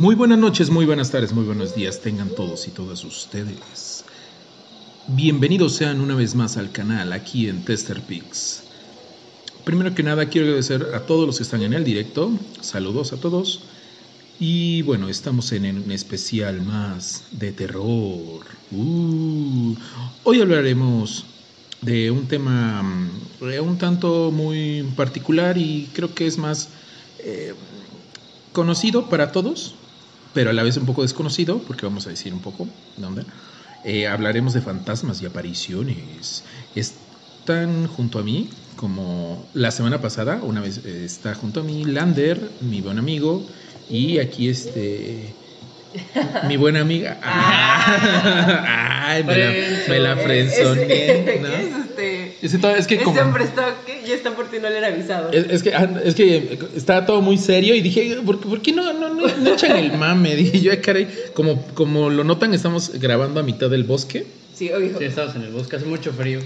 Muy 0.00 0.14
buenas 0.14 0.38
noches, 0.38 0.70
muy 0.70 0.86
buenas 0.86 1.10
tardes, 1.10 1.32
muy 1.32 1.42
buenos 1.42 1.74
días 1.74 2.00
tengan 2.00 2.28
todos 2.28 2.68
y 2.68 2.70
todas 2.70 3.02
ustedes. 3.02 4.04
Bienvenidos 5.08 5.74
sean 5.74 6.00
una 6.00 6.14
vez 6.14 6.36
más 6.36 6.56
al 6.56 6.70
canal 6.70 7.12
aquí 7.12 7.48
en 7.48 7.64
Tester 7.64 8.00
Pix. 8.02 8.62
Primero 9.64 9.96
que 9.96 10.04
nada 10.04 10.28
quiero 10.28 10.46
agradecer 10.46 10.94
a 10.94 11.04
todos 11.04 11.26
los 11.26 11.38
que 11.38 11.42
están 11.42 11.62
en 11.62 11.72
el 11.72 11.82
directo. 11.82 12.30
Saludos 12.60 13.12
a 13.12 13.16
todos. 13.16 13.62
Y 14.38 14.82
bueno, 14.82 15.08
estamos 15.08 15.50
en 15.50 15.82
un 15.82 15.90
especial 15.90 16.62
más 16.62 17.24
de 17.32 17.50
terror. 17.50 18.46
Uh, 18.70 19.74
hoy 20.22 20.40
hablaremos 20.40 21.24
de 21.80 22.12
un 22.12 22.28
tema 22.28 22.84
mm, 22.84 23.64
un 23.64 23.78
tanto 23.78 24.30
muy 24.30 24.84
particular 24.94 25.58
y 25.58 25.90
creo 25.92 26.14
que 26.14 26.28
es 26.28 26.38
más 26.38 26.68
eh, 27.18 27.52
conocido 28.52 29.08
para 29.08 29.32
todos, 29.32 29.74
pero 30.38 30.50
a 30.50 30.52
la 30.52 30.62
vez 30.62 30.76
un 30.76 30.86
poco 30.86 31.02
desconocido, 31.02 31.58
porque 31.66 31.84
vamos 31.84 32.06
a 32.06 32.10
decir 32.10 32.32
un 32.32 32.38
poco 32.38 32.68
dónde. 32.96 33.24
Eh, 33.82 34.06
hablaremos 34.06 34.54
de 34.54 34.60
fantasmas 34.60 35.20
y 35.20 35.26
apariciones. 35.26 36.44
Están 36.76 37.88
junto 37.88 38.20
a 38.20 38.22
mí, 38.22 38.48
como 38.76 39.50
la 39.52 39.72
semana 39.72 40.00
pasada, 40.00 40.38
una 40.44 40.60
vez 40.60 40.78
eh, 40.84 41.04
está 41.04 41.34
junto 41.34 41.58
a 41.58 41.64
mí 41.64 41.82
Lander, 41.82 42.52
mi 42.60 42.80
buen 42.80 43.00
amigo, 43.00 43.48
y 43.90 44.20
aquí 44.20 44.48
este 44.48 45.34
mi 46.46 46.56
buena 46.56 46.82
amiga. 46.82 47.18
Ah. 47.24 49.06
Ay, 49.08 49.24
me 49.24 49.38
la, 49.38 49.88
me 49.88 49.98
la 49.98 50.16
frenzoneé, 50.18 51.40
¿no? 51.42 51.87
¿Qué 52.40 52.46
es? 52.46 52.52
Ese 52.52 52.58
todo- 52.60 52.74
es 52.76 52.86
que 52.86 52.94
Este 52.94 53.04
como- 53.04 53.20
hombre 53.20 53.44
está, 53.44 53.76
¿qué? 53.86 54.02
Ya 54.06 54.14
está 54.14 54.34
por 54.36 54.48
ti 54.50 54.58
no 54.60 54.68
le 54.68 54.78
era 54.78 54.88
avisado. 54.88 55.30
Es, 55.32 55.46
es 55.50 55.62
que, 55.62 55.74
ah, 55.74 56.00
es 56.04 56.14
que 56.14 56.58
estaba 56.76 57.04
todo 57.06 57.20
muy 57.20 57.36
serio 57.38 57.74
y 57.74 57.80
dije, 57.80 58.16
¿por, 58.24 58.40
por 58.40 58.62
qué 58.62 58.72
no, 58.72 58.92
no, 58.92 59.12
no, 59.14 59.26
no 59.26 59.52
echan 59.54 59.76
el 59.76 59.92
mame? 59.98 60.36
Dije 60.36 60.60
yo, 60.60 60.72
"Ay, 60.72 60.78
caray, 60.78 61.08
como, 61.34 61.62
como 61.74 62.10
lo 62.10 62.24
notan, 62.24 62.54
estamos 62.54 62.92
grabando 62.98 63.40
a 63.40 63.42
mitad 63.42 63.68
del 63.70 63.84
bosque. 63.84 64.26
Sí, 64.54 64.70
obvio. 64.72 64.98
Sí, 64.98 65.04
estamos 65.04 65.34
en 65.36 65.42
el 65.42 65.52
bosque, 65.52 65.76
hace 65.76 65.86
mucho 65.86 66.12
frío. 66.12 66.40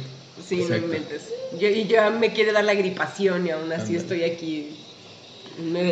Sí, 0.47 0.57
no 0.57 0.63
Exacto. 0.63 0.85
inventes. 0.87 1.23
Yo, 1.59 1.69
y 1.69 1.85
ya 1.87 2.11
me 2.11 2.33
quiere 2.33 2.53
dar 2.53 2.65
la 2.65 2.75
gripación 2.75 3.47
y 3.47 3.51
aún 3.51 3.71
así 3.73 3.95
estoy 3.97 4.25
aquí. 4.25 4.69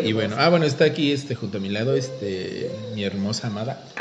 Y 0.04 0.12
bueno, 0.12 0.36
ah, 0.38 0.48
bueno, 0.48 0.64
está 0.64 0.86
aquí 0.86 1.12
este 1.12 1.34
junto 1.34 1.58
a 1.58 1.60
mi 1.60 1.68
lado, 1.68 1.94
este, 1.94 2.70
mi 2.94 3.04
hermosa 3.04 3.48
amada. 3.48 3.84
Eh, 3.98 4.00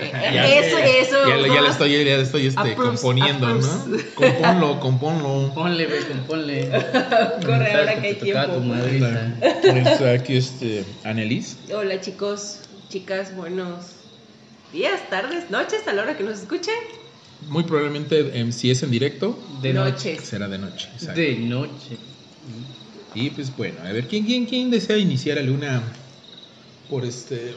Ya- 0.00 0.48
eso, 0.58 0.78
eso. 0.78 1.28
Ya, 1.28 1.36
le- 1.36 1.48
ya 1.48 1.60
le 1.62 1.68
estoy, 1.68 1.90
ya 1.92 1.98
le 2.16 2.20
estoy 2.22 2.46
este, 2.46 2.60
Approves, 2.60 3.00
componiendo, 3.00 3.48
¿no? 3.54 3.84
Componlo, 4.14 4.80
componlo. 4.80 5.52
Ponle, 5.54 5.86
ve, 5.86 6.00
ponle. 6.26 6.68
Corre 7.44 7.72
ahora 7.74 8.00
que 8.00 8.06
hay 8.08 8.14
tiempo. 8.14 8.52
tu 8.54 8.60
madrita. 8.60 9.34
Está 9.64 10.12
aquí 10.12 10.36
este, 10.36 10.84
Annelies. 11.04 11.56
Hola 11.74 12.00
chicos, 12.00 12.60
chicas, 12.88 13.34
buenos 13.34 13.86
días, 14.72 15.00
tardes, 15.10 15.50
noches, 15.50 15.86
a 15.88 15.92
la 15.92 16.02
hora 16.02 16.16
que 16.16 16.24
nos 16.24 16.40
escuchen. 16.40 16.74
Muy 17.48 17.62
probablemente, 17.64 18.38
em, 18.38 18.50
si 18.52 18.70
es 18.70 18.82
en 18.82 18.90
directo, 18.90 19.38
De 19.62 19.72
noche. 19.72 20.18
Será 20.22 20.48
de 20.48 20.58
noche. 20.58 20.88
exacto. 20.94 21.20
De 21.20 21.36
noche. 21.36 21.96
Y 23.14 23.30
pues 23.30 23.56
bueno, 23.56 23.76
a 23.84 23.92
ver, 23.92 24.06
¿quién, 24.06 24.24
quién, 24.26 24.44
quién 24.46 24.70
desea 24.70 24.96
iniciar 24.96 25.38
alguna 25.38 25.82
por 26.90 27.04
este 27.04 27.54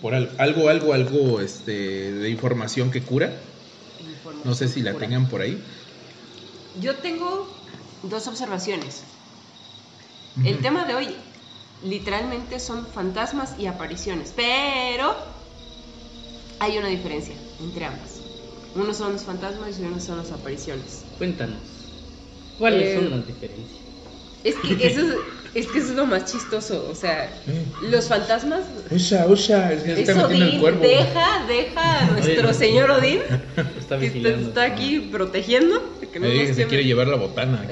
por 0.00 0.14
al- 0.14 0.34
algo, 0.38 0.68
algo, 0.68 0.92
algo 0.94 1.40
este 1.40 2.12
de 2.12 2.30
información 2.30 2.90
que 2.90 3.02
cura? 3.02 3.42
No 4.44 4.54
sé 4.54 4.68
si 4.68 4.80
la 4.80 4.96
tengan 4.96 5.28
por 5.28 5.42
ahí. 5.42 5.62
Yo 6.74 6.96
tengo 6.96 7.64
dos 8.02 8.26
observaciones. 8.28 9.04
El 10.44 10.58
tema 10.60 10.84
de 10.86 10.94
hoy 10.94 11.16
literalmente 11.82 12.60
son 12.60 12.86
fantasmas 12.86 13.56
y 13.58 13.66
apariciones, 13.66 14.32
pero 14.34 15.14
hay 16.58 16.78
una 16.78 16.88
diferencia 16.88 17.36
entre 17.58 17.84
ambas. 17.84 18.22
Unos 18.74 18.96
son 18.98 19.12
los 19.12 19.24
fantasmas 19.24 19.78
y 19.80 19.82
unos 19.84 20.04
son 20.04 20.18
las 20.18 20.30
apariciones. 20.30 21.04
Cuéntanos. 21.18 21.60
¿Cuáles 22.58 22.90
Eh, 22.90 22.94
son 22.94 23.10
las 23.10 23.26
diferencias? 23.26 23.80
Es 24.44 24.56
que 24.56 24.86
eso 24.86 25.00
es, 25.00 25.14
es 25.54 25.66
que 25.66 25.78
eso 25.78 25.88
es 25.90 25.94
lo 25.96 26.06
más 26.06 26.30
chistoso, 26.30 26.88
o 26.90 26.94
sea, 26.94 27.24
Eh. 27.46 27.64
los 27.90 28.06
fantasmas 28.08 28.60
Usha, 28.90 29.26
usha, 29.26 29.72
es 29.72 29.82
que 29.82 30.00
está 30.00 30.14
metiendo 30.14 30.46
el 30.46 30.60
cuervo. 30.60 30.80
deja, 30.82 31.46
deja 31.48 31.98
a 31.98 32.04
nuestro 32.10 32.48
Oye. 32.50 32.54
señor 32.58 32.90
Odín 32.90 33.20
Está 33.78 33.98
que 33.98 34.06
está, 34.06 34.28
está 34.28 34.62
aquí 34.64 35.08
protegiendo. 35.12 35.82
de 36.00 36.08
que 36.08 36.20
no 36.20 36.28
nos 36.28 36.36
que 36.36 36.54
se 36.54 36.66
quiere 36.66 36.84
llevar 36.84 37.08
la 37.08 37.16
botana. 37.16 37.64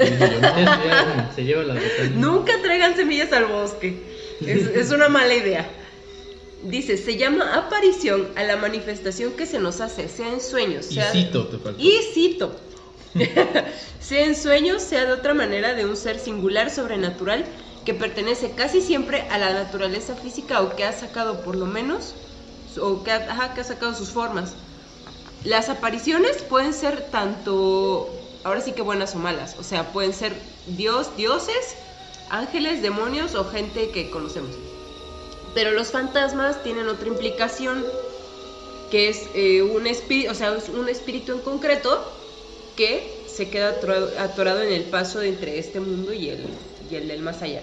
Se 1.35 1.45
lleva 1.45 1.63
la. 1.65 1.81
Nunca 2.17 2.53
traigan 2.63 2.97
semillas 2.97 3.33
al 3.33 3.47
bosque. 3.47 4.03
Es, 4.45 4.67
es 4.67 4.91
una 4.91 5.09
mala 5.09 5.35
idea. 5.35 5.69
Dice, 6.65 6.97
se 6.97 7.17
llama 7.17 7.55
aparición 7.55 8.27
a 8.35 8.43
la 8.43 8.57
manifestación 8.57 9.33
que 9.35 9.47
se 9.47 9.61
nos 9.61 9.81
hace, 9.81 10.09
sea 10.09 10.29
en 10.33 10.41
sueños, 10.41 10.91
Y 10.91 10.95
sea... 10.95 11.13
cito, 11.13 11.47
te 11.47 11.59
faltó. 11.59 11.81
Y 11.81 11.93
cito. 12.13 12.57
sea 14.01 14.25
en 14.25 14.35
sueños, 14.37 14.83
sea 14.83 15.05
de 15.07 15.13
otra 15.13 15.35
manera 15.35 15.75
de 15.75 15.85
un 15.87 15.97
ser 15.97 16.19
singular, 16.19 16.71
sobrenatural, 16.71 17.45
que 17.89 17.95
pertenece 17.95 18.51
casi 18.51 18.83
siempre 18.83 19.23
a 19.31 19.39
la 19.39 19.55
naturaleza 19.55 20.15
física 20.15 20.61
o 20.61 20.77
que 20.77 20.85
ha 20.85 20.93
sacado 20.93 21.41
por 21.41 21.57
lo 21.57 21.65
menos, 21.65 22.13
o 22.79 23.03
que 23.03 23.11
ha, 23.11 23.65
sacado 23.65 23.95
sus 23.95 24.11
formas. 24.11 24.53
Las 25.43 25.71
apariciones 25.71 26.43
pueden 26.43 26.75
ser 26.75 27.09
tanto, 27.11 28.11
ahora 28.45 28.61
sí 28.61 28.73
que 28.73 28.83
buenas 28.83 29.15
o 29.15 29.19
malas, 29.19 29.57
o 29.59 29.63
sea, 29.63 29.91
pueden 29.91 30.13
ser 30.13 30.35
dios, 30.67 31.17
dioses, 31.17 31.77
ángeles, 32.29 32.83
demonios 32.83 33.35
o 33.35 33.47
gente 33.47 33.89
que 33.89 34.11
conocemos. 34.11 34.55
Pero 35.55 35.71
los 35.71 35.91
fantasmas 35.91 36.63
tienen 36.63 36.89
otra 36.89 37.09
implicación, 37.09 37.87
que 38.91 39.09
es 39.09 39.31
eh, 39.33 39.63
un 39.63 39.87
espíritu, 39.87 40.33
o 40.33 40.35
sea, 40.35 40.55
un 40.75 40.91
espíritu 40.91 41.33
en 41.33 41.39
concreto 41.39 42.05
que 42.77 43.25
se 43.35 43.49
queda 43.49 43.71
atorado, 44.19 44.61
en 44.61 44.75
el 44.75 44.83
paso 44.83 45.23
entre 45.23 45.59
este 45.59 45.81
mundo 45.81 46.13
y 46.13 46.29
el, 46.29 46.45
y 46.91 46.95
el 46.95 47.09
del 47.09 47.23
más 47.23 47.41
allá. 47.41 47.63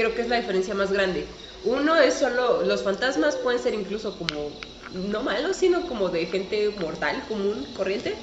Creo 0.00 0.14
que 0.14 0.22
es 0.22 0.28
la 0.30 0.36
diferencia 0.40 0.74
más 0.74 0.90
grande. 0.90 1.26
Uno 1.66 1.94
es 1.98 2.14
solo, 2.14 2.62
los 2.62 2.82
fantasmas 2.82 3.36
pueden 3.36 3.60
ser 3.60 3.74
incluso 3.74 4.16
como, 4.16 4.48
no 4.94 5.22
malos, 5.22 5.58
sino 5.58 5.82
como 5.86 6.08
de 6.08 6.24
gente 6.24 6.70
mortal, 6.80 7.22
común, 7.28 7.66
corriente. 7.76 8.14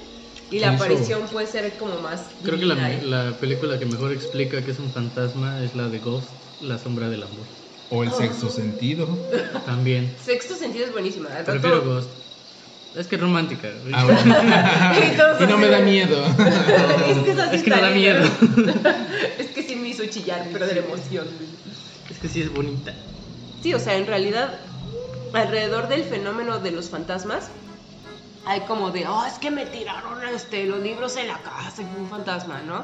Y 0.50 0.58
la 0.58 0.74
Eso- 0.74 0.84
aparición 0.84 1.22
puede 1.32 1.46
ser 1.46 1.72
como 1.78 2.00
más... 2.00 2.22
Creo 2.44 2.58
que 2.58 2.66
la, 2.66 2.92
¿eh? 2.92 3.00
la 3.04 3.32
película 3.40 3.78
que 3.78 3.86
mejor 3.86 4.12
explica 4.12 4.60
que 4.66 4.72
es 4.72 4.80
un 4.80 4.92
fantasma 4.92 5.64
es 5.64 5.76
la 5.76 5.88
de 5.88 6.00
Ghost, 6.00 6.30
La 6.62 6.80
sombra 6.80 7.10
del 7.10 7.22
amor. 7.22 7.46
O 7.92 8.04
el 8.04 8.12
sexto 8.12 8.50
sentido. 8.50 9.08
También. 9.68 10.16
Sexto 10.20 10.56
sentido 10.56 10.86
es 10.86 10.92
buenísima. 10.92 11.30
rato- 11.30 11.52
Prefiero 11.52 11.84
Ghost. 11.84 12.10
Es 12.96 13.06
que 13.06 13.18
es 13.18 13.22
romántica. 13.22 13.70
Ah, 13.94 14.04
bueno. 14.04 14.20
Y 15.44 15.46
no 15.48 15.58
me 15.60 15.68
da 15.68 15.80
miedo. 15.82 16.26
es 16.26 17.18
que 17.20 17.32
es 17.34 17.38
así 17.40 17.56
Es 17.58 17.62
que 17.64 17.70
no 17.70 17.82
da 17.82 17.92
miedo. 17.92 18.24
es 19.38 19.48
que 19.52 19.62
sí 19.62 19.76
me 19.76 19.90
hizo 19.90 20.04
chillar, 20.08 20.48
pero 20.52 20.66
de 20.66 20.74
la 20.74 20.80
emoción. 20.82 21.28
Es 22.10 22.18
que 22.20 22.28
sí 22.30 22.42
es 22.42 22.54
bonita. 22.54 22.94
Sí, 23.62 23.74
o 23.74 23.80
sea, 23.80 23.96
en 23.96 24.08
realidad, 24.08 24.60
alrededor 25.34 25.88
del 25.88 26.04
fenómeno 26.04 26.60
de 26.60 26.72
los 26.72 26.90
fantasmas, 26.90 27.50
hay 28.46 28.62
como 28.62 28.92
de, 28.92 29.08
oh, 29.08 29.26
es 29.26 29.34
que 29.40 29.52
me 29.52 29.66
tiraron 29.66 30.24
este, 30.34 30.66
los 30.66 30.80
libros 30.80 31.18
en 31.18 31.28
la 31.28 31.38
casa 31.40 31.82
y 31.82 31.86
fue 31.86 32.02
un 32.02 32.10
fantasma, 32.10 32.62
¿no? 32.62 32.84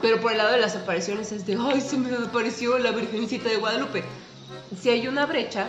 Pero 0.00 0.20
por 0.20 0.32
el 0.32 0.38
lado 0.38 0.52
de 0.52 0.58
las 0.58 0.74
apariciones 0.76 1.30
es 1.32 1.44
de, 1.46 1.58
ay, 1.60 1.80
se 1.82 1.98
me 1.98 2.14
apareció 2.16 2.78
la 2.78 2.90
Virgencita 2.92 3.50
de 3.50 3.56
Guadalupe. 3.56 4.02
Si 4.80 4.88
hay 4.88 5.06
una 5.06 5.26
brecha 5.26 5.66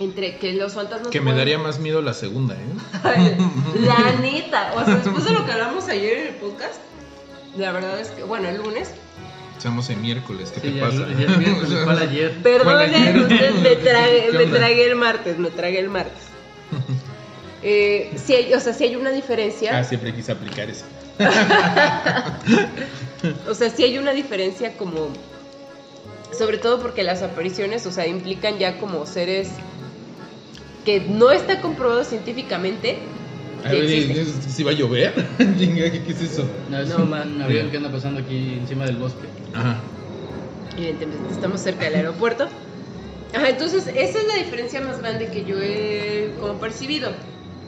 entre 0.00 0.38
que 0.38 0.52
los 0.54 0.74
fantasmas... 0.74 1.08
que 1.08 1.20
me 1.20 1.26
pueden- 1.30 1.38
daría 1.38 1.58
más 1.58 1.78
miedo 1.78 2.02
la 2.02 2.12
segunda, 2.14 2.54
¿eh? 2.54 3.36
La 3.80 4.12
neta, 4.20 4.72
o 4.74 4.84
sea, 4.84 4.96
después 4.96 5.24
de 5.24 5.30
lo 5.30 5.46
que 5.46 5.52
hablamos 5.52 5.88
ayer 5.88 6.18
en 6.18 6.26
el 6.28 6.34
podcast, 6.34 6.80
la 7.56 7.70
verdad 7.72 8.00
es 8.00 8.08
que, 8.08 8.24
bueno, 8.24 8.48
el 8.48 8.56
lunes, 8.58 8.90
Estamos 9.56 9.88
en 9.90 10.02
miércoles, 10.02 10.50
¿qué 10.54 10.60
Sí, 10.60 10.68
te 10.68 10.74
ya, 10.74 10.82
pasa? 10.84 11.06
ya 11.08 11.26
es 11.32 11.38
miércoles, 11.38 11.78
¿cuál 11.84 11.98
ayer? 12.10 12.42
Perdón, 12.42 12.64
¿Cuál 12.64 12.80
ayer? 12.94 13.14
me, 13.14 13.50
me 13.62 13.76
tragué, 13.76 14.28
¿Qué 14.30 14.38
me 14.38 14.46
tragué 14.46 14.86
el 14.86 14.96
martes, 14.96 15.38
me 15.38 15.50
tragué 15.50 15.78
el 15.80 15.88
martes. 15.88 16.22
Eh, 17.62 18.12
hay, 18.28 18.52
o 18.54 18.60
sea, 18.60 18.72
sí 18.74 18.84
hay 18.84 18.96
una 18.96 19.10
Ah, 19.10 19.14
diferencia, 19.14 19.82
siempre 19.84 20.14
quise 20.14 20.30
aplicar 20.32 20.68
eso. 20.70 20.84
o 23.48 23.54
sea, 23.54 23.70
sí 23.70 23.82
hay 23.82 23.98
una 23.98 24.12
diferencia 24.12 24.76
como, 24.76 25.08
sobre 26.36 26.58
todo 26.58 26.80
porque 26.80 27.02
las 27.02 27.22
apariciones, 27.22 27.86
o 27.86 27.90
sea, 27.90 28.06
implican 28.06 28.58
ya 28.58 28.78
como 28.78 29.06
seres 29.06 29.48
que 30.84 31.00
no 31.00 31.32
está 31.32 31.60
comprobado 31.60 32.04
científicamente 32.04 32.98
¿si 33.68 34.62
va 34.62 34.70
a 34.70 34.74
llover? 34.74 35.14
¿qué, 35.38 36.04
es 36.08 36.20
eso? 36.20 36.48
No, 36.68 36.78
es 36.80 36.88
No, 36.88 36.98
un 36.98 37.10
man. 37.10 37.42
avión 37.42 37.70
que 37.70 37.76
anda 37.76 37.90
pasando 37.90 38.20
aquí 38.20 38.54
encima 38.54 38.84
del 38.86 38.96
bosque. 38.96 39.28
Ajá. 39.52 39.82
Evidentemente, 40.76 41.32
estamos 41.32 41.60
cerca 41.60 41.84
del 41.86 41.94
aeropuerto. 41.96 42.48
Ajá, 43.34 43.48
entonces, 43.48 43.86
esa 43.86 44.18
es 44.18 44.24
la 44.36 44.42
diferencia 44.44 44.80
más 44.80 45.00
grande 45.00 45.28
que 45.30 45.44
yo 45.44 45.60
he 45.60 46.34
como 46.40 46.58
percibido. 46.58 47.10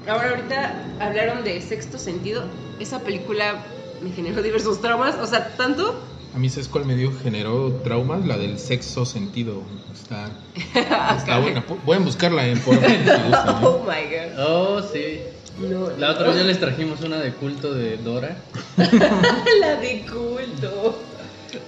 Ahora, 0.07 0.31
ahorita 0.31 0.97
hablaron 1.01 1.45
de 1.45 1.61
Sexto 1.61 1.99
Sentido. 1.99 2.45
Esa 2.81 3.01
película 3.05 3.65
me 4.03 4.11
generó 4.11 4.43
diversos 4.43 4.81
traumas. 4.81 5.17
O 5.17 5.27
sea, 5.27 5.57
tanto 5.57 6.03
A 6.35 6.39
mí, 6.39 6.49
¿sabes 6.49 6.69
cuál 6.69 6.85
me 6.85 6.95
dio? 6.95 7.13
Generó 7.23 7.73
traumas, 7.83 8.25
la 8.27 8.39
del 8.39 8.59
sexo 8.59 9.05
sentido. 9.05 9.65
Está, 9.93 10.31
está 11.17 11.39
buena. 11.39 11.67
Pu- 11.67 11.79
Pueden 11.81 12.05
buscarla 12.05 12.47
en 12.47 12.59
por 12.61 12.75
si 12.77 12.81
gustan, 12.81 13.57
¿eh? 13.57 13.61
Oh 13.67 13.81
my 13.85 14.05
god. 14.15 14.39
Oh, 14.39 14.83
sí. 14.83 15.21
No, 15.61 15.91
La 15.99 16.13
otra 16.13 16.29
vez 16.29 16.37
ya 16.37 16.45
les 16.45 16.61
trajimos 16.61 17.01
una 17.01 17.19
de 17.19 17.33
culto 17.33 17.75
de 17.75 17.97
Dora. 17.97 18.37
La 19.61 19.77
de 19.77 20.07
culto. 20.07 20.99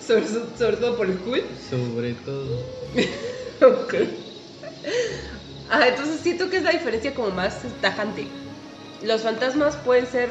Sobre, 0.06 0.26
sobre 0.26 0.76
todo 0.76 0.96
por 0.96 1.06
el 1.06 1.18
culto. 1.18 1.46
Sobre 1.68 2.14
todo. 2.14 2.64
Ok. 3.62 3.94
Ah, 5.70 5.86
entonces 5.86 6.20
siento 6.22 6.48
que 6.48 6.56
es 6.56 6.62
la 6.62 6.70
diferencia 6.70 7.14
como 7.14 7.30
más 7.30 7.58
tajante. 7.82 8.26
Los 9.02 9.20
fantasmas 9.20 9.76
pueden 9.76 10.06
ser. 10.06 10.30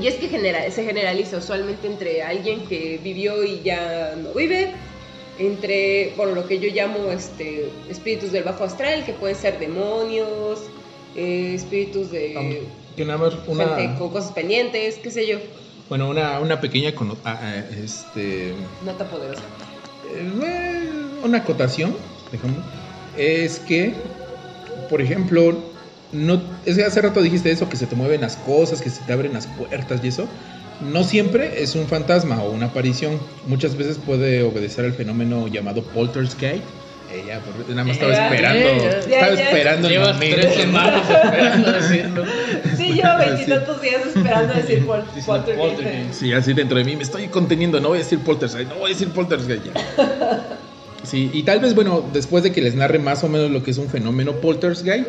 Y 0.00 0.08
es 0.08 0.16
que 0.16 0.28
genera, 0.28 0.68
se 0.72 0.84
generaliza 0.84 1.36
usualmente 1.36 1.86
entre 1.86 2.22
alguien 2.22 2.66
que 2.66 2.98
vivió 3.02 3.44
y 3.44 3.62
ya 3.62 4.16
no 4.16 4.32
vive, 4.32 4.72
entre, 5.38 6.12
bueno, 6.16 6.34
lo 6.34 6.48
que 6.48 6.58
yo 6.58 6.70
llamo 6.70 7.12
este, 7.12 7.70
espíritus 7.88 8.32
del 8.32 8.42
bajo 8.42 8.64
astral, 8.64 9.04
que 9.04 9.12
pueden 9.12 9.36
ser 9.36 9.58
demonios, 9.58 10.60
eh, 11.16 11.52
espíritus 11.54 12.10
de 12.10 12.66
Que 12.96 13.04
nada 13.04 13.18
más 13.18 13.34
una, 13.46 13.76
gente 13.76 13.98
con 13.98 14.10
cosas 14.10 14.32
pendientes, 14.32 14.96
qué 14.96 15.10
sé 15.10 15.26
yo, 15.26 15.38
bueno, 15.92 16.08
una, 16.08 16.40
una 16.40 16.58
pequeña 16.58 16.94
ah, 17.24 17.38
ah, 17.38 17.64
este, 17.84 18.54
nota 18.82 19.04
poderosa. 19.10 19.42
eh, 20.14 20.90
una 21.22 21.36
acotación, 21.36 21.94
dejamos, 22.30 22.58
es 23.18 23.58
que, 23.58 23.92
por 24.88 25.02
ejemplo, 25.02 25.54
no, 26.12 26.40
es 26.64 26.76
que 26.76 26.84
hace 26.84 27.02
rato 27.02 27.20
dijiste 27.20 27.50
eso, 27.50 27.68
que 27.68 27.76
se 27.76 27.86
te 27.86 27.94
mueven 27.94 28.22
las 28.22 28.36
cosas, 28.36 28.80
que 28.80 28.88
se 28.88 29.02
te 29.02 29.12
abren 29.12 29.34
las 29.34 29.46
puertas 29.46 30.00
y 30.02 30.08
eso. 30.08 30.26
No 30.80 31.04
siempre 31.04 31.62
es 31.62 31.74
un 31.74 31.86
fantasma 31.86 32.42
o 32.42 32.50
una 32.50 32.66
aparición. 32.66 33.20
Muchas 33.46 33.76
veces 33.76 33.98
puede 33.98 34.42
obedecer 34.42 34.86
al 34.86 34.94
fenómeno 34.94 35.46
llamado 35.46 35.82
poltergeist. 35.82 36.64
Ella, 37.10 37.40
por- 37.40 37.68
nada 37.68 37.84
más 37.84 37.92
estaba 37.96 38.12
esperando, 38.12 38.58
ya, 38.76 38.82
ya. 38.82 38.98
estaba 38.98 39.28
Ya, 39.30 39.34
ya. 39.34 39.44
esperando 39.44 39.86
el 39.88 39.92
Llevas 39.92 40.18
tres 40.20 40.54
semanas 40.54 41.10
esperando 41.10 41.72
decirlo. 41.72 42.24
Sí, 42.76 42.92
llevo 42.92 43.18
veintitantos 43.18 43.82
días 43.82 44.06
esperando 44.06 44.54
decir 44.54 44.86
pol 44.86 45.04
poltergeist. 45.26 45.58
poltergeist. 45.58 46.14
Sí, 46.20 46.32
así 46.32 46.52
dentro 46.54 46.78
de 46.78 46.84
mí 46.84 46.96
me 46.96 47.02
estoy 47.02 47.28
conteniendo, 47.28 47.80
no 47.80 47.88
voy 47.88 47.98
a 47.98 48.02
decir 48.02 48.18
poltergeist, 48.20 48.68
no 48.70 48.76
voy 48.76 48.90
a 48.90 48.94
decir 48.94 49.08
poltergeist 49.10 49.64
ya. 49.64 49.72
Sí, 51.04 51.30
y 51.34 51.42
tal 51.42 51.58
vez, 51.58 51.74
bueno, 51.74 52.08
después 52.12 52.44
de 52.44 52.52
que 52.52 52.62
les 52.62 52.76
narre 52.76 53.00
más 53.00 53.24
o 53.24 53.28
menos 53.28 53.50
lo 53.50 53.64
que 53.64 53.72
es 53.72 53.78
un 53.78 53.88
fenómeno 53.88 54.34
poltergeist, 54.34 55.08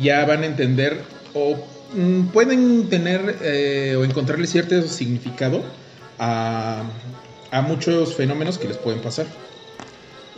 ya 0.00 0.24
van 0.24 0.42
a 0.42 0.46
entender 0.46 1.02
o 1.34 1.54
mm, 1.94 2.28
pueden 2.28 2.88
tener 2.88 3.36
eh, 3.42 3.94
o 3.98 4.04
encontrarle 4.04 4.46
cierto 4.46 4.80
significado 4.88 5.62
a, 6.18 6.82
a 7.50 7.60
muchos 7.60 8.14
fenómenos 8.14 8.56
que 8.56 8.68
les 8.68 8.78
pueden 8.78 9.00
pasar. 9.00 9.26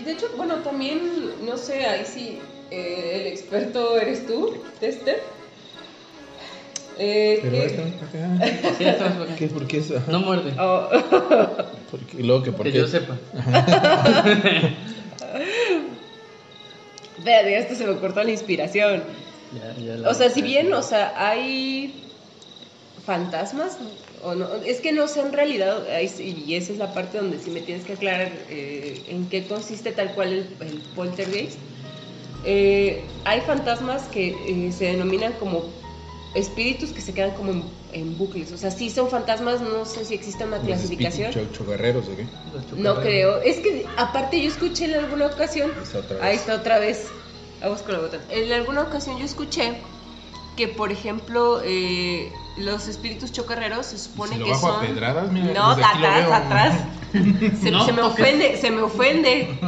Y 0.01 0.05
de 0.05 0.13
hecho, 0.13 0.27
bueno, 0.37 0.57
también, 0.57 1.01
no 1.45 1.57
sé, 1.59 1.85
ahí 1.85 2.05
sí, 2.07 2.39
eh, 2.71 3.19
el 3.21 3.27
experto 3.27 3.99
eres 3.99 4.27
tú, 4.27 4.55
Tester. 4.81 5.21
Eh, 6.99 7.39
Pero 7.43 7.57
esta, 7.57 7.83
acá, 7.83 8.75
Sí, 8.79 8.85
estás 8.85 9.17
acá. 9.17 9.37
¿qué? 9.37 9.47
¿Por 9.49 9.67
qué. 9.67 9.83
No 10.09 10.21
muerde. 10.21 10.53
Oh, 10.59 10.89
Porque- 11.91 12.17
y 12.19 12.23
luego 12.23 12.43
que 12.43 12.53
por 12.53 12.65
Que 12.67 12.73
qué- 12.73 12.79
yo 12.79 12.87
sepa. 12.87 13.17
Espérate, 17.19 17.59
esto 17.59 17.75
se 17.75 17.87
me 17.87 17.97
cortó 17.99 18.23
la 18.23 18.31
inspiración. 18.31 19.03
Ya, 19.55 19.75
ya 19.85 19.97
la- 19.97 20.09
O 20.11 20.15
sea, 20.15 20.31
si 20.31 20.41
bien, 20.43 20.73
o 20.73 20.83
sea, 20.83 21.13
hay 21.17 22.03
fantasmas, 23.05 23.79
o 24.23 24.35
no, 24.35 24.55
es 24.67 24.81
que 24.81 24.93
no 24.93 25.09
sé 25.09 25.21
en 25.21 25.33
realidad, 25.33 25.85
y 26.19 26.55
esa 26.55 26.73
es 26.73 26.79
la 26.79 26.93
parte 26.93 27.19
donde 27.19 27.39
sí 27.39 27.51
me 27.51 27.61
tienes 27.61 27.85
que 27.85 27.95
aclarar 27.95 28.33
eh, 28.51 29.03
en 29.09 29.29
qué 29.29 29.47
consiste 29.47 29.93
tal 29.93 30.15
cual 30.15 30.33
el, 30.33 30.57
el 30.61 30.75
poltergeist. 30.95 31.59
Eh, 32.45 33.05
hay 33.25 33.41
fantasmas 33.43 34.05
que 34.09 34.29
eh, 34.29 34.73
se 34.73 34.87
denominan 34.87 35.35
como 35.35 35.65
espíritus 36.35 36.91
que 36.91 37.01
se 37.01 37.13
quedan 37.13 37.33
como 37.33 37.51
en, 37.51 37.65
en 37.93 38.17
bucles, 38.17 38.53
o 38.53 38.57
sea, 38.57 38.71
sí 38.71 38.89
son 38.89 39.11
fantasmas, 39.11 39.61
no 39.61 39.85
sé 39.85 40.05
si 40.05 40.15
existe 40.15 40.45
una 40.45 40.59
Los 40.59 40.67
clasificación. 40.67 41.33
chocarreros, 41.53 42.09
¿o 42.09 42.17
qué? 42.17 42.25
Los 42.55 42.79
No 42.79 43.01
creo. 43.01 43.41
Es 43.43 43.59
que 43.59 43.85
aparte 43.97 44.41
yo 44.41 44.49
escuché 44.49 44.85
en 44.87 44.95
alguna 44.95 45.27
ocasión. 45.27 45.73
Está 45.83 45.99
otra 45.99 46.17
vez. 46.17 46.25
Ahí 46.25 46.37
está 46.37 46.55
otra 46.55 46.79
vez. 46.79 47.09
Vamos 47.61 47.83
con 47.83 47.93
la 47.93 48.01
botana. 48.01 48.25
En 48.31 48.53
alguna 48.53 48.83
ocasión 48.83 49.19
yo 49.19 49.25
escuché 49.25 49.75
que, 50.57 50.69
por 50.69 50.93
ejemplo, 50.93 51.61
eh, 51.65 52.33
los 52.57 52.89
espíritus 52.89 53.33
chocarreros 53.33 53.87
se 53.87 53.99
supone 53.99 54.33
Si 54.35 54.39
lo 54.39 54.45
que 54.47 54.51
bajo 54.53 54.69
a 54.69 54.71
son. 54.79 54.87
pedradas, 54.87 55.31
mira, 55.33 55.53
no, 55.55 55.71
desde 55.77 55.85
aquí 55.85 55.99
lo 56.01 56.07
atrás, 56.09 56.25
veo. 56.27 56.35
atrás. 56.35 56.85
Se, 57.61 57.71
No, 57.73 57.85
se 57.85 57.93
me 57.93 58.03
ofende, 58.03 58.57
se 58.57 58.71
me 58.71 58.83
ofende. 58.83 59.59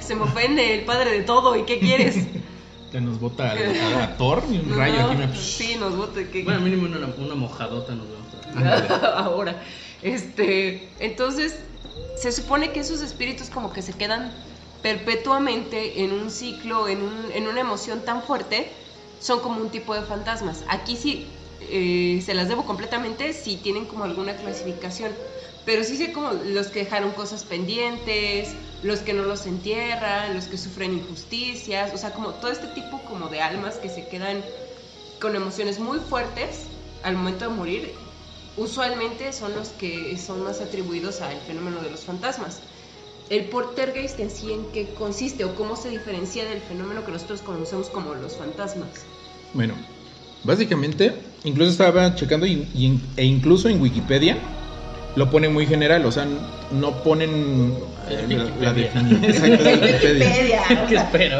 Se 0.00 0.14
me 0.14 0.22
ofende 0.22 0.74
el 0.78 0.84
padre 0.86 1.10
de 1.10 1.22
todo. 1.22 1.54
¿Y 1.54 1.64
qué 1.64 1.78
quieres? 1.78 2.16
Ya 2.92 3.00
nos 3.00 3.20
bota 3.20 3.52
a, 3.52 4.02
a 4.04 4.16
Thor 4.16 4.42
y 4.50 4.56
un 4.58 4.74
rayo 4.76 5.00
No, 5.02 5.06
aquí 5.08 5.16
me... 5.16 5.36
Sí, 5.36 5.76
nos. 5.76 5.94
¿qué- 6.30 6.42
Bueno, 6.44 6.60
mínimo 6.60 6.86
una, 6.86 7.06
una 7.18 7.34
mojadota 7.34 7.94
nos 7.94 8.06
a 8.08 8.58
Ándale. 8.58 8.88
ahora. 9.16 9.62
Este, 10.02 10.88
entonces, 10.98 11.56
se 12.16 12.32
supone 12.32 12.72
que 12.72 12.80
esos 12.80 13.00
espíritus 13.02 13.50
como 13.50 13.72
que 13.72 13.82
se 13.82 13.92
quedan 13.92 14.32
perpetuamente 14.82 16.04
en 16.04 16.12
un 16.12 16.30
ciclo, 16.30 16.88
en, 16.88 17.02
un- 17.02 17.32
en 17.34 17.48
una 17.48 17.60
emoción 17.60 18.00
tan 18.04 18.22
fuerte, 18.22 18.70
son 19.20 19.40
como 19.40 19.60
un 19.60 19.68
tipo 19.70 19.94
de 19.94 20.02
fantasmas. 20.02 20.64
Aquí 20.68 20.96
sí, 20.96 21.26
eh, 21.70 22.20
se 22.22 22.34
las 22.34 22.48
debo 22.48 22.64
completamente, 22.64 23.32
si 23.32 23.56
tienen 23.56 23.86
como 23.86 24.04
alguna 24.04 24.36
clasificación. 24.36 25.12
Pero 25.64 25.84
sí 25.84 25.96
sé 25.96 26.12
como 26.12 26.32
los 26.32 26.68
que 26.68 26.80
dejaron 26.80 27.12
cosas 27.12 27.44
pendientes, 27.44 28.54
los 28.82 29.00
que 29.00 29.12
no 29.12 29.22
los 29.22 29.46
entierran, 29.46 30.34
los 30.34 30.46
que 30.46 30.58
sufren 30.58 30.92
injusticias, 30.92 31.94
o 31.94 31.96
sea, 31.96 32.14
como 32.14 32.34
todo 32.34 32.50
este 32.50 32.66
tipo 32.68 33.00
como 33.04 33.28
de 33.28 33.40
almas 33.40 33.76
que 33.76 33.88
se 33.88 34.08
quedan 34.08 34.44
con 35.20 35.36
emociones 35.36 35.78
muy 35.78 36.00
fuertes 36.00 36.66
al 37.04 37.14
momento 37.14 37.48
de 37.48 37.54
morir, 37.54 37.94
usualmente 38.56 39.32
son 39.32 39.54
los 39.54 39.68
que 39.70 40.16
son 40.18 40.42
más 40.42 40.60
atribuidos 40.60 41.20
al 41.20 41.40
fenómeno 41.42 41.80
de 41.80 41.90
los 41.90 42.04
fantasmas. 42.04 42.60
El 43.30 43.48
poltergeist 43.48 44.18
en 44.18 44.30
sí 44.30 44.52
en 44.52 44.72
qué 44.72 44.94
consiste 44.94 45.44
o 45.44 45.54
cómo 45.54 45.76
se 45.76 45.88
diferencia 45.88 46.44
del 46.44 46.60
fenómeno 46.60 47.04
que 47.04 47.12
nosotros 47.12 47.40
conocemos 47.40 47.88
como 47.88 48.14
los 48.14 48.36
fantasmas. 48.36 49.06
Bueno, 49.54 49.74
básicamente, 50.44 51.12
incluso 51.44 51.70
estaba 51.70 52.14
checando 52.14 52.46
y- 52.46 52.66
e 53.16 53.24
incluso 53.24 53.68
en 53.68 53.80
Wikipedia 53.80 54.36
lo 55.14 55.30
ponen 55.30 55.52
muy 55.52 55.66
general, 55.66 56.06
o 56.06 56.12
sea, 56.12 56.26
no 56.70 57.02
ponen 57.02 57.74
eh, 58.08 58.26
la, 58.28 58.44
la 58.66 58.72
definición. 58.72 59.24
Exacto, 59.30 59.68
en 59.68 59.82
Wikipedia. 59.82 60.62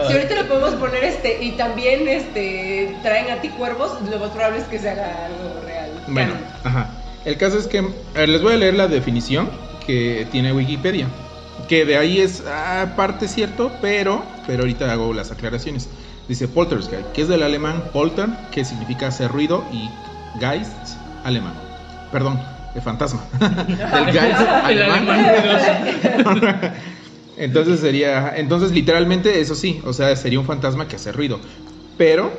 Si 0.09 0.13
ahorita 0.13 0.35
lo 0.43 0.49
podemos 0.49 0.75
poner 0.75 1.05
este 1.05 1.43
y 1.43 1.53
también 1.53 2.07
este 2.07 2.95
traen 3.03 3.31
anticuervos, 3.31 3.93
lo 4.11 4.19
más 4.19 4.31
probable 4.31 4.59
es 4.59 4.65
que 4.65 4.79
se 4.79 4.91
haga 4.91 5.27
algo 5.27 5.61
real. 5.65 5.91
Bueno, 6.09 6.33
ajá. 6.65 6.91
El 7.25 7.37
caso 7.39 7.59
es 7.59 7.67
que, 7.67 7.79
a 7.79 8.19
ver, 8.19 8.29
les 8.29 8.43
voy 8.43 8.53
a 8.55 8.57
leer 8.57 8.75
la 8.75 8.89
definición 8.89 9.49
que 9.87 10.27
tiene 10.31 10.53
Wikipedia. 10.53 11.07
Que 11.69 11.85
de 11.85 11.97
ahí 11.97 12.21
es 12.21 12.43
ah, 12.47 12.95
parte 12.97 13.29
cierto, 13.29 13.73
pero, 13.81 14.23
pero 14.47 14.63
ahorita 14.63 14.93
hago 14.93 15.13
las 15.15 15.31
aclaraciones. 15.31 15.89
Dice 16.29 16.49
Poltergeist, 16.49 17.13
que 17.13 17.23
es 17.23 17.29
del 17.29 17.43
alemán 17.43 17.85
Polter, 17.93 18.29
que 18.51 18.65
significa 18.65 19.09
hacer 19.09 19.31
ruido, 19.31 19.65
y 19.73 19.91
Geist, 20.39 20.97
alemán. 21.25 21.55
Perdón, 22.11 22.41
de 22.75 22.81
fantasma. 22.81 23.25
del 23.41 24.13
Geist, 24.13 24.41
El 24.69 24.83
alemán. 24.83 26.73
Entonces 27.37 27.81
sería, 27.81 28.35
entonces 28.37 28.73
literalmente 28.73 29.41
eso 29.41 29.55
sí, 29.55 29.81
o 29.85 29.93
sea, 29.93 30.15
sería 30.17 30.39
un 30.39 30.45
fantasma 30.47 30.87
que 30.87 30.97
hace 30.97 31.13
ruido. 31.13 31.41
Pero, 31.97 32.31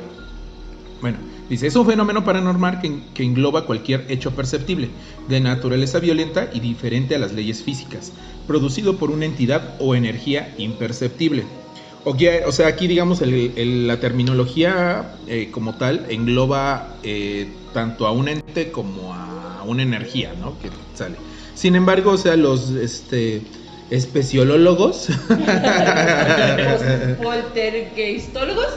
bueno, 1.00 1.18
dice, 1.48 1.66
es 1.66 1.76
un 1.76 1.86
fenómeno 1.86 2.24
paranormal 2.24 2.80
que, 2.80 3.00
que 3.14 3.22
engloba 3.22 3.66
cualquier 3.66 4.06
hecho 4.08 4.32
perceptible, 4.34 4.90
de 5.28 5.40
naturaleza 5.40 5.98
violenta 6.00 6.50
y 6.52 6.60
diferente 6.60 7.14
a 7.14 7.18
las 7.18 7.32
leyes 7.32 7.62
físicas, 7.62 8.12
producido 8.46 8.96
por 8.96 9.10
una 9.10 9.24
entidad 9.26 9.76
o 9.80 9.94
energía 9.94 10.54
imperceptible. 10.58 11.44
O, 12.04 12.16
que- 12.16 12.42
o 12.46 12.52
sea, 12.52 12.66
aquí 12.68 12.86
digamos 12.86 13.22
el- 13.22 13.52
el- 13.56 13.86
la 13.86 13.98
terminología 13.98 15.14
eh, 15.26 15.48
como 15.50 15.74
tal 15.76 16.06
engloba 16.10 16.98
eh, 17.02 17.48
tanto 17.72 18.06
a 18.06 18.12
un 18.12 18.28
ente 18.28 18.70
como 18.70 19.14
a 19.14 19.62
una 19.66 19.82
energía, 19.82 20.34
¿no? 20.38 20.58
Que 20.58 20.70
sale. 20.92 21.16
Sin 21.54 21.74
embargo, 21.76 22.10
o 22.12 22.18
sea, 22.18 22.36
los 22.36 22.70
este, 22.72 23.46
especiolólogos, 23.90 25.08
Los 26.58 26.82
poltergeistólogos 27.24 28.68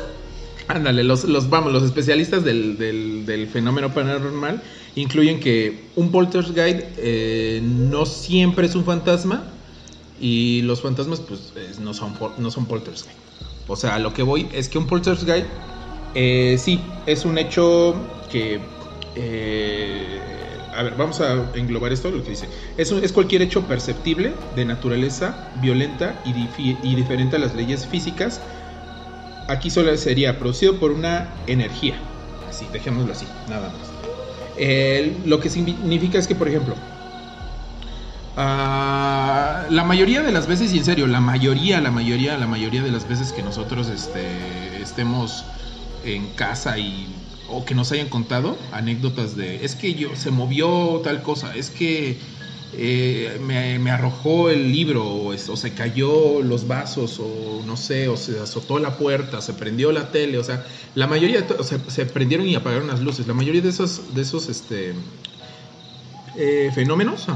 ándale, 0.67 1.03
los, 1.03 1.23
los, 1.25 1.49
vamos, 1.49 1.71
los 1.71 1.83
especialistas 1.83 2.43
del, 2.43 2.77
del- 2.77 3.47
fenómeno 3.47 3.93
paranormal 3.93 4.61
incluyen 4.95 5.39
que 5.39 5.91
un 5.95 6.11
poltergeist 6.11 6.81
eh, 6.97 7.61
no 7.63 8.05
siempre 8.05 8.65
es 8.67 8.75
un 8.75 8.83
fantasma 8.83 9.43
y 10.19 10.61
los 10.63 10.81
fantasmas 10.81 11.19
pues 11.21 11.53
es- 11.55 11.79
no 11.79 11.93
son, 11.93 12.13
no 12.37 12.51
son 12.51 12.65
poltergeist. 12.65 13.07
O 13.67 13.75
sea, 13.75 13.95
a 13.95 13.99
lo 13.99 14.13
que 14.13 14.23
voy 14.23 14.47
es 14.53 14.69
que 14.69 14.77
un 14.77 14.87
poltergeist 14.87 15.47
eh, 16.13 16.57
sí, 16.59 16.79
es 17.05 17.25
un 17.25 17.37
hecho 17.37 17.95
que 18.29 18.59
eh, 19.15 20.21
a 20.73 20.83
ver, 20.83 20.95
vamos 20.95 21.21
a 21.21 21.33
englobar 21.55 21.91
esto, 21.91 22.11
lo 22.11 22.23
que 22.23 22.31
dice. 22.31 22.47
Es, 22.77 22.91
un- 22.91 23.03
es 23.03 23.11
cualquier 23.11 23.41
hecho 23.41 23.63
perceptible 23.67 24.33
de 24.55 24.65
naturaleza 24.65 25.35
violenta 25.55 26.21
y 26.23 26.33
diferente 26.95 27.35
a 27.35 27.39
las 27.39 27.55
leyes 27.55 27.85
físicas. 27.87 28.41
Aquí 29.47 29.69
solo 29.69 29.95
sería 29.97 30.37
producido 30.39 30.79
por 30.79 30.91
una 30.91 31.33
energía. 31.47 31.95
Así, 32.49 32.65
dejémoslo 32.71 33.13
así, 33.13 33.25
nada 33.47 33.69
más. 33.69 33.97
Lo 35.25 35.39
que 35.39 35.49
significa 35.49 36.17
es 36.17 36.27
que, 36.27 36.35
por 36.35 36.47
ejemplo, 36.47 36.75
ah, 38.35 39.65
la 39.69 39.83
mayoría 39.83 40.21
de 40.21 40.31
las 40.31 40.47
veces, 40.47 40.73
y 40.73 40.79
en 40.79 40.85
serio, 40.85 41.07
la 41.07 41.21
mayoría, 41.21 41.79
la 41.79 41.91
mayoría, 41.91 42.37
la 42.37 42.47
mayoría 42.47 42.81
de 42.81 42.91
las 42.91 43.07
veces 43.07 43.31
que 43.31 43.43
nosotros 43.43 43.89
este, 43.89 44.81
estemos 44.81 45.45
en 46.03 46.27
casa 46.29 46.77
y 46.77 47.07
o 47.49 47.63
que 47.63 47.75
nos 47.75 47.91
hayan 47.91 48.09
contado 48.09 48.57
anécdotas 48.73 49.37
de 49.37 49.63
es 49.63 49.75
que 49.75 49.93
yo 49.93 50.15
se 50.15 50.31
movió 50.31 51.01
tal 51.03 51.21
cosa, 51.21 51.55
es 51.55 51.69
que 51.69 52.17
eh, 52.73 53.39
me, 53.41 53.89
arrojó 53.91 54.49
el 54.49 54.71
libro 54.73 55.05
o, 55.05 55.37
se 55.37 55.73
cayó 55.73 56.41
los 56.41 56.67
vasos 56.67 57.17
o 57.19 57.63
no 57.65 57.77
sé, 57.77 58.09
o 58.09 58.17
se 58.17 58.39
azotó 58.39 58.77
la 58.79 58.97
puerta, 58.97 59.41
se 59.41 59.53
prendió 59.53 59.91
la 59.93 60.11
tele, 60.11 60.37
o 60.37 60.43
sea, 60.43 60.65
la 60.93 61.07
mayoría 61.07 61.45
se, 61.87 62.05
prendieron 62.05 62.45
y 62.45 62.55
apagaron 62.55 62.87
las 62.87 62.99
luces, 62.99 63.25
la 63.25 63.33
mayoría 63.33 63.61
de 63.61 63.69
esos 63.69 64.13
de 64.13 64.21
esos 64.21 64.49
este 64.49 64.93
eh, 66.35 66.69
fenómenos 66.73 67.27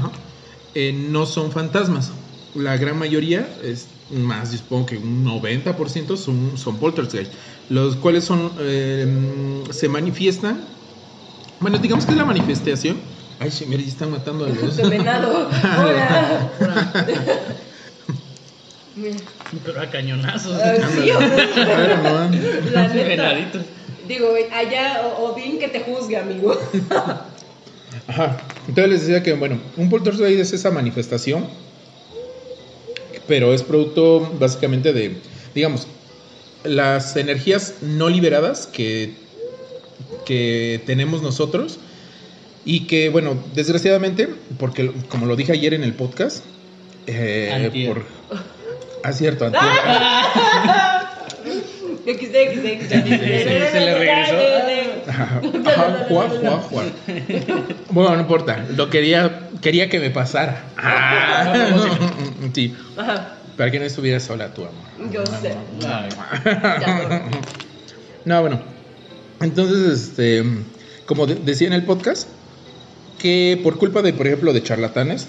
eh, 0.74 0.92
no 0.92 1.26
son 1.26 1.50
fantasmas. 1.50 2.12
La 2.54 2.76
gran 2.76 2.98
mayoría, 2.98 3.48
es 3.64 3.88
más, 4.10 4.50
supongo 4.50 4.84
que 4.84 4.98
un 4.98 5.24
90% 5.24 6.16
son, 6.18 6.58
son 6.58 6.78
poltergeist, 6.78 7.32
los 7.70 7.96
cuales 7.96 8.24
son 8.24 8.52
se 9.70 9.88
manifiestan. 9.88 10.60
Bueno, 11.60 11.78
digamos 11.78 12.04
que 12.04 12.12
es 12.12 12.18
la 12.18 12.26
manifestación. 12.26 13.21
Ay, 13.40 13.50
sí, 13.50 13.66
mira, 13.66 13.82
ya 13.82 13.88
están 13.88 14.10
matando 14.10 14.44
a 14.46 14.48
los. 14.48 14.76
De 14.78 14.88
venado. 14.88 15.48
Hola. 15.78 16.50
Pero 19.64 19.80
a 19.80 19.90
cañonazos. 19.90 20.60
Ah, 20.62 20.74
sí, 20.94 21.10
o 21.10 21.18
sea, 21.18 22.30
la 22.72 22.88
neta. 22.88 23.64
Digo, 24.08 24.34
allá 24.52 25.02
O- 25.06 25.32
Odín 25.32 25.58
que 25.58 25.68
te 25.68 25.80
juzgue, 25.80 26.16
amigo. 26.16 26.58
Ajá. 28.06 28.36
Entonces 28.68 28.90
les 28.92 29.00
decía 29.06 29.22
que, 29.22 29.32
bueno, 29.34 29.58
un 29.76 29.88
poltergeist 29.88 30.40
es 30.40 30.52
esa 30.52 30.70
manifestación, 30.70 31.46
pero 33.26 33.54
es 33.54 33.62
producto 33.62 34.30
básicamente 34.38 34.92
de, 34.92 35.16
digamos, 35.54 35.86
las 36.64 37.16
energías 37.16 37.74
no 37.80 38.08
liberadas 38.08 38.66
que, 38.66 39.14
que 40.24 40.82
tenemos 40.84 41.22
nosotros 41.22 41.78
y 42.64 42.86
que, 42.86 43.08
bueno, 43.08 43.36
desgraciadamente, 43.54 44.28
porque 44.58 44.92
como 45.08 45.26
lo 45.26 45.34
dije 45.36 45.52
ayer 45.52 45.74
en 45.74 45.82
el 45.82 45.94
podcast, 45.94 46.44
eh, 47.06 47.86
por... 47.88 48.04
Ah, 49.04 49.12
cierto, 49.12 49.46
antier. 49.46 49.62
Se- 52.04 53.70
se 53.70 53.80
le 53.80 53.94
regresó. 53.98 54.34
Ajá, 55.08 55.40
ajá, 55.66 56.04
Juá, 56.08 56.28
juá, 56.28 56.50
juá. 56.58 56.82
Bueno, 57.90 58.14
no 58.16 58.20
importa. 58.22 58.64
Lo 58.76 58.90
quería, 58.90 59.48
quería 59.60 59.88
que 59.88 59.98
me 60.00 60.10
pasara. 60.10 60.64
Ah, 60.76 61.76
sí, 62.54 62.74
Ajá, 62.96 63.36
para 63.56 63.70
que 63.70 63.78
no 63.78 63.84
estuviera 63.84 64.18
sola 64.20 64.52
tu 64.52 64.62
amor. 64.62 65.12
yo 65.12 65.24
sé. 65.26 65.54
No. 65.80 67.22
No, 68.24 68.40
bueno. 68.40 68.60
Entonces, 69.40 70.00
este, 70.10 70.44
como 71.06 71.26
de- 71.26 71.34
decía 71.34 71.66
en 71.66 71.72
el 71.72 71.82
podcast, 71.84 72.28
que 73.22 73.58
por 73.62 73.78
culpa 73.78 74.02
de, 74.02 74.12
por 74.12 74.26
ejemplo, 74.26 74.52
de 74.52 74.62
charlatanes, 74.62 75.28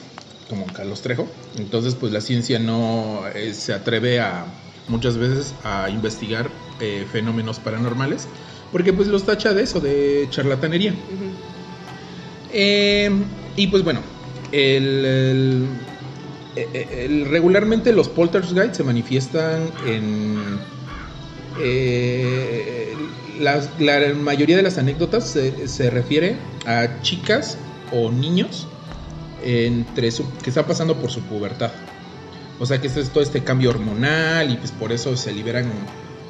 como 0.49 0.65
Carlos 0.73 1.01
Trejo, 1.01 1.27
entonces 1.57 1.95
pues 1.95 2.11
la 2.11 2.19
ciencia 2.21 2.57
no 2.59 3.23
eh, 3.33 3.53
se 3.53 3.71
atreve 3.73 4.19
a 4.19 4.45
muchas 4.87 5.17
veces 5.17 5.53
a 5.63 5.89
investigar 5.89 6.49
eh, 6.81 7.05
fenómenos 7.09 7.59
paranormales, 7.59 8.27
porque 8.71 8.91
pues 8.93 9.07
los 9.07 9.25
tacha 9.25 9.53
de 9.53 9.63
eso, 9.63 9.79
de 9.79 10.27
charlatanería. 10.31 10.95
Eh, 12.51 13.09
y 13.55 13.67
pues 13.67 13.83
bueno, 13.83 14.01
el, 14.51 15.67
el- 16.55 17.25
regularmente 17.29 17.93
los 17.93 18.09
poltergeist 18.09 18.75
se 18.75 18.83
manifiestan 18.83 19.71
en... 19.87 20.59
eh, 21.59 22.93
las- 23.39 23.69
la 23.79 24.13
mayoría 24.15 24.55
de 24.57 24.63
las 24.63 24.77
anécdotas 24.77 25.27
se, 25.29 25.67
se 25.67 25.89
refiere 25.89 26.35
a 26.65 27.01
chicas 27.01 27.57
o 27.93 28.11
niños 28.11 28.67
entre 29.43 30.11
su- 30.11 30.25
que 30.43 30.49
están 30.49 30.65
pasando 30.65 30.95
por 30.95 31.11
su 31.11 31.21
pubertad. 31.21 31.71
O 32.59 32.65
sea 32.65 32.79
que 32.79 32.87
este 32.87 33.01
es 33.01 33.09
todo 33.09 33.23
este 33.23 33.41
cambio 33.43 33.69
hormonal 33.71 34.51
y 34.51 34.57
pues 34.57 34.71
por 34.71 34.91
eso 34.91 35.15
se 35.17 35.31
liberan. 35.31 35.65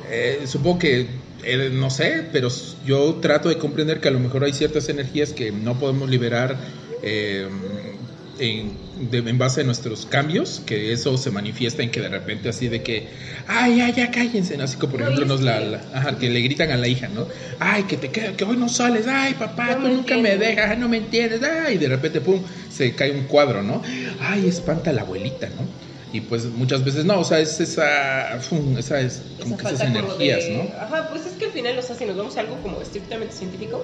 eh, 0.09 0.43
supongo 0.45 0.79
que, 0.79 1.07
eh, 1.43 1.69
no 1.73 1.89
sé, 1.89 2.27
pero 2.31 2.49
yo 2.85 3.15
trato 3.15 3.49
de 3.49 3.57
comprender 3.57 3.99
que 3.99 4.09
a 4.09 4.11
lo 4.11 4.19
mejor 4.19 4.43
hay 4.43 4.53
ciertas 4.53 4.87
energías 4.89 5.33
que 5.33 5.51
no 5.51 5.79
podemos 5.79 6.09
liberar 6.09 6.55
eh, 7.01 7.47
en, 8.39 8.77
de- 9.09 9.29
en 9.29 9.37
base 9.37 9.61
a 9.61 9.63
nuestros 9.63 10.05
cambios, 10.05 10.61
que 10.65 10.91
eso 10.93 11.17
se 11.17 11.31
manifiesta 11.31 11.83
en 11.83 11.91
que 11.91 12.01
de 12.01 12.09
repente 12.09 12.49
así 12.49 12.67
de 12.67 12.81
que, 12.83 13.09
ay, 13.47 13.77
ya, 13.77 13.89
ya 13.89 14.11
cállense, 14.11 14.61
así 14.61 14.77
como 14.77 14.91
por 14.93 15.01
ejemplo 15.01 15.25
nos 15.25 15.41
la, 15.41 15.59
que- 15.59 15.65
la- 15.65 15.89
ajá, 15.93 16.17
que 16.17 16.29
le 16.29 16.41
gritan 16.41 16.71
a 16.71 16.77
la 16.77 16.87
hija, 16.87 17.07
¿no? 17.09 17.27
Ay, 17.59 17.83
que 17.83 17.97
te 17.97 18.11
queda, 18.11 18.35
que 18.35 18.43
hoy 18.43 18.57
no 18.57 18.69
sales, 18.69 19.05
ay, 19.07 19.33
papá, 19.35 19.67
No 19.75 19.75
tú 19.77 19.81
me 19.87 19.93
nunca 19.95 20.17
me 20.17 20.37
dejas, 20.37 20.77
no 20.77 20.87
me 20.89 20.97
entiendes, 20.97 21.41
ay, 21.43 21.75
y 21.75 21.77
de 21.77 21.87
repente, 21.87 22.21
pum, 22.21 22.43
se 22.69 22.93
cae 22.95 23.11
un 23.11 23.23
cuadro, 23.23 23.61
¿no? 23.63 23.81
Ay, 24.19 24.47
espanta 24.47 24.89
a 24.89 24.93
la 24.93 25.01
abuelita, 25.01 25.49
¿no? 25.49 25.67
Y 26.11 26.21
pues 26.21 26.45
muchas 26.45 26.83
veces 26.85 27.05
no, 27.05 27.19
o 27.19 27.23
sea, 27.23 27.39
es 27.39 27.59
esa, 27.59 28.35
esa 28.37 29.01
es 29.01 29.23
como 29.41 29.55
Esa 29.55 29.67
que 29.69 29.75
esas 29.75 29.81
energías, 29.87 30.45
de- 30.47 30.51
¿no? 30.57 30.61
Ajá, 30.79 31.09
pues 31.09 31.25
es 31.25 31.33
que 31.33 31.45
al 31.45 31.51
final, 31.51 31.77
o 31.77 31.81
sea, 31.81 31.95
si 31.95 32.05
nos 32.05 32.15
vamos 32.15 32.37
a 32.37 32.41
algo 32.41 32.61
como 32.61 32.81
estrictamente 32.81 33.33
científico 33.35 33.83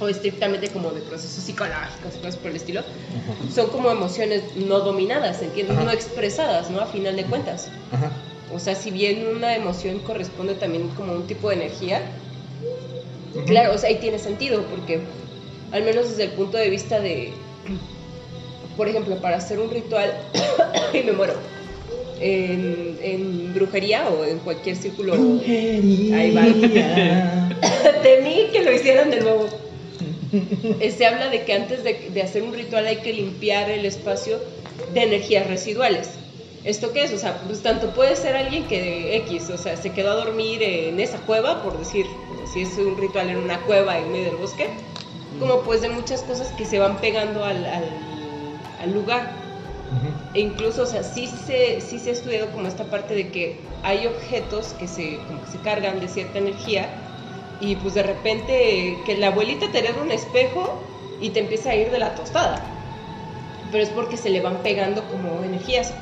o 0.00 0.08
estrictamente 0.08 0.68
como 0.68 0.90
de 0.90 1.02
procesos 1.02 1.44
psicológicos 1.44 2.14
y 2.16 2.18
cosas 2.18 2.36
por 2.36 2.50
el 2.50 2.56
estilo, 2.56 2.82
son 3.54 3.68
como 3.68 3.90
emociones 3.90 4.42
no 4.56 4.80
dominadas, 4.80 5.42
¿entiendes? 5.42 5.76
Ajá. 5.76 5.84
No 5.84 5.92
expresadas, 5.92 6.70
¿no? 6.70 6.80
A 6.80 6.86
final 6.86 7.16
de 7.16 7.24
cuentas. 7.24 7.68
Ajá. 7.92 8.10
O 8.52 8.58
sea, 8.58 8.74
si 8.74 8.90
bien 8.90 9.26
una 9.26 9.54
emoción 9.54 10.00
corresponde 10.00 10.54
también 10.54 10.88
como 10.88 11.12
un 11.12 11.26
tipo 11.26 11.50
de 11.50 11.56
energía, 11.56 12.02
claro, 13.46 13.74
o 13.74 13.78
sea, 13.78 13.90
ahí 13.90 13.96
tiene 14.00 14.18
sentido, 14.18 14.62
porque 14.64 15.00
al 15.70 15.84
menos 15.84 16.08
desde 16.08 16.24
el 16.24 16.30
punto 16.30 16.56
de 16.56 16.68
vista 16.68 16.98
de, 16.98 17.32
por 18.76 18.88
ejemplo, 18.88 19.20
para 19.20 19.36
hacer 19.36 19.60
un 19.60 19.70
ritual, 19.70 20.12
y 20.92 21.02
me 21.04 21.12
muero, 21.12 21.34
en, 22.20 22.98
en 23.02 23.54
brujería 23.54 24.08
o 24.08 24.24
en 24.24 24.38
cualquier 24.40 24.76
círculo, 24.76 25.12
ahí 25.14 26.34
va, 26.34 26.42
temí 28.02 28.48
que 28.52 28.62
lo 28.64 28.72
hicieran 28.72 29.10
de 29.10 29.20
nuevo. 29.20 29.48
Se 30.96 31.06
habla 31.06 31.28
de 31.28 31.44
que 31.44 31.52
antes 31.54 31.84
de, 31.84 32.10
de 32.12 32.22
hacer 32.22 32.42
un 32.42 32.54
ritual 32.54 32.86
hay 32.86 32.98
que 32.98 33.12
limpiar 33.12 33.70
el 33.70 33.84
espacio 33.84 34.38
de 34.92 35.02
energías 35.02 35.46
residuales. 35.46 36.10
¿Esto 36.64 36.92
qué 36.92 37.04
es? 37.04 37.12
O 37.12 37.18
sea, 37.18 37.40
pues 37.46 37.62
tanto 37.62 37.90
puede 37.90 38.16
ser 38.16 38.36
alguien 38.36 38.66
que 38.66 39.16
X, 39.16 39.48
o 39.50 39.56
sea, 39.56 39.76
se 39.76 39.92
quedó 39.92 40.10
a 40.12 40.14
dormir 40.16 40.62
en 40.62 41.00
esa 41.00 41.18
cueva, 41.18 41.62
por 41.62 41.78
decir, 41.78 42.06
si 42.52 42.62
es 42.62 42.76
un 42.76 42.98
ritual 42.98 43.30
en 43.30 43.38
una 43.38 43.60
cueva 43.62 43.98
en 43.98 44.12
medio 44.12 44.26
del 44.26 44.36
bosque, 44.36 44.68
como 45.38 45.62
pues 45.62 45.80
de 45.80 45.88
muchas 45.88 46.22
cosas 46.22 46.48
que 46.52 46.66
se 46.66 46.78
van 46.78 46.98
pegando 47.00 47.44
al, 47.44 47.64
al, 47.64 47.84
al 48.82 48.92
lugar. 48.92 49.40
E 50.34 50.40
incluso, 50.40 50.82
o 50.82 50.86
sea, 50.86 51.02
sí 51.02 51.26
se, 51.26 51.80
sí 51.80 51.98
se 51.98 52.10
ha 52.10 52.12
estudiado 52.12 52.50
como 52.52 52.68
esta 52.68 52.84
parte 52.84 53.14
de 53.14 53.28
que 53.30 53.58
hay 53.82 54.06
objetos 54.06 54.74
que 54.78 54.86
se, 54.86 55.16
como 55.26 55.42
que 55.44 55.50
se 55.50 55.58
cargan 55.58 55.98
de 55.98 56.08
cierta 56.08 56.38
energía 56.38 56.88
y 57.60 57.76
pues 57.76 57.94
de 57.94 58.02
repente 58.02 58.96
que 59.04 59.16
la 59.16 59.28
abuelita 59.28 59.70
te 59.70 59.84
un 60.00 60.10
espejo 60.10 60.82
y 61.20 61.30
te 61.30 61.40
empieza 61.40 61.70
a 61.70 61.76
ir 61.76 61.90
de 61.90 61.98
la 61.98 62.14
tostada. 62.14 62.64
Pero 63.70 63.84
es 63.84 63.90
porque 63.90 64.16
se 64.16 64.30
le 64.30 64.40
van 64.40 64.62
pegando 64.62 65.02
como 65.08 65.44
energías. 65.44 65.92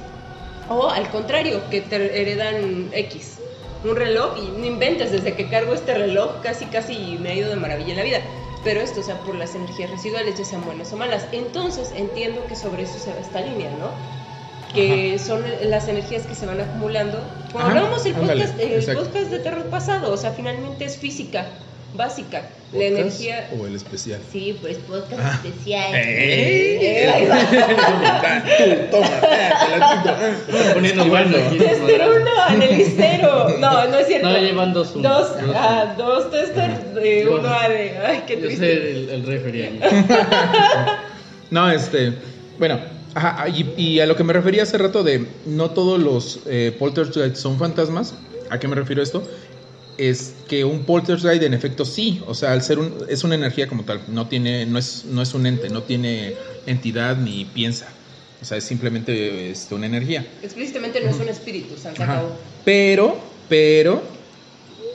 O 0.69 0.89
al 0.89 1.11
contrario, 1.11 1.61
que 1.71 1.81
te 1.81 1.97
heredan 2.21 2.91
X. 2.93 3.39
Un 3.85 3.97
reloj 3.97 4.37
y 4.39 4.59
no 4.59 4.67
inventes, 4.67 5.13
desde 5.13 5.35
que 5.35 5.49
cargo 5.49 5.75
este 5.75 5.95
reloj 5.95 6.41
casi 6.43 6.67
casi 6.67 7.17
me 7.21 7.31
ha 7.31 7.35
ido 7.35 7.51
de 7.51 7.57
maravilla 7.57 7.91
en 7.91 7.97
la 7.97 8.03
vida. 8.05 8.21
Pero 8.65 8.81
esto, 8.81 9.01
o 9.01 9.03
sea, 9.03 9.23
por 9.23 9.35
las 9.35 9.55
energías 9.55 9.91
residuales, 9.91 10.37
ya 10.37 10.45
sean 10.45 10.65
buenas 10.65 10.93
o 10.93 10.97
malas. 10.97 11.29
Entonces 11.33 11.93
entiendo 11.95 12.47
que 12.47 12.57
sobre 12.57 12.83
eso 12.85 12.99
se 12.99 13.13
va 13.13 13.21
esta 13.21 13.41
línea, 13.41 13.71
¿no? 13.71 13.91
Que 14.75 15.19
son 15.19 15.43
las 15.65 15.89
energías 15.89 16.27
que 16.27 16.35
se 16.35 16.45
van 16.47 16.61
acumulando. 16.61 17.19
Ajá, 17.55 17.69
hablábamos 17.69 18.05
el 18.07 18.15
ándale, 18.15 18.43
podcast, 18.45 18.61
el 18.61 18.73
exacto. 18.73 19.05
podcast 19.05 19.31
de 19.31 19.39
terror 19.39 19.65
pasado, 19.65 20.13
o 20.13 20.17
sea, 20.17 20.33
finalmente 20.33 20.85
es 20.85 20.97
física. 20.99 21.47
básica. 21.95 22.43
La 22.71 22.81
¿Podcast 22.81 22.99
energía. 23.01 23.49
O 23.59 23.67
el 23.67 23.75
especial. 23.75 24.21
Sí, 24.31 24.57
pues 24.61 24.77
podcast 24.77 25.21
Ah. 25.25 25.41
especial. 25.43 25.95
¡Ey! 25.95 26.79
Eh, 26.83 27.11
ahí 27.15 27.27
va. 27.27 27.39
Tú, 28.59 28.91
toma, 28.91 29.09
ah, 29.81 30.35
te 30.47 30.75
poniendo. 30.75 31.05
Tester 31.05 32.03
uno, 32.03 32.31
Anelicero. 32.47 33.49
No, 33.59 33.87
no 33.89 33.99
es 33.99 34.07
cierto. 34.07 34.29
No, 34.29 34.39
llevan 34.39 34.75
dos, 34.75 34.93
uno. 34.95 35.09
Dos, 35.09 35.41
Dos, 35.41 35.55
ah, 35.57 35.95
dos 35.97 36.31
testers, 36.31 36.81
eh, 37.03 37.25
Dos. 37.27 37.41
uno 37.41 37.49
A 37.49 37.69
de. 37.71 37.99
Ay, 38.07 38.23
qué 38.27 38.35
Yo 38.35 38.47
triste. 38.47 38.67
soy 38.77 38.91
el, 38.91 39.09
el 39.11 39.27
referee. 39.27 39.81
No, 41.51 41.71
este, 41.71 42.13
bueno, 42.59 42.79
ajá, 43.19 43.49
y, 43.49 43.75
y 43.77 44.01
a 44.01 44.07
lo 44.07 44.17
que 44.17 44.25
me 44.25 44.33
refería 44.33 44.63
hace 44.63 44.79
rato 44.79 45.03
de 45.03 45.27
no 45.47 45.71
todos 45.71 46.01
los 46.01 46.41
eh, 46.47 46.75
poltergeists 46.79 47.41
son 47.41 47.59
fantasmas, 47.59 48.15
¿a 48.51 48.59
qué 48.59 48.69
me 48.69 48.77
refiero 48.77 49.03
esto? 49.03 49.29
Es 49.97 50.35
que 50.49 50.65
un 50.65 50.85
poltergeist 50.85 51.43
en 51.43 51.55
efecto 51.55 51.85
sí, 51.85 52.23
o 52.27 52.35
sea, 52.35 52.53
al 52.53 52.63
ser 52.63 52.79
un, 52.79 52.95
es 53.09 53.25
una 53.25 53.35
energía 53.35 53.67
como 53.67 53.83
tal, 53.85 54.01
no 54.09 54.29
tiene, 54.29 54.67
no 54.67 54.79
es, 54.79 55.05
no 55.05 55.23
es 55.23 55.35
un 55.35 55.47
ente, 55.47 55.69
no 55.69 55.83
tiene 55.83 56.35
entidad 56.67 57.17
ni 57.17 57.45
piensa, 57.45 57.89
o 58.41 58.45
sea, 58.45 58.59
es 58.59 58.65
simplemente 58.65 59.51
este, 59.51 59.75
una 59.75 59.87
energía. 59.87 60.25
Explícitamente 60.43 61.01
no 61.01 61.11
es 61.11 61.17
un 61.17 61.29
espíritu, 61.29 61.77
se 61.77 61.89
acabó. 61.89 62.37
Pero, 62.65 63.19
pero, 63.49 64.01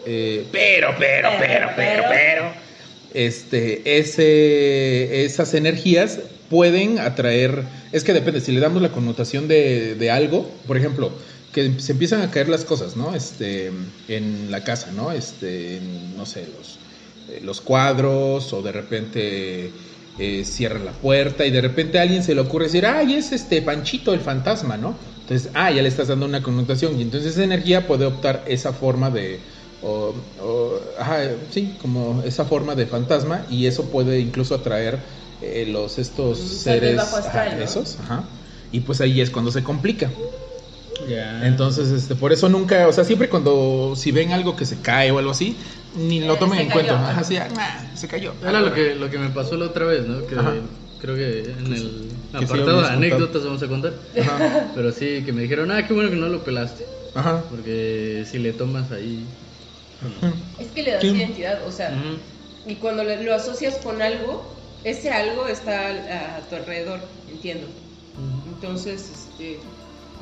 eh, 0.06 0.46
pero, 0.52 0.96
pero, 0.98 1.30
pero, 1.38 1.40
Pero, 1.40 1.70
pero, 1.76 1.76
pero. 1.76 2.04
pero, 2.10 2.64
este, 3.14 4.00
ese, 4.00 5.26
esas 5.26 5.54
energías 5.54 6.20
pueden 6.54 7.00
atraer, 7.00 7.64
es 7.92 8.04
que 8.04 8.14
depende, 8.14 8.40
si 8.40 8.52
le 8.52 8.60
damos 8.60 8.80
la 8.80 8.90
connotación 8.90 9.48
de, 9.48 9.96
de 9.96 10.12
algo, 10.12 10.48
por 10.68 10.78
ejemplo, 10.78 11.12
que 11.52 11.80
se 11.80 11.94
empiezan 11.94 12.22
a 12.22 12.30
caer 12.30 12.48
las 12.48 12.64
cosas, 12.64 12.96
¿no? 12.96 13.16
Este, 13.16 13.72
en 14.08 14.52
la 14.52 14.64
casa, 14.64 14.92
¿no? 14.92 15.12
Este, 15.12 15.82
no 16.16 16.28
sé, 16.28 16.46
los, 16.56 16.78
eh, 17.32 17.42
los 17.44 17.60
cuadros 17.60 18.54
o 18.54 18.62
de 18.62 18.72
repente 18.72 19.72
eh, 20.20 20.46
cierra 20.46 20.78
la 20.78 20.92
puerta 20.92 21.44
y 21.44 21.50
de 21.50 21.60
repente 21.60 21.98
a 21.98 22.04
alguien 22.04 22.24
se 22.24 22.36
le 22.36 22.42
ocurre 22.42 22.66
decir, 22.66 22.86
ay, 22.86 23.16
es 23.16 23.32
este 23.32 23.64
Panchito 23.64 24.14
el 24.14 24.20
fantasma, 24.20 24.78
¿no? 24.78 24.96
Entonces, 25.22 25.50
ah, 25.56 25.72
ya 25.72 25.82
le 25.82 25.88
estás 25.88 26.10
dando 26.10 26.28
una 26.28 26.44
connotación 26.44 27.00
y 27.00 27.02
entonces 27.02 27.32
esa 27.32 27.46
energía 27.46 27.88
puede 27.88 28.06
optar 28.06 28.44
esa 28.46 28.74
forma 28.74 29.10
de, 29.10 29.40
o, 29.82 30.14
sí, 31.50 31.78
como 31.82 32.22
esa 32.24 32.46
forma 32.46 32.76
de 32.76 32.86
fantasma 32.86 33.44
y 33.50 33.66
eso 33.66 33.86
puede 33.90 34.20
incluso 34.20 34.54
atraer 34.54 35.00
eh, 35.44 35.66
los 35.68 36.00
estos 36.00 36.40
seres, 36.40 37.00
ajá, 37.00 37.56
¿no? 37.56 37.62
esos, 37.62 38.00
ajá, 38.00 38.24
y 38.72 38.82
pues 38.82 39.02
ahí 39.02 39.22
es 39.22 39.30
cuando 39.30 39.52
se 39.52 39.64
complica. 39.64 40.12
Ya. 41.08 41.46
Entonces, 41.46 41.90
este, 41.92 42.16
por 42.16 42.32
eso 42.32 42.50
nunca, 42.50 42.88
o 42.88 42.94
sea, 42.94 43.04
siempre 43.04 43.28
cuando 43.28 43.94
si 43.96 44.12
ven 44.12 44.32
algo 44.32 44.56
que 44.56 44.66
se 44.66 44.80
cae 44.82 45.12
o 45.12 45.18
algo 45.20 45.32
así, 45.32 45.58
ni 45.96 46.22
lo 46.22 46.36
Eh, 46.36 46.38
tomen 46.38 46.60
en 46.60 46.68
cayó. 46.68 46.74
cuenta. 46.74 47.10
Ajá, 47.10 47.24
sí, 47.24 47.38
ah, 47.38 47.50
nah, 47.54 47.96
se 47.96 48.08
cayó. 48.08 48.34
Era 48.42 48.62
lo 48.62 48.74
que, 48.74 48.96
lo 48.96 49.10
que 49.10 49.18
me 49.18 49.30
pasó 49.30 49.58
la 49.58 49.66
otra 49.66 49.86
vez, 49.86 50.06
¿no? 50.06 50.26
Que 50.28 50.36
Ajá. 50.36 50.54
creo 51.00 51.16
que 51.16 51.40
en 51.52 51.74
el 51.74 52.12
Que 52.32 52.46
apartado 52.46 52.82
de 52.82 52.88
anécdotas 52.88 53.44
vamos 53.44 53.62
a 53.64 53.68
contar. 53.68 53.94
Ajá, 54.20 54.72
Pero 54.76 54.92
sí, 54.92 55.24
que 55.26 55.34
me 55.34 55.42
dijeron, 55.42 55.72
ah, 55.72 55.86
qué 55.86 55.94
bueno 55.94 56.10
que 56.10 56.16
no 56.16 56.30
lo 56.30 56.44
pelaste. 56.44 56.86
ajá. 57.16 57.44
Porque 57.50 58.24
si 58.26 58.40
le 58.40 58.54
tomas 58.54 58.92
ahí. 58.92 59.28
Es 60.60 60.68
que 60.72 60.84
le 60.84 60.92
das 60.92 61.02
Sí. 61.02 61.10
identidad, 61.10 61.66
o 61.68 61.72
sea, 61.72 61.90
Ujú. 61.92 62.72
y 62.72 62.76
cuando 62.76 63.04
lo 63.04 63.34
asocias 63.34 63.78
con 63.84 64.02
algo, 64.02 64.56
ese 64.84 65.12
algo 65.12 65.48
está 65.48 66.38
a, 66.38 66.42
tu 66.48 66.56
alrededor, 66.56 67.02
entiendo. 67.28 67.68
Entonces, 68.48 69.10
este, 69.10 69.60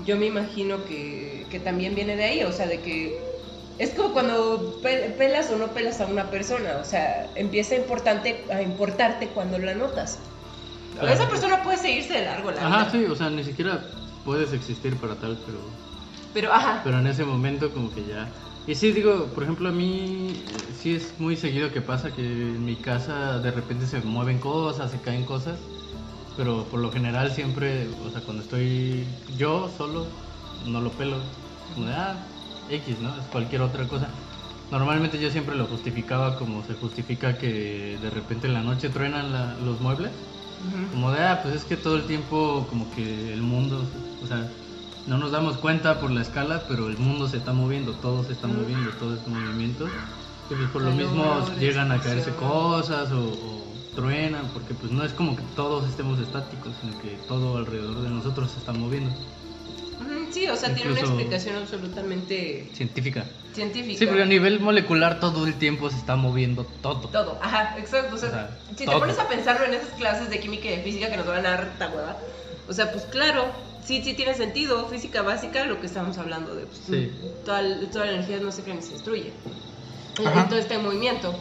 yo 0.05 0.17
me 0.17 0.27
imagino 0.27 0.85
que, 0.85 1.45
que 1.49 1.59
también 1.59 1.95
viene 1.95 2.15
de 2.15 2.23
ahí, 2.23 2.43
o 2.43 2.51
sea, 2.51 2.67
de 2.67 2.79
que 2.81 3.19
es 3.77 3.91
como 3.91 4.13
cuando 4.13 4.79
pe- 4.81 5.09
pelas 5.17 5.49
o 5.51 5.57
no 5.57 5.73
pelas 5.73 6.01
a 6.01 6.05
una 6.07 6.29
persona, 6.29 6.77
o 6.79 6.83
sea, 6.83 7.31
empieza 7.35 7.75
a, 7.75 7.77
importante, 7.79 8.45
a 8.51 8.61
importarte 8.61 9.27
cuando 9.29 9.57
la 9.59 9.73
notas. 9.73 10.19
Esa 11.01 11.27
persona 11.27 11.63
puede 11.63 11.77
seguirse 11.77 12.13
de 12.13 12.25
largo 12.25 12.51
la 12.51 12.67
Ajá, 12.67 12.77
vida, 12.83 12.89
sí, 12.91 13.05
o 13.05 13.15
sea, 13.15 13.29
ni 13.29 13.43
siquiera 13.43 13.91
puedes 14.23 14.53
existir 14.53 14.95
para 14.97 15.15
tal, 15.15 15.39
pero, 15.45 15.59
pero 16.33 16.53
ajá, 16.53 16.81
pero 16.83 16.99
en 16.99 17.07
ese 17.07 17.25
momento 17.25 17.73
como 17.73 17.91
que 17.91 18.05
ya... 18.05 18.31
Y 18.67 18.75
sí, 18.75 18.91
digo, 18.91 19.33
por 19.33 19.43
ejemplo, 19.43 19.69
a 19.69 19.71
mí 19.71 20.43
eh, 20.47 20.73
sí 20.73 20.93
es 20.93 21.19
muy 21.19 21.35
seguido 21.35 21.71
que 21.71 21.81
pasa 21.81 22.13
que 22.13 22.21
en 22.21 22.63
mi 22.63 22.75
casa 22.77 23.39
de 23.39 23.51
repente 23.51 23.87
se 23.87 24.01
mueven 24.01 24.39
cosas, 24.39 24.91
se 24.91 25.01
caen 25.01 25.25
cosas, 25.25 25.67
pero 26.35 26.69
por 26.69 26.79
lo 26.79 26.91
general 26.91 27.31
siempre, 27.31 27.89
o 27.89 28.09
sea, 28.11 28.21
cuando 28.21 28.43
estoy 28.43 29.07
yo 29.35 29.67
solo, 29.67 30.09
no 30.63 30.79
lo 30.81 30.95
pelo, 30.95 31.23
como 31.73 31.87
de, 31.87 31.93
ah, 31.93 32.27
X, 32.69 32.99
¿no? 32.99 33.17
Es 33.19 33.27
cualquier 33.27 33.61
otra 33.61 33.87
cosa. 33.87 34.13
Normalmente 34.69 35.19
yo 35.19 35.29
siempre 35.31 35.55
lo 35.55 35.65
justificaba 35.67 36.37
como 36.37 36.63
se 36.63 36.75
justifica 36.75 37.37
que 37.37 37.97
de 38.01 38.09
repente 38.09 38.47
en 38.47 38.53
la 38.53 38.61
noche 38.61 38.89
truenan 38.89 39.31
la- 39.33 39.55
los 39.55 39.81
muebles. 39.81 40.13
Como 40.91 41.11
de, 41.11 41.21
ah, 41.21 41.39
pues 41.41 41.55
es 41.55 41.65
que 41.65 41.75
todo 41.77 41.95
el 41.95 42.05
tiempo 42.05 42.67
como 42.69 42.91
que 42.91 43.33
el 43.33 43.41
mundo, 43.41 43.91
o 44.21 44.27
sea, 44.27 44.53
no 45.07 45.17
nos 45.17 45.31
damos 45.31 45.57
cuenta 45.57 45.99
por 45.99 46.11
la 46.11 46.21
escala, 46.21 46.63
pero 46.67 46.87
el 46.87 46.97
mundo 46.97 47.27
se 47.27 47.37
está 47.37 47.53
moviendo, 47.53 47.93
todo 47.93 48.23
se 48.23 48.33
está 48.33 48.47
moviendo, 48.47 48.91
todo 48.91 49.15
es 49.15 49.27
movimiento. 49.27 49.87
Y 50.49 50.53
pues 50.55 50.69
por 50.69 50.81
lo 50.81 50.91
mismo 50.91 51.45
llegan 51.59 51.91
a 51.91 51.99
caerse 51.99 52.31
cosas 52.31 53.11
o, 53.11 53.19
o 53.21 53.61
truenan, 53.95 54.47
porque 54.53 54.73
pues 54.73 54.91
no 54.91 55.03
es 55.03 55.13
como 55.13 55.35
que 55.35 55.43
todos 55.55 55.87
estemos 55.89 56.19
estáticos, 56.19 56.73
sino 56.81 56.99
que 57.01 57.17
todo 57.27 57.57
alrededor 57.57 58.01
de 58.01 58.09
nosotros 58.09 58.51
se 58.51 58.59
está 58.59 58.73
moviendo. 58.73 59.11
Sí, 60.31 60.47
o 60.47 60.55
sea, 60.55 60.73
tiene 60.73 60.91
una 60.91 60.99
Incluso- 61.01 61.15
explicación 61.19 61.55
absolutamente 61.57 62.69
Científica. 62.73 63.25
científica. 63.53 63.99
Sí, 63.99 64.05
porque 64.05 64.23
a 64.23 64.25
nivel 64.25 64.59
molecular 64.61 65.19
todo 65.19 65.45
el 65.45 65.55
tiempo 65.55 65.89
se 65.89 65.97
está 65.97 66.15
moviendo 66.15 66.65
todo. 66.81 67.09
Todo, 67.09 67.37
ajá, 67.41 67.77
exacto. 67.77 68.15
O 68.15 68.17
sea, 68.17 68.29
O 68.29 68.31
sea, 68.31 68.57
si 68.77 68.85
todo. 68.85 68.95
te 68.95 68.99
pones 69.01 69.19
a 69.19 69.27
pensarlo 69.27 69.65
en 69.65 69.73
esas 69.73 69.89
clases 69.91 70.29
de 70.29 70.39
química 70.39 70.67
y 70.69 70.77
de 70.77 70.83
física 70.83 71.09
que 71.11 71.17
nos 71.17 71.27
van 71.27 71.45
a 71.45 71.51
dar 71.51 71.91
hueva, 71.93 72.17
o 72.67 72.73
sea, 72.73 72.91
pues 72.93 73.03
claro, 73.05 73.45
sí, 73.83 74.01
sí 74.03 74.13
tiene 74.13 74.33
sentido, 74.33 74.87
física 74.87 75.21
básica, 75.21 75.65
lo 75.65 75.79
que 75.79 75.87
estamos 75.87 76.17
hablando 76.17 76.55
de 76.55 76.65
pues, 76.65 76.79
Sí. 76.79 77.11
toda, 77.45 77.61
toda 77.91 78.05
la 78.05 78.11
energía 78.13 78.39
no 78.39 78.51
se 78.51 78.63
crea 78.63 78.75
ni 78.75 78.81
se 78.81 78.93
destruye. 78.93 79.33
Ajá. 80.25 80.47
Todo 80.49 80.59
está 80.59 80.75
en 80.75 80.83
movimiento. 80.83 81.35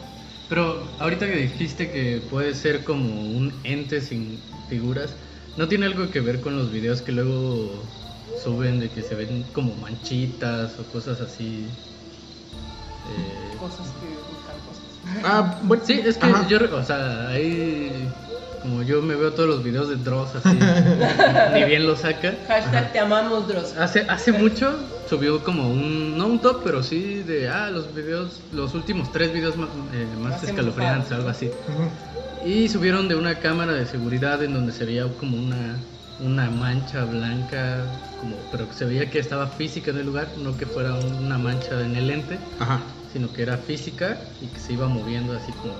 Pero 0.49 0.89
ahorita 0.99 1.27
que 1.27 1.35
dijiste 1.37 1.91
que 1.91 2.21
puede 2.29 2.53
ser 2.53 2.83
como 2.83 3.31
un 3.31 3.61
ente 3.63 4.01
sin 4.01 4.41
figuras, 4.67 5.15
¿no 5.55 5.67
tiene 5.67 5.85
algo 5.85 6.09
que 6.09 6.19
ver 6.19 6.41
con 6.41 6.55
los 6.57 6.71
videos 6.71 7.01
que 7.01 7.11
luego 7.11 7.87
suben 8.35 8.79
de 8.79 8.89
que 8.89 9.01
se 9.01 9.15
ven 9.15 9.43
como 9.53 9.75
manchitas 9.75 10.77
o 10.79 10.87
cosas 10.91 11.21
así? 11.21 11.69
Eh, 13.07 13.55
Cosas 13.59 13.91
que 13.93 14.07
buscan 14.29 14.59
cosas. 14.65 14.99
Ah, 15.23 15.61
bueno, 15.63 15.83
sí, 15.85 16.01
es 16.03 16.17
que 16.17 16.27
ajá. 16.27 16.47
yo, 16.47 16.57
o 16.75 16.83
sea, 16.83 17.29
ahí 17.29 18.11
como 18.61 18.83
yo 18.83 19.01
me 19.01 19.15
veo 19.15 19.31
todos 19.33 19.49
los 19.49 19.63
videos 19.63 19.89
de 19.89 19.95
Dross 19.95 20.35
así, 20.35 20.57
ni 21.53 21.63
bien 21.63 21.85
lo 21.87 21.95
saca. 21.95 22.35
Hashtag 22.47 22.93
te 22.93 22.99
amamos, 22.99 23.47
Dross. 23.47 23.75
Hace, 23.77 24.01
hace 24.01 24.31
mucho 24.31 24.75
subió 25.09 25.43
como 25.43 25.69
un, 25.69 26.17
no 26.17 26.27
un 26.27 26.39
top, 26.39 26.61
pero 26.63 26.83
sí 26.83 27.23
de, 27.23 27.49
ah, 27.49 27.69
los 27.69 27.93
videos, 27.93 28.39
los 28.53 28.73
últimos 28.73 29.11
tres 29.11 29.33
videos 29.33 29.57
más, 29.57 29.69
eh, 29.93 30.07
más 30.21 30.43
escalofriantes, 30.43 31.11
algo 31.11 31.29
así. 31.29 31.49
Y 32.45 32.69
subieron 32.69 33.07
de 33.07 33.15
una 33.15 33.35
cámara 33.35 33.73
de 33.73 33.85
seguridad 33.85 34.41
en 34.43 34.53
donde 34.53 34.71
se 34.71 34.85
veía 34.85 35.05
como 35.19 35.37
una, 35.37 35.75
una 36.19 36.49
mancha 36.49 37.03
blanca, 37.05 37.83
como, 38.19 38.35
pero 38.51 38.67
que 38.69 38.73
se 38.75 38.85
veía 38.85 39.09
que 39.09 39.19
estaba 39.19 39.47
física 39.47 39.91
en 39.91 39.97
el 39.97 40.05
lugar, 40.05 40.27
no 40.37 40.55
que 40.57 40.65
fuera 40.65 40.93
una 40.95 41.37
mancha 41.37 41.81
en 41.81 41.95
el 41.95 42.07
lente, 42.07 42.37
Ajá. 42.59 42.79
sino 43.11 43.31
que 43.33 43.41
era 43.41 43.57
física 43.57 44.17
y 44.41 44.47
que 44.47 44.59
se 44.59 44.73
iba 44.73 44.87
moviendo 44.87 45.33
así 45.33 45.51
como... 45.51 45.73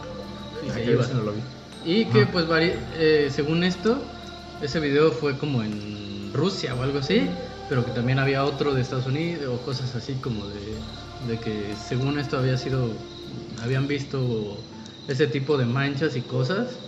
y 0.65 0.69
Ah, 0.69 0.73
se 0.73 0.91
iba. 0.91 1.05
no 1.13 1.21
lo 1.23 1.31
vi. 1.33 1.41
Y 1.83 2.09
que 2.09 2.27
pues 2.27 2.45
vari- 2.47 2.87
eh, 2.91 3.29
según 3.31 3.63
esto, 3.63 4.15
ese 4.59 4.79
video 4.79 5.11
fue 5.11 5.37
como 5.37 5.63
en 5.63 6.31
Rusia 6.33 6.75
o 6.75 6.83
algo 6.83 6.99
así, 6.99 7.39
pero 7.67 7.83
que 7.85 7.91
también 7.91 8.19
había 8.19 8.45
otro 8.45 8.73
de 8.73 8.81
Estados 8.81 9.07
Unidos 9.07 9.47
o 9.59 9.63
cosas 9.63 9.95
así 9.95 10.21
como 10.21 10.47
de, 10.47 10.87
de 11.19 11.39
que 11.39 11.75
según 11.75 12.19
esto 12.19 12.37
había 12.37 12.57
sido, 12.57 13.11
habían 13.57 13.87
visto 13.87 14.69
ese 15.07 15.27
tipo 15.27 15.57
de 15.57 15.65
manchas 15.65 16.15
y 16.15 16.21
cosas, 16.23 16.85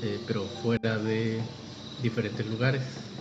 eh, 0.00 0.22
pero 0.26 0.48
fuera 0.50 0.98
de 0.98 1.56
diferentes 1.98 2.46
lugares, 2.46 3.16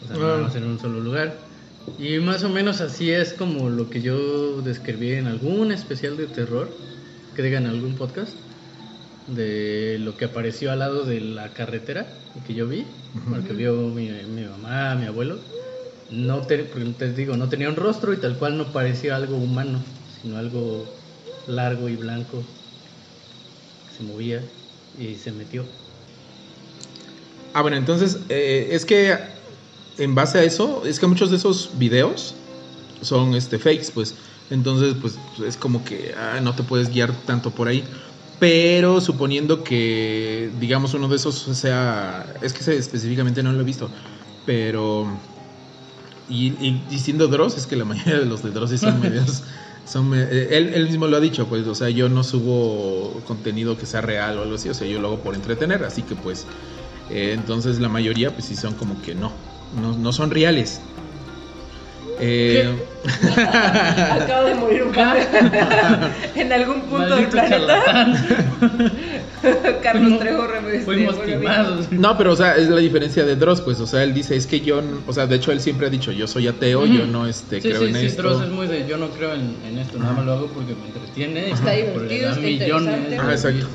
o 0.00 0.06
sea, 0.06 0.16
no 0.16 0.26
nada 0.26 0.38
más 0.38 0.54
en 0.56 0.64
un 0.64 0.78
solo 0.78 1.00
lugar. 1.00 1.50
Y 1.96 2.18
más 2.20 2.44
o 2.44 2.48
menos 2.48 2.80
así 2.80 3.10
es 3.10 3.34
como 3.34 3.70
lo 3.70 3.90
que 3.90 4.00
yo 4.02 4.62
describí 4.62 5.12
en 5.14 5.26
algún 5.26 5.72
especial 5.72 6.16
de 6.16 6.28
terror, 6.28 6.86
que 7.34 7.42
digan 7.42 7.64
en 7.64 7.70
algún 7.70 7.94
podcast, 7.96 8.47
de 9.28 9.98
lo 10.00 10.16
que 10.16 10.26
apareció 10.26 10.72
al 10.72 10.80
lado 10.80 11.04
de 11.04 11.20
la 11.20 11.52
carretera 11.52 12.06
que 12.46 12.54
yo 12.54 12.66
vi, 12.66 12.84
porque 13.30 13.52
vio 13.52 13.74
mi, 13.74 14.08
mi 14.08 14.44
mamá, 14.44 14.94
mi 14.94 15.06
abuelo. 15.06 15.38
No 16.10 16.38
te 16.46 16.64
digo, 17.14 17.36
no 17.36 17.48
tenía 17.48 17.68
un 17.68 17.76
rostro 17.76 18.12
y 18.12 18.16
tal 18.16 18.36
cual 18.38 18.56
no 18.56 18.72
parecía 18.72 19.16
algo 19.16 19.36
humano, 19.36 19.78
sino 20.22 20.38
algo 20.38 20.86
largo 21.46 21.88
y 21.88 21.96
blanco. 21.96 22.42
Se 23.96 24.02
movía 24.04 24.42
y 24.98 25.14
se 25.16 25.32
metió. 25.32 25.64
Ah, 27.52 27.62
bueno, 27.62 27.76
entonces, 27.76 28.18
eh, 28.28 28.68
es 28.70 28.84
que 28.84 29.16
en 29.98 30.14
base 30.14 30.38
a 30.38 30.44
eso, 30.44 30.84
es 30.86 31.00
que 31.00 31.06
muchos 31.06 31.30
de 31.30 31.36
esos 31.36 31.70
videos 31.78 32.34
son 33.02 33.34
este 33.34 33.58
fakes, 33.58 33.90
pues. 33.92 34.14
Entonces, 34.50 34.94
pues 35.00 35.18
es 35.44 35.56
como 35.56 35.84
que 35.84 36.14
ah, 36.16 36.40
no 36.40 36.54
te 36.54 36.62
puedes 36.62 36.88
guiar 36.88 37.12
tanto 37.26 37.50
por 37.50 37.68
ahí. 37.68 37.84
Pero 38.38 39.00
suponiendo 39.00 39.64
que, 39.64 40.50
digamos, 40.60 40.94
uno 40.94 41.08
de 41.08 41.16
esos 41.16 41.34
sea. 41.34 42.34
Es 42.40 42.52
que 42.52 42.76
específicamente 42.76 43.42
no 43.42 43.52
lo 43.52 43.60
he 43.60 43.64
visto. 43.64 43.90
Pero. 44.46 45.06
Y, 46.28 46.48
y 46.60 46.84
diciendo 46.88 47.26
Dross, 47.28 47.56
es 47.56 47.66
que 47.66 47.74
la 47.74 47.84
mayoría 47.84 48.18
de 48.18 48.26
los 48.26 48.42
de 48.42 48.50
Dross 48.50 48.78
son 48.78 49.00
medios. 49.02 49.42
Son, 49.84 50.12
él, 50.12 50.72
él 50.74 50.84
mismo 50.84 51.06
lo 51.06 51.16
ha 51.16 51.20
dicho, 51.20 51.46
pues, 51.46 51.66
o 51.66 51.74
sea, 51.74 51.88
yo 51.88 52.10
no 52.10 52.22
subo 52.22 53.22
contenido 53.24 53.78
que 53.78 53.86
sea 53.86 54.02
real 54.02 54.36
o 54.36 54.42
algo 54.42 54.56
así, 54.56 54.68
o 54.68 54.74
sea, 54.74 54.86
yo 54.86 55.00
lo 55.00 55.08
hago 55.08 55.22
por 55.22 55.34
entretener, 55.34 55.82
así 55.82 56.02
que 56.02 56.14
pues, 56.14 56.46
eh, 57.08 57.32
entonces 57.32 57.80
la 57.80 57.88
mayoría, 57.88 58.34
pues 58.34 58.44
sí 58.44 58.54
son 58.54 58.74
como 58.74 59.00
que 59.00 59.14
no, 59.14 59.32
no, 59.80 59.96
no 59.96 60.12
son 60.12 60.30
reales. 60.30 60.82
Eh, 62.20 62.74
Acaba 64.10 64.44
de 64.44 64.54
morir 64.54 64.82
un 64.82 64.92
padre 64.92 65.26
en 66.34 66.52
algún 66.52 66.80
punto 66.82 67.04
del 67.04 67.10
Maldito 67.10 67.30
planeta. 67.30 67.56
charlatán. 67.58 68.26
Carlos 69.82 70.18
Trejo. 70.18 70.48
Fuimos 70.84 71.24
timados. 71.24 71.92
no, 71.92 72.18
pero 72.18 72.32
o 72.32 72.36
sea, 72.36 72.56
es 72.56 72.68
la 72.68 72.80
diferencia 72.80 73.24
de 73.24 73.36
Dross, 73.36 73.60
pues, 73.60 73.78
o 73.80 73.86
sea, 73.86 74.02
él 74.02 74.12
dice, 74.14 74.34
es 74.36 74.46
que 74.46 74.60
yo, 74.60 74.82
o 75.06 75.12
sea, 75.12 75.26
de 75.26 75.36
hecho 75.36 75.52
él 75.52 75.60
siempre 75.60 75.86
ha 75.86 75.90
dicho, 75.90 76.10
yo 76.12 76.26
soy 76.26 76.48
ateo, 76.48 76.86
yo 76.86 77.06
no 77.06 77.26
este, 77.26 77.60
Sí, 77.60 77.68
creo 77.68 77.82
sí, 77.82 77.86
en 77.88 77.94
sí, 77.94 78.06
esto. 78.06 78.22
Dross 78.22 78.42
es 78.42 78.50
muy 78.50 78.66
de 78.66 78.86
yo 78.86 78.96
no 78.96 79.08
creo 79.10 79.32
en, 79.34 79.56
en 79.66 79.78
esto, 79.78 79.98
nada 79.98 80.12
más 80.12 80.24
lo 80.26 80.32
hago 80.32 80.46
porque 80.48 80.74
me 80.74 80.86
entretiene. 80.86 81.50
Está 81.50 81.70
divertido, 81.72 82.30
está 82.30 82.40
millones 82.40 83.18
Ajá, 83.18 83.32
exacto. 83.32 83.66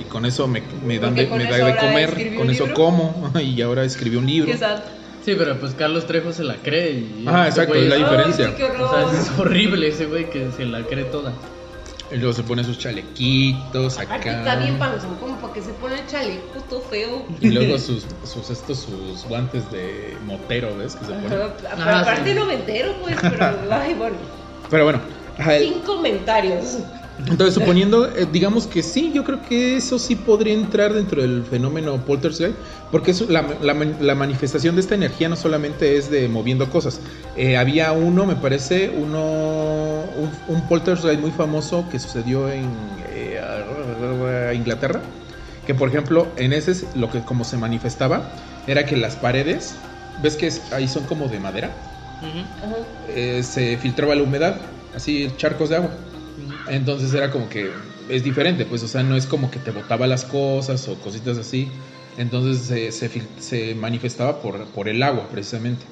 Y 0.00 0.02
con 0.04 0.24
eso 0.24 0.48
me, 0.48 0.62
me 0.86 0.98
dan 0.98 1.14
de, 1.14 1.28
con 1.28 1.38
me 1.38 1.44
eso 1.44 1.58
da 1.58 1.66
de 1.66 1.76
comer, 1.76 2.34
con 2.36 2.50
eso 2.50 2.64
libro. 2.64 2.74
como, 2.74 3.32
y 3.40 3.60
ahora 3.62 3.84
escribí 3.84 4.16
un 4.16 4.26
libro. 4.26 4.56
Sad. 4.56 4.80
Sí, 5.24 5.34
pero 5.38 5.58
pues 5.58 5.74
Carlos 5.74 6.06
Trejo 6.06 6.32
se 6.32 6.44
la 6.44 6.56
cree. 6.56 6.92
Y 6.92 7.24
Ajá, 7.26 7.48
ese 7.48 7.60
exacto, 7.62 7.74
es 7.76 7.88
la 7.88 7.96
diferencia. 7.96 8.46
Ay, 8.46 8.52
sí, 8.52 8.62
qué 8.76 8.82
O 8.82 8.90
sea, 8.90 9.20
es 9.20 9.38
horrible 9.38 9.88
ese 9.88 10.06
güey 10.06 10.28
que 10.28 10.50
se 10.52 10.66
la 10.66 10.82
cree 10.82 11.04
toda. 11.04 11.32
Y 12.12 12.16
luego 12.16 12.34
se 12.34 12.42
pone 12.42 12.62
sus 12.62 12.78
chalequitos 12.78 13.98
Aparte 13.98 14.28
acá. 14.28 14.38
está 14.40 14.56
bien 14.56 14.78
panzón, 14.78 15.14
como 15.16 15.36
para 15.38 15.54
que 15.54 15.62
se 15.62 15.72
pone 15.72 15.98
el 15.98 16.06
chaleco 16.06 16.60
todo 16.68 16.82
feo. 16.82 17.24
Y 17.40 17.48
luego 17.48 17.78
sus, 17.78 18.04
sus 18.24 18.50
estos 18.50 18.78
sus 18.80 19.24
guantes 19.24 19.70
de 19.72 20.14
motero, 20.26 20.76
¿ves? 20.76 20.94
Que 20.96 21.06
se 21.06 21.12
pero 21.14 21.52
Ah, 21.74 22.00
aparte 22.00 22.30
sí. 22.32 22.38
noventero, 22.38 22.94
pues, 23.00 23.16
pero, 23.20 23.56
ay, 23.70 23.94
bueno. 23.94 24.16
Pero 24.70 24.84
bueno, 24.84 25.00
Sin 25.58 25.80
comentarios. 25.80 26.78
Entonces 27.18 27.54
suponiendo, 27.54 28.08
eh, 28.08 28.26
digamos 28.30 28.66
que 28.66 28.82
sí, 28.82 29.12
yo 29.12 29.22
creo 29.22 29.40
que 29.40 29.76
eso 29.76 29.98
sí 29.98 30.16
podría 30.16 30.52
entrar 30.54 30.92
dentro 30.92 31.22
del 31.22 31.44
fenómeno 31.44 32.04
poltergeist, 32.04 32.56
porque 32.90 33.12
eso, 33.12 33.26
la, 33.28 33.42
la, 33.62 33.74
la 33.74 34.14
manifestación 34.14 34.74
de 34.74 34.80
esta 34.80 34.94
energía 34.96 35.28
no 35.28 35.36
solamente 35.36 35.96
es 35.96 36.10
de 36.10 36.28
moviendo 36.28 36.68
cosas. 36.70 37.00
Eh, 37.36 37.56
había 37.56 37.92
uno, 37.92 38.26
me 38.26 38.34
parece, 38.36 38.90
uno, 38.90 39.20
un, 40.16 40.30
un 40.48 40.62
poltergeist 40.66 41.20
muy 41.20 41.30
famoso 41.30 41.88
que 41.88 41.98
sucedió 42.00 42.50
en 42.50 42.96
eh, 43.06 43.40
Inglaterra, 44.54 45.00
que 45.66 45.74
por 45.74 45.88
ejemplo 45.88 46.32
en 46.36 46.52
ese 46.52 46.72
es 46.72 46.94
lo 46.94 47.10
que 47.10 47.22
como 47.22 47.44
se 47.44 47.56
manifestaba 47.56 48.32
era 48.66 48.86
que 48.86 48.96
las 48.96 49.16
paredes, 49.16 49.76
ves 50.16 50.36
que 50.36 50.46
es- 50.48 50.72
ahí 50.72 50.88
son 50.88 51.04
como 51.04 51.28
de 51.28 51.38
madera, 51.40 51.70
Ajá. 52.20 52.76
eh, 53.08 53.42
se 53.42 53.76
filtraba 53.78 54.14
la 54.14 54.22
humedad, 54.22 54.60
así 54.94 55.32
charcos 55.36 55.68
de 55.68 55.76
agua. 55.76 55.90
Entonces 56.66 57.12
era 57.12 57.30
como 57.30 57.48
que 57.48 57.70
es 58.08 58.22
diferente, 58.24 58.64
pues, 58.64 58.82
o 58.82 58.88
sea, 58.88 59.02
no 59.02 59.16
es 59.16 59.26
como 59.26 59.50
que 59.50 59.58
te 59.58 59.70
botaba 59.70 60.06
las 60.06 60.24
cosas 60.24 60.88
o 60.88 60.94
cositas 61.00 61.38
así. 61.38 61.68
Entonces 62.16 62.66
se, 62.92 63.10
se, 63.40 63.74
manifestaba 63.74 64.40
por, 64.40 64.66
por 64.68 64.88
el 64.88 65.02
agua, 65.02 65.28
precisamente. 65.30 65.84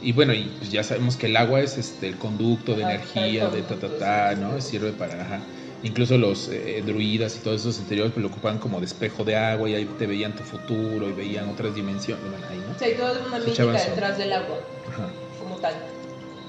Y 0.00 0.12
bueno, 0.12 0.32
y 0.32 0.44
pues 0.58 0.70
ya 0.70 0.82
sabemos 0.82 1.16
que 1.16 1.26
el 1.26 1.36
agua 1.36 1.60
es 1.60 1.76
este 1.76 2.06
el 2.08 2.18
conducto 2.18 2.74
de 2.74 2.84
Ajá, 2.84 2.92
energía, 2.92 3.48
de 3.48 3.62
ta 3.62 3.76
ta 3.76 3.88
ta, 3.98 4.34
sí. 4.34 4.40
¿no? 4.40 4.60
Sirve 4.60 4.92
para, 4.92 5.22
ajá. 5.22 5.40
Incluso 5.82 6.18
los 6.18 6.48
eh, 6.48 6.82
druidas 6.84 7.36
y 7.36 7.40
todos 7.40 7.60
esos 7.60 7.78
interiores 7.78 8.12
pues 8.12 8.22
lo 8.22 8.28
ocupaban 8.28 8.58
como 8.58 8.80
de 8.80 8.86
espejo 8.86 9.24
de 9.24 9.36
agua 9.36 9.68
y 9.70 9.74
ahí 9.74 9.84
te 9.98 10.06
veían 10.06 10.34
tu 10.34 10.42
futuro 10.42 11.08
y 11.08 11.12
veían 11.12 11.48
otras 11.48 11.74
dimensiones, 11.74 12.28
bueno, 12.28 12.46
ahí, 12.48 12.58
¿no? 12.58 12.72
O 12.74 12.78
sea, 12.78 12.88
hay 12.88 12.94
toda 12.94 13.12
una 13.26 13.38
mística 13.38 13.72
detrás 13.72 14.18
del 14.18 14.32
agua, 14.32 14.58
Ajá. 14.88 15.08
como 15.38 15.56
tal. 15.56 15.97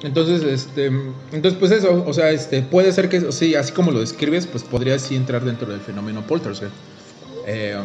Entonces, 0.04 0.44
este, 0.44 0.86
entonces 0.86 1.56
pues 1.60 1.72
eso, 1.72 2.04
o 2.08 2.14
sea, 2.14 2.32
este, 2.32 2.62
puede 2.62 2.92
ser 2.94 3.10
que, 3.10 3.32
sí, 3.34 3.56
así 3.56 3.74
como 3.74 3.92
lo 3.92 4.00
describes, 4.00 4.48
pues 4.48 4.64
podría 4.64 4.98
sí 4.98 5.16
entrar 5.16 5.44
dentro 5.44 5.68
del 5.70 5.82
fenómeno 5.82 6.26
poltergeist. 6.26 6.74
Eh, 7.46 7.76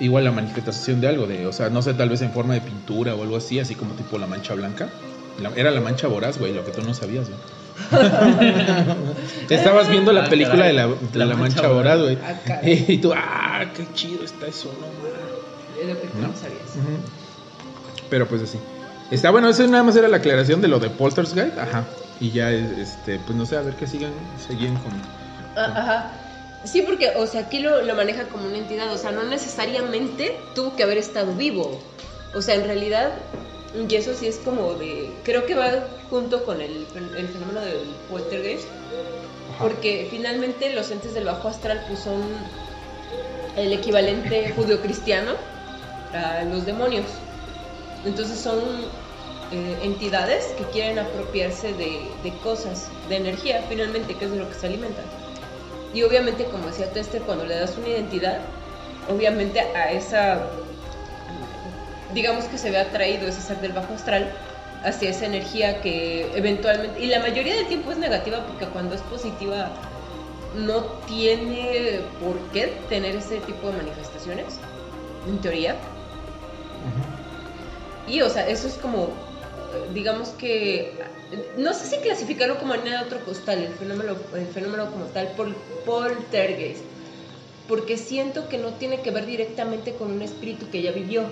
igual 0.00 0.24
la 0.24 0.32
manifestación 0.32 1.00
de 1.00 1.08
algo, 1.08 1.26
de, 1.26 1.46
o 1.46 1.52
sea, 1.52 1.70
no 1.70 1.80
sé, 1.80 1.94
tal 1.94 2.10
vez 2.10 2.20
en 2.20 2.32
forma 2.32 2.52
de 2.54 2.60
pintura 2.60 3.14
o 3.14 3.22
algo 3.22 3.36
así, 3.36 3.58
así 3.58 3.74
como 3.74 3.94
tipo 3.94 4.18
la 4.18 4.26
mancha 4.26 4.54
blanca. 4.54 4.88
La- 5.40 5.52
era 5.56 5.70
la 5.70 5.80
mancha 5.80 6.06
voraz, 6.06 6.38
güey, 6.38 6.52
lo 6.52 6.64
que 6.64 6.72
tú 6.72 6.82
no 6.82 6.92
sabías, 6.92 7.26
güey. 7.28 7.38
Estabas 9.50 9.88
viendo 9.90 10.12
la 10.12 10.24
Ah, 10.24 10.28
película 10.28 10.56
caray. 10.64 10.68
de 10.76 10.82
la, 10.82 10.86
de 10.88 11.18
La 11.18 11.26
la 11.26 11.36
mancha 11.36 11.62
mancha 11.62 11.68
voraz, 11.74 12.00
güey. 12.00 12.18
Ah. 12.22 12.60
Y 12.66 12.98
tú, 12.98 13.12
ah, 13.14 13.64
qué 13.74 13.86
chido 13.94 14.24
está 14.24 14.46
eso, 14.46 14.70
no 14.80 14.86
mames. 14.86 15.82
Es 15.82 15.88
lo 15.88 16.00
que 16.00 16.06
tú 16.08 16.18
¿No? 16.20 16.28
no 16.28 16.34
sabías. 16.36 16.60
Pero 18.10 18.26
pues 18.28 18.42
así. 18.42 18.58
Está 19.10 19.30
bueno, 19.30 19.48
eso 19.48 19.66
nada 19.66 19.84
más 19.84 19.96
era 19.96 20.08
la 20.08 20.16
aclaración 20.16 20.60
de 20.60 20.68
lo 20.68 20.78
de 20.80 20.90
Poltergeist, 20.90 21.56
ajá. 21.58 21.84
Y 22.20 22.30
ya, 22.30 22.50
este, 22.50 23.18
pues 23.20 23.36
no 23.36 23.46
sé, 23.46 23.56
a 23.56 23.62
ver 23.62 23.74
qué 23.74 23.86
sigan, 23.86 24.12
siguen 24.48 24.74
con. 24.76 24.92
Ah, 25.56 25.72
Ajá. 25.76 26.10
Sí, 26.64 26.82
porque, 26.82 27.10
o 27.16 27.26
sea, 27.26 27.42
aquí 27.42 27.60
lo, 27.60 27.82
lo 27.82 27.94
maneja 27.94 28.24
como 28.24 28.46
una 28.46 28.58
entidad, 28.58 28.92
o 28.92 28.98
sea, 28.98 29.12
no 29.12 29.22
necesariamente 29.22 30.36
tuvo 30.54 30.74
que 30.74 30.82
haber 30.82 30.98
estado 30.98 31.32
vivo. 31.32 31.80
O 32.34 32.42
sea, 32.42 32.56
en 32.56 32.64
realidad, 32.64 33.12
y 33.88 33.94
eso 33.94 34.14
sí 34.14 34.26
es 34.26 34.38
como 34.38 34.74
de. 34.74 35.12
Creo 35.22 35.46
que 35.46 35.54
va 35.54 35.70
junto 36.10 36.44
con 36.44 36.60
el, 36.60 36.86
el 37.16 37.28
fenómeno 37.28 37.60
del 37.60 37.78
poltergeist, 38.10 38.66
porque 39.60 40.08
finalmente 40.10 40.72
los 40.74 40.90
entes 40.90 41.14
del 41.14 41.24
bajo 41.24 41.48
astral 41.48 41.84
pues 41.86 42.00
son 42.00 42.22
el 43.56 43.72
equivalente 43.72 44.52
judio-cristiano 44.56 45.32
a 46.12 46.42
los 46.44 46.66
demonios. 46.66 47.06
Entonces 48.06 48.38
son 48.38 48.60
eh, 49.52 49.78
entidades 49.82 50.46
que 50.56 50.64
quieren 50.64 50.98
apropiarse 50.98 51.72
de, 51.74 52.32
cosas, 52.42 52.88
de 53.08 53.16
energía, 53.16 53.64
finalmente, 53.68 54.14
que 54.14 54.24
es 54.24 54.30
de 54.30 54.38
lo 54.38 54.48
que 54.48 54.54
se 54.54 54.66
alimentan. 54.66 55.04
Y 55.92 56.02
obviamente, 56.04 56.44
como 56.44 56.66
decía 56.66 56.90
Tester, 56.92 57.22
cuando 57.22 57.44
le 57.44 57.56
das 57.56 57.76
una 57.76 57.88
identidad, 57.88 58.38
obviamente 59.08 59.60
a 59.60 59.90
esa, 59.90 60.46
digamos 62.14 62.44
que 62.44 62.58
se 62.58 62.70
ve 62.70 62.78
atraído 62.78 63.26
ese 63.28 63.40
ser 63.40 63.60
del 63.60 63.72
bajo 63.72 63.94
astral 63.94 64.32
hacia 64.84 65.10
esa 65.10 65.26
energía 65.26 65.80
que 65.80 66.30
eventualmente, 66.36 67.00
y 67.02 67.06
la 67.06 67.20
mayoría 67.20 67.56
del 67.56 67.66
tiempo 67.66 67.90
es 67.90 67.98
negativa 67.98 68.46
porque 68.46 68.66
cuando 68.66 68.94
es 68.94 69.00
positiva 69.02 69.70
no 70.54 70.82
tiene 71.06 72.00
por 72.20 72.38
qué 72.52 72.72
tener 72.88 73.16
ese 73.16 73.38
tipo 73.40 73.68
de 73.68 73.78
manifestaciones, 73.78 74.58
en 75.28 75.38
teoría. 75.38 75.76
Y, 78.06 78.20
o 78.20 78.30
sea, 78.30 78.48
eso 78.48 78.68
es 78.68 78.74
como, 78.74 79.08
digamos 79.92 80.30
que, 80.30 80.98
no 81.56 81.74
sé 81.74 81.86
si 81.86 81.96
clasificarlo 82.02 82.58
como 82.58 82.74
en 82.74 82.94
otro 82.96 83.24
costal, 83.24 83.58
el 83.62 83.72
fenómeno, 83.74 84.16
el 84.34 84.46
fenómeno 84.46 84.90
como 84.92 85.06
tal, 85.06 85.34
por 85.36 85.54
poltergeist, 85.84 86.84
porque 87.66 87.96
siento 87.96 88.48
que 88.48 88.58
no 88.58 88.74
tiene 88.74 89.02
que 89.02 89.10
ver 89.10 89.26
directamente 89.26 89.94
con 89.96 90.12
un 90.12 90.22
espíritu 90.22 90.66
que 90.70 90.82
ya 90.82 90.92
vivió, 90.92 91.30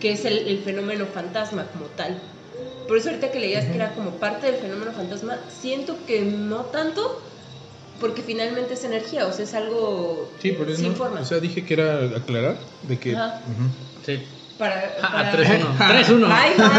que 0.00 0.12
es 0.12 0.24
el, 0.24 0.38
el 0.46 0.58
fenómeno 0.58 1.06
fantasma 1.06 1.66
como 1.72 1.86
tal. 1.86 2.20
Por 2.86 2.96
eso 2.96 3.10
ahorita 3.10 3.30
que 3.30 3.40
leías 3.40 3.64
que 3.66 3.76
era 3.76 3.94
como 3.94 4.18
parte 4.18 4.46
del 4.46 4.56
fenómeno 4.56 4.92
fantasma, 4.92 5.38
siento 5.48 5.96
que 6.06 6.20
no 6.20 6.66
tanto, 6.66 7.00
porque 7.98 8.22
finalmente 8.22 8.74
es 8.74 8.84
energía, 8.84 9.26
o 9.26 9.32
sea, 9.32 9.44
es 9.44 9.54
algo 9.54 10.34
Sí, 10.40 10.52
por 10.52 10.68
eso. 10.68 10.80
sin 10.80 10.90
no, 10.90 10.96
forma. 10.96 11.20
O 11.20 11.24
sea, 11.24 11.40
dije 11.40 11.64
que 11.64 11.74
era 11.74 12.04
aclarar 12.16 12.58
de 12.82 12.98
que. 12.98 13.12
Ajá. 13.12 13.44
Ujú. 13.46 14.02
Sí. 14.04 14.41
Para, 14.62 14.94
Ah, 15.02 15.10
para- 15.12 15.32
3-1. 15.32 15.76
3-1. 15.76 16.28
Ay, 16.32 16.50
no, 16.56 16.70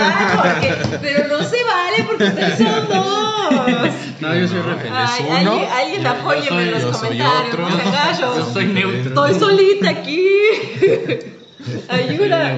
porque- 0.41 0.97
pero 1.01 1.27
no 1.27 1.43
se 1.43 1.57
vale 1.63 2.03
porque 2.07 2.23
ustedes 2.23 2.57
son 2.57 2.87
dos. 2.87 3.91
No, 4.21 4.35
yo 4.35 4.47
soy 4.47 4.59
referente. 4.61 5.31
alguien, 5.31 5.69
alguien 5.71 6.07
apóyeme 6.07 6.63
en 6.63 6.71
los 6.71 6.81
yo 6.83 6.93
soy 6.93 7.07
comentarios, 7.09 7.53
otro. 7.53 7.65
gallo. 7.91 8.35
Yo 8.37 8.53
soy 8.53 8.65
neutro. 8.67 9.25
Estoy 9.25 9.39
solita 9.39 9.89
aquí. 9.89 10.25
Ayuda. 11.89 12.57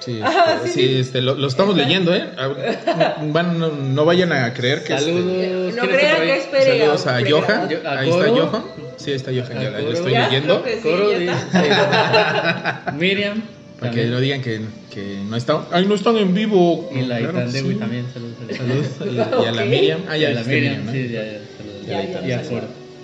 Sí, 0.00 0.20
Ajá, 0.22 0.54
este, 0.56 0.68
sí, 0.68 0.74
sí, 0.74 0.86
sí. 0.88 1.00
este, 1.00 1.22
lo, 1.22 1.34
lo 1.34 1.46
estamos 1.48 1.74
leyendo, 1.76 2.14
¿eh? 2.14 2.28
A- 2.36 3.16
Van, 3.22 3.58
no, 3.58 3.68
no 3.68 4.04
vayan 4.04 4.32
a 4.32 4.52
creer 4.52 4.84
que. 4.84 4.92
este, 4.94 5.06
Saludos. 5.12 5.24
No 5.24 5.82
¿quién 5.82 5.94
está 5.94 6.16
crean 6.16 6.40
saludos 6.52 7.06
a. 7.06 7.10
Johan. 7.30 7.68
Yo- 7.70 7.78
a 7.88 7.98
Ahí 8.00 8.10
está. 8.10 8.28
Johan. 8.28 8.64
Sí, 8.98 9.10
ahí 9.10 9.16
está 9.16 9.30
Johan, 9.30 9.62
ya 9.62 9.70
la- 9.70 9.80
estoy 9.80 10.12
Ya, 10.12 10.24
leyendo. 10.28 10.62
Coro 10.82 11.10
ya 11.12 11.18
dice- 11.18 11.32
está. 11.54 12.82
Miriam. 12.98 13.42
Para 13.84 13.94
que 13.94 14.06
no 14.06 14.20
digan 14.20 14.42
que, 14.42 14.60
que 14.92 15.22
no 15.28 15.36
están. 15.36 15.66
¡Ay, 15.70 15.86
no 15.86 15.94
están 15.94 16.16
en 16.16 16.34
vivo! 16.34 16.90
Y 16.94 17.02
la 17.02 17.18
Claro, 17.18 17.50
sí. 17.50 17.74
También, 17.74 18.06
saludos. 18.12 18.36
saludos. 18.56 18.86
Y, 19.00 19.42
y 19.42 19.46
a 19.46 19.52
la. 19.52 19.64
Miriam. 19.64 20.02
Ah, 20.08 20.16
Y 20.16 20.20
ya 20.20 20.28
a 20.28 20.30
la 20.32 20.40
dijiste 20.42 20.54
Miriam, 20.60 20.84
¿no? 20.86 20.92
sí, 20.92 21.08
ya, 21.08 21.24
ya, 21.24 21.40
saludos. 21.58 21.86
Ya, 21.86 22.04
ya, 22.04 22.26
Y 22.26 22.32
a. 22.32 22.42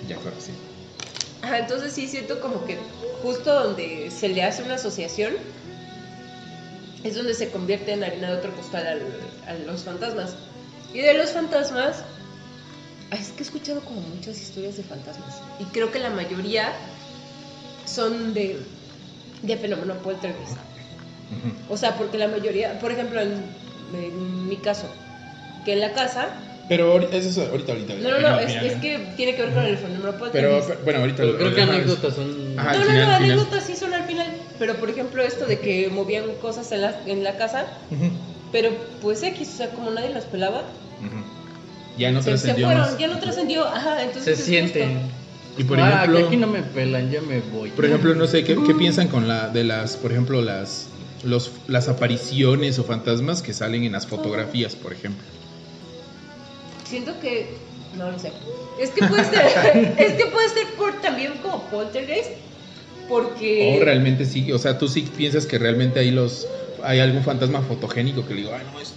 Ya 0.07 0.17
fue, 0.19 0.31
sí. 0.39 0.51
Ajá, 1.43 1.59
entonces 1.59 1.93
sí 1.93 2.07
siento 2.07 2.39
como 2.39 2.65
que 2.65 2.77
justo 3.21 3.53
donde 3.63 4.09
se 4.11 4.29
le 4.29 4.43
hace 4.43 4.63
una 4.63 4.75
asociación 4.75 5.33
es 7.03 7.15
donde 7.15 7.33
se 7.33 7.49
convierte 7.49 7.93
en 7.93 8.03
harina 8.03 8.29
de 8.31 8.37
otro 8.37 8.55
costal 8.55 8.85
al- 8.87 9.01
a 9.47 9.53
los 9.65 9.83
fantasmas. 9.83 10.35
Y 10.93 10.99
de 10.99 11.13
los 11.15 11.31
fantasmas 11.31 12.03
Es 13.11 13.29
que 13.31 13.39
he 13.43 13.45
escuchado 13.45 13.81
como 13.81 14.01
muchas 14.01 14.39
historias 14.41 14.77
de 14.77 14.83
fantasmas. 14.83 15.41
Y 15.59 15.65
creo 15.65 15.91
que 15.91 15.99
la 15.99 16.09
mayoría 16.11 16.73
son 17.85 18.33
de, 18.33 18.57
de 19.41 19.57
fenómeno 19.57 19.95
poltergeist. 19.95 20.57
O 21.69 21.77
sea, 21.77 21.95
porque 21.95 22.17
la 22.17 22.27
mayoría, 22.27 22.79
por 22.79 22.91
ejemplo, 22.91 23.21
en, 23.21 23.43
en 23.93 24.49
mi 24.49 24.57
caso, 24.57 24.87
que 25.65 25.73
en 25.73 25.79
la 25.81 25.93
casa. 25.93 26.29
Pero 26.69 26.99
eso 26.99 27.29
es 27.29 27.37
ahorita, 27.37 27.73
ahorita. 27.73 27.95
No, 27.95 28.11
no, 28.11 28.19
no, 28.19 28.39
es, 28.39 28.75
que 28.75 28.99
tiene 29.17 29.35
que 29.35 29.43
ver 29.43 29.53
con 29.53 29.65
el 29.65 29.77
fenómeno 29.77 30.13
Pero, 30.31 30.61
pero, 30.65 30.79
bueno, 30.83 30.99
ahorita. 30.99 31.17
Pero 31.17 31.37
creo 31.37 31.55
que 31.55 31.61
anécdotas 31.61 32.15
son. 32.15 32.55
Ajá. 32.57 32.73
no, 32.73 32.85
final, 32.85 32.99
no, 32.99 33.09
no, 33.09 33.15
anécdotas 33.15 33.63
sí 33.65 33.75
son 33.75 33.93
al 33.93 34.03
final. 34.05 34.27
Pero 34.57 34.75
por 34.75 34.89
ejemplo, 34.89 35.21
esto 35.23 35.45
de 35.45 35.59
que 35.59 35.89
movían 35.89 36.25
cosas 36.41 36.71
en 36.71 36.81
la, 36.81 36.95
en 37.05 37.23
la 37.23 37.35
casa, 37.35 37.65
pero 38.51 38.69
pues 39.01 39.23
X, 39.23 39.49
o 39.53 39.57
sea, 39.57 39.69
como 39.69 39.91
nadie 39.91 40.09
las 40.09 40.25
pelaba. 40.25 40.63
Ya 41.97 42.11
no 42.11 42.21
se, 42.21 42.25
se 42.25 42.31
trascendió 42.31 42.67
fueron, 42.67 42.83
más. 42.83 42.97
ya 42.97 43.07
no 43.07 43.19
trascendió, 43.19 43.65
ajá, 43.67 44.03
entonces. 44.03 44.23
Se 44.37 44.41
es 44.41 44.47
siente. 44.47 44.85
justo. 44.85 45.21
Y 45.57 45.63
por 45.65 45.79
ah, 45.79 45.89
ejemplo. 45.89 46.17
que 46.19 46.25
aquí 46.27 46.37
no 46.37 46.47
me 46.47 46.61
pelan, 46.61 47.11
ya 47.11 47.21
me 47.21 47.41
voy. 47.41 47.69
Por 47.71 47.85
ejemplo, 47.85 48.15
no 48.15 48.25
sé, 48.27 48.45
¿qué, 48.45 48.55
qué 48.65 48.73
piensan 48.73 49.09
con 49.09 49.27
la 49.27 49.49
de 49.49 49.65
las, 49.65 49.97
por 49.97 50.11
ejemplo, 50.11 50.41
las 50.41 50.87
los, 51.23 51.51
las 51.67 51.87
apariciones 51.87 52.79
o 52.79 52.83
fantasmas 52.83 53.41
que 53.41 53.53
salen 53.53 53.83
en 53.83 53.93
las 53.93 54.07
fotografías, 54.07 54.75
por 54.75 54.93
ejemplo? 54.93 55.23
Siento 56.85 57.19
que. 57.19 57.57
No 57.97 58.09
lo 58.09 58.17
sé. 58.19 58.31
Es 58.79 58.91
que 58.91 59.05
puede 59.05 59.25
ser. 59.25 59.95
es 59.97 60.13
que 60.13 60.25
puede 60.27 60.49
ser 60.49 60.67
por, 60.77 61.01
también 61.01 61.33
como 61.41 61.63
poltergeist. 61.69 62.31
Porque. 63.09 63.77
O 63.79 63.83
realmente 63.83 64.25
sí, 64.25 64.51
o 64.51 64.57
sea, 64.57 64.77
tú 64.77 64.87
sí 64.87 65.01
piensas 65.01 65.45
que 65.45 65.57
realmente 65.57 65.99
hay 65.99 66.11
los 66.11 66.47
hay 66.83 66.99
algún 66.99 67.23
fantasma 67.23 67.61
fotogénico 67.61 68.25
que 68.25 68.33
le 68.33 68.41
digo, 68.41 68.53
ay, 68.53 68.65
no, 68.71 68.79
es 68.79 68.93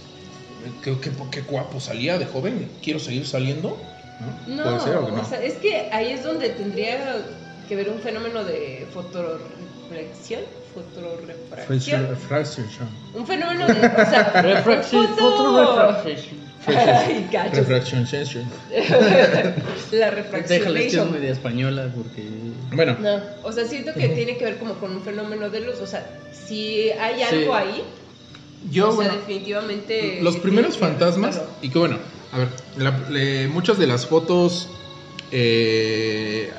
qué, 0.83 0.97
qué, 0.99 1.11
qué 1.31 1.41
guapo 1.41 1.79
salía 1.79 2.17
de 2.17 2.25
joven, 2.25 2.69
quiero 2.81 2.99
seguir 2.99 3.25
saliendo. 3.25 3.77
¿No? 4.47 4.55
No, 4.55 4.63
¿Puede 4.63 4.79
ser 4.79 4.95
o 4.97 5.11
no? 5.11 5.21
o 5.21 5.25
sea, 5.25 5.43
es 5.43 5.55
que 5.55 5.89
ahí 5.91 6.13
es 6.13 6.23
donde 6.23 6.49
tendría 6.49 7.25
que 7.67 7.75
ver 7.75 7.89
un 7.89 7.99
fenómeno 7.99 8.43
de 8.43 8.87
fotoreflexión. 8.93 10.41
Fotorefracción. 10.75 12.07
Refraction. 12.09 12.67
Un 13.13 13.25
fenómeno 13.25 13.65
de. 13.67 13.73
O 13.73 13.77
sea, 13.77 14.41
Refracción, 14.41 15.07
refracción. 15.07 16.35
Ay, 16.67 17.27
sensation. 17.85 18.43
La 19.91 20.11
Déjale 20.11 20.23
que 20.31 20.55
es 20.55 20.61
refracción. 20.63 21.11
media 21.11 21.31
española 21.31 21.91
porque. 21.95 22.23
Bueno, 22.73 22.97
No, 22.99 23.19
o 23.43 23.51
sea, 23.51 23.65
siento 23.65 23.93
que 23.93 24.09
tiene 24.09 24.37
que 24.37 24.45
ver 24.45 24.57
como 24.57 24.73
con 24.75 24.91
un 24.95 25.01
fenómeno 25.03 25.49
de 25.49 25.61
luz. 25.61 25.79
O 25.81 25.87
sea, 25.87 26.05
si 26.31 26.89
hay 26.91 27.21
algo 27.23 27.55
Sí. 27.57 27.63
ahí, 27.63 27.83
yo 28.71 28.85
o 28.89 28.91
sea, 28.91 28.95
bueno, 28.95 29.13
definitivamente. 29.13 30.19
los 30.21 30.37
primeros 30.37 30.77
fantasmas 30.77 31.35
claro. 31.35 31.49
y 31.61 31.69
que 31.69 31.77
bueno, 31.79 31.97
a 32.31 32.39
ver, 32.39 32.47
la- 32.77 33.09
le- 33.09 33.47
muchas 33.47 33.77
de 33.77 33.87
las 33.87 34.07
fotos 34.07 34.67
eh, 35.31 36.51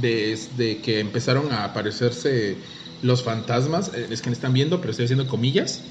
desde 0.00 0.78
que 0.78 1.00
empezaron 1.00 1.50
a 1.52 1.64
aparecerse 1.64 2.56
los 3.02 3.22
fantasmas, 3.22 3.92
eh, 3.94 4.06
es 4.10 4.22
que 4.22 4.30
me 4.30 4.34
están 4.34 4.52
viendo, 4.52 4.80
pero 4.80 4.90
estoy 4.90 5.04
haciendo 5.04 5.26
comillas. 5.26 5.82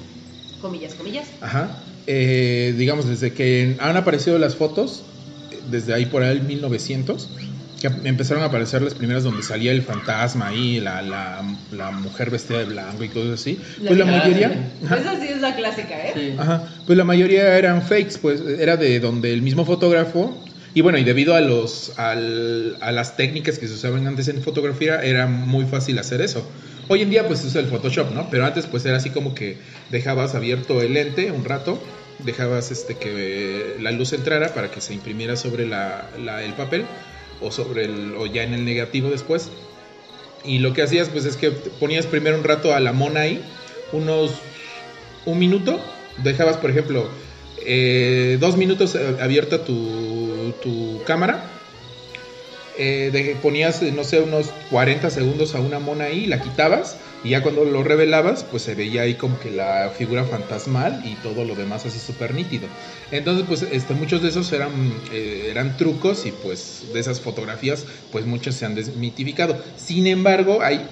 Comillas, 0.61 0.93
comillas. 0.95 1.27
Ajá. 1.41 1.83
Eh, 2.07 2.73
digamos, 2.77 3.07
desde 3.07 3.33
que 3.33 3.75
han 3.79 3.95
aparecido 3.97 4.39
las 4.39 4.55
fotos, 4.55 5.03
eh, 5.51 5.59
desde 5.69 5.93
ahí 5.93 6.05
por 6.05 6.23
ahí, 6.23 6.39
1900, 6.41 7.29
que 7.79 7.87
empezaron 8.05 8.41
a 8.41 8.47
aparecer 8.47 8.81
las 8.81 8.95
primeras 8.95 9.23
donde 9.23 9.43
salía 9.43 9.71
el 9.71 9.83
fantasma 9.83 10.47
ahí, 10.47 10.79
la, 10.79 11.01
la, 11.03 11.43
la 11.71 11.91
mujer 11.91 12.31
vestida 12.31 12.57
de 12.59 12.65
blanco 12.65 13.03
y 13.03 13.09
cosas 13.09 13.39
así. 13.39 13.59
La 13.81 13.89
pues 13.89 13.99
la 13.99 14.05
clásica. 14.05 14.25
mayoría. 14.27 14.71
Ajá. 14.85 14.97
Esa 14.97 15.19
sí 15.21 15.27
es 15.27 15.41
la 15.41 15.55
clásica, 15.55 16.07
¿eh? 16.07 16.11
Sí. 16.15 16.35
Ajá, 16.39 16.63
pues 16.87 16.97
la 16.97 17.03
mayoría 17.03 17.55
eran 17.57 17.83
fakes, 17.83 18.17
pues 18.19 18.41
era 18.41 18.77
de 18.77 18.99
donde 18.99 19.31
el 19.31 19.43
mismo 19.43 19.63
fotógrafo, 19.63 20.43
y 20.73 20.81
bueno, 20.81 20.97
y 20.97 21.03
debido 21.03 21.35
a 21.35 21.41
los 21.41 21.93
al- 21.99 22.77
a 22.81 22.91
las 22.91 23.15
técnicas 23.15 23.59
que 23.59 23.67
se 23.67 23.75
usaban 23.75 24.07
antes 24.07 24.27
en 24.27 24.41
fotografía, 24.41 25.01
era 25.03 25.27
muy 25.27 25.65
fácil 25.65 25.99
hacer 25.99 26.21
eso. 26.21 26.49
Hoy 26.89 27.01
en 27.01 27.09
día 27.09 27.27
pues 27.27 27.43
usa 27.43 27.59
el 27.61 27.67
Photoshop, 27.67 28.11
¿no? 28.13 28.29
Pero 28.29 28.45
antes 28.45 28.65
pues 28.65 28.85
era 28.85 28.97
así 28.97 29.09
como 29.09 29.35
que 29.35 29.57
dejabas 29.91 30.35
abierto 30.35 30.81
el 30.81 30.93
lente 30.93 31.31
un 31.31 31.43
rato, 31.43 31.79
dejabas 32.19 32.71
este 32.71 32.95
que 32.95 33.75
la 33.79 33.91
luz 33.91 34.13
entrara 34.13 34.53
para 34.53 34.71
que 34.71 34.79
se 34.79 34.93
imprimiera 34.93 35.35
sobre 35.35 35.65
la- 35.67 36.09
el 36.43 36.53
papel 36.53 36.85
o 37.41 37.51
sobre 37.51 37.85
el 37.85 38.15
o 38.17 38.25
ya 38.25 38.43
en 38.43 38.53
el 38.53 38.63
negativo 38.63 39.09
después. 39.09 39.49
Y 40.45 40.59
lo 40.59 40.73
que 40.73 40.81
hacías 40.81 41.09
pues 41.09 41.25
es 41.25 41.35
que 41.35 41.51
ponías 41.51 42.05
primero 42.05 42.37
un 42.37 42.43
rato 42.43 42.73
a 42.73 42.79
la 42.79 42.93
mona 42.93 43.21
ahí, 43.21 43.41
unos 43.91 44.31
un 45.25 45.39
minuto, 45.39 45.83
dejabas, 46.23 46.55
por 46.55 46.69
ejemplo, 46.69 47.09
eh, 47.65 48.37
dos 48.39 48.55
minutos 48.55 48.95
eh, 48.95 49.17
abierta 49.19 49.65
tu, 49.65 50.53
tu 50.61 51.01
cámara, 51.05 51.56
eh, 52.77 53.09
de- 53.11 53.35
ponías, 53.41 53.81
eh, 53.81 53.91
no 53.91 54.03
sé, 54.03 54.19
unos 54.21 54.47
40 54.69 55.09
segundos 55.09 55.55
a 55.55 55.59
una 55.61 55.79
mona 55.79 56.05
ahí, 56.05 56.25
la 56.25 56.39
quitabas, 56.41 56.97
y 57.23 57.29
ya 57.31 57.41
cuando 57.43 57.65
lo 57.65 57.83
revelabas, 57.83 58.43
pues 58.43 58.63
se 58.63 58.75
veía 58.75 59.01
ahí 59.01 59.15
como 59.15 59.39
que 59.39 59.49
la 59.51 59.91
figura 59.97 60.23
fantasmal 60.25 61.01
y 61.05 61.15
todo 61.15 61.43
lo 61.45 61.55
demás 61.55 61.85
así 61.85 61.99
súper 61.99 62.33
nítido. 62.33 62.67
Entonces, 63.11 63.45
pues 63.47 63.61
este, 63.63 63.93
muchos 63.93 64.21
de 64.21 64.29
esos 64.29 64.51
eran, 64.53 64.93
eh, 65.11 65.47
eran 65.49 65.77
trucos 65.77 66.25
y 66.25 66.31
pues 66.31 66.85
de 66.93 66.99
esas 66.99 67.21
fotografías, 67.21 67.85
pues 68.11 68.25
muchas 68.25 68.55
se 68.55 68.65
han 68.65 68.75
desmitificado. 68.75 69.61
Sin 69.75 70.07
embargo, 70.07 70.61
hay 70.61 70.87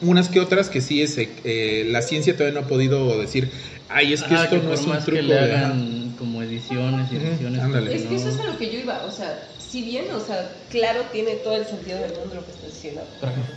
unas 0.00 0.28
que 0.28 0.40
otras 0.40 0.68
que 0.68 0.80
sí 0.80 1.02
es, 1.02 1.16
eh, 1.18 1.84
la 1.88 2.02
ciencia 2.02 2.36
todavía 2.36 2.60
no 2.60 2.66
ha 2.66 2.68
podido 2.68 3.18
decir, 3.18 3.50
ay, 3.88 4.12
es 4.12 4.22
que 4.22 4.34
Ajá, 4.34 4.44
esto 4.44 4.62
no 4.62 4.72
es 4.74 4.80
un 4.86 4.98
truco 4.98 5.12
que 5.16 5.22
le 5.22 5.34
de... 5.34 5.54
hagan 5.54 6.16
como 6.18 6.42
ediciones 6.42 7.10
y 7.10 7.16
Ujú, 7.16 7.26
ediciones. 7.26 7.60
ándale. 7.62 7.90
como 7.90 7.96
Es 7.96 8.02
que 8.08 8.14
no- 8.14 8.20
eso 8.20 8.28
es 8.42 8.46
a 8.48 8.52
lo 8.52 8.58
que 8.58 8.70
yo 8.72 8.78
iba, 8.80 9.04
o 9.04 9.10
sea, 9.10 9.53
si 9.74 9.82
bien, 9.82 10.04
o 10.14 10.20
sea, 10.20 10.52
claro, 10.70 11.00
tiene 11.10 11.32
todo 11.34 11.56
el 11.56 11.66
sentido 11.66 11.98
del 11.98 12.12
mundo 12.16 12.36
lo 12.36 12.44
que 12.44 12.52
estás 12.52 12.72
diciendo. 12.72 13.02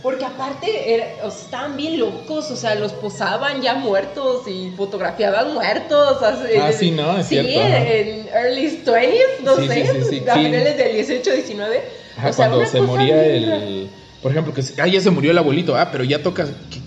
Porque 0.02 0.24
aparte, 0.24 0.92
era- 0.92 1.06
o 1.22 1.30
sea, 1.30 1.42
estaban 1.44 1.76
bien 1.76 2.00
locos, 2.00 2.50
o 2.50 2.56
sea, 2.56 2.74
los 2.74 2.92
posaban 2.92 3.62
ya 3.62 3.76
muertos 3.76 4.48
y 4.48 4.72
fotografiaban 4.76 5.54
muertos. 5.54 6.20
así- 6.20 6.56
Ah, 6.60 6.72
sí, 6.72 6.90
no, 6.90 7.16
es 7.18 7.26
sí, 7.26 7.36
cierto, 7.40 7.60
en 7.60 8.28
early 8.34 8.82
20s, 8.84 9.44
no 9.44 9.56
Sí, 9.58 9.68
sé, 9.68 10.02
sí, 10.10 10.24
a 10.28 10.34
finales 10.34 10.76
del 10.76 10.92
18, 10.94 11.32
19. 11.34 11.82
Ajá, 12.16 12.30
o 12.30 12.32
sea, 12.32 12.48
cuando 12.48 12.66
se 12.66 12.80
moría 12.80 13.24
el... 13.24 13.90
Por 14.20 14.32
ejemplo, 14.32 14.52
que 14.52 14.62
se- 14.62 14.82
ah, 14.82 14.88
ya 14.88 15.00
se 15.00 15.10
murió 15.10 15.30
el 15.30 15.38
abuelito, 15.38 15.76
ah, 15.76 15.90
pero 15.92 16.02
ya 16.02 16.20
toca... 16.20 16.44
¿qué? 16.68 16.80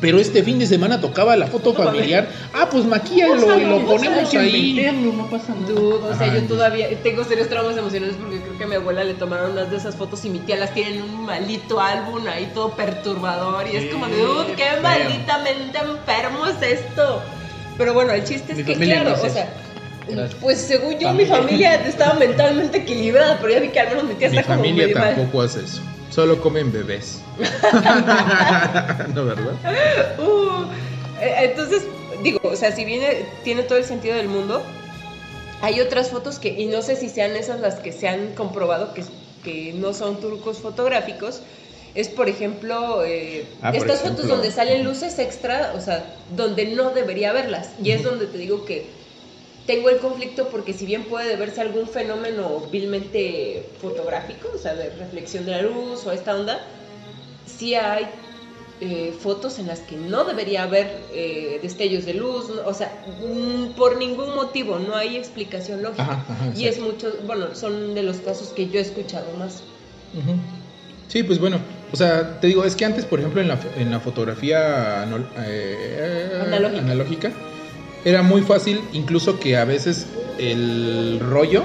Pero 0.00 0.20
este 0.20 0.44
fin 0.44 0.60
de 0.60 0.66
semana 0.66 1.00
tocaba 1.00 1.34
la 1.36 1.48
foto 1.48 1.74
familiar. 1.74 2.28
Ah, 2.54 2.68
pues 2.70 2.84
maquíalo 2.84 3.58
y 3.58 3.64
lo 3.64 3.84
ponemos 3.84 4.32
ahí. 4.34 4.74
meterlo, 4.74 5.12
no 5.12 5.28
pasa 5.28 5.54
nada. 5.56 5.66
Dude, 5.72 5.94
o 6.04 6.16
sea, 6.16 6.26
Ajá, 6.28 6.36
yo 6.36 6.42
todavía 6.44 6.88
tengo 7.02 7.24
serios 7.24 7.48
traumas 7.48 7.76
emocionales 7.76 8.14
porque 8.16 8.38
creo 8.40 8.56
que 8.58 8.62
a 8.64 8.66
mi 8.68 8.74
abuela 8.76 9.02
le 9.02 9.14
tomaron 9.14 9.50
unas 9.52 9.68
de 9.72 9.76
esas 9.76 9.96
fotos 9.96 10.24
y 10.24 10.30
mi 10.30 10.38
tía 10.38 10.56
las 10.56 10.72
tiene 10.72 10.98
en 10.98 11.02
un 11.02 11.26
maldito 11.26 11.80
álbum 11.80 12.24
ahí 12.28 12.48
todo 12.54 12.70
perturbador 12.76 13.66
y 13.72 13.76
es 13.76 13.92
como 13.92 14.06
de, 14.06 14.16
dude, 14.22 14.52
qué 14.54 14.64
feo. 14.64 14.82
malditamente 14.82 15.78
enfermo 15.78 16.46
es 16.46 16.62
esto. 16.80 17.20
Pero 17.76 17.92
bueno, 17.94 18.12
el 18.12 18.22
chiste 18.24 18.52
es 18.52 18.58
Mi 18.58 18.64
que, 18.64 18.74
claro, 18.76 19.10
no 19.10 19.16
o 19.16 19.28
sea, 19.28 19.52
Gracias. 20.08 20.36
pues 20.40 20.58
según 20.60 20.96
yo, 20.98 21.12
mi 21.12 21.24
Familia. 21.26 21.74
estaba 21.86 22.14
mentalmente 22.14 22.78
equilibrada, 22.78 23.38
pero 23.40 23.52
ya 23.52 23.58
vi 23.60 23.68
que 23.68 23.80
al 23.80 23.88
menos 23.88 24.04
mi 24.04 24.14
tía 24.14 24.28
Mi 24.30 24.36
está 24.38 24.52
como 24.52 24.62
familia 24.64 24.86
medio 24.86 24.98
mal. 24.98 25.14
tampoco 25.16 25.42
hace 25.42 25.60
eso. 25.64 25.80
Solo 26.10 26.40
comen 26.40 26.72
bebés. 26.72 27.20
no, 29.14 29.24
¿verdad? 29.26 29.52
Uh, 30.18 30.64
eh, 31.20 31.34
entonces, 31.50 31.82
digo, 32.22 32.40
o 32.42 32.56
sea, 32.56 32.72
si 32.72 32.84
viene, 32.84 33.26
tiene 33.44 33.62
todo 33.62 33.78
el 33.78 33.84
sentido 33.84 34.16
del 34.16 34.28
mundo, 34.28 34.62
hay 35.60 35.80
otras 35.80 36.10
fotos 36.10 36.38
que, 36.38 36.48
y 36.48 36.66
no 36.66 36.82
sé 36.82 36.96
si 36.96 37.08
sean 37.08 37.36
esas 37.36 37.60
las 37.60 37.76
que 37.76 37.92
se 37.92 38.08
han 38.08 38.34
comprobado 38.34 38.94
que, 38.94 39.04
que 39.44 39.72
no 39.74 39.92
son 39.92 40.20
turcos 40.20 40.58
fotográficos, 40.58 41.42
es 41.94 42.08
por 42.08 42.28
ejemplo, 42.28 43.04
eh, 43.04 43.46
Ah, 43.60 43.72
por 43.72 43.76
estas 43.80 44.00
ejemplo. 44.00 44.22
fotos 44.22 44.28
donde 44.28 44.50
salen 44.52 44.84
luces 44.84 45.18
extra, 45.18 45.72
o 45.76 45.80
sea, 45.80 46.04
donde 46.36 46.66
no 46.66 46.90
debería 46.90 47.32
verlas, 47.32 47.70
y 47.82 47.90
es 47.90 48.02
donde 48.02 48.26
te 48.26 48.38
digo 48.38 48.64
que 48.64 48.86
tengo 49.68 49.90
el 49.90 49.98
conflicto 49.98 50.48
porque 50.48 50.72
si 50.72 50.86
bien 50.86 51.04
puede 51.04 51.36
verse 51.36 51.60
algún 51.60 51.86
fenómeno 51.86 52.62
vilmente 52.72 53.68
fotográfico, 53.82 54.48
o 54.54 54.58
sea, 54.58 54.74
de 54.74 54.88
reflexión 54.88 55.44
de 55.44 55.52
la 55.52 55.62
luz 55.62 56.06
o 56.06 56.10
esta 56.10 56.34
onda, 56.34 56.58
sí 57.44 57.74
hay 57.74 58.06
eh, 58.80 59.14
fotos 59.20 59.58
en 59.58 59.66
las 59.66 59.80
que 59.80 59.96
no 59.96 60.24
debería 60.24 60.62
haber 60.62 60.86
eh, 61.12 61.58
destellos 61.60 62.06
de 62.06 62.14
luz, 62.14 62.48
o 62.48 62.72
sea, 62.72 63.04
mm, 63.20 63.74
por 63.76 63.98
ningún 63.98 64.34
motivo, 64.34 64.78
no 64.78 64.96
hay 64.96 65.18
explicación 65.18 65.82
lógica. 65.82 66.02
Ajá, 66.02 66.24
ajá, 66.32 66.52
y 66.56 66.64
es 66.64 66.80
mucho, 66.80 67.12
bueno, 67.26 67.54
son 67.54 67.94
de 67.94 68.04
los 68.04 68.16
casos 68.18 68.48
que 68.48 68.70
yo 68.70 68.78
he 68.78 68.82
escuchado 68.82 69.36
más. 69.36 69.62
Sí, 71.08 71.22
pues 71.22 71.38
bueno, 71.38 71.60
o 71.92 71.96
sea, 71.96 72.40
te 72.40 72.46
digo, 72.46 72.64
es 72.64 72.74
que 72.74 72.86
antes, 72.86 73.04
por 73.04 73.18
ejemplo, 73.18 73.42
en 73.42 73.48
la, 73.48 73.58
en 73.76 73.90
la 73.90 74.00
fotografía 74.00 75.04
eh, 75.44 76.40
Analógica. 76.40 76.80
analógica, 76.80 77.32
era 78.08 78.22
muy 78.22 78.42
fácil, 78.42 78.80
incluso 78.92 79.38
que 79.38 79.56
a 79.56 79.64
veces 79.64 80.06
el 80.38 81.20
rollo 81.20 81.64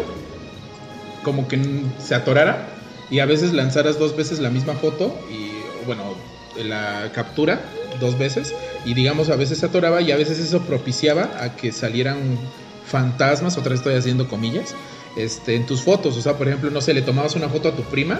como 1.23 1.47
que 1.47 1.60
se 1.99 2.15
atorara 2.15 2.67
y 3.10 3.19
a 3.19 3.25
veces 3.25 3.53
lanzaras 3.53 3.97
dos 3.97 4.15
veces 4.15 4.39
la 4.39 4.49
misma 4.49 4.73
foto 4.73 5.17
y, 5.32 5.86
bueno, 5.86 6.03
la 6.62 7.12
captura 7.13 7.62
dos 7.99 8.17
veces 8.17 8.53
y 8.86 8.93
digamos 8.93 9.29
a 9.29 9.36
veces 9.36 9.60
se 9.60 9.65
atoraba 9.65 10.01
y 10.01 10.12
a 10.12 10.17
veces 10.17 10.38
eso 10.39 10.62
propiciaba 10.62 11.32
a 11.39 11.56
que 11.56 11.71
salieran 11.71 12.17
fantasmas, 12.86 13.58
otra 13.58 13.71
vez 13.71 13.79
estoy 13.79 13.95
haciendo 13.95 14.27
comillas, 14.27 14.75
este, 15.15 15.56
en 15.56 15.65
tus 15.65 15.82
fotos. 15.82 16.17
O 16.17 16.21
sea, 16.21 16.34
por 16.34 16.47
ejemplo, 16.47 16.69
no 16.69 16.82
sé, 16.82 16.93
le 16.93 17.01
tomabas 17.01 17.36
una 17.36 17.47
foto 17.47 17.69
a 17.69 17.71
tu 17.71 17.84
prima, 17.84 18.19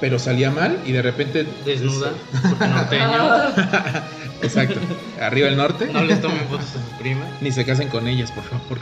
pero 0.00 0.18
salía 0.18 0.50
mal 0.50 0.80
y 0.84 0.92
de 0.92 1.00
repente... 1.00 1.46
Desnuda, 1.64 2.12
porque 2.50 2.66
norteño. 2.66 3.04
Exacto. 4.44 4.80
Arriba 5.20 5.48
el 5.48 5.56
norte. 5.56 5.88
No 5.92 6.02
les 6.02 6.20
tomen 6.20 6.40
fotos 6.48 6.66
a 6.70 6.72
su 6.90 6.98
prima. 7.02 7.26
Ni 7.40 7.50
se 7.52 7.64
casen 7.64 7.88
con 7.88 8.06
ellas, 8.08 8.30
por 8.32 8.44
favor. 8.44 8.78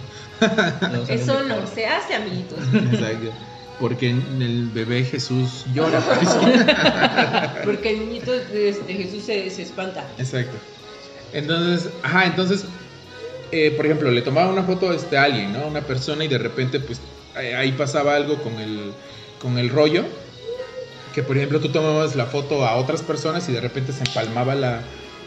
No, 0.93 1.03
Eso 1.13 1.43
de 1.43 1.49
no 1.49 1.67
se 1.67 1.87
hace, 1.87 2.15
amiguitos. 2.15 2.59
Exacto. 2.93 3.31
Porque 3.81 4.11
en 4.11 4.43
el 4.43 4.69
bebé 4.73 5.05
Jesús 5.05 5.65
llora. 5.75 6.01
Porque 7.65 7.91
el 7.91 8.01
niñito 8.01 8.33
este, 8.35 8.95
Jesús 8.95 9.25
se, 9.25 9.49
se 9.51 9.63
espanta. 9.63 10.05
Exacto. 10.19 10.57
Entonces, 11.33 11.91
ajá, 12.03 12.27
entonces, 12.27 12.65
eh, 13.51 13.73
por 13.77 13.87
ejemplo, 13.87 14.11
le 14.11 14.23
tomaba 14.23 14.53
una 14.53 14.63
foto 14.63 14.93
este, 14.93 15.17
a 15.17 15.25
alguien, 15.25 15.53
¿no? 15.53 15.67
Una 15.67 15.81
persona 15.81 16.25
y 16.25 16.29
de 16.29 16.39
repente, 16.39 16.79
pues, 16.81 17.01
ahí- 17.35 17.53
ahí 17.53 17.73
pasaba 17.73 18.15
algo 18.15 18.37
con 18.43 18.55
el, 18.61 18.93
con 19.41 19.59
el 19.59 19.71
rollo. 19.71 20.05
Que, 21.15 21.23
por 21.23 21.37
ejemplo, 21.37 21.61
tú 21.61 21.69
tomabas 21.71 22.15
la 22.17 22.27
foto 22.27 22.65
a 22.67 22.77
otras 22.77 23.03
personas 23.03 23.49
y 23.49 23.53
de 23.53 23.61
repente 23.61 23.93
se 23.93 24.01
empalmaba 24.05 24.55
la, 24.55 24.81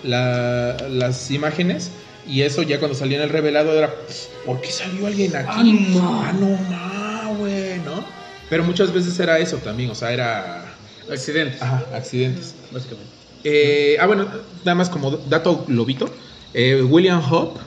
la- 0.06 0.78
las 0.90 1.30
imágenes. 1.32 1.92
Y 2.28 2.42
eso 2.42 2.64
ya 2.64 2.80
cuando 2.80 2.96
salía 2.98 3.18
en 3.18 3.24
el 3.24 3.30
revelado 3.30 3.72
era, 3.74 3.94
¿por 4.46 4.60
qué 4.62 4.72
salió 4.72 5.06
alguien 5.06 5.36
aquí? 5.36 5.48
Ah, 5.48 5.64
no. 5.94 6.22
Ah, 6.24 6.34
no, 6.34 6.48
ma, 6.70 7.36
güey, 7.38 7.80
¿no? 7.80 8.04
Pero 8.50 8.64
muchas 8.64 8.92
veces 8.92 9.20
era 9.20 9.38
eso 9.40 9.58
también, 9.58 9.90
o 9.92 9.96
sea, 9.96 10.12
era... 10.12 10.78
Accidentes, 11.08 11.62
Ajá, 11.62 11.88
accidentes. 11.94 12.56
básicamente. 12.72 13.12
Eh, 13.44 13.98
ah, 14.00 14.08
bueno, 14.08 14.28
nada 14.64 14.74
más 14.74 14.90
como 14.90 15.12
dato 15.12 15.66
globito. 15.68 16.12
eh, 16.54 16.82
William 16.82 17.22
Hope, 17.32 17.62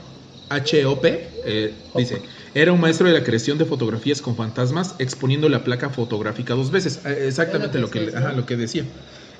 H-O-P, 0.49 1.29
eh, 1.45 1.75
dice, 1.95 2.21
era 2.53 2.73
un 2.73 2.81
maestro 2.81 3.07
de 3.07 3.13
la 3.13 3.23
creación 3.23 3.57
de 3.57 3.65
fotografías 3.65 4.21
con 4.21 4.35
fantasmas 4.35 4.95
exponiendo 4.99 5.47
la 5.47 5.63
placa 5.63 5.89
fotográfica 5.89 6.53
dos 6.55 6.69
veces. 6.71 6.99
Eh, 7.05 7.27
exactamente 7.27 7.77
lo 7.77 7.85
lo 7.85 7.91
que, 7.91 7.99
que 7.99 8.05
decías, 8.07 8.21
ajá, 8.23 8.31
¿no? 8.33 8.39
lo 8.41 8.45
que 8.45 8.57
decía. 8.57 8.85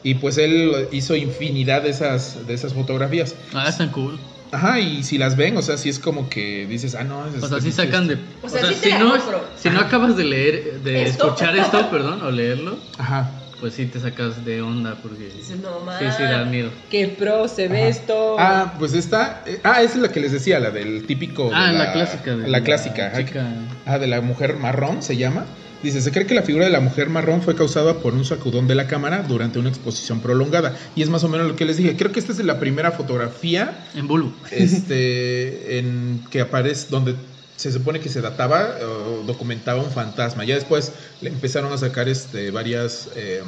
Y 0.04 0.16
pues 0.16 0.38
él 0.38 0.88
hizo 0.92 1.16
infinidad 1.16 1.82
de 1.84 1.90
esas, 1.90 2.48
de 2.48 2.54
esas 2.54 2.74
fotografías. 2.74 3.36
Ah, 3.54 3.68
están 3.68 3.90
cool. 3.90 4.18
Ajá, 4.52 4.80
y 4.80 5.04
si 5.04 5.18
las 5.20 5.36
ven, 5.36 5.56
o 5.58 5.62
sea, 5.62 5.78
sí 5.78 5.90
es 5.90 6.00
como 6.00 6.28
que 6.30 6.66
dices, 6.68 6.96
ah, 6.96 7.04
no, 7.04 7.28
es 7.28 7.44
O 7.44 7.48
sea, 7.48 7.60
sí 7.62 7.72
sacan 7.72 8.08
de. 8.08 8.18
O 8.42 8.50
sea, 8.50 8.66
sí 8.66 8.76
te 8.76 8.86
si, 8.86 8.90
la 8.90 9.00
no, 9.00 9.12
compro. 9.12 9.46
si 9.58 9.70
no 9.70 9.80
acabas 9.80 10.18
de 10.18 10.24
leer, 10.24 10.80
de 10.84 11.04
¿Esto? 11.04 11.26
escuchar 11.28 11.56
esto, 11.56 11.88
perdón, 11.92 12.24
o 12.24 12.32
leerlo, 12.32 12.78
Ajá. 12.98 13.30
pues 13.60 13.76
sí 13.76 13.86
te 13.86 14.00
sacas 14.00 14.44
de 14.46 14.64
onda 14.64 14.96
porque. 15.04 15.26
Dices, 15.26 15.58
no 15.60 15.70
Sí, 16.00 16.06
sí, 16.18 16.24
da 16.24 16.46
miedo. 16.46 16.72
Qué 16.90 17.10
pro 17.10 17.48
se 17.48 17.68
ve 17.68 17.82
Ajá. 17.82 17.88
esto. 17.90 18.36
Ah, 18.40 18.74
pues 18.80 18.94
esta. 18.94 19.44
eh, 19.46 19.60
ah, 19.64 19.84
esa 19.84 19.96
es 19.98 20.02
la 20.02 20.12
que 20.12 20.20
les 20.20 20.32
decía, 20.32 20.60
la 20.60 20.72
del 20.72 21.06
típico. 21.06 21.50
de 21.50 21.56
Ah, 21.56 21.72
la, 21.72 21.92
clásica. 21.94 22.36
De 22.36 22.48
la 22.48 22.62
clásica, 22.64 23.08
ajá, 23.08 23.18
chica. 23.26 23.46
Ah, 23.86 24.00
de 24.00 24.08
la 24.08 24.22
mujer 24.22 24.56
marrón 24.56 25.04
se 25.04 25.16
llama. 25.16 25.46
Dice, 25.82 26.02
se 26.02 26.12
cree 26.12 26.26
que 26.26 26.36
la 26.36 26.44
figura 26.44 26.66
de 26.66 26.72
la 26.72 26.82
mujer 26.82 27.10
marrón 27.10 27.42
fue 27.42 27.56
causada 27.56 28.00
por 28.00 28.14
un 28.14 28.26
sacudón 28.26 28.68
de 28.68 28.76
la 28.76 28.88
cámara 28.88 29.24
durante 29.28 29.60
una 29.60 29.70
exposición 29.70 30.20
prolongada. 30.20 30.78
Y 30.96 31.04
es 31.04 31.10
más 31.10 31.24
o 31.24 31.30
menos 31.30 31.48
lo 31.48 31.56
que 31.56 31.66
les 31.66 31.78
dije. 31.78 31.96
Creo 31.96 32.12
que 32.12 32.20
esta 32.20 32.34
es 32.34 32.40
la 32.40 32.60
primera 32.60 32.92
fotografía 32.92 33.86
En 33.96 34.08
Bulu. 34.08 34.34
este, 34.52 35.80
en 35.80 36.26
que 36.30 36.42
aparece, 36.42 36.88
donde 36.90 37.16
se 37.56 37.72
supone 37.72 38.00
que 38.00 38.08
se 38.08 38.22
databa 38.22 38.76
o 38.82 39.24
documentaba 39.26 39.82
un 39.82 39.92
fantasma. 39.92 40.46
Ya 40.46 40.56
después 40.56 40.94
le 41.22 41.30
empezaron 41.30 41.72
a 41.74 41.78
sacar 41.78 42.08
este, 42.08 42.52
varias 42.52 43.10
eh, 43.16 43.42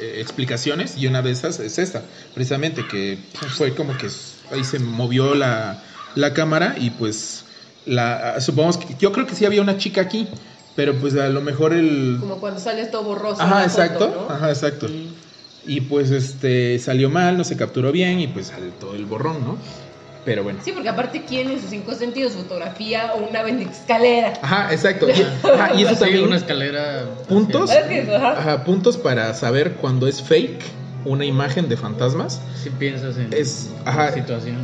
eh, 0.00 0.18
explicaciones 0.20 0.96
y 0.96 1.06
una 1.06 1.22
de 1.22 1.30
esas 1.30 1.60
es 1.60 1.78
esta, 1.78 2.02
precisamente, 2.34 2.86
que 2.88 3.18
fue 3.56 3.72
como 3.74 3.96
que 3.96 4.08
ahí 4.52 4.64
se 4.64 4.80
movió 4.80 5.34
la, 5.34 5.80
la 6.16 6.34
cámara 6.34 6.74
y 6.78 6.90
pues 6.90 7.44
la, 7.86 8.40
supongamos 8.40 8.78
que 8.78 8.96
yo 8.98 9.12
creo 9.12 9.26
que 9.26 9.36
sí 9.36 9.44
había 9.44 9.62
una 9.62 9.78
chica 9.78 10.00
aquí, 10.00 10.26
pero 10.76 10.94
pues 10.94 11.16
a 11.16 11.28
lo 11.28 11.40
mejor 11.40 11.72
el... 11.72 12.18
Como 12.20 12.36
cuando 12.38 12.60
sales 12.60 12.90
todo 12.90 13.02
borroso. 13.02 13.42
Ajá, 13.42 13.54
foto, 13.54 13.64
exacto, 13.82 14.26
¿no? 14.28 14.34
ajá, 14.34 14.48
exacto. 14.50 14.86
Y 15.66 15.80
pues 15.80 16.10
este 16.12 16.78
salió 16.78 17.10
mal, 17.10 17.36
no 17.36 17.42
se 17.44 17.56
capturó 17.56 17.90
bien 17.90 18.20
y 18.20 18.28
pues 18.28 18.48
sale 18.48 18.70
todo 18.78 18.94
el 18.94 19.04
borrón, 19.06 19.42
¿no? 19.44 19.56
Pero 20.24 20.42
bueno. 20.42 20.58
Sí, 20.64 20.72
porque 20.72 20.88
aparte, 20.88 21.24
¿quién 21.26 21.50
en 21.50 21.60
sus 21.60 21.70
cinco 21.70 21.94
sentidos 21.94 22.32
fotografía 22.32 23.12
o 23.14 23.28
una 23.28 23.40
escalera? 23.62 24.32
Ajá, 24.42 24.72
exacto. 24.72 25.06
Y, 25.16 25.22
ajá, 25.48 25.74
y 25.74 25.82
eso 25.82 25.92
Así, 25.92 26.00
también. 26.00 26.24
una 26.24 26.36
escalera. 26.36 27.04
¿Puntos? 27.28 27.70
Es 27.70 27.84
que, 27.86 28.14
ajá. 28.14 28.32
Ajá, 28.32 28.64
puntos 28.64 28.96
para 28.96 29.32
saber 29.34 29.74
cuando 29.74 30.06
es 30.08 30.20
fake 30.22 30.62
una 31.04 31.24
imagen 31.24 31.68
de 31.68 31.76
fantasmas. 31.76 32.40
Si 32.60 32.70
piensas 32.70 33.16
en 33.18 33.32
Es- 33.32 33.70
en 33.82 33.88
ajá. 33.88 34.04
la 34.06 34.12
situación. 34.12 34.56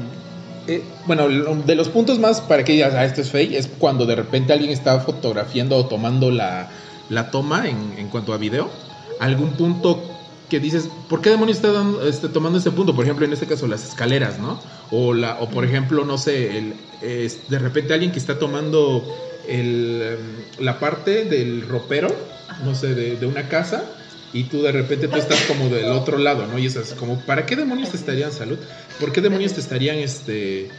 Eh, 0.68 0.82
bueno, 1.06 1.28
de 1.28 1.74
los 1.74 1.88
puntos 1.88 2.18
más 2.18 2.40
para 2.40 2.64
que 2.64 2.72
digas, 2.72 2.94
ah, 2.94 3.04
esto 3.04 3.20
es 3.20 3.30
fake, 3.30 3.52
es 3.54 3.66
cuando 3.78 4.06
de 4.06 4.14
repente 4.14 4.52
alguien 4.52 4.70
está 4.70 5.00
fotografiando 5.00 5.76
o 5.76 5.86
tomando 5.86 6.30
la, 6.30 6.68
la 7.08 7.30
toma 7.30 7.68
en, 7.68 7.94
en 7.98 8.08
cuanto 8.08 8.32
a 8.32 8.38
video. 8.38 8.70
Algún 9.18 9.50
punto 9.52 10.02
que 10.48 10.60
dices, 10.60 10.88
¿por 11.08 11.20
qué 11.20 11.30
demonios 11.30 11.56
está 11.58 11.72
dando- 11.72 12.06
este, 12.06 12.28
tomando 12.28 12.58
ese 12.58 12.70
punto? 12.70 12.94
Por 12.94 13.04
ejemplo, 13.04 13.24
en 13.24 13.32
este 13.32 13.46
caso, 13.46 13.66
las 13.66 13.84
escaleras, 13.88 14.38
¿no? 14.38 14.60
O, 14.90 15.14
la, 15.14 15.38
o 15.40 15.48
por 15.48 15.64
ejemplo, 15.64 16.04
no 16.04 16.18
sé, 16.18 16.58
el, 16.58 16.74
de 17.00 17.58
repente 17.58 17.94
alguien 17.94 18.12
que 18.12 18.18
está 18.18 18.38
tomando 18.38 19.04
el, 19.48 20.02
em, 20.58 20.64
la 20.64 20.78
parte 20.78 21.24
del 21.24 21.62
ropero, 21.68 22.08
no 22.64 22.74
sé, 22.74 22.94
de 22.94 23.26
una 23.26 23.48
casa. 23.48 23.84
Y 24.32 24.44
tú 24.44 24.62
de 24.62 24.72
repente 24.72 25.08
tú 25.08 25.16
estás 25.16 25.42
como 25.42 25.68
del 25.68 25.86
otro 25.92 26.18
lado, 26.18 26.46
¿no? 26.46 26.58
Y 26.58 26.66
es 26.66 26.76
así 26.76 26.94
como, 26.94 27.20
¿para 27.20 27.44
qué 27.44 27.56
demonios 27.56 27.90
te 27.90 27.96
estarían 27.96 28.32
salud? 28.32 28.58
¿Por 28.98 29.12
qué 29.12 29.20
demonios 29.20 29.52
te 29.52 29.60
estarían 29.60 29.98
este 29.98 30.70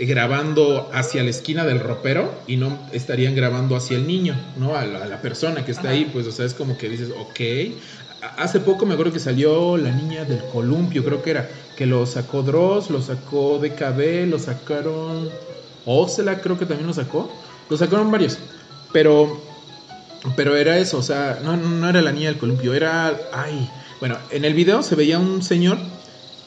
grabando 0.00 0.88
hacia 0.94 1.22
la 1.22 1.30
esquina 1.30 1.66
del 1.66 1.78
ropero 1.78 2.32
y 2.46 2.56
no 2.56 2.78
estarían 2.92 3.34
grabando 3.34 3.76
hacia 3.76 3.98
el 3.98 4.06
niño, 4.06 4.34
¿no? 4.56 4.74
A 4.74 4.86
la, 4.86 5.04
a 5.04 5.06
la 5.06 5.20
persona 5.20 5.64
que 5.64 5.72
está 5.72 5.88
Ajá. 5.88 5.90
ahí, 5.90 6.10
pues, 6.10 6.26
o 6.26 6.32
sea, 6.32 6.46
es 6.46 6.54
como 6.54 6.78
que 6.78 6.88
dices, 6.88 7.10
ok. 7.10 7.74
Hace 8.38 8.60
poco 8.60 8.86
me 8.86 8.94
acuerdo 8.94 9.12
que 9.12 9.18
salió 9.18 9.76
la 9.76 9.90
niña 9.90 10.24
del 10.24 10.40
columpio, 10.52 11.04
creo 11.04 11.22
que 11.22 11.32
era, 11.32 11.48
que 11.76 11.86
lo 11.86 12.06
sacó 12.06 12.42
Dross, 12.42 12.88
lo 12.88 13.02
sacó 13.02 13.58
DKB, 13.58 14.28
lo 14.28 14.38
sacaron 14.38 15.28
Oxela, 15.84 16.40
creo 16.40 16.58
que 16.58 16.66
también 16.66 16.86
lo 16.86 16.94
sacó. 16.94 17.30
Lo 17.68 17.76
sacaron 17.76 18.10
varios, 18.10 18.38
pero 18.92 19.40
pero 20.36 20.56
era 20.56 20.78
eso, 20.78 20.98
o 20.98 21.02
sea, 21.02 21.40
no, 21.42 21.56
no 21.56 21.88
era 21.88 22.00
la 22.00 22.12
niña 22.12 22.28
del 22.28 22.38
columpio, 22.38 22.74
era. 22.74 23.16
Ay. 23.32 23.68
Bueno, 24.00 24.18
en 24.30 24.44
el 24.44 24.54
video 24.54 24.82
se 24.82 24.94
veía 24.94 25.18
un 25.18 25.42
señor 25.42 25.78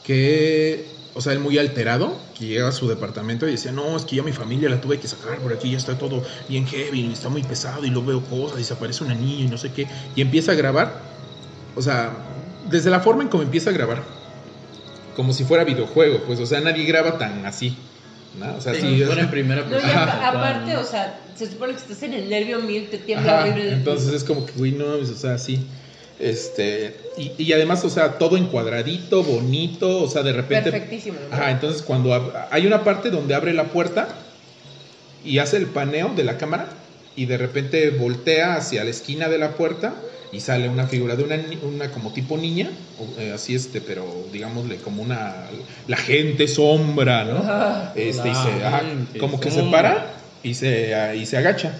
que. 0.04 0.94
O 1.14 1.22
sea, 1.22 1.32
él 1.32 1.38
muy 1.38 1.56
alterado, 1.56 2.14
que 2.38 2.44
llega 2.44 2.68
a 2.68 2.72
su 2.72 2.88
departamento 2.88 3.48
y 3.48 3.52
decía, 3.52 3.72
no, 3.72 3.96
es 3.96 4.04
que 4.04 4.16
yo 4.16 4.22
a 4.22 4.26
mi 4.26 4.32
familia 4.32 4.68
la 4.68 4.82
tuve 4.82 5.00
que 5.00 5.08
sacar 5.08 5.38
por 5.38 5.50
aquí, 5.50 5.70
ya 5.70 5.78
está 5.78 5.96
todo 5.96 6.22
bien 6.46 6.66
heavy, 6.66 7.10
está 7.10 7.30
muy 7.30 7.42
pesado 7.42 7.86
y 7.86 7.90
lo 7.90 8.04
veo 8.04 8.22
cosas 8.22 8.60
y 8.60 8.64
se 8.64 8.74
aparece 8.74 9.02
una 9.02 9.14
niña 9.14 9.46
y 9.46 9.48
no 9.48 9.56
sé 9.56 9.72
qué. 9.72 9.86
Y 10.14 10.20
empieza 10.20 10.52
a 10.52 10.56
grabar, 10.56 11.00
o 11.74 11.80
sea, 11.80 12.12
desde 12.68 12.90
la 12.90 13.00
forma 13.00 13.22
en 13.22 13.30
cómo 13.30 13.42
empieza 13.42 13.70
a 13.70 13.72
grabar, 13.72 14.02
como 15.16 15.32
si 15.32 15.44
fuera 15.44 15.64
videojuego, 15.64 16.22
pues, 16.26 16.38
o 16.38 16.44
sea, 16.44 16.60
nadie 16.60 16.84
graba 16.84 17.16
tan 17.16 17.46
así, 17.46 17.78
¿no? 18.38 18.56
O 18.56 18.60
sea, 18.60 18.74
Sí, 18.74 19.02
pone 19.06 19.20
en 19.22 19.30
primera 19.30 19.62
No, 19.62 19.68
y 19.68 19.70
persona. 19.70 20.04
cual, 20.04 20.36
aparte, 20.36 20.72
¿no? 20.74 20.80
o 20.80 20.84
sea, 20.84 21.18
se 21.36 21.46
supone 21.50 21.72
que 21.72 21.78
estás 21.80 22.02
en 22.02 22.14
el 22.14 22.28
nervio 22.28 22.60
mil, 22.60 22.88
te 22.88 22.98
tiembla 22.98 23.40
horrible. 23.42 23.72
entonces 23.72 24.12
es 24.14 24.24
como 24.24 24.44
que, 24.46 24.52
güey, 24.52 24.72
no, 24.72 24.86
o 24.86 25.04
sea, 25.04 25.38
sí. 25.38 25.66
Este, 26.18 26.96
y, 27.18 27.32
y 27.36 27.52
además, 27.52 27.84
o 27.84 27.90
sea, 27.90 28.12
todo 28.18 28.36
encuadradito, 28.38 29.22
bonito, 29.22 30.02
o 30.02 30.08
sea, 30.08 30.22
de 30.22 30.32
repente. 30.32 30.70
Perfectísimo. 30.70 31.18
¿no? 31.30 31.36
Ajá, 31.36 31.50
entonces 31.50 31.82
cuando 31.82 32.10
ab- 32.14 32.46
hay 32.50 32.66
una 32.66 32.84
parte 32.84 33.10
donde 33.10 33.34
abre 33.34 33.52
la 33.52 33.64
puerta 33.64 34.08
y 35.24 35.38
hace 35.38 35.58
el 35.58 35.66
paneo 35.66 36.12
de 36.16 36.24
la 36.24 36.38
cámara 36.38 36.68
y 37.16 37.26
de 37.26 37.36
repente 37.36 37.90
voltea 37.90 38.54
hacia 38.56 38.84
la 38.84 38.90
esquina 38.90 39.28
de 39.28 39.38
la 39.38 39.50
puerta 39.56 39.94
y 40.32 40.40
sale 40.40 40.68
una 40.68 40.86
figura 40.86 41.16
de 41.16 41.24
una, 41.24 41.38
una 41.62 41.90
como 41.90 42.12
tipo 42.12 42.36
niña, 42.36 42.70
eh, 43.18 43.32
así 43.34 43.54
este, 43.54 43.80
pero 43.80 44.04
digámosle 44.32 44.76
como 44.76 45.02
una, 45.02 45.46
la 45.86 45.96
gente 45.96 46.48
sombra, 46.48 47.24
¿no? 47.24 47.38
Ajá. 47.38 47.92
Este, 47.94 48.28
y 48.28 48.32
La 48.32 48.42
se, 48.42 48.64
ajá, 48.64 48.78
gente 48.80 49.18
como 49.18 49.40
que 49.40 49.50
se 49.50 49.62
para 49.64 50.14
y 50.42 50.54
se, 50.54 50.94
ah, 50.94 51.14
y 51.14 51.26
se 51.26 51.36
agacha. 51.36 51.78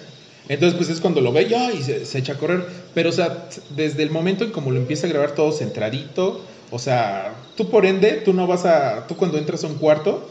Entonces, 0.49 0.77
pues 0.77 0.91
es 0.91 1.01
cuando 1.01 1.21
lo 1.21 1.33
ve 1.33 1.49
ya 1.49 1.73
y 1.73 1.83
se, 1.83 2.07
se 2.07 2.19
echa 2.19 2.35
a 2.35 2.37
correr. 2.37 2.65
Pero, 2.95 3.11
o 3.11 3.13
sea, 3.13 3.49
desde 3.71 4.03
el 4.03 4.11
momento 4.11 4.45
en 4.45 4.53
como 4.53 4.71
lo 4.71 4.79
empieza 4.79 5.07
a 5.07 5.11
grabar 5.11 5.33
todo 5.33 5.53
centradito, 5.53 6.41
o 6.71 6.79
sea, 6.79 7.35
tú 7.57 7.71
por 7.71 7.87
ende, 7.87 8.23
tú 8.25 8.33
no 8.33 8.47
vas 8.47 8.65
a, 8.65 9.07
tú 9.07 9.17
cuando 9.17 9.39
entras 9.39 9.65
a 9.65 9.67
un 9.67 9.75
cuarto, 9.75 10.31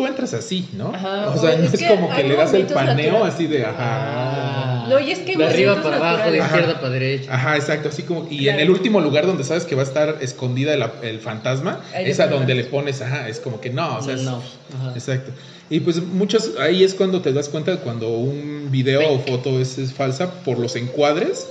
tú 0.00 0.06
entras 0.06 0.32
así, 0.32 0.66
¿no? 0.72 0.94
Ajá, 0.94 1.28
o 1.28 1.38
sea, 1.38 1.58
no 1.58 1.64
es 1.64 1.74
es 1.74 1.80
que 1.80 1.88
como 1.88 2.08
que 2.08 2.24
le 2.24 2.34
das 2.34 2.54
el 2.54 2.64
paneo 2.64 2.94
naturales. 3.12 3.34
así 3.34 3.46
de, 3.46 3.66
ajá. 3.66 3.76
Ah. 3.78 4.86
No, 4.88 4.98
y 4.98 5.10
es 5.10 5.18
que 5.18 5.36
de 5.36 5.44
arriba 5.44 5.82
para 5.82 5.96
abajo, 5.96 6.30
de 6.30 6.38
izquierda 6.38 6.70
Ajá. 6.70 6.80
para 6.80 6.90
derecha. 6.94 7.34
Ajá, 7.34 7.56
exacto, 7.56 7.90
así 7.90 8.04
como, 8.04 8.26
y 8.30 8.38
en 8.48 8.54
Claro. 8.54 8.60
el 8.60 8.70
último 8.70 9.00
lugar 9.02 9.26
donde 9.26 9.44
sabes 9.44 9.66
que 9.66 9.74
va 9.74 9.82
a 9.82 9.84
estar 9.84 10.16
escondida 10.22 10.72
el, 10.72 10.82
el 11.02 11.20
fantasma, 11.20 11.80
Ahí 11.94 12.06
es 12.10 12.18
a 12.18 12.28
donde 12.28 12.54
le 12.54 12.64
pones, 12.64 13.02
ajá, 13.02 13.28
es 13.28 13.40
como 13.40 13.60
que 13.60 13.68
no, 13.68 13.98
o 13.98 14.02
sea, 14.02 14.16
no. 14.16 14.36
Ajá. 14.38 14.92
Exacto. 14.94 15.32
Y 15.68 15.80
pues 15.80 16.02
muchos, 16.02 16.52
ahí 16.58 16.82
es 16.82 16.94
cuando 16.94 17.20
te 17.20 17.34
das 17.34 17.50
cuenta 17.50 17.76
cuando 17.76 18.08
un 18.08 18.68
video 18.70 19.06
o 19.12 19.18
foto 19.18 19.60
es, 19.60 19.76
es 19.76 19.92
falsa 19.92 20.32
por 20.44 20.58
los 20.58 20.76
encuadres 20.76 21.46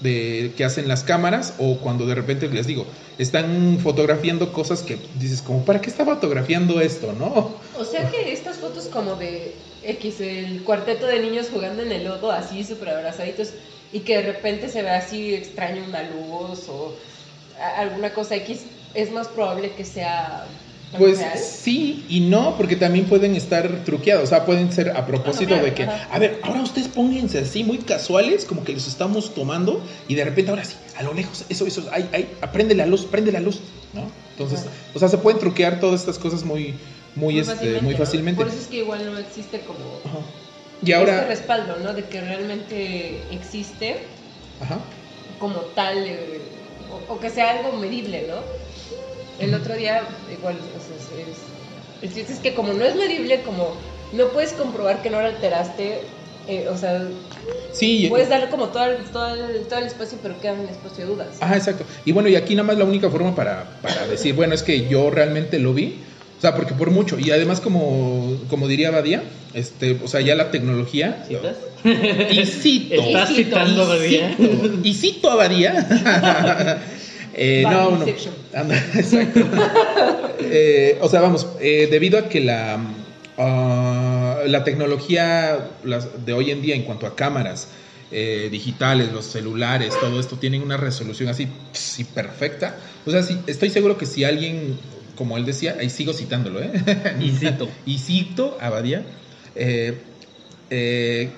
de 0.00 0.52
que 0.56 0.64
hacen 0.64 0.88
las 0.88 1.04
cámaras 1.04 1.54
o 1.58 1.78
cuando 1.78 2.06
de 2.06 2.14
repente 2.14 2.48
les 2.48 2.66
digo, 2.66 2.86
están 3.18 3.78
fotografiando 3.82 4.52
cosas 4.52 4.82
que 4.82 4.98
dices 5.18 5.40
como, 5.40 5.64
¿para 5.64 5.80
qué 5.80 5.88
está 5.88 6.04
fotografiando 6.04 6.80
esto, 6.80 7.12
no? 7.12 7.54
O 7.78 7.84
sea 7.84 8.10
que 8.10 8.32
estas 8.32 8.58
fotos 8.58 8.86
como 8.86 9.14
de 9.14 9.54
X, 9.82 10.20
el 10.20 10.62
cuarteto 10.64 11.06
de 11.06 11.20
niños 11.20 11.48
jugando 11.52 11.82
en 11.82 11.92
el 11.92 12.04
lodo, 12.04 12.32
así 12.32 12.64
súper 12.64 12.90
abrazaditos, 12.90 13.50
y 13.92 14.00
que 14.00 14.16
de 14.16 14.32
repente 14.32 14.68
se 14.68 14.82
ve 14.82 14.90
así 14.90 15.34
extraño 15.34 15.84
una 15.84 16.02
luz 16.02 16.68
o 16.68 16.94
alguna 17.76 18.12
cosa 18.12 18.34
X, 18.36 18.62
es 18.94 19.12
más 19.12 19.28
probable 19.28 19.72
que 19.72 19.84
sea 19.84 20.46
Pues 20.96 21.18
real. 21.18 21.38
sí 21.38 22.04
y 22.08 22.20
no, 22.20 22.56
porque 22.56 22.76
también 22.76 23.06
pueden 23.06 23.34
estar 23.34 23.84
truqueados, 23.84 24.24
o 24.24 24.26
sea, 24.28 24.44
pueden 24.44 24.72
ser 24.72 24.90
a 24.90 25.06
propósito 25.06 25.48
claro, 25.48 25.64
de 25.64 25.74
que, 25.74 25.84
ajá. 25.84 26.08
a 26.12 26.18
ver, 26.20 26.38
ahora 26.42 26.62
ustedes 26.62 26.86
pónganse 26.88 27.38
así 27.40 27.64
muy 27.64 27.78
casuales, 27.78 28.44
como 28.44 28.62
que 28.62 28.72
los 28.72 28.86
estamos 28.86 29.34
tomando 29.34 29.82
y 30.06 30.14
de 30.14 30.24
repente 30.24 30.50
ahora 30.50 30.64
sí, 30.64 30.76
a 30.96 31.02
lo 31.02 31.12
lejos, 31.12 31.44
eso, 31.48 31.66
eso, 31.66 31.88
ay, 31.90 32.08
ay, 32.12 32.28
prende 32.52 32.76
la 32.76 32.86
luz, 32.86 33.06
prende 33.06 33.32
la 33.32 33.40
luz, 33.40 33.60
¿no? 33.92 34.02
Entonces, 34.32 34.60
Ajá. 34.60 34.70
o 34.94 34.98
sea, 35.00 35.08
se 35.08 35.18
pueden 35.18 35.40
truquear 35.40 35.80
todas 35.80 36.00
estas 36.00 36.18
cosas 36.18 36.44
muy, 36.44 36.74
muy, 37.16 37.34
Muy 37.34 37.38
este, 37.40 37.54
fácilmente, 37.54 37.84
muy 37.84 37.92
¿no? 37.94 37.98
fácilmente. 37.98 38.42
Por 38.44 38.52
eso 38.52 38.60
es 38.60 38.66
que 38.68 38.76
igual 38.78 39.04
no 39.12 39.18
existe 39.18 39.60
como 39.60 39.78
Ajá. 40.04 40.18
Y 40.82 40.90
este 40.90 40.94
ahora, 40.94 41.24
respaldo, 41.24 41.76
¿no? 41.82 41.92
De 41.92 42.04
que 42.04 42.20
realmente 42.20 43.20
existe 43.32 43.96
ajá, 44.60 44.78
como 45.38 45.56
tal, 45.74 45.98
eh, 46.06 46.40
o, 47.08 47.14
o 47.14 47.20
que 47.20 47.30
sea 47.30 47.58
algo 47.58 47.72
medible, 47.78 48.26
¿no? 48.28 48.36
El 49.38 49.54
otro 49.54 49.74
día, 49.74 50.02
igual, 50.32 50.56
o 50.56 50.80
sea, 50.80 50.96
es, 51.22 51.28
es- 51.28 51.44
el 52.02 52.12
chiste 52.14 52.32
es 52.34 52.38
que 52.40 52.54
como 52.54 52.72
no 52.72 52.84
es 52.84 52.94
medible, 52.96 53.40
como 53.42 53.74
no 54.12 54.28
puedes 54.28 54.52
comprobar 54.52 55.00
que 55.02 55.10
no 55.10 55.20
lo 55.20 55.26
alteraste, 55.28 56.00
eh, 56.46 56.66
o 56.70 56.76
sea, 56.76 57.02
sí, 57.72 58.06
puedes 58.10 58.28
darle 58.28 58.48
como 58.50 58.68
todo 58.68 58.84
el, 58.84 59.04
todo, 59.04 59.34
el, 59.34 59.62
todo 59.66 59.78
el 59.78 59.86
espacio, 59.86 60.18
pero 60.22 60.38
queda 60.40 60.52
un 60.52 60.68
espacio 60.68 61.06
de 61.06 61.10
dudas. 61.12 61.28
Ajá, 61.40 61.56
exacto. 61.56 61.84
Y 62.04 62.12
bueno, 62.12 62.28
y 62.28 62.36
aquí 62.36 62.54
nada 62.54 62.66
más 62.66 62.76
la 62.76 62.84
única 62.84 63.08
forma 63.08 63.34
para, 63.34 63.64
para 63.80 64.06
decir, 64.06 64.34
bueno, 64.34 64.54
es 64.54 64.62
que 64.62 64.86
yo 64.88 65.10
realmente 65.10 65.58
lo 65.58 65.72
vi. 65.72 65.96
O 66.36 66.40
sea, 66.40 66.54
porque 66.54 66.74
por 66.74 66.90
mucho. 66.90 67.18
Y 67.18 67.30
además, 67.30 67.60
como, 67.62 68.36
como 68.50 68.68
diría 68.68 68.90
Badía, 68.90 69.22
este, 69.54 69.98
o 70.04 70.08
sea, 70.08 70.20
ya 70.20 70.34
la 70.34 70.50
tecnología. 70.50 71.24
¿Citas? 71.26 71.56
Y 72.30 72.44
cito. 72.44 72.94
¿Estás 73.00 73.30
Y 73.30 73.34
cito, 73.36 73.48
citando 73.56 73.84
y 73.84 73.88
Badía? 73.88 74.36
Y 74.82 74.94
cito 74.94 75.30
a 75.30 75.36
Badía. 75.36 76.80
Eh, 77.36 77.62
no, 77.64 77.90
no. 77.98 78.06
Anda, 78.54 78.76
exacto. 78.94 79.40
Eh, 80.40 80.98
o 81.00 81.08
sea, 81.08 81.20
vamos, 81.20 81.48
eh, 81.60 81.88
debido 81.90 82.18
a 82.18 82.28
que 82.28 82.40
la, 82.40 82.78
ah, 83.38 84.38
la 84.46 84.64
tecnología 84.64 85.58
de 86.24 86.32
hoy 86.32 86.50
en 86.50 86.62
día 86.62 86.74
en 86.74 86.82
cuanto 86.82 87.06
a 87.06 87.16
cámaras 87.16 87.68
eh, 88.10 88.48
digitales, 88.50 89.12
los 89.12 89.24
celulares, 89.24 89.92
todo 89.98 90.20
esto 90.20 90.36
tienen 90.36 90.62
una 90.62 90.76
resolución 90.76 91.28
así, 91.28 91.48
sí, 91.72 92.04
perfecta. 92.04 92.76
O 93.06 93.10
sea, 93.10 93.22
sí, 93.24 93.36
estoy 93.48 93.70
seguro 93.70 93.98
que 93.98 94.06
si 94.06 94.22
alguien, 94.22 94.78
como 95.16 95.36
él 95.36 95.44
decía, 95.44 95.76
ahí 95.80 95.90
sigo 95.90 96.12
citándolo, 96.12 96.62
¿eh? 96.62 96.70
Y 97.20 97.30
cito. 97.30 97.68
y 97.86 97.98
cito 97.98 98.56
a 98.60 98.70
Badía, 98.70 99.02
eh, 99.56 99.98
eh, 100.70 101.30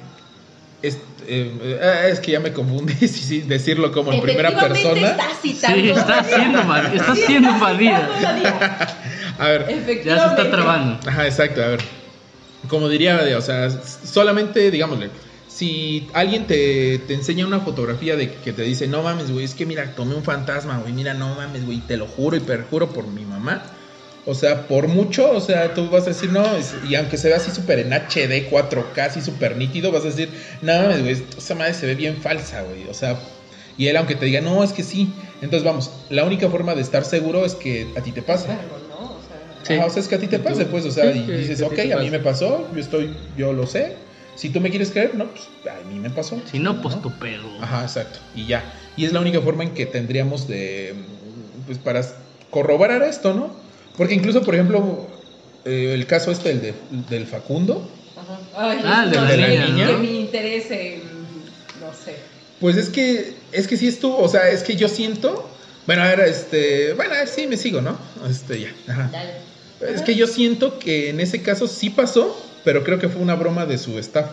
es, 0.87 0.99
eh, 1.27 2.09
es 2.11 2.21
que 2.21 2.33
ya 2.33 2.41
me 2.41 2.53
confundí 2.53 2.95
si 3.01 3.09
sí, 3.09 3.41
decirlo 3.41 3.93
como 3.93 4.13
en 4.13 4.21
primera 4.21 4.51
persona. 4.59 5.09
estás 5.09 5.41
citando. 5.43 5.83
Sí, 5.83 5.91
está 5.91 6.21
haciendo 6.21 6.65
Badía. 6.65 6.95
Está 6.95 7.13
haciendo 7.13 7.59
Badía. 7.59 8.09
A 9.39 9.49
ver, 9.49 9.63
Efectivamente. 9.69 10.05
Ya 10.05 10.19
se 10.19 10.27
está 10.29 10.51
trabando. 10.51 10.99
Ajá, 11.07 11.27
exacto, 11.27 11.63
a 11.63 11.67
ver. 11.69 11.81
Como 12.69 12.89
diría, 12.89 13.21
o 13.37 13.41
sea, 13.43 13.69
solamente, 13.71 14.71
digámosle, 14.71 15.11
si 15.47 16.09
alguien 16.15 16.47
te, 16.47 16.99
te 17.07 17.13
enseña 17.13 17.47
una 17.47 17.61
fotografía 17.61 18.17
de 18.17 18.33
que 18.33 18.55
te 18.55 18.63
dice, 18.63 18.89
no 18.89 19.03
mames, 19.03 19.31
güey, 19.31 19.45
es 19.45 19.55
que 19.55 19.67
mira, 19.67 19.95
tomé 19.95 20.15
un 20.15 20.25
fantasma, 20.25 20.79
güey, 20.79 20.95
mira, 20.95 21.13
no 21.13 21.35
mames, 21.35 21.67
güey, 21.67 21.81
te 21.81 21.99
lo 21.99 22.07
juro 22.07 22.37
y 22.37 22.41
perjuro 22.41 22.89
por 22.89 23.07
mi 23.09 23.27
mamá. 23.27 23.63
O 24.27 24.35
sea, 24.35 24.67
por 24.67 24.89
mucho, 24.89 25.31
o 25.31 25.41
sea, 25.41 25.73
tú 25.73 25.89
vas 25.89 26.05
a 26.05 26.11
decir, 26.11 26.31
no, 26.33 26.57
es- 26.57 26.75
y 26.89 26.95
aunque 26.97 27.17
se 27.17 27.29
vea 27.29 27.37
así 27.37 27.51
súper 27.53 27.79
en 27.79 27.93
HD, 27.93 28.49
4K, 28.51 29.05
así 29.07 29.21
súper 29.21 29.57
nítido, 29.57 29.93
vas 29.93 30.03
a 30.03 30.07
decir, 30.09 30.31
no 30.63 30.73
mames, 30.73 31.03
güey, 31.03 31.17
esa 31.39 31.55
madre 31.55 31.75
se 31.75 31.87
ve 31.87 31.95
bien 31.95 32.17
falsa, 32.17 32.63
güey. 32.63 32.89
O 32.89 32.95
sea, 32.95 33.19
y 33.79 33.87
él 33.87 33.97
aunque 33.97 34.15
te 34.17 34.27
diga, 34.27 34.41
no, 34.41 34.65
es 34.65 34.73
que 34.73 34.83
sí. 34.83 35.13
Entonces, 35.41 35.63
vamos, 35.65 35.91
la 36.11 36.25
única 36.25 36.49
forma 36.49 36.75
de 36.75 36.83
estar 36.83 37.05
seguro 37.05 37.45
es 37.45 37.55
que 37.55 37.87
a 37.97 38.01
ti 38.03 38.11
te 38.13 38.23
pase. 38.23 38.47
Claro, 38.47 38.79
¿no? 38.89 38.99
O 39.17 39.21
sea, 39.23 39.37
Sí. 39.63 39.75
Ajá, 39.75 39.87
o 39.87 39.91
sea, 39.91 40.03
es 40.03 40.09
que 40.09 40.15
a 40.17 40.19
ti 40.19 40.27
te 40.29 40.39
pase, 40.39 40.67
pues, 40.67 40.85
o 40.85 40.91
sea, 40.91 41.13
sí, 41.13 41.25
y 41.29 41.31
dices, 41.33 41.61
ok, 41.63 41.79
a 41.95 41.99
mí 41.99 42.11
me 42.11 42.21
pasó, 42.21 42.69
yo 42.75 42.81
estoy, 42.81 43.11
yo 43.37 43.53
lo 43.53 43.67
sé. 43.67 43.95
Si 44.35 44.51
tú 44.51 44.61
me 44.61 44.71
quieres 44.71 44.91
creer, 44.91 45.15
no, 45.15 45.31
pues 45.31 45.49
a 45.75 45.83
mí 45.89 45.99
me 45.99 46.11
pasó. 46.11 46.41
Si 46.51 46.59
no, 46.59 46.81
pues 46.83 47.01
tu 47.01 47.11
pedo. 47.19 47.49
Ajá, 47.61 47.83
exacto. 47.83 48.19
Y 48.35 48.47
ya. 48.47 48.65
Y 48.97 49.05
es 49.07 49.13
la 49.13 49.21
única 49.21 49.41
forma 49.41 49.63
en 49.65 49.71
que 49.71 49.87
tendríamos 49.87 50.47
de, 50.47 50.95
pues, 51.65 51.79
para 51.79 52.05
corroborar 52.51 53.03
esto, 53.03 53.33
¿no? 53.35 53.66
Porque 53.97 54.15
incluso, 54.15 54.43
por 54.43 54.55
ejemplo, 54.55 55.07
eh, 55.65 55.93
el 55.95 56.07
caso 56.07 56.31
este 56.31 56.51
del, 56.51 56.61
de- 56.61 56.75
del 57.11 57.27
Facundo, 57.27 57.89
ajá. 58.17 58.39
Ay, 58.71 58.79
Ah, 58.85 59.07
de 59.07 59.37
la 59.37 59.47
que- 59.47 59.59
niña, 59.59 59.87
Que 59.87 59.93
¿no? 59.95 59.99
mi 59.99 60.21
interés 60.21 60.71
en, 60.71 61.01
no 61.81 61.93
sé. 62.05 62.17
pues 62.61 62.77
es 62.77 62.89
que, 62.91 63.35
es 63.53 63.67
que 63.67 63.77
sí 63.77 63.89
estuvo, 63.89 64.19
o 64.19 64.29
sea, 64.29 64.49
es 64.51 64.63
que 64.63 64.77
yo 64.77 64.89
siento, 64.89 65.49
bueno, 65.87 66.03
a 66.03 66.09
ver, 66.15 66.21
este, 66.21 66.93
bueno, 66.95 67.15
a 67.15 67.19
ver, 67.19 67.29
sí 67.29 67.47
me 67.47 67.57
sigo, 67.57 67.81
¿no? 67.81 67.99
Este, 68.29 68.61
ya, 68.61 68.75
ajá. 68.89 69.11
Dale. 69.13 69.33
Es 69.93 70.01
que 70.03 70.15
yo 70.15 70.27
siento 70.27 70.79
que 70.79 71.11
en 71.11 71.21
ese 71.21 71.43
caso 71.43 71.67
sí 71.69 71.91
pasó, 71.91 72.35
pero 72.65 72.83
creo 72.83 72.99
que 72.99 73.09
fue 73.11 73.21
una 73.21 73.35
broma 73.35 73.67
de 73.67 73.77
su 73.79 73.99
staff. 73.99 74.27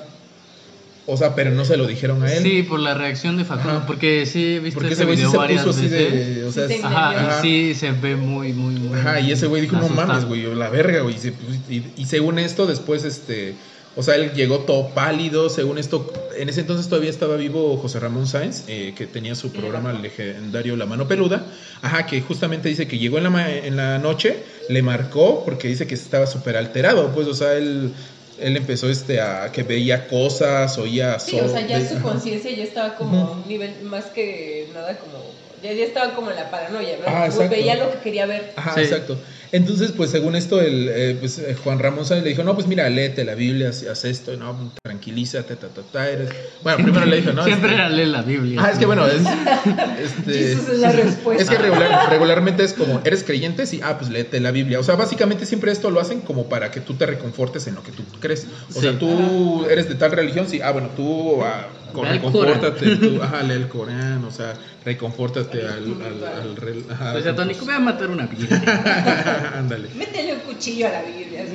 O 1.05 1.17
sea, 1.17 1.35
pero 1.35 1.51
no 1.51 1.65
se 1.65 1.75
lo 1.75 1.85
dijeron 1.85 2.23
a 2.23 2.31
él. 2.33 2.43
Sí, 2.43 2.63
por 2.63 2.79
la 2.79 2.93
reacción 2.93 3.35
de 3.35 3.43
Facundo. 3.43 3.77
Ajá. 3.79 3.85
Porque 3.85 4.25
sí 4.25 4.55
he 4.55 4.59
visto 4.59 4.79
porque 4.79 4.93
ese 4.93 5.03
ese 5.03 5.05
güey 5.05 5.17
sí 5.17 5.21
video 5.23 5.31
se 5.31 5.37
varias 5.37 5.65
puso 5.65 5.77
así 5.77 5.87
veces. 5.89 6.35
de. 6.37 6.43
O 6.45 6.51
sea, 6.51 6.67
Sí, 6.69 6.73
se 6.77 6.83
Ajá, 6.85 7.09
Ajá. 7.09 7.39
y 7.39 7.41
sí 7.73 7.75
se 7.79 7.91
ve 7.91 8.15
muy, 8.15 8.53
muy, 8.53 8.75
muy. 8.75 8.97
Ajá, 8.99 9.19
y 9.19 9.31
ese 9.33 9.47
güey 9.47 9.61
dijo, 9.63 9.75
no 9.75 9.83
asustado. 9.83 10.07
mames, 10.07 10.25
güey, 10.25 10.43
la 10.55 10.69
verga, 10.69 11.01
güey. 11.01 11.15
Y, 11.15 11.19
se- 11.19 11.33
y- 11.69 11.83
y 11.97 12.05
según 12.05 12.39
esto, 12.39 12.65
después, 12.67 13.03
este. 13.03 13.55
O 13.95 14.01
sea, 14.01 14.15
él 14.15 14.31
llegó 14.33 14.59
todo 14.59 14.89
pálido. 14.89 15.49
Según 15.49 15.77
esto, 15.77 16.11
en 16.37 16.47
ese 16.49 16.61
entonces 16.61 16.87
todavía 16.87 17.09
estaba 17.11 17.35
vivo 17.35 17.75
José 17.77 17.99
Ramón 17.99 18.25
Sáenz, 18.25 18.63
eh, 18.67 18.93
que 18.97 19.05
tenía 19.05 19.35
su 19.35 19.51
programa 19.51 19.91
legendario 19.93 20.75
La 20.77 20.85
Mano 20.87 21.07
Peluda. 21.07 21.45
Ajá, 21.81 22.05
que 22.07 22.21
justamente 22.21 22.69
dice 22.69 22.87
que 22.87 22.97
llegó 22.97 23.17
en 23.17 23.25
la, 23.25 23.29
ma- 23.29 23.51
en 23.51 23.75
la 23.75 23.99
noche, 23.99 24.37
le 24.69 24.81
marcó, 24.81 25.43
porque 25.45 25.67
dice 25.67 25.85
que 25.85 25.93
estaba 25.95 26.25
súper 26.27 26.55
alterado. 26.57 27.11
Pues, 27.13 27.27
o 27.27 27.33
sea, 27.33 27.53
él. 27.55 27.91
Él 28.37 28.57
empezó 28.57 28.89
este 28.89 29.21
a 29.21 29.51
que 29.51 29.63
veía 29.63 30.07
cosas, 30.07 30.77
oía 30.77 31.19
Sí, 31.19 31.39
o 31.39 31.47
sea, 31.47 31.67
ya 31.67 31.79
de- 31.79 31.87
su 31.87 32.01
conciencia 32.01 32.51
ya 32.51 32.63
estaba 32.63 32.95
como 32.95 33.21
Ujú. 33.23 33.31
un 33.41 33.47
nivel 33.47 33.81
más 33.83 34.05
que 34.05 34.69
nada 34.73 34.97
como... 34.97 35.43
Ya, 35.61 35.71
ya 35.71 35.85
estaba 35.85 36.13
como 36.15 36.29
en 36.31 36.35
la 36.35 36.51
paranoia, 36.51 36.97
¿no? 36.97 37.05
Ah, 37.07 37.29
Pues 37.33 37.49
veía 37.49 37.75
lo 37.75 37.91
que 37.91 37.99
quería 37.99 38.25
ver. 38.25 38.53
Ajá, 38.57 38.73
Sí. 38.73 38.81
exacto. 38.81 39.21
Entonces, 39.53 39.91
pues 39.91 40.09
según 40.09 40.35
esto, 40.35 40.59
el, 40.59 40.89
eh, 40.89 41.15
pues, 41.19 41.37
eh, 41.37 41.55
Juan 41.63 41.77
Ramón 41.77 42.05
Sáenz 42.05 42.23
le 42.23 42.31
dijo, 42.31 42.43
no, 42.43 42.55
pues 42.55 42.65
mira, 42.65 42.89
léete 42.89 43.23
la 43.23 43.35
Biblia, 43.35 43.69
haz, 43.69 43.83
haz 43.83 44.03
esto, 44.03 44.35
no, 44.35 44.73
tranquilízate, 44.81 45.55
ta, 45.55 45.67
ta, 45.67 45.83
ta, 45.83 46.09
eres... 46.09 46.29
Bueno, 46.63 46.79
primero 46.83 47.05
le 47.05 47.17
dijo, 47.17 47.33
¿no? 47.33 47.43
Siempre 47.45 47.69
Este- 47.69 47.75
era 47.81 47.89
leer 47.89 48.07
la 48.07 48.23
Biblia. 48.23 48.59
Ah, 48.63 48.71
es 48.71 48.79
que 48.79 48.85
bueno, 48.87 49.05
es... 49.05 49.21
Este, 50.03 50.53
Esa 50.53 50.71
es 50.73 50.79
la 50.79 50.91
respuesta. 50.91 51.43
es 51.43 51.49
que 51.49 51.57
regular- 51.57 52.09
regularmente 52.09 52.63
es 52.63 52.73
como, 52.73 52.99
¿eres 53.05 53.23
creyente? 53.23 53.67
Sí, 53.67 53.79
ah, 53.83 53.97
pues 53.99 54.09
léete 54.09 54.39
la 54.39 54.49
Biblia. 54.51 54.79
O 54.79 54.83
sea, 54.83 54.95
básicamente 54.95 55.45
siempre 55.45 55.71
esto 55.71 55.91
lo 55.91 55.99
hacen 55.99 56.21
como 56.21 56.49
para 56.49 56.71
que 56.71 56.79
tú 56.81 56.95
te 56.95 57.05
reconfortes 57.05 57.67
en 57.67 57.75
lo 57.75 57.83
que 57.83 57.91
tú 57.91 58.03
crees. 58.19 58.47
O 58.75 58.81
sea, 58.81 58.97
tú 58.97 59.65
eres 59.69 59.87
de 59.87 59.95
tal 59.95 60.11
religión, 60.13 60.47
sí, 60.49 60.61
ah, 60.63 60.71
bueno, 60.71 60.89
tú 60.95 61.43
ah, 61.43 61.67
con- 61.93 62.05
al 62.05 62.13
reconfórtate, 62.15 62.95
tú, 62.97 63.21
ajá, 63.21 63.43
lee 63.43 63.53
el 63.53 63.67
Corán, 63.69 64.23
o 64.25 64.31
sea, 64.31 64.53
reconfórtate 64.83 65.61
al... 65.61 65.69
al, 66.01 66.41
al 66.41 66.55
rel- 66.57 66.91
ajá, 66.91 67.13
Pues 67.13 67.25
atónico, 67.27 67.65
voy 67.65 67.75
a 67.75 67.79
matar 67.79 68.09
una 68.09 68.25
Biblia. 68.27 69.51
Ándale. 69.57 69.87
Métele 69.95 70.33
un 70.33 70.39
cuchillo 70.41 70.87
a 70.87 70.89
la 70.91 71.01
Biblia. 71.03 71.45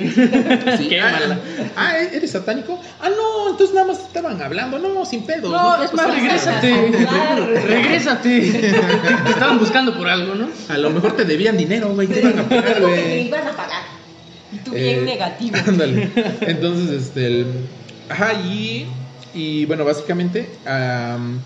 Sí, 0.77 0.95
ah, 0.97 1.37
ah, 1.75 1.97
¿eres 1.97 2.31
satánico? 2.31 2.79
Ah, 3.01 3.09
no, 3.09 3.51
entonces 3.51 3.75
nada 3.75 3.87
más 3.87 3.99
te 3.99 4.05
estaban 4.07 4.41
hablando, 4.41 4.79
no, 4.79 5.05
sin 5.05 5.23
pedos. 5.25 5.51
No, 5.51 5.77
te 5.77 5.85
es 5.85 5.93
más, 5.93 6.05
pasa 6.07 6.17
nada. 6.17 6.61
regrésate. 6.61 7.67
Regrésate. 7.67 8.39
Te 8.51 9.29
estaban 9.31 9.59
buscando 9.59 9.95
por 9.97 10.07
algo, 10.07 10.35
¿no? 10.35 10.49
A 10.69 10.77
lo 10.77 10.89
mejor 10.89 11.15
te 11.15 11.25
debían 11.25 11.57
dinero, 11.57 11.89
güey, 11.93 12.07
te 12.07 12.19
iban 12.21 12.39
a 12.39 12.43
pagar, 12.49 12.81
güey. 12.81 13.27
iban 13.27 13.47
a 13.47 13.51
pagar. 13.51 13.83
Y 14.51 14.57
tú 14.57 14.71
Eh, 14.73 14.81
bien 14.81 15.05
negativo. 15.05 15.57
Ándale. 15.67 16.09
Entonces, 16.41 17.03
este, 17.03 17.27
el- 17.27 17.45
ajá, 18.09 18.33
y, 18.33 18.87
y 19.33 19.65
bueno, 19.65 19.85
básicamente, 19.85 20.61
am, 20.65 21.43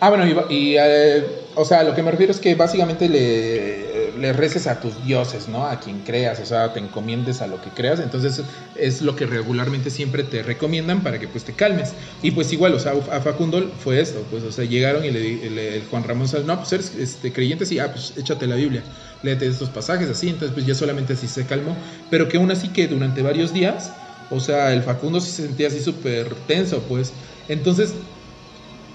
ah, 0.00 0.08
bueno, 0.10 0.26
y, 0.50 0.76
eh, 0.78 1.50
o 1.54 1.64
sea, 1.64 1.84
lo 1.84 1.94
que 1.94 2.02
me 2.02 2.10
refiero 2.10 2.32
es 2.32 2.40
que 2.40 2.54
básicamente 2.56 3.08
le, 3.08 4.12
le 4.18 4.32
reces 4.32 4.66
a 4.66 4.80
tus 4.80 5.00
dioses, 5.00 5.46
¿no? 5.48 5.66
A 5.66 5.78
quien 5.78 6.02
creas, 6.02 6.40
o 6.40 6.44
sea, 6.46 6.72
te 6.72 6.80
encomiendes 6.80 7.40
a 7.40 7.46
lo 7.46 7.60
que 7.60 7.72
creas, 7.72 8.00
entonces 8.00 8.44
es 8.74 9.02
lo 9.02 9.14
que 9.14 9.26
regularmente 9.26 9.90
siempre 9.90 10.24
te 10.24 10.42
recomiendan 10.42 11.02
para 11.04 11.18
que 11.20 11.28
pues 11.28 11.44
te 11.44 11.54
calmes. 11.54 11.94
Y 12.20 12.32
pues 12.32 12.52
igual, 12.52 12.74
o 12.74 12.78
sea, 12.80 12.92
a 13.12 13.20
Facundo 13.20 13.74
fue 13.76 14.00
esto, 14.00 14.26
pues, 14.28 14.42
o 14.42 14.50
sea, 14.50 14.64
llegaron 14.64 15.04
y 15.04 15.10
le, 15.12 15.50
le- 15.50 15.76
el 15.76 15.86
Juan 15.86 16.02
Ramón 16.04 16.26
no, 16.46 16.56
pues 16.58 16.72
eres 16.72 16.94
este, 16.96 17.32
creyente, 17.32 17.64
sí, 17.66 17.78
ah, 17.78 17.92
pues 17.92 18.14
échate 18.16 18.46
la 18.48 18.56
Biblia, 18.56 18.84
léete 19.22 19.46
estos 19.46 19.70
pasajes 19.70 20.08
así, 20.08 20.28
entonces 20.28 20.52
pues 20.52 20.66
ya 20.66 20.74
solamente 20.74 21.12
así 21.12 21.28
se 21.28 21.46
calmó, 21.46 21.78
pero 22.08 22.28
que 22.28 22.38
aún 22.38 22.50
así 22.50 22.72
que 22.72 22.88
durante 22.88 23.22
varios 23.22 23.52
días, 23.52 24.01
o 24.32 24.40
sea, 24.40 24.72
el 24.72 24.82
Facundo 24.82 25.20
se 25.20 25.30
sentía 25.30 25.68
así 25.68 25.80
súper 25.80 26.34
tenso, 26.46 26.80
pues, 26.88 27.12
entonces 27.48 27.94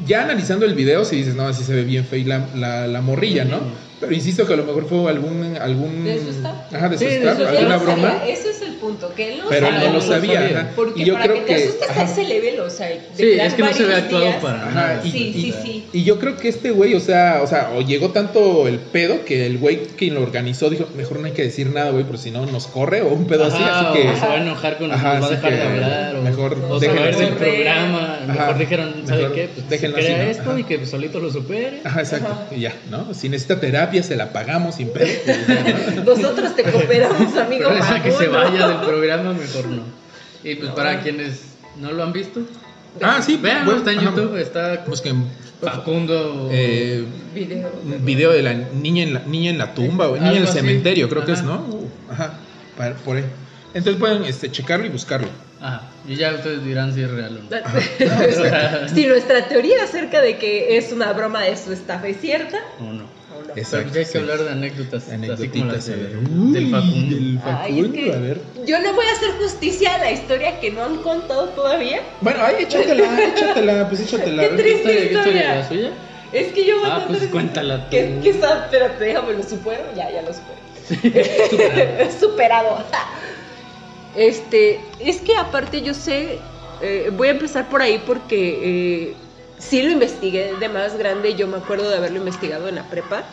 ya 0.05 0.23
analizando 0.23 0.65
el 0.65 0.75
video, 0.75 1.05
si 1.05 1.17
dices, 1.17 1.35
no, 1.35 1.47
así 1.47 1.63
se 1.63 1.73
ve 1.73 1.83
bien 1.83 2.05
fea 2.05 2.47
la, 2.55 2.88
la 2.88 3.01
morrilla, 3.01 3.45
¿no? 3.45 3.61
Pero 3.99 4.13
insisto 4.13 4.45
que 4.45 4.53
a 4.53 4.57
lo 4.57 4.63
mejor 4.63 4.87
fue 4.87 5.09
algún... 5.09 5.57
algún. 5.59 6.07
Ajá, 6.73 6.97
Sí, 6.97 7.05
alguna 7.05 7.77
broma. 7.77 8.23
Ese 8.27 8.51
es 8.51 8.61
el 8.61 8.73
punto. 8.75 9.13
que 9.15 9.33
él 9.33 9.39
no 9.39 9.49
Pero 9.49 9.67
sabe. 9.67 9.87
no 9.87 9.93
lo 9.93 10.01
sabía. 10.01 10.41
sabía. 10.41 10.59
ajá. 10.59 10.69
Porque 10.75 11.01
Y 11.01 11.05
yo 11.05 11.13
para 11.13 11.25
creo 11.25 11.45
que 11.45 11.55
te 11.55 11.63
que. 11.63 11.85
a 11.85 11.91
ajá. 11.91 12.03
ese 12.03 12.23
level, 12.23 12.59
o 12.59 12.69
sea, 12.69 12.87
de 12.87 13.01
Sí, 13.15 13.31
es 13.39 13.53
que 13.53 13.63
no 13.63 13.73
se 13.73 13.85
ve 13.85 13.95
actuado 13.95 14.25
días. 14.25 14.35
para 14.41 14.65
nada. 14.71 15.01
y- 15.03 15.11
Sí, 15.11 15.33
sí, 15.33 15.47
y- 15.47 15.51
sí. 15.65 15.85
Y 15.93 16.03
yo 16.03 16.19
creo 16.19 16.37
que 16.37 16.47
este 16.49 16.71
güey, 16.71 16.93
o 16.95 16.99
sea, 16.99 17.39
o 17.43 17.47
sea, 17.47 17.71
o 17.75 17.81
llegó 17.81 18.09
tanto 18.11 18.67
el 18.67 18.79
pedo 18.79 19.25
que 19.25 19.45
el 19.45 19.57
güey 19.57 19.77
quien 19.97 20.13
lo 20.15 20.21
organizó 20.21 20.69
dijo, 20.69 20.85
mejor 20.95 21.19
no 21.19 21.25
hay 21.27 21.33
que 21.33 21.43
decir 21.43 21.67
nada, 21.71 21.91
güey, 21.91 22.03
por 22.03 22.17
si 22.17 22.29
no 22.31 22.45
nos 22.45 22.67
corre 22.67 23.01
o 23.01 23.07
un 23.09 23.25
pedo 23.25 23.45
así, 23.45 23.57
Ajá, 23.61 23.89
así 23.91 24.01
que 24.01 24.09
o 24.09 24.15
se 24.15 24.27
va 24.27 24.33
a 24.33 24.37
enojar 24.37 24.77
con 24.77 24.91
Ajá, 24.91 25.13
nos 25.15 25.23
va 25.23 25.27
a 25.27 25.29
dejar 25.31 25.51
de 25.51 25.57
que 25.57 25.63
hablar 25.63 26.15
o, 26.17 26.21
mejor 26.21 26.57
o 26.69 26.79
se 26.79 26.87
va 26.87 26.93
a 27.03 27.05
del 27.07 27.29
programa 27.33 28.19
mejor 28.27 28.57
dijeron 28.57 28.93
¿sabe 29.05 29.31
qué? 29.33 29.49
pues 29.53 29.65
que 29.65 29.69
déjenlo 29.69 29.97
así, 29.97 30.07
esto 30.29 30.57
y 30.59 30.63
que 30.63 30.85
solito 30.85 31.19
lo 31.19 31.31
supere 31.31 31.81
Ajá, 31.83 32.01
exacto. 32.01 32.55
Y 32.55 32.61
ya, 32.61 32.73
¿no? 32.89 33.13
Si 33.13 33.29
necesita 33.29 33.59
terapia, 33.59 33.86
se 34.03 34.15
la 34.15 34.31
pagamos 34.31 34.75
sin 34.75 34.89
pedo. 34.89 35.07
Nosotros 36.05 36.55
te 36.55 36.63
cooperamos, 36.63 37.35
amigo. 37.38 37.69
pero 37.69 37.83
esa 37.83 38.01
que 38.03 38.11
se 38.11 38.27
vaya 38.27 38.67
del 38.67 38.77
programa 38.88 39.33
mejor 39.33 39.67
no 39.67 39.83
y 40.43 40.55
pues 40.55 40.71
para 40.71 41.01
quienes 41.01 41.41
no 41.79 41.91
lo 41.91 42.03
han 42.03 42.13
visto 42.13 42.41
ah, 43.01 43.21
sí, 43.21 43.38
vean 43.41 43.65
bueno, 43.65 43.79
está 43.79 43.91
en 43.91 43.99
ajá. 43.99 44.09
YouTube 44.09 44.38
está 44.38 44.83
Busquen 44.88 45.25
Facundo 45.61 46.49
eh, 46.51 47.03
Video. 47.33 47.71
un 47.83 48.05
video 48.05 48.31
de 48.31 48.43
la 48.43 48.53
niña 48.53 49.03
en 49.03 49.13
la, 49.15 49.19
niña 49.21 49.49
en 49.51 49.57
la 49.57 49.73
tumba, 49.73 50.07
niña 50.07 50.31
en 50.31 50.38
el 50.38 50.43
así. 50.43 50.59
cementerio, 50.59 51.09
creo 51.09 51.25
que 51.25 51.31
es, 51.31 51.39
Ajá. 51.39 51.47
¿no? 51.47 51.55
Uh, 51.61 51.88
Ajá, 52.11 52.33
para- 52.77 52.95
por 52.95 53.17
ahí. 53.17 53.25
Entonces 53.73 53.99
pueden 53.99 54.23
este, 54.23 54.51
checarlo 54.51 54.85
y 54.85 54.89
buscarlo. 54.89 55.27
Ajá, 55.59 55.81
y 56.07 56.15
ya 56.15 56.33
ustedes 56.35 56.63
dirán 56.63 56.93
si 56.93 57.01
es 57.01 57.09
real 57.09 57.39
o 57.39 57.41
no. 57.43 58.88
si 58.93 59.07
nuestra 59.07 59.47
teoría 59.47 59.83
acerca 59.83 60.21
de 60.21 60.38
que 60.38 60.77
es 60.77 60.91
una 60.91 61.11
broma 61.13 61.41
de 61.41 61.57
su 61.57 61.73
estafa 61.73 62.07
es 62.07 62.21
cierta, 62.21 62.57
o 62.79 62.83
no. 62.93 63.16
No. 63.57 63.61
Exacto, 63.63 63.89
Pero 63.91 63.93
ya 63.93 63.99
hay 63.99 64.05
que 64.05 64.11
sí. 64.11 64.17
hablar 64.17 64.39
de 64.43 64.49
anécdotas, 64.51 65.03
así 65.03 65.11
como 65.11 65.25
las 65.25 65.39
Anécdotitas, 65.39 65.85
de- 65.87 65.93
a 65.93 65.97
ver. 65.97 66.17
Uy, 66.17 66.51
del 66.53 66.71
Facundo. 66.71 67.15
del 67.15 67.39
Ay, 67.43 67.79
es 67.79 67.85
Facundo, 67.87 67.93
que 67.93 68.13
a 68.13 68.19
ver. 68.19 68.41
Yo 68.65 68.79
le 68.79 68.91
voy 68.91 69.05
a 69.05 69.11
hacer 69.11 69.29
justicia 69.41 69.95
a 69.95 69.97
la 69.99 70.11
historia 70.11 70.59
que 70.59 70.71
no 70.71 70.83
han 70.83 70.97
contado 70.97 71.49
todavía. 71.49 72.01
Bueno, 72.21 72.43
ahí 72.43 72.63
échatela, 72.63 73.23
échatela, 73.35 73.87
pues 73.89 74.01
échatela. 74.01 74.43
Qué 74.43 74.49
triste. 74.49 74.63
¿Qué 74.63 74.73
historia, 74.73 74.99
qué 74.99 75.13
historia? 75.13 75.15
historia. 75.15 75.55
¿La 75.55 75.67
suya? 75.67 75.91
Es 76.33 76.51
que 76.53 76.65
yo 76.65 76.79
voy 76.79 76.89
a 76.89 76.95
Ah, 76.97 77.05
pues 77.07 77.23
cuéntala 77.27 77.83
tú. 77.85 77.89
¿Qué, 77.91 78.19
qué 78.21 78.29
está? 78.31 78.65
Espérate, 78.65 79.03
déjame 79.05 79.33
lo 79.33 79.43
supero. 79.43 79.83
Ya, 79.95 80.11
ya 80.11 80.21
lo 80.23 80.31
superé. 80.33 82.09
Superado. 82.19 82.83
Este, 84.15 84.79
es 84.99 85.17
que 85.21 85.35
aparte 85.37 85.81
yo 85.81 85.93
sé, 85.93 86.39
eh, 86.81 87.11
voy 87.15 87.27
a 87.27 87.31
empezar 87.31 87.69
por 87.69 87.81
ahí 87.81 88.01
porque 88.05 88.59
eh, 89.09 89.13
sí 89.57 89.81
lo 89.81 89.91
investigué 89.91 90.53
de 90.59 90.69
más 90.69 90.97
grande, 90.97 91.35
yo 91.35 91.47
me 91.47 91.57
acuerdo 91.57 91.89
de 91.89 91.97
haberlo 91.97 92.19
investigado 92.19 92.67
en 92.67 92.75
la 92.75 92.83
prepa. 92.83 93.23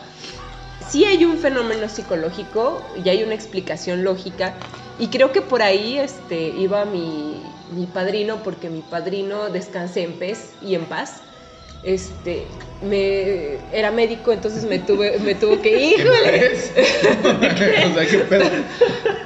Sí 0.87 1.05
hay 1.05 1.25
un 1.25 1.37
fenómeno 1.37 1.89
psicológico 1.89 2.81
y 3.03 3.09
hay 3.09 3.23
una 3.23 3.33
explicación 3.33 4.03
lógica 4.03 4.53
y 4.99 5.07
creo 5.07 5.31
que 5.31 5.41
por 5.41 5.61
ahí 5.61 5.97
este, 5.97 6.49
iba 6.49 6.85
mi, 6.85 7.41
mi 7.75 7.85
padrino, 7.85 8.37
porque 8.43 8.69
mi 8.69 8.81
padrino 8.81 9.49
descanse 9.49 10.03
en 10.03 10.13
paz 10.13 10.51
y 10.61 10.75
en 10.75 10.85
paz. 10.85 11.21
Este, 11.83 12.45
me, 12.81 13.57
era 13.71 13.91
médico, 13.91 14.31
entonces 14.31 14.63
me, 14.63 14.79
tuve, 14.79 15.19
me 15.19 15.35
tuvo 15.35 15.61
que 15.61 15.71
¿Qué 15.71 15.85
híjole, 15.85 16.31
ves? 16.31 16.71
o 17.23 17.93
sea, 17.93 18.07
qué 18.07 18.17
pedo. 18.27 18.45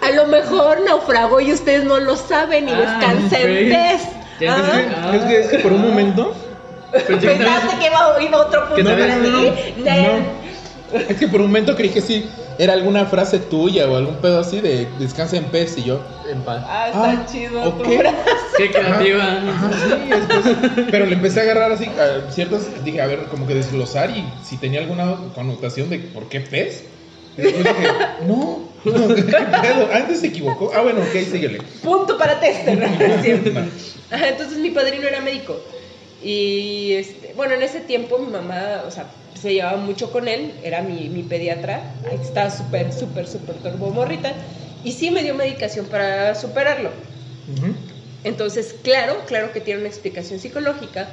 a 0.01 0.11
lo 0.11 0.27
mejor 0.27 0.81
naufragó 0.81 1.39
y 1.39 1.53
ustedes 1.53 1.85
no 1.85 1.99
lo 1.99 2.17
saben 2.17 2.67
y 2.67 2.71
Ah, 2.71 2.99
descansa 2.99 3.41
en 3.41 3.69
pez. 3.69 4.01
Ah, 4.49 5.13
es 5.31 5.47
que 5.49 5.59
por 5.59 5.71
un 5.73 5.81
momento. 5.81 6.35
Pensaste 6.91 7.77
que 7.79 7.85
iba 7.87 7.97
a 7.99 8.17
oír 8.17 8.33
otro 8.33 8.67
punto 8.69 8.83
para 8.89 9.15
no. 9.17 10.49
Es 11.07 11.17
que 11.17 11.27
por 11.27 11.41
un 11.41 11.47
momento 11.47 11.75
creí 11.75 11.89
que 11.89 12.01
sí 12.01 12.27
era 12.57 12.73
alguna 12.73 13.05
frase 13.05 13.37
tuya 13.39 13.87
o 13.87 13.95
algún 13.95 14.15
pedo 14.15 14.39
así 14.39 14.59
de 14.59 14.87
descansa 14.97 15.37
en 15.37 15.45
pez 15.45 15.77
y 15.77 15.83
yo. 15.83 16.01
En 16.31 16.41
paz. 16.41 16.63
Ah, 16.67 16.87
está 16.87 17.11
Ah, 17.11 17.25
chido. 17.31 17.63
ok. 17.63 17.83
tu 17.83 17.91
frase. 17.91 18.15
Qué 18.57 18.71
creativa. 18.71 19.23
Ajá, 19.23 19.69
sí, 19.71 20.09
después- 20.09 20.87
pero 20.89 21.05
le 21.05 21.13
empecé 21.13 21.39
a 21.41 21.43
agarrar 21.43 21.71
así 21.71 21.85
a 21.85 22.31
ciertas, 22.31 22.83
dije, 22.83 23.01
a 23.01 23.05
ver, 23.07 23.25
como 23.29 23.45
que 23.47 23.53
desglosar 23.53 24.09
y 24.09 24.25
si 24.43 24.57
tenía 24.57 24.79
alguna 24.79 25.15
connotación 25.35 25.89
de 25.91 25.99
por 25.99 26.27
qué 26.27 26.41
pez. 26.41 26.83
Después 27.37 27.63
dije, 27.63 27.87
no, 28.27 28.59
no, 28.83 29.07
¿qué 29.15 29.21
pedo? 29.23 29.89
Antes 29.93 30.19
se 30.21 30.27
equivocó. 30.27 30.71
Ah, 30.75 30.81
bueno, 30.81 31.01
ok, 31.01 31.13
síguele. 31.31 31.59
Punto 31.83 32.17
para 32.17 32.39
tester. 32.39 32.81
Entonces 34.11 34.57
mi 34.57 34.71
padrino 34.71 35.07
era 35.07 35.21
médico. 35.21 35.55
Y 36.23 36.93
este, 36.93 37.33
bueno, 37.35 37.53
en 37.55 37.63
ese 37.63 37.79
tiempo 37.79 38.17
mi 38.17 38.31
mamá, 38.31 38.83
o 38.85 38.91
sea, 38.91 39.09
se 39.39 39.53
llevaba 39.53 39.77
mucho 39.77 40.11
con 40.11 40.27
él, 40.27 40.53
era 40.63 40.81
mi, 40.81 41.09
mi 41.09 41.23
pediatra, 41.23 41.93
estaba 42.11 42.49
súper, 42.49 42.91
súper, 42.91 43.27
súper 43.27 43.55
turbomorrita. 43.55 44.33
Y 44.83 44.93
sí 44.93 45.11
me 45.11 45.23
dio 45.23 45.35
medicación 45.35 45.85
para 45.85 46.35
superarlo. 46.35 46.91
Entonces, 48.23 48.75
claro, 48.83 49.23
claro 49.25 49.51
que 49.53 49.61
tiene 49.61 49.79
una 49.79 49.89
explicación 49.89 50.39
psicológica, 50.39 51.09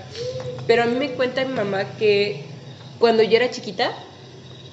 pero 0.66 0.82
a 0.82 0.86
mí 0.86 0.96
me 0.96 1.10
cuenta 1.12 1.44
mi 1.44 1.54
mamá 1.54 1.84
que 1.98 2.44
cuando 2.98 3.22
yo 3.22 3.36
era 3.36 3.50
chiquita, 3.50 3.92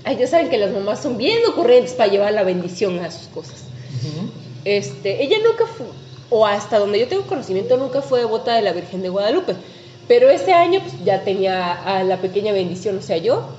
ay, 0.04 0.18
ya 0.18 0.28
saben 0.28 0.50
que 0.50 0.58
las 0.58 0.72
mamás 0.72 1.02
son 1.02 1.18
bien 1.18 1.40
ocurrentes 1.48 1.94
para 1.94 2.12
llevar 2.12 2.34
la 2.34 2.44
bendición 2.44 3.00
a 3.00 3.12
sus 3.12 3.28
cosas. 3.28 3.64
Ujú. 3.96 4.30
Este, 4.66 5.24
ella 5.24 5.38
nunca 5.44 5.66
fue, 5.66 5.86
o 6.30 6.46
hasta 6.46 6.80
donde 6.80 7.00
yo 7.00 7.08
tengo 7.08 7.24
conocimiento, 7.28 7.78
nunca 7.78 8.02
fue 8.02 8.20
devota 8.20 8.56
de 8.56 8.62
la 8.64 8.74
Virgen 8.74 9.02
de 9.02 9.10
Guadalupe. 9.10 9.56
Pero 10.14 10.30
ese 10.30 10.53
año 10.53 10.80
pues, 10.80 10.93
ya 11.03 11.24
tenía 11.24 11.74
a 11.74 12.03
la 12.03 12.18
pequeña 12.18 12.53
bendición, 12.53 12.99
o 12.99 13.01
sea, 13.01 13.18
yo. 13.18 13.49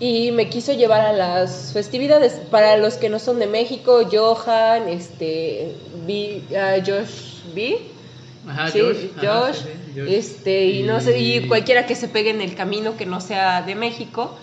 Y 0.00 0.32
me 0.32 0.48
quiso 0.48 0.72
llevar 0.72 1.00
a 1.02 1.12
las 1.12 1.70
festividades. 1.72 2.32
Para 2.50 2.76
los 2.76 2.94
que 2.94 3.08
no 3.08 3.20
son 3.20 3.38
de 3.38 3.46
México, 3.46 4.00
Johan, 4.10 4.88
este, 4.88 5.76
B, 6.04 6.42
ah, 6.58 6.78
Josh 6.84 7.54
B. 7.54 7.78
Ajá, 8.48 8.68
Sí, 8.72 8.80
Josh. 8.80 8.96
Josh, 9.22 9.54
sí, 9.54 9.62
sí, 9.94 10.00
Josh. 10.00 10.12
este, 10.12 10.64
y 10.64 10.82
no 10.82 11.00
sé, 11.00 11.20
y 11.20 11.46
cualquiera 11.46 11.86
que 11.86 11.94
se 11.94 12.08
pegue 12.08 12.30
en 12.30 12.40
el 12.40 12.56
camino 12.56 12.96
que 12.96 13.06
no 13.06 13.20
sea 13.20 13.62
de 13.62 13.76
México, 13.76 14.36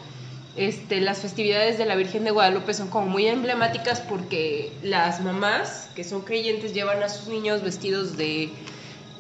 este, 0.55 1.01
las 1.01 1.17
festividades 1.17 1.77
de 1.77 1.85
la 1.85 1.95
Virgen 1.95 2.23
de 2.23 2.31
Guadalupe 2.31 2.73
son 2.73 2.87
como 2.87 3.07
muy 3.07 3.27
emblemáticas 3.27 3.99
porque 3.99 4.71
las 4.81 5.19
mamás 5.19 5.89
que 5.93 6.05
son 6.05 6.21
creyentes 6.21 6.73
llevan 6.73 7.03
a 7.03 7.09
sus 7.09 7.27
niños 7.27 7.63
vestidos 7.63 8.15
de 8.15 8.49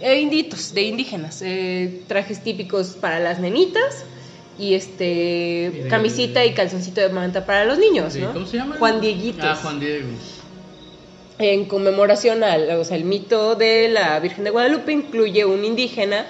eh, 0.03 0.19
inditos, 0.19 0.73
de 0.73 0.81
indígenas, 0.83 1.41
eh, 1.41 2.01
trajes 2.07 2.43
típicos 2.43 2.89
para 2.99 3.19
las 3.19 3.39
nenitas 3.39 4.03
y 4.59 4.75
este 4.75 5.85
camisita 5.89 6.45
y 6.45 6.53
calzoncito 6.53 7.01
de 7.01 7.09
manta 7.09 7.45
para 7.45 7.65
los 7.65 7.79
niños, 7.79 8.15
¿no? 8.15 8.33
¿Cómo 8.33 8.45
se 8.45 8.57
llama? 8.57 8.75
Juan 8.77 9.01
Dieguitos 9.01 9.45
Ah, 9.45 9.55
Juan 9.55 9.79
Diego. 9.79 10.07
en 11.39 11.65
conmemoración 11.65 12.43
al 12.43 12.69
o 12.71 12.83
sea, 12.83 12.97
el 12.97 13.05
mito 13.05 13.55
de 13.55 13.89
la 13.89 14.19
Virgen 14.19 14.43
de 14.43 14.51
Guadalupe 14.51 14.91
incluye 14.91 15.45
un 15.45 15.65
indígena 15.65 16.25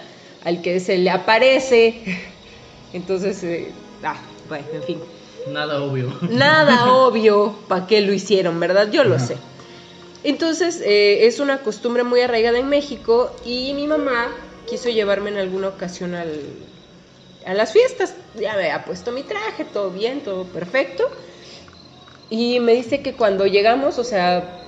al 0.45 0.61
que 0.61 0.80
se 0.80 0.97
le 0.97 1.09
aparece. 1.09 2.01
Entonces, 2.93 3.43
eh, 3.43 3.71
ah, 4.03 4.17
bueno, 4.47 4.65
en 4.74 4.84
fin. 4.84 4.99
Nada 5.51 5.82
obvio. 5.82 6.13
Nada 6.30 6.93
obvio 6.93 7.55
para 7.67 7.88
qué 7.88 8.01
lo 8.01 8.13
hicieron, 8.13 8.59
¿verdad? 8.59 8.89
Yo 8.91 9.03
lo 9.03 9.19
sé. 9.19 9.36
Entonces, 10.24 10.82
eh, 10.82 11.26
es 11.26 11.39
una 11.39 11.59
costumbre 11.59 12.03
muy 12.03 12.21
arraigada 12.21 12.57
en 12.57 12.69
México 12.69 13.36
y 13.45 13.74
mi 13.74 13.88
mamá 13.88 14.32
quiso 14.67 14.89
llevarme 14.89 15.30
en 15.30 15.38
alguna 15.38 15.69
ocasión 15.69 16.15
a 16.15 16.26
las 17.53 17.74
fiestas. 17.74 18.15
Ya 18.36 18.53
me 18.55 18.63
había 18.63 18.86
puesto 18.86 19.11
mi 19.11 19.24
traje, 19.24 19.65
todo 19.65 19.91
bien, 19.91 20.21
todo 20.21 20.45
perfecto. 20.45 21.09
Y 22.30 22.59
me 22.61 22.74
dice 22.74 23.01
que 23.01 23.13
cuando 23.13 23.45
llegamos, 23.45 23.99
o 23.99 24.03
sea, 24.03 24.61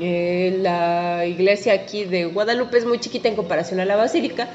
eh, 0.00 0.58
la 0.60 1.26
iglesia 1.26 1.74
aquí 1.74 2.04
de 2.04 2.24
Guadalupe 2.26 2.78
es 2.78 2.84
muy 2.84 2.98
chiquita 2.98 3.28
en 3.28 3.36
comparación 3.36 3.80
a 3.80 3.84
la 3.84 3.96
basílica, 3.96 4.48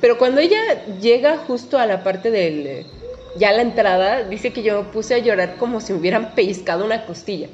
pero 0.00 0.18
cuando 0.18 0.40
ella 0.40 0.58
llega 1.00 1.38
justo 1.38 1.78
a 1.78 1.86
la 1.86 2.02
parte 2.02 2.30
del, 2.30 2.66
eh, 2.66 2.86
ya 3.36 3.52
la 3.52 3.62
entrada, 3.62 4.24
dice 4.24 4.52
que 4.52 4.62
yo 4.62 4.82
me 4.82 4.88
puse 4.90 5.14
a 5.14 5.18
llorar 5.18 5.56
como 5.56 5.80
si 5.80 5.92
me 5.92 6.00
hubieran 6.00 6.34
pellizcado 6.34 6.84
una 6.84 7.06
costilla. 7.06 7.48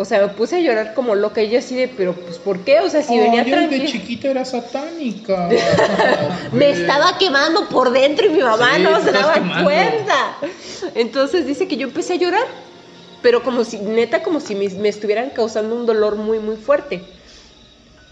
O 0.00 0.04
sea, 0.04 0.20
me 0.20 0.28
puse 0.28 0.54
a 0.56 0.60
llorar 0.60 0.94
como 0.94 1.16
loca 1.16 1.42
y 1.42 1.50
yo 1.50 1.58
así 1.58 1.74
de, 1.74 1.88
pero 1.88 2.14
pues 2.14 2.38
¿por 2.38 2.60
qué? 2.60 2.78
O 2.78 2.88
sea, 2.88 3.02
si 3.02 3.18
venía 3.18 3.42
Ay, 3.42 3.50
yo 3.50 3.56
de 3.56 3.66
tranquila. 3.66 3.90
chiquita 3.90 4.28
era 4.28 4.44
satánica. 4.44 5.48
Me 6.52 6.70
estaba 6.70 7.18
quemando 7.18 7.68
por 7.68 7.90
dentro 7.90 8.26
y 8.26 8.28
mi 8.28 8.38
mamá 8.40 8.76
Sí, 8.76 8.82
no 8.82 9.02
se 9.02 9.10
daba 9.10 9.34
quemando. 9.34 9.64
cuenta. 9.64 10.36
Entonces 10.94 11.46
dice 11.46 11.66
que 11.66 11.76
yo 11.76 11.88
empecé 11.88 12.12
a 12.12 12.16
llorar, 12.16 12.44
pero 13.22 13.42
como 13.42 13.64
si, 13.64 13.78
neta, 13.78 14.22
como 14.22 14.38
si 14.38 14.54
me, 14.54 14.68
me 14.68 14.88
estuvieran 14.88 15.30
causando 15.30 15.74
un 15.74 15.84
dolor 15.84 16.14
muy, 16.14 16.38
muy 16.38 16.54
fuerte. 16.56 17.02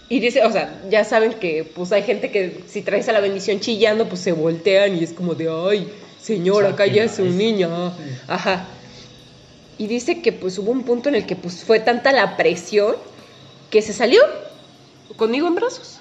Y 0.08 0.18
dice, 0.18 0.44
o 0.44 0.50
sea, 0.50 0.80
ya 0.90 1.04
saben 1.04 1.34
que 1.34 1.62
pues 1.72 1.92
hay 1.92 2.02
gente 2.02 2.32
que 2.32 2.64
si 2.68 2.82
traes 2.82 3.08
a 3.08 3.12
la 3.12 3.20
bendición 3.20 3.60
chillando, 3.60 4.08
pues 4.08 4.20
se 4.22 4.32
voltean 4.32 4.96
y 4.96 5.04
es 5.04 5.12
como 5.12 5.34
de, 5.36 5.48
ay, 5.48 5.88
señora, 6.20 6.74
cállese 6.74 7.22
un 7.22 7.38
niño. 7.38 7.92
Ajá. 8.26 8.66
Y 9.78 9.86
dice 9.86 10.22
que 10.22 10.32
pues 10.32 10.58
hubo 10.58 10.70
un 10.70 10.84
punto 10.84 11.08
en 11.08 11.16
el 11.16 11.26
que 11.26 11.36
pues 11.36 11.64
fue 11.64 11.80
tanta 11.80 12.12
la 12.12 12.36
presión 12.36 12.96
que 13.70 13.82
se 13.82 13.92
salió 13.92 14.20
conmigo 15.16 15.46
en 15.48 15.54
brazos. 15.54 16.00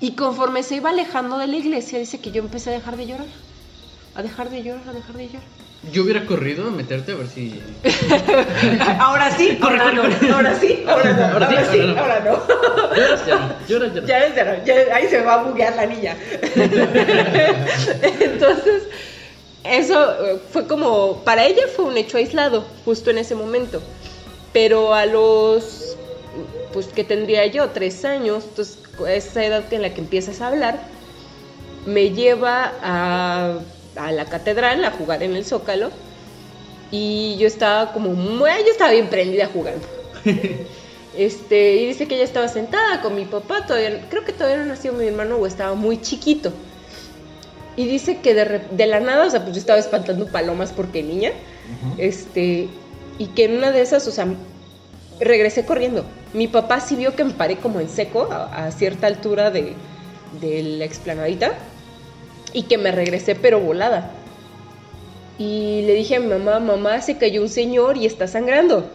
Y 0.00 0.12
conforme 0.12 0.62
se 0.62 0.76
iba 0.76 0.90
alejando 0.90 1.38
de 1.38 1.46
la 1.46 1.56
iglesia, 1.56 1.98
dice 1.98 2.20
que 2.20 2.30
yo 2.30 2.42
empecé 2.42 2.70
a 2.70 2.72
dejar 2.74 2.96
de 2.96 3.06
llorar. 3.06 3.26
A 4.14 4.22
dejar 4.22 4.50
de 4.50 4.62
llorar, 4.62 4.88
a 4.88 4.92
dejar 4.92 5.16
de 5.16 5.26
llorar. 5.28 5.42
Yo 5.92 6.02
hubiera 6.02 6.24
corrido 6.24 6.68
a 6.68 6.70
meterte 6.70 7.12
a 7.12 7.14
ver 7.16 7.28
si. 7.28 7.60
ahora 8.98 9.30
sí, 9.36 9.58
ahora 9.60 9.92
no. 9.92 10.02
Ahora 10.34 10.58
sí, 10.58 10.84
ahora 10.86 11.12
no. 11.12 11.24
Ahora 11.24 11.70
sí, 11.70 11.80
ahora 11.80 12.20
no. 12.20 12.42
Lloras 12.96 13.26
ya 13.26 13.34
no. 13.36 13.54
Lloras 13.68 13.94
ya 13.94 14.00
no. 14.00 14.06
Ya, 14.06 14.34
ya, 14.34 14.64
ya, 14.64 14.94
ahí 14.94 15.08
se 15.08 15.20
va 15.22 15.34
a 15.34 15.42
buguear 15.42 15.76
la 15.76 15.86
niña. 15.86 16.16
Entonces, 18.20 18.84
eso 19.64 20.24
eh, 20.24 20.38
fue 20.50 20.66
como, 20.66 21.24
para 21.24 21.46
ella 21.46 21.62
fue 21.74 21.86
un 21.86 21.96
hecho 21.96 22.18
aislado, 22.18 22.64
justo 22.84 23.10
en 23.10 23.18
ese 23.18 23.34
momento. 23.34 23.82
Pero 24.52 24.94
a 24.94 25.06
los, 25.06 25.96
pues 26.72 26.86
que 26.86 27.02
tendría 27.02 27.46
yo, 27.46 27.70
tres 27.70 28.04
años, 28.04 28.44
entonces 28.44 28.78
esa 29.08 29.44
edad 29.44 29.72
en 29.72 29.82
la 29.82 29.92
que 29.92 30.00
empiezas 30.00 30.40
a 30.40 30.48
hablar, 30.48 30.80
me 31.86 32.10
lleva 32.10 32.72
a, 32.82 33.58
a 33.96 34.12
la 34.12 34.24
catedral 34.26 34.84
a 34.84 34.90
jugar 34.90 35.22
en 35.22 35.34
el 35.34 35.44
Zócalo. 35.44 35.90
Y 36.90 37.36
yo 37.38 37.46
estaba 37.46 37.92
como, 37.92 38.10
muy, 38.12 38.50
yo 38.64 38.70
estaba 38.70 38.92
bien 38.92 39.08
prendida 39.08 39.48
jugando. 39.52 39.86
Este, 41.16 41.76
y 41.76 41.86
dice 41.86 42.08
que 42.08 42.16
ella 42.16 42.24
estaba 42.24 42.48
sentada 42.48 43.00
con 43.00 43.14
mi 43.14 43.24
papá, 43.24 43.66
todavía, 43.66 44.08
creo 44.10 44.24
que 44.24 44.32
todavía 44.32 44.58
no 44.58 44.66
nació 44.66 44.92
mi 44.92 45.06
hermano 45.06 45.36
o 45.36 45.46
estaba 45.46 45.74
muy 45.74 46.00
chiquito. 46.00 46.52
Y 47.76 47.86
dice 47.86 48.18
que 48.18 48.34
de, 48.34 48.86
la 48.86 49.00
nada, 49.00 49.26
o 49.26 49.30
sea, 49.30 49.42
pues 49.42 49.54
yo 49.54 49.60
estaba 49.60 49.78
espantando 49.78 50.26
palomas 50.26 50.72
porque 50.72 51.02
niña, 51.02 51.32
este, 51.98 52.68
y 53.18 53.26
que 53.28 53.44
en 53.44 53.56
una 53.56 53.72
de 53.72 53.80
esas, 53.80 54.06
o 54.06 54.12
sea, 54.12 54.26
regresé 55.20 55.64
corriendo. 55.64 56.04
Mi 56.32 56.46
papá 56.46 56.80
sí 56.80 56.96
vio 56.96 57.16
que 57.16 57.24
me 57.24 57.32
paré 57.32 57.56
como 57.56 57.80
en 57.80 57.88
seco 57.88 58.28
a, 58.30 58.66
a 58.66 58.70
cierta 58.70 59.06
altura 59.06 59.50
de, 59.50 59.74
de 60.40 60.62
la 60.62 60.84
explanadita 60.84 61.54
y 62.52 62.62
que 62.62 62.78
me 62.78 62.92
regresé 62.92 63.34
pero 63.34 63.60
volada. 63.60 64.10
Y 65.38 65.82
le 65.82 65.94
dije 65.94 66.16
a 66.16 66.20
mi 66.20 66.28
mamá, 66.28 66.60
mamá, 66.60 67.00
se 67.02 67.16
cayó 67.16 67.42
un 67.42 67.48
señor 67.48 67.96
y 67.96 68.06
está 68.06 68.28
sangrando. 68.28 68.88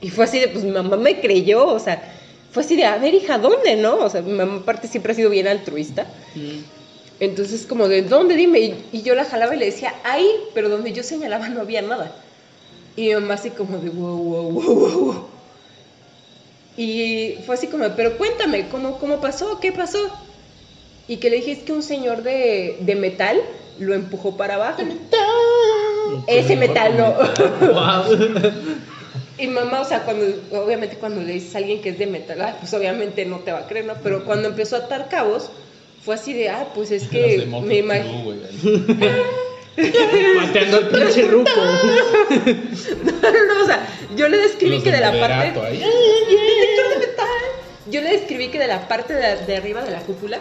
Y 0.00 0.08
fue 0.08 0.24
así 0.24 0.40
de, 0.40 0.48
pues 0.48 0.64
mi 0.64 0.70
mamá 0.70 0.96
me 0.96 1.20
creyó, 1.20 1.66
o 1.66 1.78
sea, 1.78 2.02
fue 2.50 2.62
así 2.62 2.76
de, 2.76 2.86
a 2.86 2.96
ver, 2.96 3.12
hija, 3.14 3.38
¿dónde, 3.38 3.76
no? 3.76 3.96
O 3.96 4.08
sea, 4.08 4.22
mi 4.22 4.32
mamá 4.32 4.60
aparte 4.60 4.88
siempre 4.88 5.12
ha 5.12 5.14
sido 5.14 5.28
bien 5.28 5.46
altruista. 5.46 6.06
Entonces, 7.20 7.66
como, 7.66 7.88
¿de 7.88 8.02
dónde? 8.02 8.36
Dime. 8.36 8.60
Y, 8.60 8.84
y 8.92 9.02
yo 9.02 9.14
la 9.14 9.24
jalaba 9.24 9.54
y 9.54 9.58
le 9.58 9.66
decía, 9.66 9.94
ahí, 10.04 10.28
pero 10.54 10.68
donde 10.68 10.92
yo 10.92 11.02
señalaba 11.02 11.48
no 11.48 11.60
había 11.60 11.82
nada. 11.82 12.12
Y 12.96 13.08
mi 13.08 13.14
mamá 13.14 13.34
así 13.34 13.50
como 13.50 13.78
de, 13.78 13.90
wow, 13.90 14.16
wow, 14.16 14.50
wow, 14.50 14.62
wow, 14.62 14.90
wow. 14.90 15.26
Y 16.76 17.36
fue 17.46 17.54
así 17.54 17.68
como, 17.68 17.88
pero 17.96 18.18
cuéntame, 18.18 18.68
¿cómo, 18.68 18.98
cómo 18.98 19.20
pasó? 19.20 19.60
¿Qué 19.60 19.72
pasó? 19.72 19.98
Y 21.08 21.16
que 21.16 21.30
le 21.30 21.36
dije, 21.36 21.52
es 21.52 21.58
que 21.60 21.72
un 21.72 21.82
señor 21.82 22.22
de, 22.22 22.78
de 22.80 22.94
metal 22.94 23.40
lo 23.78 23.94
empujó 23.94 24.36
para 24.36 24.54
abajo. 24.54 24.82
Ese 26.26 26.56
metal 26.56 26.96
no. 26.96 27.14
Wow. 27.72 28.52
Y 29.38 29.48
mamá, 29.48 29.82
o 29.82 29.84
sea, 29.84 30.02
cuando, 30.04 30.24
obviamente 30.52 30.96
cuando 30.96 31.20
le 31.20 31.34
dices 31.34 31.54
a 31.54 31.58
alguien 31.58 31.82
que 31.82 31.90
es 31.90 31.98
de 31.98 32.06
metal, 32.06 32.40
ah, 32.40 32.56
pues 32.58 32.72
obviamente 32.72 33.26
no 33.26 33.40
te 33.40 33.52
va 33.52 33.60
a 33.60 33.66
creer, 33.66 33.84
¿no? 33.84 33.92
Pero 34.02 34.24
cuando 34.24 34.48
empezó 34.48 34.76
a 34.76 34.80
atar 34.80 35.08
cabos, 35.10 35.50
fue 36.06 36.14
así 36.14 36.32
de, 36.32 36.48
ah, 36.48 36.68
pues 36.72 36.92
es 36.92 37.02
que 37.08 37.46
me 37.62 37.78
imagino. 37.78 38.32
Mateando 40.36 40.76
al 40.78 40.88
pinche 40.88 41.22
ruco. 41.26 41.50
No, 41.50 43.12
no, 43.30 43.54
no, 43.54 43.62
o 43.62 43.66
sea, 43.66 43.86
yo 44.16 44.28
le 44.28 44.38
describí 44.38 44.76
Los 44.76 44.84
que 44.84 44.90
de 44.92 44.96
de 44.96 45.02
la 45.02 45.20
parte. 45.20 45.60
ahí. 45.60 45.78
Detector 45.78 46.88
de 46.90 47.06
metal. 47.06 47.26
Yo 47.90 48.00
le 48.00 48.10
describí 48.12 48.48
que 48.48 48.58
de 48.58 48.68
la 48.68 48.88
parte 48.88 49.12
de, 49.12 49.44
de 49.44 49.56
arriba 49.56 49.82
de 49.82 49.90
la 49.90 50.00
cúpula 50.00 50.38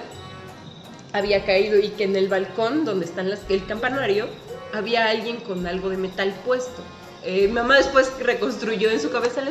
había 1.12 1.44
caído 1.46 1.80
y 1.80 1.90
que 1.90 2.06
en 2.06 2.16
el 2.16 2.28
balcón 2.30 2.86
donde 2.86 3.06
están 3.06 3.30
las, 3.30 3.40
el 3.50 3.66
campanario 3.66 4.28
había 4.72 5.10
alguien 5.10 5.38
con 5.38 5.66
algo 5.68 5.90
de 5.90 5.98
metal 5.98 6.34
puesto. 6.46 6.82
Eh, 7.24 7.48
mamá 7.48 7.78
después 7.78 8.12
reconstruyó 8.20 8.92
en 8.92 9.00
su 9.00 9.10
cabeza 9.10 9.42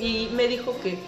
y 0.00 0.28
me 0.34 0.48
dijo 0.48 0.76
que 0.82 0.98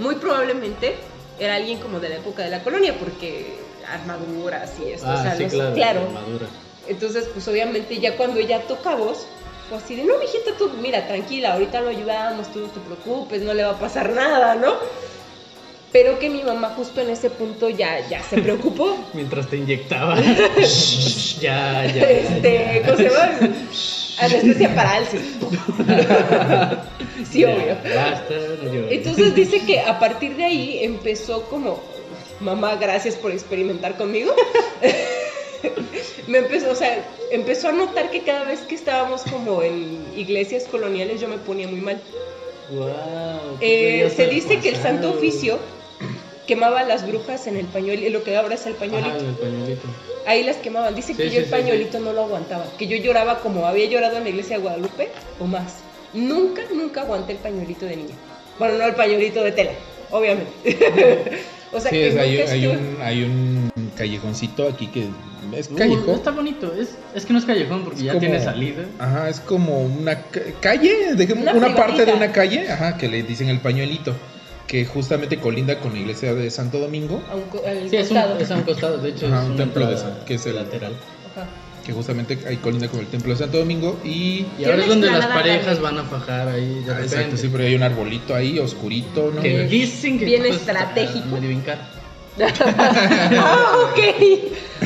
muy 0.00 0.16
probablemente 0.16 0.96
era 1.38 1.54
alguien 1.54 1.78
como 1.78 2.00
de 2.00 2.08
la 2.08 2.16
época 2.16 2.42
de 2.42 2.50
la 2.50 2.64
colonia 2.64 2.94
porque 2.98 3.67
armaduras 3.92 4.72
y 4.84 4.92
eso. 4.92 5.06
o 5.06 5.10
Ah, 5.10 5.22
sea, 5.22 5.36
sí, 5.36 5.56
los- 5.56 5.74
claro. 5.74 6.00
Entonces, 6.88 7.28
pues 7.32 7.46
obviamente 7.48 7.98
ya 8.00 8.16
cuando 8.16 8.40
ella 8.40 8.60
toca 8.66 8.94
voz, 8.94 9.26
fue 9.68 9.78
así 9.78 9.94
de, 9.96 10.04
no, 10.04 10.18
mijita, 10.18 10.52
tú, 10.56 10.70
mira, 10.80 11.06
tranquila, 11.06 11.52
ahorita 11.54 11.80
lo 11.82 11.90
ayudamos, 11.90 12.50
tú 12.52 12.60
no 12.60 12.66
te 12.68 12.80
preocupes, 12.80 13.42
no 13.42 13.52
le 13.52 13.62
va 13.64 13.72
a 13.72 13.78
pasar 13.78 14.10
nada, 14.10 14.54
¿no? 14.54 14.74
Pero 15.92 16.18
que 16.18 16.28
mi 16.30 16.42
mamá 16.42 16.70
justo 16.76 17.00
en 17.00 17.10
ese 17.10 17.30
punto 17.30 17.68
ya, 17.70 18.06
ya 18.08 18.22
se 18.22 18.40
preocupó. 18.42 18.96
Mientras 19.14 19.48
te 19.48 19.56
inyectaba. 19.58 20.16
ya, 21.40 21.84
ya. 21.86 22.02
este, 22.10 22.82
¿cómo 22.84 22.96
se 22.96 23.04
llama? 23.04 23.38
Anestesia 24.20 24.74
parálisis. 24.74 25.20
sí, 27.30 27.40
Ya, 27.40 27.48
obvio. 27.54 27.76
Basta, 27.94 28.34
no. 28.64 28.88
Entonces 28.90 29.34
dice 29.34 29.60
que 29.64 29.80
a 29.80 29.98
partir 29.98 30.36
de 30.36 30.44
ahí 30.44 30.78
empezó 30.84 31.42
como, 31.48 31.80
mamá, 32.40 32.76
gracias 32.76 33.16
por 33.16 33.32
experimentar 33.32 33.96
conmigo. 33.96 34.32
me 36.26 36.38
empezó, 36.38 36.70
o 36.70 36.74
sea, 36.74 37.04
empezó 37.30 37.68
a 37.68 37.72
notar 37.72 38.10
que 38.10 38.22
cada 38.22 38.44
vez 38.44 38.60
que 38.60 38.74
estábamos 38.74 39.22
como 39.22 39.62
en 39.62 40.06
iglesias 40.16 40.64
coloniales 40.70 41.20
yo 41.20 41.28
me 41.28 41.38
ponía 41.38 41.68
muy 41.68 41.80
mal. 41.80 42.00
Wow, 42.70 43.58
¿qué 43.60 44.04
Eh, 44.04 44.10
se 44.10 44.26
dice 44.26 44.60
que 44.60 44.68
el 44.70 44.76
Santo? 44.76 45.10
Oficio 45.10 45.58
quemaba 46.46 46.80
a 46.80 46.84
las 46.84 47.06
brujas 47.06 47.46
en 47.46 47.56
el 47.56 47.66
pañuelo, 47.66 48.08
lo 48.10 48.24
que 48.24 48.36
ahora 48.36 48.54
es 48.54 48.66
el 48.66 48.74
pañuelito. 48.74 49.18
en 49.18 49.26
el 49.26 49.34
pañuelito. 49.34 49.88
Ahí 50.26 50.42
las 50.42 50.56
quemaban. 50.56 50.94
Dice 50.94 51.14
que 51.14 51.24
Sí, 51.24 51.28
yo 51.28 51.30
sí, 51.32 51.36
el 51.38 51.44
sí, 51.46 51.50
pañuelito 51.50 51.98
no 52.00 52.12
lo 52.12 52.24
aguantaba, 52.24 52.64
que 52.78 52.86
yo 52.86 52.96
lloraba 52.96 53.40
como 53.40 53.66
había 53.66 53.86
llorado 53.86 54.18
en 54.18 54.24
la 54.24 54.30
iglesia 54.30 54.56
de 54.56 54.62
Guadalupe 54.62 55.08
o 55.40 55.46
más. 55.46 55.76
Nunca, 56.12 56.62
nunca 56.72 57.02
aguanté 57.02 57.32
el 57.32 57.38
pañuelito 57.38 57.84
de 57.86 57.96
niña. 57.96 58.14
Bueno, 58.58 58.76
no 58.78 58.84
el 58.86 58.94
pañuelito 58.94 59.42
de 59.42 59.52
tela, 59.52 59.72
obviamente. 60.10 60.52
o 61.72 61.80
sea, 61.80 61.90
Sí, 61.90 61.96
que 61.96 62.08
es- 62.08 62.16
hay, 62.16 62.36
hay 62.38 62.66
un, 62.66 62.96
hay 63.02 63.22
un 63.24 63.70
callejoncito 63.96 64.68
aquí 64.68 64.86
que 64.88 65.08
es 65.56 65.70
Uh, 65.70 65.76
callejón. 65.76 66.14
está 66.14 66.30
bonito. 66.30 66.72
Es, 66.74 66.90
es 67.14 67.24
que 67.26 67.32
no 67.32 67.38
es 67.38 67.44
callejón 67.44 67.82
porque 67.84 67.98
Es 67.98 68.04
ya 68.04 68.12
como- 68.12 68.20
tiene 68.20 68.40
salida. 68.42 68.84
Ajá, 68.98 69.28
es 69.28 69.40
como 69.40 69.82
una 69.82 70.16
ca- 70.22 70.40
calle, 70.60 71.14
dejemos 71.14 71.42
Una 71.42 71.52
una, 71.54 71.74
parte 71.74 72.04
de 72.04 72.12
una 72.12 72.32
calle, 72.32 72.70
ajá, 72.70 72.96
que 72.98 73.08
le 73.08 73.22
dicen 73.22 73.48
el 73.48 73.60
pañuelito, 73.60 74.14
que 74.66 74.84
justamente 74.84 75.38
colinda 75.38 75.78
con 75.80 75.92
la 75.94 76.00
iglesia 76.00 76.34
de 76.34 76.50
Santo 76.50 76.78
Domingo, 76.78 77.22
a 77.30 77.36
un 77.36 77.44
Sí, 77.90 77.96
es 77.96 78.10
un, 78.10 78.16
es 78.18 78.50
a 78.50 78.56
un 78.56 78.62
costado. 78.62 78.98
De 78.98 79.08
hecho, 79.10 79.26
Ajá, 79.28 79.42
es 79.44 79.48
un 79.50 79.56
templo 79.56 79.86
de 79.86 79.96
San- 79.96 80.18
que 80.26 80.34
es 80.34 80.44
el- 80.46 80.56
lateral. 80.56 80.92
Ajá. 81.32 81.46
Que 81.88 81.94
justamente 81.94 82.38
ahí 82.46 82.58
colinda 82.58 82.86
con 82.86 83.00
el 83.00 83.06
templo 83.06 83.32
de 83.32 83.38
Santo 83.38 83.56
Domingo 83.56 83.98
y 84.04 84.44
Y 84.58 84.64
ahora 84.66 84.82
es 84.82 84.88
donde 84.88 85.10
las 85.10 85.24
parejas 85.26 85.80
van 85.80 85.96
a 85.96 86.04
fajar 86.04 86.46
ahí 86.48 86.66
de 86.84 86.90
Ah, 86.90 86.94
repente. 86.96 87.04
exacto, 87.14 87.36
sí, 87.38 87.48
pero 87.50 87.64
hay 87.64 87.74
un 87.74 87.82
arbolito 87.82 88.34
ahí 88.34 88.58
oscurito, 88.58 89.32
¿no? 89.34 89.40
Que 89.40 89.64
dicen 89.64 90.18
que 90.18 90.26
Bien 90.26 90.44
estratégico. 90.44 91.26
medio 91.28 91.48
ah, 92.38 93.90
ok. 93.90 93.98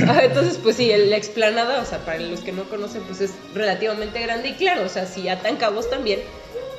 Ah, 0.08 0.20
Entonces, 0.22 0.58
pues 0.62 0.76
sí, 0.76 0.90
el- 0.92 1.10
la 1.10 1.16
explanada, 1.16 1.82
o 1.82 1.84
sea, 1.84 1.98
para 1.98 2.18
los 2.20 2.38
que 2.40 2.52
no 2.52 2.64
conocen, 2.64 3.02
pues 3.02 3.20
es 3.20 3.32
relativamente 3.52 4.20
grande 4.22 4.50
y 4.50 4.52
claro, 4.54 4.84
o 4.86 4.88
sea, 4.88 5.04
si 5.06 5.28
atan 5.28 5.56
cabos 5.56 5.90
también, 5.90 6.20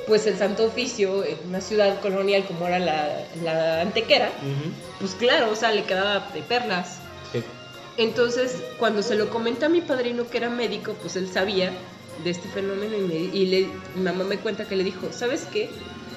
pues 0.07 0.26
el 0.26 0.38
Santo 0.38 0.65
Oficio 0.65 1.24
en 1.26 1.38
una 1.49 1.59
ciudad 1.61 1.99
colonial 1.99 2.45
como 2.45 2.65
era 2.67 2.80
la, 2.80 3.19
la 3.43 3.82
Antequera, 3.82 4.30
pues 4.99 5.15
claro, 5.15 5.51
o 5.51 5.55
sea, 5.55 5.71
le 5.71 5.84
quedaba 5.84 6.30
de 6.34 6.41
perlas. 6.41 6.99
Entonces, 7.98 8.64
cuando 8.80 9.04
se 9.04 9.16
lo 9.16 9.30
comenta 9.30 9.68
a 9.68 9.70
mi 9.70 9.82
padrino 9.82 10.28
que 10.30 10.38
era 10.38 10.50
médico, 10.50 10.96
pues 11.00 11.16
él 11.16 11.28
sabía 11.32 11.72
de 12.24 12.30
este 12.30 12.48
fenómeno 12.48 12.96
y, 12.96 13.72
mi 13.96 14.02
mamá 14.02 14.24
me 14.24 14.38
cuenta 14.39 14.68
que 14.68 14.76
le 14.76 14.84
dijo, 14.84 15.12
¿sabes 15.12 15.48
qué? 15.52 15.70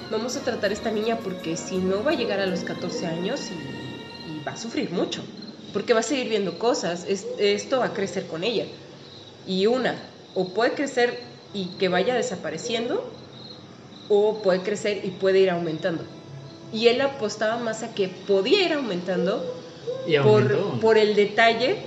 Vamos 0.09 0.37
a 0.37 0.43
tratar 0.43 0.71
a 0.71 0.73
esta 0.73 0.91
niña 0.91 1.19
porque 1.19 1.55
si 1.55 1.77
no 1.77 2.03
va 2.03 2.11
a 2.11 2.15
llegar 2.15 2.39
a 2.39 2.45
los 2.47 2.61
14 2.61 3.05
años 3.05 3.51
y, 3.51 4.39
va 4.45 4.53
a 4.53 4.57
sufrir 4.57 4.91
mucho, 4.91 5.23
porque 5.71 5.93
va 5.93 5.99
a 5.99 6.03
seguir 6.03 6.29
viendo 6.29 6.57
cosas, 6.57 7.05
es- 7.07 7.27
esto 7.37 7.79
va 7.79 7.85
a 7.87 7.93
crecer 7.93 8.27
con 8.27 8.43
ella. 8.43 8.65
Y 9.45 9.67
una, 9.67 9.95
o 10.33 10.53
puede 10.53 10.73
crecer 10.73 11.19
y 11.53 11.77
que 11.77 11.89
vaya 11.89 12.15
desapareciendo, 12.15 13.13
o 14.07 14.41
puede 14.41 14.61
crecer 14.61 15.01
y 15.03 15.11
puede 15.11 15.39
ir 15.39 15.49
aumentando. 15.49 16.05
Y 16.71 16.87
él 16.87 17.01
apostaba 17.01 17.57
más 17.57 17.83
a 17.83 17.93
que 17.93 18.07
podía 18.07 18.65
ir 18.65 18.73
aumentando 18.73 19.66
Y 20.05 20.17
por, 20.19 20.79
por 20.79 20.97
el 20.97 21.15
detalle. 21.15 21.77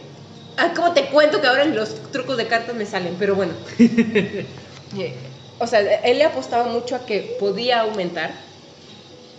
Ah, 0.56 0.72
¿cómo 0.76 0.92
te 0.92 1.06
cuento 1.06 1.40
que 1.40 1.46
ahora 1.46 1.64
los 1.64 1.94
trucos 2.12 2.36
de 2.36 2.46
cartas 2.46 2.74
me 2.76 2.84
salen? 2.86 3.16
Pero 3.18 3.34
bueno. 3.34 3.52
Eh, 4.98 5.14
o 5.60 5.68
sea, 5.68 5.78
él 6.00 6.18
le 6.18 6.24
apostaba 6.24 6.64
mucho 6.64 6.96
a 6.96 7.06
que 7.06 7.36
podía 7.38 7.82
aumentar 7.82 8.32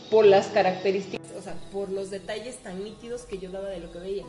por 0.10 0.26
las 0.26 0.48
características, 0.48 1.28
o 1.38 1.42
sea, 1.42 1.56
por 1.74 1.90
los 1.92 2.10
detalles 2.10 2.56
tan 2.64 2.82
nítidos 2.82 3.24
que 3.24 3.38
yo 3.38 3.52
daba 3.52 3.68
de 3.68 3.82
lo 3.82 3.92
que 3.92 4.00
veía. 4.00 4.24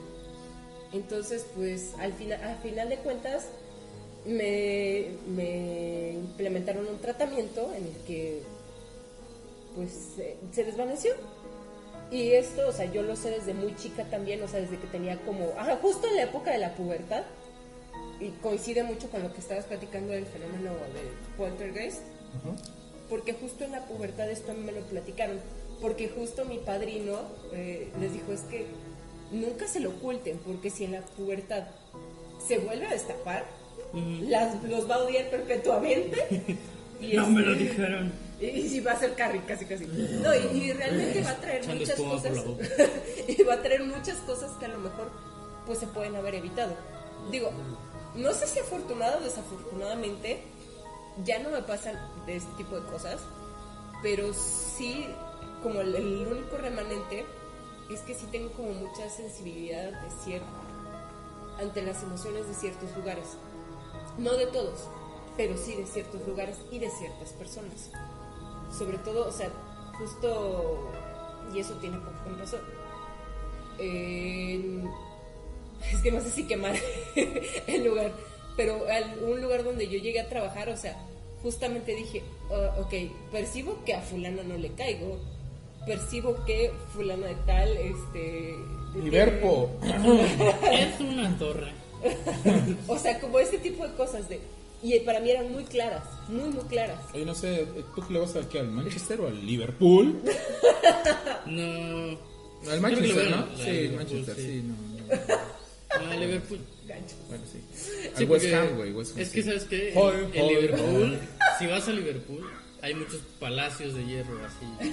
Entonces, 0.93 1.47
pues 1.55 1.93
al 2.01 2.13
final, 2.13 2.43
al 2.43 2.57
final 2.59 2.89
de 2.89 2.97
cuentas, 2.97 3.47
me, 4.27 5.11
me 5.29 6.13
implementaron 6.15 6.89
un 6.89 6.99
tratamiento 6.99 7.71
en 7.77 7.85
el 7.87 7.97
que 8.05 8.43
pues 9.77 9.91
se- 10.17 10.37
se 10.53 10.65
desvaneció. 10.65 11.13
Y 12.13 12.33
esto, 12.33 12.69
o 12.69 12.73
sea, 12.73 12.85
yo 12.93 13.03
lo 13.03 13.17
sé 13.17 13.31
desde 13.31 13.55
muy 13.55 13.75
chica 13.75 14.05
también, 14.05 14.43
o 14.43 14.49
sea, 14.49 14.61
desde 14.61 14.77
que 14.79 14.87
tenía 14.87 15.17
como, 15.23 15.53
ajá, 15.59 15.79
justo 15.81 16.07
en 16.07 16.17
la 16.17 16.25
época 16.25 16.51
de 16.53 16.59
la 16.59 16.75
pubertad, 16.75 17.23
y 18.21 18.29
coincide 18.43 18.85
mucho 18.85 19.09
con 19.11 19.23
lo 19.23 19.33
que 19.33 19.41
estabas 19.41 19.65
platicando 19.65 20.13
del 20.13 20.27
fenómeno 20.27 20.71
del 20.95 21.09
poltergeist, 21.37 22.03
porque 23.09 23.33
justo 23.33 23.65
en 23.65 23.73
la 23.73 23.85
pubertad 23.87 24.31
esto 24.31 24.53
a 24.53 24.55
mí 24.55 24.63
me 24.63 24.73
lo 24.73 24.81
platicaron, 24.83 25.39
porque 25.81 26.09
justo 26.09 26.45
mi 26.45 26.59
padrino 26.59 27.19
eh, 27.53 27.89
les 27.99 28.13
dijo 28.13 28.33
es 28.33 28.43
que 28.43 28.67
nunca 29.33 29.67
se 29.67 29.81
lo 29.81 29.91
oculten, 29.91 30.39
porque 30.47 30.71
si 30.71 30.85
en 30.85 30.93
la 30.93 31.01
pubertad 31.01 31.65
se 32.47 32.59
vuelve 32.59 32.87
a 32.87 32.91
destapar, 32.91 33.45
las, 34.29 34.63
los 34.65 34.89
va 34.89 34.97
a 34.97 35.05
odiar 35.05 35.31
perpetuamente. 35.31 36.57
Y 37.03 37.17
No 37.17 37.23
este- 37.23 37.35
me 37.35 37.41
lo 37.43 37.55
dijeron. 37.57 38.13
Y, 38.43 38.69
sí 38.69 38.81
va 38.81 38.93
a 38.93 38.99
ser 38.99 39.15
Carrie, 39.15 39.43
casi 39.47 39.65
casi. 39.67 39.87
No, 39.87 40.35
y, 40.35 40.59
y 40.59 40.73
realmente 40.73 41.23
va 41.23 41.31
a 41.31 41.37
traer 41.37 41.67
muchas 41.67 42.01
cosas. 42.01 42.33
y 43.29 43.43
va 43.43 43.55
a 43.55 43.63
traer 43.63 43.85
muchas 43.85 44.17
cosas 44.19 44.51
que 44.59 44.67
a 44.67 44.69
lo 44.69 44.79
mejor 44.79 45.11
pues 45.67 45.79
se 45.79 45.87
pueden 45.87 46.17
haber 46.17 46.35
evitado. 46.35 46.75
Digo, 47.31 47.51
no 48.15 48.33
sé 48.33 48.47
si 48.47 48.59
afortunado 48.59 49.19
o 49.19 49.23
desafortunadamente 49.23 50.43
ya 51.25 51.39
no 51.39 51.51
me 51.51 51.63
pasan 51.63 51.99
de 52.27 52.37
este 52.37 52.53
tipo 52.57 52.79
de 52.81 52.87
cosas, 52.91 53.21
pero 54.03 54.33
sí, 54.35 55.07
como 55.63 55.81
el, 55.81 55.95
el 55.95 56.27
único 56.27 56.57
remanente 56.57 57.25
es 57.91 58.01
que 58.01 58.15
sí 58.15 58.27
tengo 58.33 58.51
como 58.53 58.73
mucha 58.73 59.09
sensibilidad 59.09 60.03
de 60.03 60.11
cierto 60.25 60.47
ante 61.61 61.83
las 61.83 62.03
emociones 62.03 62.49
de 62.49 62.55
ciertos 62.55 62.97
lugares. 62.97 63.37
No 64.19 64.33
de 64.33 64.47
todos, 64.47 64.89
pero 65.37 65.57
sí 65.57 65.75
de 65.75 65.87
ciertos 65.87 66.27
lugares 66.27 66.59
y 66.71 66.79
de 66.79 66.91
ciertas 66.91 67.33
personas. 67.33 67.91
Sobre 68.77 68.99
todo, 68.99 69.29
o 69.29 69.33
sea, 69.33 69.51
justo, 69.99 70.91
y 71.55 71.59
eso 71.61 71.75
tiene 71.75 71.99
poco 71.99 72.13
que 72.25 72.31
me 72.31 72.37
pasó. 72.39 72.59
en- 73.79 74.89
es 75.93 76.01
que 76.03 76.13
no 76.13 76.21
sé 76.21 76.31
si 76.31 76.45
quemar 76.47 76.75
el 77.67 77.85
lugar, 77.85 78.13
pero 78.57 78.87
al- 78.89 79.19
un 79.25 79.41
lugar 79.41 79.65
donde 79.65 79.89
yo 79.89 79.99
llegué 79.99 80.21
a 80.21 80.29
trabajar, 80.29 80.69
o 80.69 80.77
sea, 80.77 80.97
justamente 81.43 81.95
dije, 81.95 82.23
"Ah, 82.51 82.77
ok, 82.81 82.95
percibo 83.33 83.83
que 83.85 83.95
a 83.95 84.01
fulano 84.01 84.43
no 84.45 84.57
le 84.57 84.71
caigo, 84.73 85.19
percibo 85.87 86.45
que 86.45 86.71
fulano 86.95 87.27
de 87.27 87.35
tal, 87.47 87.77
este... 87.77 88.55
Liverpool. 88.95 89.69
Es 90.71 91.01
una 91.01 91.37
torre. 91.39 91.73
O 92.87 92.99
sea, 92.99 93.19
como 93.21 93.39
ese 93.39 93.59
tipo 93.59 93.87
de 93.87 93.95
cosas 93.95 94.29
de... 94.29 94.41
Y 94.83 94.99
para 95.01 95.21
mí 95.21 95.31
eran 95.31 95.53
muy 95.53 95.65
claras, 95.65 96.03
muy, 96.29 96.51
muy 96.51 96.65
claras. 96.65 96.99
Oye, 97.15 97.25
no 97.25 97.35
sé, 97.35 97.67
¿tú 97.95 98.03
qué 98.07 98.13
le 98.15 98.19
vas 98.19 98.35
a 98.35 98.49
qué, 98.49 98.59
al 98.61 98.69
Manchester 98.69 99.21
o 99.21 99.29
al 99.29 99.47
Liverpool? 99.47 100.21
No. 101.47 102.19
Al 102.71 102.81
Manchester, 102.81 103.31
¿no? 103.31 103.47
Sí, 103.57 103.71
Liverpool, 103.71 103.97
Manchester, 103.97 104.37
sí. 104.37 104.43
sí, 104.43 104.63
no, 104.65 104.75
no. 106.05 106.05
No, 106.15 106.21
Liverpool. 106.21 106.59
Bueno, 107.29 107.45
sí. 107.51 107.61
Sí, 107.75 107.91
Al 108.17 108.25
West 108.31 108.45
porque 108.45 108.55
Ham, 108.55 108.77
güey, 108.77 108.93
West 108.93 109.13
Ham. 109.15 109.21
Es 109.21 109.29
que, 109.31 109.43
sí. 109.43 109.49
¿sabes 109.49 109.65
qué? 109.65 109.93
Hoy, 109.97 110.15
En, 110.33 110.35
en 110.35 110.43
hoy, 110.43 110.55
Liverpool, 110.55 111.19
si 111.59 111.67
vas 111.67 111.89
a 111.89 111.93
Liverpool, 111.93 112.51
hay 112.81 112.95
muchos 112.95 113.21
palacios 113.41 113.95
de 113.95 114.05
hierro 114.05 114.39
así. 114.45 114.93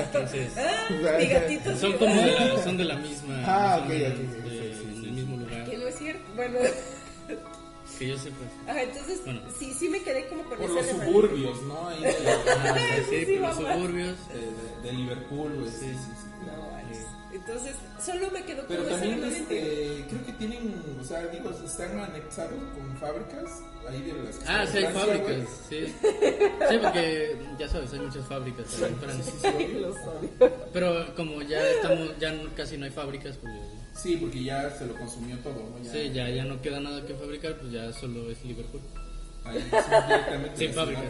Entonces, 0.00 0.52
Ah, 0.56 1.76
son 1.80 1.92
sí. 1.92 1.98
como 1.98 2.14
de 2.14 2.32
la, 2.32 2.62
son 2.64 2.76
de 2.76 2.84
la 2.84 2.96
misma. 2.96 3.42
Ah, 3.46 3.76
ok, 3.78 3.84
ok, 3.84 3.90
ok, 3.90 3.94
de- 4.44 4.74
sí, 4.74 4.80
sí, 4.94 5.00
del 5.02 5.12
mismo 5.12 5.36
lugar. 5.36 5.70
Que 5.70 5.78
no 5.78 5.86
es 5.88 5.98
cierto. 5.98 6.22
Bueno, 6.36 6.58
Que 7.98 8.08
yo 8.08 8.18
sepa. 8.18 8.36
ajá, 8.68 8.82
entonces 8.82 9.20
Bueno. 9.24 9.40
sí, 9.58 9.72
sí 9.78 9.88
me 9.88 10.02
quedé 10.02 10.26
como 10.28 10.44
con 10.44 10.58
Por 10.58 10.70
los 10.70 10.86
suburbios, 10.86 11.62
¿no? 11.62 11.88
Ahí 11.88 12.02
de, 12.02 12.08
Ah, 12.28 12.76
sí, 13.10 13.24
Sí, 13.26 13.36
por 13.36 13.48
los 13.48 13.56
suburbios. 13.56 14.16
de- 14.28 14.88
de 14.88 14.92
Liverpool, 14.92 15.52
güey. 15.60 15.70
Sí, 15.70 15.78
sí, 15.80 15.94
sí. 15.94 16.46
No. 16.46 16.74
Entonces, 17.34 17.74
solo 18.00 18.30
me 18.30 18.44
quedó 18.44 18.64
Pero 18.68 18.84
como 18.84 18.96
ese 18.96 19.06
también 19.08 19.24
este, 19.32 20.06
creo 20.08 20.24
que 20.24 20.32
tienen, 20.34 20.72
o 21.00 21.04
sea, 21.04 21.26
digo, 21.26 21.50
están 21.50 21.98
anexados 21.98 22.52
con 22.74 22.96
fábricas 22.98 23.50
ahí 23.88 24.02
de 24.02 24.12
las 24.22 24.36
que 24.36 24.44
Ah, 24.48 24.64
sí, 24.70 24.78
hay 24.78 24.84
Francia, 24.84 25.00
fábricas, 25.04 25.48
sí. 25.68 25.86
Sí, 26.70 26.78
porque 26.80 27.36
ya 27.58 27.68
sabes, 27.68 27.92
hay 27.92 27.98
muchas 27.98 28.24
fábricas 28.28 28.80
en 28.80 28.96
Francia. 28.98 29.50
Odio. 29.50 29.94
Pero 30.72 31.14
como 31.16 31.42
ya 31.42 31.58
estamos, 31.70 32.16
ya 32.20 32.32
casi 32.56 32.78
no 32.78 32.84
hay 32.84 32.92
fábricas, 32.92 33.36
pues. 33.38 33.52
Sí, 33.96 34.16
porque 34.16 34.42
ya 34.44 34.70
se 34.76 34.86
lo 34.86 34.94
consumió 34.96 35.36
todo, 35.38 35.54
¿no? 35.54 35.82
Ya, 35.84 35.92
sí, 35.92 36.10
ya, 36.12 36.28
ya 36.28 36.44
no 36.44 36.60
queda 36.60 36.80
nada 36.80 37.06
que 37.06 37.14
fabricar, 37.14 37.56
pues 37.58 37.72
ya 37.72 37.92
solo 37.92 38.30
es 38.30 38.44
Liverpool. 38.44 38.80
Ahí, 39.44 39.60
sí, 39.60 39.66
directamente 40.08 40.56
Sin 40.58 40.72
fábricas. 40.72 41.04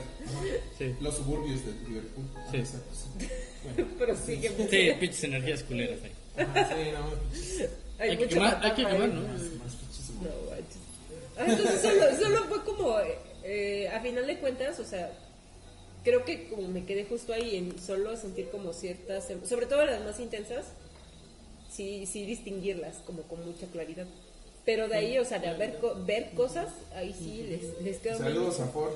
Sí. 0.76 0.94
Los 1.00 1.16
suburbios 1.16 1.64
de 1.64 1.72
Liverpool. 1.88 2.24
Ah, 2.36 2.48
Sí. 2.50 2.56
exacto, 2.58 2.90
sí. 2.94 3.26
Bueno. 3.64 3.88
Pero 3.98 4.14
sigue. 4.16 4.50
Sí, 4.70 4.90
pinches 5.00 5.24
energías 5.24 5.62
culeras 5.62 5.98
ahí. 6.02 6.12
Ajá, 6.44 6.68
sí, 6.68 6.74
no, 6.92 8.04
Hay 8.04 8.10
que 8.10 8.24
mucha 8.24 8.28
quemar, 8.34 8.60
hay 8.62 8.70
que 8.72 8.84
quemar, 8.86 9.08
¿no? 9.08 9.20
más. 9.28 9.40
Ah, 11.36 11.44
Entonces 11.46 11.80
solo, 11.80 12.04
solo 12.22 12.44
fue 12.44 12.62
como, 12.64 12.96
eh, 13.42 13.88
a 13.88 14.00
final 14.00 14.26
de 14.26 14.38
cuentas, 14.38 14.78
o 14.80 14.84
sea, 14.84 15.10
creo 16.04 16.24
que 16.24 16.48
como 16.48 16.68
me 16.68 16.84
quedé 16.84 17.04
justo 17.06 17.32
ahí 17.32 17.56
en 17.56 17.78
solo 17.80 18.16
sentir 18.16 18.50
como 18.50 18.72
ciertas, 18.72 19.30
em- 19.30 19.44
sobre 19.44 19.66
todo 19.66 19.84
las 19.86 20.04
más 20.04 20.20
intensas, 20.20 20.66
sí, 21.74 22.06
sí 22.06 22.24
distinguirlas 22.26 22.96
como 23.06 23.22
con 23.22 23.44
mucha 23.44 23.66
claridad. 23.66 24.06
Pero 24.64 24.88
de 24.88 24.96
ahí, 24.96 25.18
o 25.18 25.24
sea, 25.24 25.38
de 25.38 25.52
ver, 25.54 25.78
co- 25.78 25.94
ver 26.06 26.30
cosas, 26.34 26.68
ahí 26.96 27.14
sí 27.18 27.46
les, 27.48 27.82
les 27.82 27.98
quedó 27.98 28.14
muy- 28.18 28.28
Saludos 28.28 28.60
a 28.60 28.66
Ford. 28.68 28.92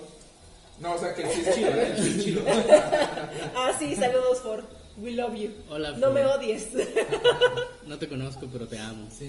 No, 0.80 0.94
o 0.94 0.98
sea, 0.98 1.12
que 1.14 1.28
sí 1.28 1.42
es 1.46 1.54
chido, 1.54 1.70
¿eh? 1.70 1.94
Sí 1.98 2.08
es 2.16 2.24
chido. 2.24 2.42
Ah, 3.56 3.72
sí, 3.78 3.94
saludos 3.96 4.40
Ford. 4.40 4.64
We 4.98 5.10
love 5.12 5.34
you. 5.36 5.50
Hola, 5.70 5.90
No 5.92 6.06
Ford. 6.08 6.14
me 6.14 6.24
odies. 6.26 6.68
No 7.86 7.98
te 7.98 8.08
conozco, 8.08 8.46
pero 8.52 8.66
te 8.66 8.78
amo. 8.78 9.08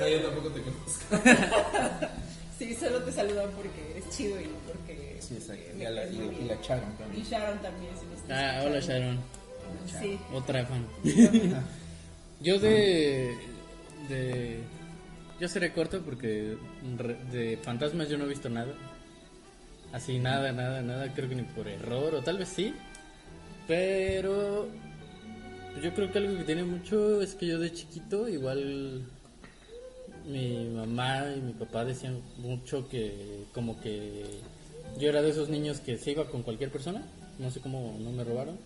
No, 0.00 0.08
yo 0.08 0.20
tampoco 0.22 0.48
te 0.50 0.60
conozco. 0.62 1.16
sí, 2.58 2.74
solo 2.74 3.02
te 3.02 3.12
saludan 3.12 3.50
porque 3.52 3.98
es 3.98 4.16
chido 4.16 4.40
y 4.40 4.48
porque... 4.66 5.16
Sí, 5.20 5.34
exacto. 5.34 5.76
Y, 5.78 5.84
a 5.84 5.90
la, 5.90 6.04
y, 6.06 6.38
y 6.42 6.44
la 6.44 6.60
Charon 6.60 6.92
Y 6.92 6.96
también. 6.98 7.24
Sharon 7.24 7.58
también. 7.62 7.92
si 7.98 8.06
me 8.06 8.14
estás 8.14 8.30
Ah, 8.30 8.62
hola. 8.64 8.80
Sharon, 8.80 9.18
Sí. 10.00 10.18
otra 10.32 10.66
fan. 10.66 10.86
Yo 12.40 12.58
de, 12.58 13.36
de... 14.08 14.60
Yo 15.40 15.48
seré 15.48 15.72
corto 15.72 16.00
porque 16.02 16.56
de 17.32 17.58
fantasmas 17.62 18.08
yo 18.08 18.18
no 18.18 18.24
he 18.24 18.28
visto 18.28 18.48
nada. 18.48 18.72
Así, 19.92 20.18
nada, 20.18 20.52
nada, 20.52 20.82
nada. 20.82 21.12
Creo 21.14 21.28
que 21.28 21.34
ni 21.34 21.42
por 21.42 21.68
error, 21.68 22.14
o 22.14 22.22
tal 22.22 22.38
vez 22.38 22.48
sí. 22.48 22.74
Pero 23.66 24.68
yo 25.82 25.92
creo 25.94 26.10
que 26.10 26.18
algo 26.18 26.38
que 26.38 26.44
tiene 26.44 26.64
mucho 26.64 27.20
es 27.20 27.34
que 27.34 27.46
yo 27.46 27.58
de 27.58 27.72
chiquito 27.72 28.28
igual 28.28 29.04
mi 30.26 30.64
mamá 30.64 31.24
y 31.36 31.40
mi 31.40 31.52
papá 31.52 31.84
decían 31.84 32.20
mucho 32.38 32.88
que 32.88 33.44
como 33.52 33.80
que 33.80 34.24
yo 34.98 35.08
era 35.08 35.22
de 35.22 35.30
esos 35.30 35.48
niños 35.48 35.80
que 35.80 35.98
se 35.98 36.12
iba 36.12 36.24
con 36.26 36.42
cualquier 36.42 36.70
persona, 36.70 37.04
no 37.38 37.50
sé 37.50 37.60
cómo 37.60 37.96
no 38.00 38.10
me 38.12 38.24
robaron, 38.24 38.58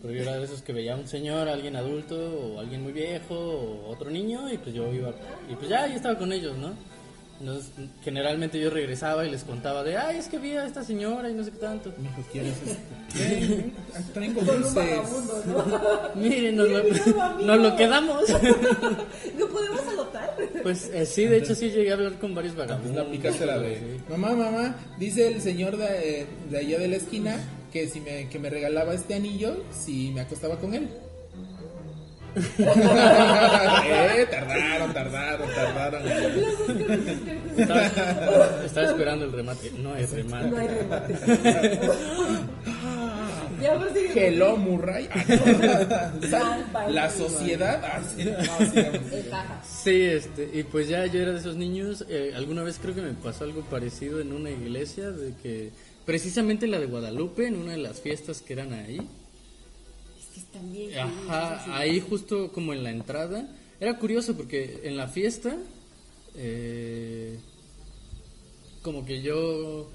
pero 0.00 0.14
yo 0.14 0.22
era 0.22 0.36
de 0.36 0.44
esos 0.44 0.62
que 0.62 0.72
veía 0.72 0.94
a 0.94 0.96
un 0.96 1.08
señor, 1.08 1.48
a 1.48 1.52
alguien 1.52 1.76
adulto 1.76 2.16
o 2.16 2.60
alguien 2.60 2.82
muy 2.82 2.92
viejo 2.92 3.34
o 3.34 3.88
otro 3.90 4.10
niño 4.10 4.52
y 4.52 4.58
pues 4.58 4.74
yo 4.74 4.92
iba 4.92 5.12
y 5.50 5.54
pues 5.54 5.68
ya 5.68 5.86
yo 5.86 5.96
estaba 5.96 6.16
con 6.18 6.32
ellos, 6.32 6.56
¿no? 6.56 6.72
Entonces, 7.40 7.70
generalmente 8.02 8.58
yo 8.58 8.68
regresaba 8.68 9.24
y 9.24 9.30
les 9.30 9.44
contaba 9.44 9.84
de, 9.84 9.96
ay, 9.96 10.18
es 10.18 10.26
que 10.26 10.38
vi 10.40 10.56
a 10.56 10.66
esta 10.66 10.82
señora 10.82 11.30
y 11.30 11.34
no 11.34 11.44
sé 11.44 11.52
qué 11.52 11.58
tanto. 11.58 11.92
Mijo, 11.96 12.20
¿quieres 12.32 12.54
esto? 12.66 12.80
Ven, 13.16 13.72
Traigo 14.12 14.40
Con 14.44 14.64
un 14.64 14.74
vagabundo, 14.74 15.42
¿no? 15.46 15.64
Miren, 16.20 16.56
nos 16.56 16.68
lo, 16.68 16.82
nos 17.46 17.58
lo 17.60 17.76
quedamos. 17.76 18.24
¿No 19.38 19.46
podemos 19.46 19.80
adoptar? 19.86 20.36
Pues 20.64 20.90
eh, 20.92 21.06
sí, 21.06 21.26
de 21.26 21.36
hecho 21.38 21.54
sí 21.54 21.70
llegué 21.70 21.92
a 21.92 21.94
hablar 21.94 22.18
con 22.18 22.34
varios 22.34 22.54
Pues 22.56 22.66
vagabundos. 22.66 23.04
la 23.06 23.08
picaste 23.08 23.46
la 23.46 23.58
de. 23.60 23.76
Sí. 23.76 23.84
Mamá, 24.10 24.32
mamá, 24.32 24.74
dice 24.98 25.28
el 25.28 25.40
señor 25.40 25.76
de, 25.76 26.26
de 26.50 26.58
allá 26.58 26.80
de 26.80 26.88
la 26.88 26.96
esquina 26.96 27.38
que 27.72 27.88
si 27.88 28.00
me, 28.00 28.28
que 28.28 28.38
me 28.38 28.50
regalaba 28.50 28.94
este 28.94 29.14
anillo 29.14 29.64
si 29.70 30.10
me 30.12 30.20
acostaba 30.20 30.58
con 30.58 30.74
él. 30.74 30.88
eh, 32.58 34.26
tardaron, 34.30 34.92
tardaron, 34.92 35.48
tardaron. 35.54 36.02
Estaba, 37.56 37.86
estaba 38.64 38.86
esperando 38.86 39.24
el 39.24 39.32
remate. 39.32 39.72
No 39.78 39.94
hay 39.94 40.06
remate. 40.06 40.50
No 40.50 40.58
hay 40.58 40.68
remate. 40.68 41.14
ya 43.62 43.78
pues. 43.78 43.92
Hello, 44.14 44.56
Murray. 44.56 45.08
Ah, 45.10 46.12
no. 46.30 46.92
La 46.92 47.10
sociedad. 47.10 47.82
Ah, 47.84 48.00
no. 48.00 49.62
Sí, 49.66 50.02
este, 50.02 50.48
y 50.52 50.62
pues 50.64 50.88
ya 50.88 51.06
yo 51.06 51.20
era 51.20 51.32
de 51.32 51.38
esos 51.38 51.56
niños. 51.56 52.04
eh, 52.08 52.32
alguna 52.36 52.62
vez 52.62 52.78
creo 52.80 52.94
que 52.94 53.02
me 53.02 53.14
pasó 53.14 53.44
algo 53.44 53.62
parecido 53.62 54.20
en 54.20 54.32
una 54.32 54.50
iglesia, 54.50 55.10
de 55.10 55.34
que 55.42 55.70
precisamente 56.08 56.66
la 56.66 56.78
de 56.80 56.86
Guadalupe, 56.86 57.46
en 57.46 57.56
una 57.56 57.72
de 57.72 57.76
las 57.78 58.00
fiestas 58.00 58.40
que 58.40 58.54
eran 58.54 58.72
ahí. 58.72 58.96
Es 58.96 60.26
que 60.32 60.40
están 60.40 60.72
bien. 60.72 60.98
Ajá, 60.98 61.76
ahí 61.78 62.00
justo 62.00 62.50
como 62.50 62.72
en 62.72 62.82
la 62.82 62.88
entrada. 62.90 63.46
Era 63.78 63.98
curioso 63.98 64.34
porque 64.34 64.80
en 64.84 64.96
la 64.96 65.08
fiesta, 65.08 65.54
eh, 66.34 67.36
como 68.80 69.04
que 69.04 69.20
yo 69.20 69.86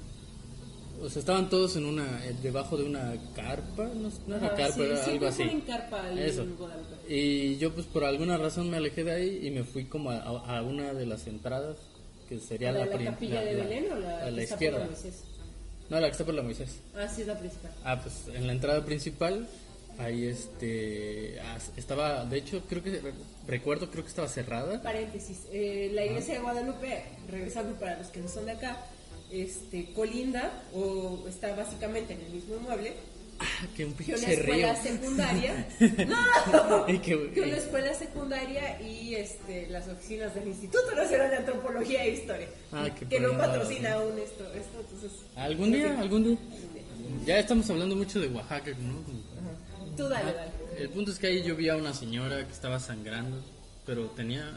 o 1.02 1.10
sea, 1.10 1.20
estaban 1.20 1.50
todos 1.50 1.76
en 1.78 1.86
una, 1.86 2.24
eh, 2.28 2.36
debajo 2.44 2.78
de 2.78 2.84
una 2.84 3.16
carpa, 3.36 3.86
no, 3.96 4.12
no 4.28 4.36
era 4.36 4.46
Ajá, 4.48 4.56
carpa, 4.56 4.76
sí, 4.76 4.82
era 4.84 5.06
algo 5.06 5.26
así. 5.28 5.44
ponen 5.46 5.62
carpa 5.62 6.12
Eso. 6.14 6.44
en. 6.44 6.56
Y 7.10 7.58
yo 7.58 7.74
pues 7.74 7.88
por 7.88 8.04
alguna 8.04 8.38
razón 8.38 8.70
me 8.70 8.78
alejé 8.78 9.04
de 9.04 9.14
ahí 9.14 9.48
y 9.48 9.50
me 9.50 9.64
fui 9.64 9.86
como 9.86 10.12
a, 10.12 10.62
una 10.62 10.94
de 10.94 11.08
las 11.08 11.26
entradas, 11.26 11.76
que 12.30 12.40
sería 12.40 12.72
¿La 12.72 12.86
la, 12.86 12.86
de 12.98 13.04
la 13.04 13.12
capilla 13.12 13.34
la- 13.36 13.42
de 13.46 13.56
Belén 13.56 13.86
o 13.92 13.96
la, 13.96 14.26
a 14.26 14.30
la 14.32 14.44
izquierda. 14.44 14.88
No, 15.90 16.00
la 16.00 16.08
que 16.08 16.12
está 16.12 16.26
por 16.26 16.34
la 16.34 16.42
Moisés. 16.42 16.80
Ah, 16.96 17.08
sí, 17.08 17.22
es 17.22 17.28
la 17.28 17.38
principal. 17.38 17.72
Ah, 17.84 18.02
pues 18.02 18.36
en 18.36 18.48
la 18.48 18.54
entrada 18.54 18.84
principal, 18.86 19.48
ahí 20.00 20.26
este, 20.26 21.40
estaba, 21.78 22.26
de 22.26 22.38
hecho 22.38 22.64
creo 22.68 22.82
que, 22.82 23.02
recuerdo, 23.48 23.90
creo 23.92 24.04
que 24.04 24.10
estaba 24.10 24.28
cerrada. 24.28 24.82
Paréntesis, 24.82 25.42
eh, 25.52 25.92
la 25.94 26.06
iglesia 26.06 26.36
de 26.36 26.40
Guadalupe, 26.40 27.04
regresando 27.30 27.78
para 27.80 27.98
los 27.98 28.08
que 28.08 28.22
no 28.22 28.28
son 28.28 28.46
de 28.46 28.54
acá, 28.54 28.78
este, 29.32 29.92
colinda 29.94 30.64
o 30.74 31.26
está 31.28 31.56
básicamente 31.56 32.14
en 32.14 32.22
el 32.22 32.30
mismo 32.32 32.56
inmueble 32.56 32.94
que 33.76 33.86
un 33.86 33.94
que 33.94 34.14
una 34.14 34.26
río. 34.28 34.34
escuela 34.40 34.76
secundaria. 34.76 35.68
¡No! 36.08 36.90
Y 36.90 37.00
que- 37.00 37.32
que 37.32 37.42
una 37.42 37.58
escuela 37.58 37.94
secundaria 37.94 38.82
y 38.82 39.16
este, 39.16 39.68
las 39.70 39.88
oficinas 39.88 40.34
del 40.36 40.48
Instituto 40.48 40.96
Nacional 40.96 41.30
de 41.32 41.38
Antropología 41.38 42.04
e 42.06 42.12
Historia. 42.12 42.48
Ah, 42.72 42.88
qué 42.98 43.06
que 43.08 43.20
no 43.20 43.32
padre. 43.32 43.48
patrocina 43.48 43.94
aún 43.94 44.18
esto, 44.20 44.44
esto 44.54 44.80
entonces. 44.80 45.12
Algún 45.36 45.72
día, 45.72 46.00
algún 46.00 46.24
día. 46.24 46.38
Ya 47.26 47.40
estamos 47.40 47.70
hablando 47.70 47.96
mucho 47.96 48.20
de 48.20 48.28
Oaxaca, 48.28 48.72
¿no? 48.80 49.02
Tú 49.98 50.08
dale, 50.10 50.34
dale. 50.34 50.52
El 50.78 50.90
punto 50.90 51.12
es 51.12 51.20
que 51.20 51.28
ahí 51.28 51.44
yo 51.44 51.56
vi 51.56 51.70
a 51.70 51.76
una 51.76 51.94
señora 51.94 52.46
que 52.48 52.52
estaba 52.54 52.80
sangrando, 52.80 53.38
pero 53.86 54.06
tenía... 54.08 54.50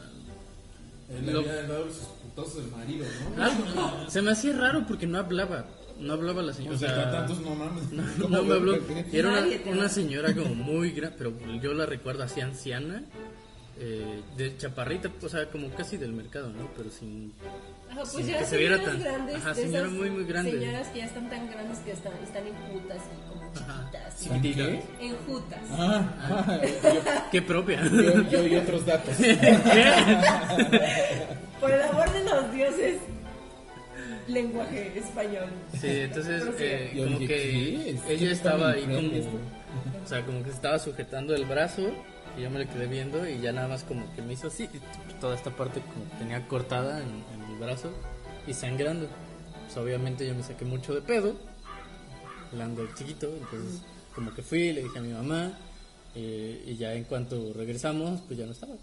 Le 1.09 1.31
Lo- 1.31 1.39
habían 1.39 1.67
dado 1.67 1.85
sus 1.85 2.03
putazos 2.03 2.55
del 2.57 2.71
marido, 2.71 3.05
¿no? 3.37 3.43
algo- 3.43 4.09
se 4.09 4.21
me 4.21 4.31
hacía 4.31 4.53
raro 4.53 4.85
porque 4.87 5.05
no 5.07 5.19
hablaba, 5.19 5.65
no 5.99 6.13
hablaba 6.13 6.41
la 6.41 6.53
señora. 6.53 6.75
O 6.75 6.79
sea, 6.79 7.11
tantos 7.11 7.39
no 7.41 7.53
mames. 7.55 7.91
No, 7.97 8.03
¿Cómo 8.21 8.37
no 8.37 8.43
me 8.43 8.53
habló. 8.55 8.77
era 9.11 9.29
una, 9.29 9.45
una 9.71 9.89
señora 9.89 10.33
como 10.35 10.55
muy 10.55 10.91
grande, 10.91 11.15
pero 11.17 11.33
yo 11.61 11.73
la 11.73 11.85
recuerdo 11.85 12.23
así 12.23 12.39
anciana, 12.41 13.03
eh, 13.79 14.21
de 14.35 14.57
chaparrita, 14.57 15.11
o 15.21 15.29
sea, 15.29 15.49
como 15.51 15.69
casi 15.69 15.97
del 15.97 16.11
mercado, 16.13 16.49
¿no? 16.49 16.67
Pero 16.75 16.89
sin... 16.89 17.31
Ajá, 17.89 17.99
pues 18.01 18.09
Sin 18.11 18.25
ya 18.27 18.39
que 18.39 18.45
se 18.45 18.57
viera 18.57 18.83
tan- 18.83 18.99
grandes, 18.99 19.35
ajá, 19.35 19.53
señora 19.53 19.87
muy, 19.87 20.09
muy 20.09 20.25
grande. 20.25 20.51
Señoras 20.59 20.87
que 20.89 20.97
ya 20.99 21.05
están 21.05 21.29
tan 21.29 21.49
grandes 21.49 21.77
que 21.79 21.91
están, 21.91 22.13
están 22.23 22.43
enjutas 22.47 23.01
y 23.05 23.09
como 23.29 23.53
chiquitas. 23.53 24.13
¿Sí, 24.17 24.29
qué? 24.41 24.81
Enjutas. 24.99 25.59
Ah, 25.71 26.03
ah, 26.21 26.59
¡Qué 27.31 27.41
propia! 27.41 27.81
yo, 27.87 28.21
yo 28.29 28.47
y 28.47 28.55
otros 28.57 28.85
datos. 28.85 29.15
Por 31.59 31.71
el 31.71 31.81
amor 31.81 32.11
de 32.11 32.23
los 32.23 32.51
dioses, 32.53 32.97
lenguaje 34.27 34.97
español. 34.97 35.49
Sí, 35.73 35.87
entonces 35.87 36.43
eh, 36.59 36.91
como 36.95 37.19
dije, 37.19 37.27
que 37.27 38.13
ella 38.13 38.31
estaba 38.31 38.71
ahí 38.71 38.83
como, 38.83 38.99
o 40.03 40.07
sea, 40.07 40.25
como 40.25 40.43
que 40.43 40.49
estaba 40.49 40.79
sujetando 40.79 41.35
el 41.35 41.45
brazo 41.45 41.91
y 42.37 42.41
yo 42.43 42.49
me 42.49 42.59
le 42.59 42.67
quedé 42.67 42.87
viendo 42.87 43.27
y 43.27 43.39
ya 43.39 43.51
nada 43.51 43.67
más 43.67 43.83
como 43.83 44.13
que 44.15 44.21
me 44.21 44.33
hizo 44.33 44.47
así, 44.47 44.69
toda 45.19 45.35
esta 45.35 45.51
parte 45.51 45.81
como 45.81 46.09
que 46.09 46.17
tenía 46.17 46.47
cortada 46.47 47.01
en, 47.01 47.09
en 47.33 47.51
el 47.51 47.57
brazo 47.57 47.91
y 48.45 48.53
sangrando. 48.53 49.07
Pues 49.65 49.77
obviamente 49.77 50.25
yo 50.25 50.33
me 50.33 50.43
saqué 50.43 50.65
mucho 50.65 50.93
de 50.95 51.01
pedo, 51.01 51.35
hablando 52.51 52.87
chiquito, 52.95 53.27
entonces 53.27 53.81
como 54.15 54.33
que 54.33 54.41
fui, 54.41 54.73
le 54.73 54.83
dije 54.83 54.97
a 54.97 55.01
mi 55.01 55.13
mamá 55.13 55.57
eh, 56.15 56.63
y 56.65 56.75
ya 56.77 56.93
en 56.93 57.03
cuanto 57.03 57.53
regresamos, 57.53 58.21
pues 58.21 58.39
ya 58.39 58.45
no 58.45 58.51
estaba. 58.51 58.73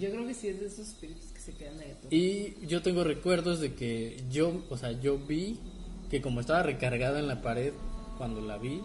Yo 0.00 0.10
creo 0.10 0.26
que 0.26 0.34
sí 0.34 0.48
es 0.48 0.60
de 0.60 0.66
esos 0.66 0.88
espíritus 0.88 1.26
que 1.32 1.40
se 1.40 1.52
quedan 1.52 1.74
ahí. 1.80 1.90
atorrados. 1.90 2.12
Y 2.12 2.56
yo 2.66 2.82
tengo 2.82 3.04
recuerdos 3.04 3.60
de 3.60 3.74
que 3.74 4.22
yo, 4.30 4.62
o 4.70 4.76
sea, 4.76 4.92
yo 4.92 5.18
vi 5.18 5.58
que 6.10 6.20
como 6.22 6.40
estaba 6.40 6.62
recargada 6.62 7.18
en 7.20 7.28
la 7.28 7.42
pared 7.42 7.72
cuando 8.18 8.40
la 8.40 8.58
vi, 8.58 8.80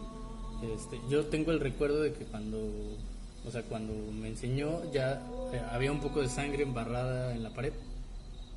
este, 0.75 0.99
yo 1.09 1.25
tengo 1.25 1.51
el 1.51 1.59
recuerdo 1.59 2.01
de 2.01 2.13
que 2.13 2.25
cuando, 2.25 2.57
o 3.45 3.51
sea, 3.51 3.61
cuando 3.63 3.93
me 4.11 4.27
enseñó 4.29 4.91
ya 4.91 5.21
eh, 5.53 5.61
había 5.71 5.91
un 5.91 5.99
poco 6.01 6.21
de 6.21 6.29
sangre 6.29 6.63
embarrada 6.63 7.33
en 7.35 7.43
la 7.43 7.49
pared, 7.51 7.73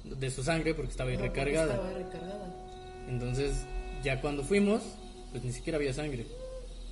de 0.04 0.30
su 0.30 0.42
sangre 0.42 0.74
porque 0.74 0.90
estaba 0.90 1.10
ahí 1.10 1.16
No, 1.16 1.22
recargada. 1.24 1.74
Estaba 1.74 1.92
recargada. 1.92 2.54
Entonces, 3.08 3.64
ya 4.02 4.20
cuando 4.20 4.42
fuimos, 4.44 4.82
pues 5.32 5.44
ni 5.44 5.52
siquiera 5.52 5.76
había 5.76 5.92
sangre. 5.92 6.26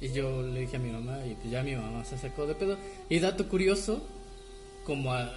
Y 0.01 0.09
yo 0.13 0.43
le 0.43 0.61
dije 0.61 0.77
a 0.77 0.81
mi 0.81 0.91
mamá, 0.91 1.19
y 1.27 1.35
pues 1.35 1.51
ya 1.51 1.63
mi 1.63 1.75
mamá 1.75 2.05
se 2.05 2.19
sacó 2.19 2.47
de 2.47 2.55
pedo. 2.55 2.77
Y 3.09 3.19
dato 3.21 3.49
curioso, 3.49 4.03
como 4.85 5.13
a- 5.13 5.33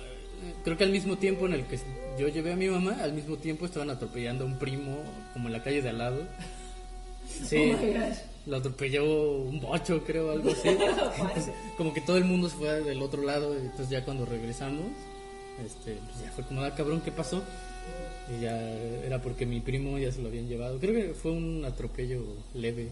creo 0.64 0.78
que 0.78 0.84
al 0.84 0.92
mismo 0.92 1.18
tiempo 1.18 1.46
en 1.46 1.54
el 1.54 1.66
que 1.66 1.80
yo 2.18 2.28
llevé 2.28 2.54
a 2.54 2.56
mi 2.56 2.68
mamá, 2.68 2.98
al 3.02 3.14
mismo 3.14 3.38
tiempo 3.38 3.66
estaban 3.66 3.90
atropellando 3.90 4.44
a 4.44 4.48
un 4.48 4.58
primo, 4.60 4.98
como 5.34 5.48
en 5.48 5.54
la 5.54 5.64
calle 5.64 5.82
de 5.82 5.90
al 5.90 5.98
lado. 5.98 6.22
Sí, 7.28 7.72
Oh 7.74 8.30
lo 8.50 8.58
atropelló 8.58 9.06
un 9.44 9.60
bocho, 9.60 10.04
creo, 10.04 10.32
algo 10.32 10.52
así. 10.52 10.70
Como 11.78 11.94
que 11.94 12.02
todo 12.02 12.18
el 12.18 12.26
mundo 12.26 12.50
se 12.50 12.58
fue 12.58 12.82
del 12.82 13.02
otro 13.02 13.22
lado, 13.22 13.54
y 13.54 13.62
entonces 13.62 13.90
ya 13.90 14.04
cuando 14.04 14.26
regresamos, 14.26 14.86
este, 15.66 15.98
pues 16.12 16.24
ya 16.24 16.32
fue 16.32 16.44
como, 16.46 16.62
ah, 16.62 16.74
cabrón, 16.74 17.02
¿qué 17.02 17.12
pasó? 17.12 17.44
Y 18.30 18.42
ya 18.42 18.58
era 18.60 19.20
porque 19.22 19.46
mi 19.46 19.60
primo 19.60 19.98
ya 19.98 20.12
se 20.12 20.22
lo 20.22 20.28
habían 20.28 20.48
llevado. 20.48 20.80
Creo 20.80 20.94
que 20.94 21.14
fue 21.14 21.32
un 21.32 21.66
atropello 21.66 22.24
leve, 22.54 22.90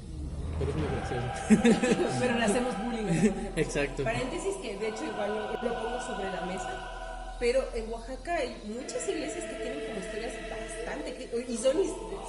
pero 0.58 0.72
es 0.72 0.78
muy 0.78 0.88
gracioso. 0.88 1.88
Pero 2.20 2.38
le 2.40 2.44
hacemos 2.44 2.74
bullying. 2.84 3.32
Exacto. 3.56 4.04
Paréntesis 4.04 4.56
que 4.64 4.78
de 4.78 4.88
hecho 4.90 5.06
igual 5.06 5.30
lo, 5.36 5.52
lo 5.52 5.84
pongo 5.84 6.02
sobre 6.02 6.32
la 6.32 6.46
mesa. 6.48 6.97
Pero 7.40 7.64
en 7.76 7.92
Oaxaca 7.92 8.34
hay 8.36 8.58
muchas 8.66 9.08
iglesias 9.08 9.44
que 9.46 9.56
tienen 9.62 9.80
como 9.86 10.00
historias 10.00 10.34
bastante. 10.50 11.30
Y 11.48 11.58
son, 11.58 11.74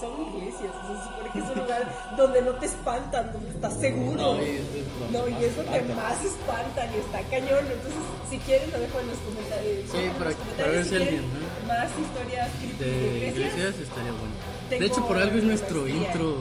son 0.00 0.36
iglesias. 0.36 0.68
o 0.68 0.86
sea, 0.86 0.96
se 1.00 1.08
supone 1.08 1.30
que 1.32 1.38
es 1.38 1.44
un 1.48 1.58
lugar 1.62 1.82
donde 2.16 2.42
no 2.42 2.52
te 2.56 2.66
espantan, 2.66 3.32
donde 3.32 3.50
estás 3.50 3.74
seguro. 3.80 4.34
No, 4.34 4.42
y 4.42 4.48
es- 4.50 5.10
No, 5.10 5.28
y 5.28 5.32
más 5.32 5.42
es 5.42 5.96
más 5.96 6.24
espantan 6.24 6.88
y 6.94 6.98
está 6.98 7.22
cañón. 7.30 7.64
Entonces, 7.64 8.02
si 8.28 8.38
quieren, 8.38 8.70
lo 8.70 8.78
dejo 8.80 9.00
en 9.00 9.06
los 9.08 9.18
comentarios. 9.18 9.90
Sí, 9.90 9.96
en 9.96 10.12
para- 10.12 10.30
los 10.30 10.34
para 10.34 10.44
comentarios 10.44 10.74
ver 10.76 10.84
si 10.84 10.94
alguien, 10.96 11.22
¿no? 11.32 11.66
Más 11.68 11.88
historias 11.98 12.48
De 12.78 12.84
de 12.84 13.06
iglesias. 13.16 13.36
iglesias 13.36 13.74
estaría 13.80 14.12
bueno. 14.12 14.34
De 14.68 14.84
hecho, 14.86 15.06
por 15.08 15.16
algo 15.16 15.38
es 15.38 15.44
nuestro 15.44 15.80
maestría. 15.82 16.06
intro 16.06 16.36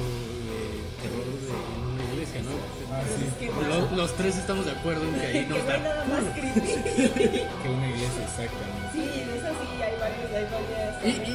sí. 3.07 3.45
Que, 3.47 3.51
Los, 3.67 3.91
los 3.91 4.15
tres 4.15 4.37
estamos 4.37 4.65
de 4.65 4.71
acuerdo 4.71 5.03
en 5.03 5.13
que 5.15 5.25
ahí 5.25 5.33
que 5.45 5.47
no 5.47 5.55
hay 5.55 5.61
da. 5.63 5.77
nada 5.77 6.05
más 6.05 6.23
creepy. 6.33 6.59
Que 7.63 7.69
una 7.69 7.87
iglesia, 7.87 8.23
exactamente. 8.23 8.87
Sí, 8.93 9.01
en 9.21 9.29
esa 9.37 9.49
sí 9.49 9.81
hay 9.81 9.95
varios, 9.99 10.31
hay 10.33 10.45
varias. 10.51 11.05
Y, 11.05 11.09
y, 11.31 11.33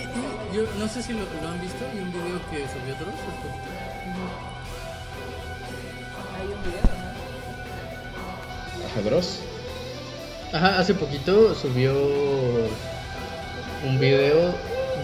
y 0.52 0.56
yo 0.56 0.62
no 0.78 0.88
sé 0.88 1.02
si 1.02 1.12
lo, 1.12 1.20
lo 1.20 1.48
han 1.48 1.60
visto, 1.60 1.84
hay 1.90 1.98
un 2.00 2.12
video 2.12 2.40
que 2.50 2.58
subió 2.68 2.94
Dross. 2.96 3.20
Hay 6.38 6.46
un 6.46 6.62
video, 6.62 6.82
¿no? 8.96 9.10
Dross. 9.10 9.40
Ajá, 10.52 10.78
hace 10.78 10.94
poquito 10.94 11.54
subió 11.54 11.94
un 13.86 13.98
video 13.98 14.54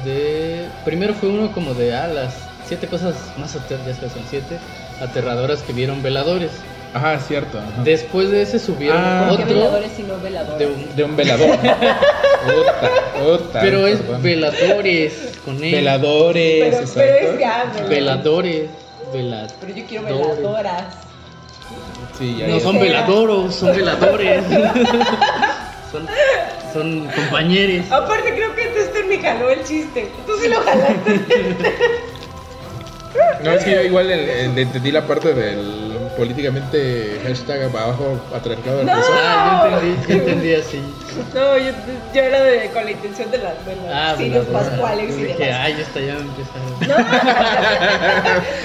de... 0.05 0.69
Primero 0.85 1.15
fue 1.15 1.31
uno 1.31 1.51
como 1.53 1.75
de, 1.75 1.95
ah, 1.97 2.07
las 2.07 2.35
siete 2.67 2.87
cosas 2.87 3.15
más 3.39 3.55
ya 3.87 3.95
sabes, 3.95 4.13
son 4.13 4.23
siete, 4.29 4.59
aterradoras 5.01 5.63
que 5.63 5.73
vieron 5.73 6.03
veladores. 6.03 6.51
Ajá, 6.95 7.19
cierto. 7.21 7.59
ajá. 7.59 7.83
Después 7.85 8.31
de 8.31 8.43
ese 8.43 8.59
subieron 8.59 8.97
Ah. 8.99 9.27
¿Qué 9.37 9.43
otro 9.43 9.55
veladores 9.55 9.99
y 9.99 10.03
no 10.05 10.19
veladores? 10.19 10.59
de 10.59 10.67
un... 10.67 10.97
De 10.97 11.05
un 11.05 11.17
velador. 11.17 11.51
Ota, 11.59 12.91
ota, 13.27 13.61
Pero 13.61 13.87
es 13.87 13.99
perdón. 14.01 14.23
veladores 14.23 15.33
con 15.45 15.63
él. 15.63 15.73
Veladores, 15.73 16.65
Pero, 16.75 16.89
pero 16.95 17.31
es 17.33 17.39
grande. 17.39 17.83
Veladores. 17.89 18.71
Veladores. 19.13 19.55
Pero 19.61 19.75
yo 19.75 19.87
quiero 19.87 20.05
veladoras. 20.05 20.85
Sí, 22.19 22.37
ya 22.39 22.47
No 22.47 22.57
ya. 22.59 22.63
son 22.65 22.81
veladoros, 22.81 23.55
son 23.55 23.77
veladores. 23.77 24.45
son, 25.93 26.07
son 26.73 27.07
compañeros. 27.15 27.87
Aparte 27.91 28.33
creo 28.35 28.55
que 28.55 28.67
Tester 28.69 29.05
me 29.07 29.19
jaló 29.19 29.51
el 29.51 29.63
chiste. 29.65 30.11
Tú 30.27 30.33
sí 30.41 30.49
lo 30.49 30.57
jalaste. 30.63 31.21
No, 33.43 33.53
es 33.53 33.65
que 33.65 33.71
yo 33.73 33.83
igual 33.83 34.11
entendí 34.11 34.91
la 34.91 35.07
parte 35.07 35.33
del 35.35 35.97
políticamente 36.17 37.21
hashtag 37.25 37.63
abajo 37.65 38.21
atracado 38.35 38.79
del 38.79 38.87
No. 38.87 38.93
Ah, 39.13 39.79
yo 39.81 39.89
entendí, 39.89 40.09
yo 40.09 40.15
entendí 40.15 40.55
así. 40.55 40.81
No, 41.35 41.57
yo, 41.57 41.71
yo 42.15 42.23
era 42.23 42.43
de, 42.43 42.69
con 42.71 42.85
la 42.85 42.91
intención 42.91 43.31
de 43.31 43.39
las 43.39 43.65
de 43.65 43.77
las 43.77 43.95
Ah, 43.95 44.15
signos 44.17 44.47
pascuales 44.47 45.17
y 45.17 45.23
Dije, 45.23 45.45
demás. 45.45 45.61
ay, 45.63 45.77
ya 45.79 46.17
empieza. 46.19 46.53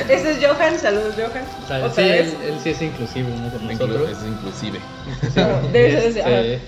No. 0.07 0.13
Ese 0.13 0.31
es 0.31 0.37
Johan, 0.45 0.79
saludos 0.79 1.13
Johan. 1.15 1.43
O 1.63 1.67
sea, 1.67 1.77
Otra 1.85 1.91
sí, 2.03 2.09
él, 2.09 2.37
él 2.47 2.55
sí 2.63 2.69
es 2.71 2.81
inclusivo, 2.81 3.29
¿no? 3.29 3.49
Con 3.51 3.67
nosotros. 3.67 4.09
Es 4.11 4.17
inclusive. 4.27 4.79
No, 5.35 5.69
debe 5.71 5.91
ser 5.91 6.03
ese, 6.09 6.19
Este. 6.19 6.59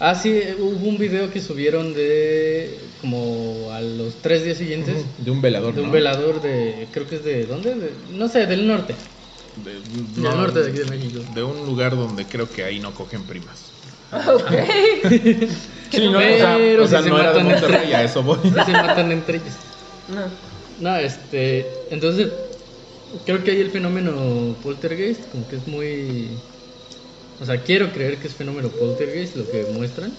Ah, 0.00 0.14
sí, 0.14 0.40
hubo 0.58 0.88
un 0.88 0.98
video 0.98 1.30
que 1.30 1.40
subieron 1.40 1.94
de 1.94 2.78
como 3.00 3.70
a 3.72 3.80
los 3.80 4.14
tres 4.22 4.44
días 4.44 4.58
siguientes 4.58 5.04
De 5.18 5.30
un 5.30 5.40
velador. 5.40 5.74
de 5.74 5.80
un 5.82 5.86
¿no? 5.88 5.92
velador 5.92 6.42
de, 6.42 6.88
creo 6.92 7.06
que 7.08 7.16
es 7.16 7.24
de, 7.24 7.46
¿dónde? 7.46 7.74
De- 7.74 7.92
no 8.12 8.28
sé, 8.28 8.46
del 8.46 8.66
norte. 8.66 8.94
De, 9.64 9.74
Del 10.20 10.36
norte 10.36 10.60
de 10.62 10.68
aquí 10.70 10.78
de 10.78 10.84
México. 10.86 11.20
De 11.32 11.42
un 11.44 11.64
lugar 11.64 11.94
donde 11.96 12.24
creo 12.26 12.50
que 12.50 12.64
ahí 12.64 12.80
no 12.80 12.92
cogen 12.94 13.22
primas. 13.24 13.70
Ok. 14.12 14.50
Sí, 15.90 16.08
no, 16.08 16.18
o 16.18 16.20
sea, 16.22 16.56
Pero 16.56 16.84
o 16.84 16.88
sea, 16.88 16.98
si 16.98 17.04
se 17.04 17.10
no 17.10 17.20
era 17.20 17.32
de 17.32 17.38
matan 17.44 17.54
entre- 17.54 17.68
Monterrey, 17.68 17.92
a 17.92 18.02
eso 18.02 18.22
voy. 18.24 18.38
Se 18.66 18.72
matan 18.72 19.12
entre 19.12 19.36
ellos. 19.36 19.54
No. 20.08 20.90
No, 20.90 20.96
este. 20.96 21.66
Entonces, 21.90 22.32
creo 23.24 23.44
que 23.44 23.52
ahí 23.52 23.60
el 23.60 23.70
fenómeno 23.70 24.56
poltergeist, 24.60 25.20
como 25.30 25.46
que 25.46 25.54
es 25.56 25.68
muy. 25.68 26.30
O 27.40 27.44
sea, 27.46 27.62
quiero 27.62 27.92
creer 27.92 28.18
que 28.18 28.28
es 28.28 28.34
fenómeno 28.34 28.68
poltergeist 28.68 29.36
lo 29.36 29.50
que 29.50 29.64
muestran. 29.72 30.12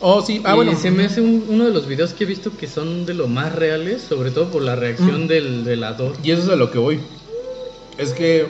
Oh, 0.00 0.22
sí. 0.22 0.40
Ah, 0.44 0.52
y 0.52 0.56
bueno. 0.56 0.76
se 0.76 0.90
me 0.90 1.04
hace 1.04 1.20
un- 1.20 1.44
uno 1.48 1.64
de 1.64 1.72
los 1.72 1.86
videos 1.86 2.12
que 2.12 2.24
he 2.24 2.26
visto 2.26 2.56
que 2.56 2.66
son 2.66 3.06
de 3.06 3.14
lo 3.14 3.26
más 3.28 3.54
reales, 3.54 4.02
sobre 4.02 4.30
todo 4.30 4.50
por 4.50 4.62
la 4.62 4.74
reacción 4.76 5.24
Mm. 5.24 5.28
del 5.28 5.62
velador. 5.64 6.14
Y 6.22 6.30
eso 6.30 6.42
es 6.42 6.48
a 6.48 6.56
lo 6.56 6.70
que 6.70 6.78
voy. 6.78 7.00
Es 7.96 8.12
que 8.12 8.46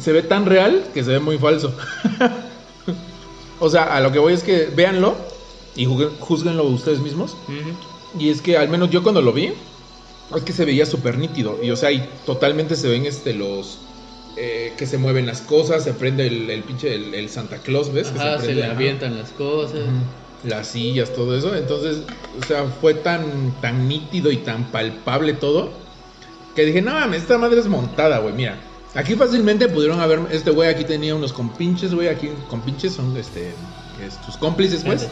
se 0.00 0.12
ve 0.12 0.22
tan 0.22 0.44
real 0.46 0.84
que 0.92 1.04
se 1.04 1.10
ve 1.12 1.20
muy 1.20 1.38
falso. 1.38 1.74
o 3.60 3.70
sea, 3.70 3.84
a 3.96 4.00
lo 4.00 4.12
que 4.12 4.18
voy 4.18 4.32
es 4.32 4.42
que 4.42 4.66
véanlo 4.74 5.14
y 5.76 5.86
juzguen- 5.86 6.18
juzguenlo 6.18 6.64
ustedes 6.64 7.00
mismos. 7.00 7.36
Y 8.18 8.30
es 8.30 8.40
que 8.42 8.56
al 8.58 8.68
menos 8.68 8.90
yo 8.90 9.02
cuando 9.02 9.22
lo 9.22 9.32
vi, 9.32 9.52
es 10.34 10.42
que 10.44 10.52
se 10.52 10.64
veía 10.64 10.86
súper 10.86 11.18
nítido. 11.18 11.58
Y 11.62 11.70
o 11.70 11.76
sea, 11.76 11.90
y 11.92 12.08
totalmente 12.26 12.76
se 12.76 12.88
ven 12.88 13.06
este 13.06 13.34
los... 13.34 13.78
eh, 14.36 14.72
que 14.76 14.86
se 14.86 14.98
mueven 14.98 15.26
las 15.26 15.40
cosas, 15.40 15.84
se 15.84 15.94
prende 15.94 16.26
el, 16.26 16.50
el 16.50 16.62
pinche 16.62 16.94
el, 16.94 17.14
el 17.14 17.28
Santa 17.28 17.58
Claus, 17.58 17.92
¿ves? 17.92 18.08
Que 18.08 18.18
Ajá, 18.18 18.38
se, 18.38 18.46
prende, 18.46 18.54
le 18.54 18.64
ajá. 18.64 18.72
avientan 18.74 19.18
las 19.18 19.30
cosas. 19.30 19.80
Las 20.44 20.68
sillas, 20.68 21.12
todo 21.14 21.36
eso. 21.36 21.54
Entonces, 21.54 22.02
o 22.40 22.44
sea, 22.46 22.64
fue 22.64 22.94
tan, 22.94 23.52
tan 23.60 23.88
nítido 23.88 24.30
y 24.30 24.38
tan 24.38 24.64
palpable 24.64 25.32
todo 25.32 25.70
que 26.54 26.64
dije, 26.64 26.82
no 26.82 26.92
mames, 26.92 27.22
esta 27.22 27.38
madre 27.38 27.60
es 27.60 27.66
montada, 27.66 28.18
güey. 28.18 28.34
Mira, 28.34 28.56
aquí 28.94 29.14
fácilmente 29.14 29.68
pudieron 29.68 30.00
haber. 30.00 30.20
Este 30.30 30.50
güey 30.50 30.68
aquí 30.68 30.84
tenía 30.84 31.14
unos 31.14 31.32
compinches, 31.32 31.94
güey. 31.94 32.08
Aquí 32.08 32.30
compinches 32.48 32.94
son 32.94 33.16
este, 33.16 33.52
es, 34.04 34.20
tus 34.24 34.36
cómplices, 34.36 34.84
pues. 34.84 35.08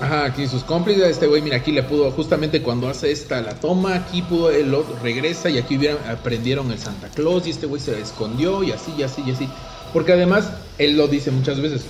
Ajá, 0.00 0.26
aquí 0.26 0.46
sus 0.46 0.62
cómplices. 0.62 1.08
Este 1.08 1.26
güey, 1.26 1.42
mira, 1.42 1.56
aquí 1.56 1.72
le 1.72 1.82
pudo, 1.82 2.10
justamente 2.12 2.62
cuando 2.62 2.88
hace 2.88 3.10
esta 3.10 3.40
la 3.40 3.54
toma, 3.54 3.94
aquí 3.96 4.22
pudo, 4.22 4.50
el 4.50 4.72
otro 4.72 4.96
regresa 5.02 5.50
y 5.50 5.58
aquí 5.58 5.78
aprendieron 5.88 6.70
el 6.70 6.78
Santa 6.78 7.08
Claus 7.08 7.46
y 7.46 7.50
este 7.50 7.66
güey 7.66 7.80
se 7.80 8.00
escondió 8.00 8.62
y 8.62 8.70
así, 8.70 8.92
y 8.96 9.02
así, 9.02 9.22
y 9.26 9.32
así. 9.32 9.48
Porque 9.92 10.12
además, 10.12 10.50
él 10.78 10.96
lo 10.96 11.08
dice 11.08 11.30
muchas 11.30 11.60
veces. 11.60 11.82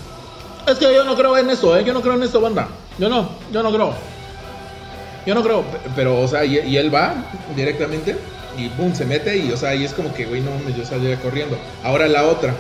Es 0.67 0.79
que 0.79 0.85
yo 0.95 1.05
no 1.05 1.17
creo 1.17 1.37
en 1.37 1.51
eso, 1.51 1.77
¿eh? 1.77 1.85
Yo 1.85 1.93
no 1.93 2.01
creo 2.01 2.15
en 2.15 2.23
esto, 2.23 2.41
banda. 2.41 2.69
Yo 2.99 3.09
no, 3.09 3.29
yo 3.53 3.63
no 3.63 3.71
creo. 3.73 3.93
Yo 5.27 5.35
no 5.35 5.43
creo, 5.43 5.63
pe- 5.63 5.79
pero, 5.95 6.21
o 6.21 6.29
sea, 6.29 6.45
y, 6.45 6.77
él 6.77 6.95
va 6.95 7.15
directamente 7.55 8.17
y 8.57 8.69
boom, 8.69 8.95
se 8.95 9.05
mete 9.05 9.37
y, 9.37 9.53
o 9.53 9.57
sea, 9.57 9.75
y 9.75 9.85
es 9.85 9.93
como 9.93 10.15
que, 10.15 10.25
güey, 10.25 10.41
no 10.41 10.51
mames, 10.53 10.77
yo 10.77 10.85
saldría 10.85 11.21
corriendo. 11.21 11.59
Ahora 11.85 12.09
la 12.09 12.25
otra. 12.27 12.55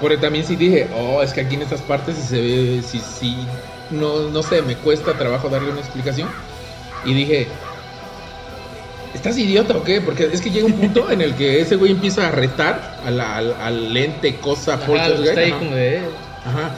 Porque 0.00 0.18
también 0.18 0.44
sí 0.44 0.56
dije, 0.56 0.88
oh, 0.94 1.22
es 1.22 1.32
que 1.32 1.40
aquí 1.40 1.54
en 1.54 1.62
estas 1.62 1.80
partes 1.82 2.16
si 2.16 2.22
se 2.22 2.40
ve, 2.40 2.82
si, 2.82 3.00
si, 3.00 3.48
no, 3.90 4.28
no 4.30 4.42
sé, 4.42 4.60
me 4.62 4.76
cuesta 4.76 5.16
trabajo 5.16 5.48
darle 5.48 5.70
una 5.70 5.80
explicación. 5.80 6.28
Y 7.04 7.14
dije, 7.14 7.48
¿estás 9.14 9.38
idiota 9.38 9.74
o 9.76 9.84
qué? 9.84 10.00
Porque 10.00 10.28
es 10.32 10.40
que 10.40 10.50
llega 10.50 10.66
un 10.66 10.74
punto 10.74 11.10
en 11.10 11.20
el 11.22 11.34
que 11.34 11.60
ese 11.60 11.76
güey 11.76 11.92
empieza 11.92 12.28
a 12.28 12.30
retar 12.30 12.96
a 13.04 13.10
la- 13.10 13.36
al, 13.36 13.54
al 13.60 13.96
ente, 13.96 14.38
cosa, 14.40 14.74
Ajá, 14.74 14.86
poltergeist, 14.86 15.28
está 15.28 15.40
ahí 15.40 15.50
ajá. 15.50 15.58
como 15.58 15.74
de. 15.74 15.96
eh, 15.96 16.10
Ajá. 16.44 16.74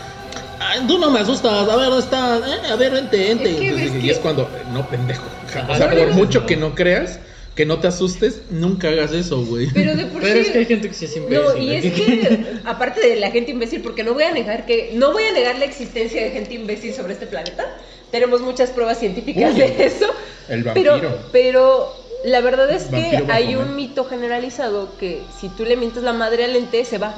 Ay, 0.61 0.81
tú 0.89 0.99
no 0.99 1.11
me 1.11 1.21
asustas, 1.21 1.69
a 1.69 1.77
ver, 1.77 1.87
¿dónde 1.87 2.05
está? 2.05 2.39
Eh, 2.39 2.71
a 2.73 2.77
ver, 2.77 2.95
ente, 2.95 3.31
ente. 3.31 3.51
Es 3.51 3.59
que 3.59 3.69
Entonces, 3.69 3.95
y 3.95 4.01
que- 4.07 4.11
es 4.13 4.19
cuando, 4.19 4.51
no, 4.71 4.89
pendejo. 4.89 5.25
Ajá, 5.49 5.67
o 5.71 5.77
sea, 5.77 5.87
no, 5.89 5.97
por 5.97 6.13
mucho 6.13 6.41
no. 6.41 6.47
que 6.47 6.57
no 6.57 6.75
creas, 6.75 7.19
que 7.59 7.67
no 7.67 7.81
te 7.81 7.89
asustes, 7.89 8.43
nunca 8.51 8.87
hagas 8.87 9.11
eso, 9.13 9.45
güey. 9.45 9.67
Pero 9.75 9.97
de 9.97 10.07
por 10.07 10.23
Pero 10.23 10.35
sí. 10.35 10.41
es 10.47 10.51
que 10.53 10.59
hay 10.59 10.65
gente 10.67 10.87
que 10.87 10.95
sí 10.95 11.07
es 11.07 11.17
imbécil. 11.17 11.45
No, 11.45 11.57
y 11.57 11.71
¿eh? 11.73 11.79
es 11.79 11.93
que, 11.93 12.47
aparte 12.65 13.01
de 13.01 13.17
la 13.17 13.33
gente 13.33 13.51
imbécil, 13.51 13.83
porque 13.83 14.05
no 14.05 14.15
voy 14.15 14.23
a 14.23 14.31
negar 14.31 14.65
que, 14.65 14.93
no 14.95 15.11
voy 15.13 15.25
a 15.25 15.33
negar 15.33 15.59
la 15.59 15.65
existencia 15.65 16.23
de 16.23 16.31
gente 16.31 16.55
imbécil 16.55 16.95
sobre 16.95 17.15
este 17.15 17.27
planeta. 17.27 17.65
Tenemos 18.13 18.43
muchas 18.43 18.71
pruebas 18.71 19.01
científicas 19.01 19.55
Uy, 19.55 19.59
de 19.59 19.87
eso. 19.87 20.07
el 20.49 20.63
vampiro. 20.63 21.01
Pero, 21.01 21.19
pero 21.33 21.95
la 22.23 22.41
verdad 22.43 22.71
es 22.71 22.85
que 22.85 23.25
hay 23.29 23.57
un 23.57 23.75
mito 23.75 24.05
generalizado 24.05 24.97
que 24.97 25.25
si 25.37 25.49
tú 25.49 25.65
le 25.65 25.77
mientes 25.77 26.05
la 26.05 26.13
madre 26.13 26.45
al 26.45 26.55
ente, 26.55 26.85
se 26.85 26.99
va. 26.99 27.17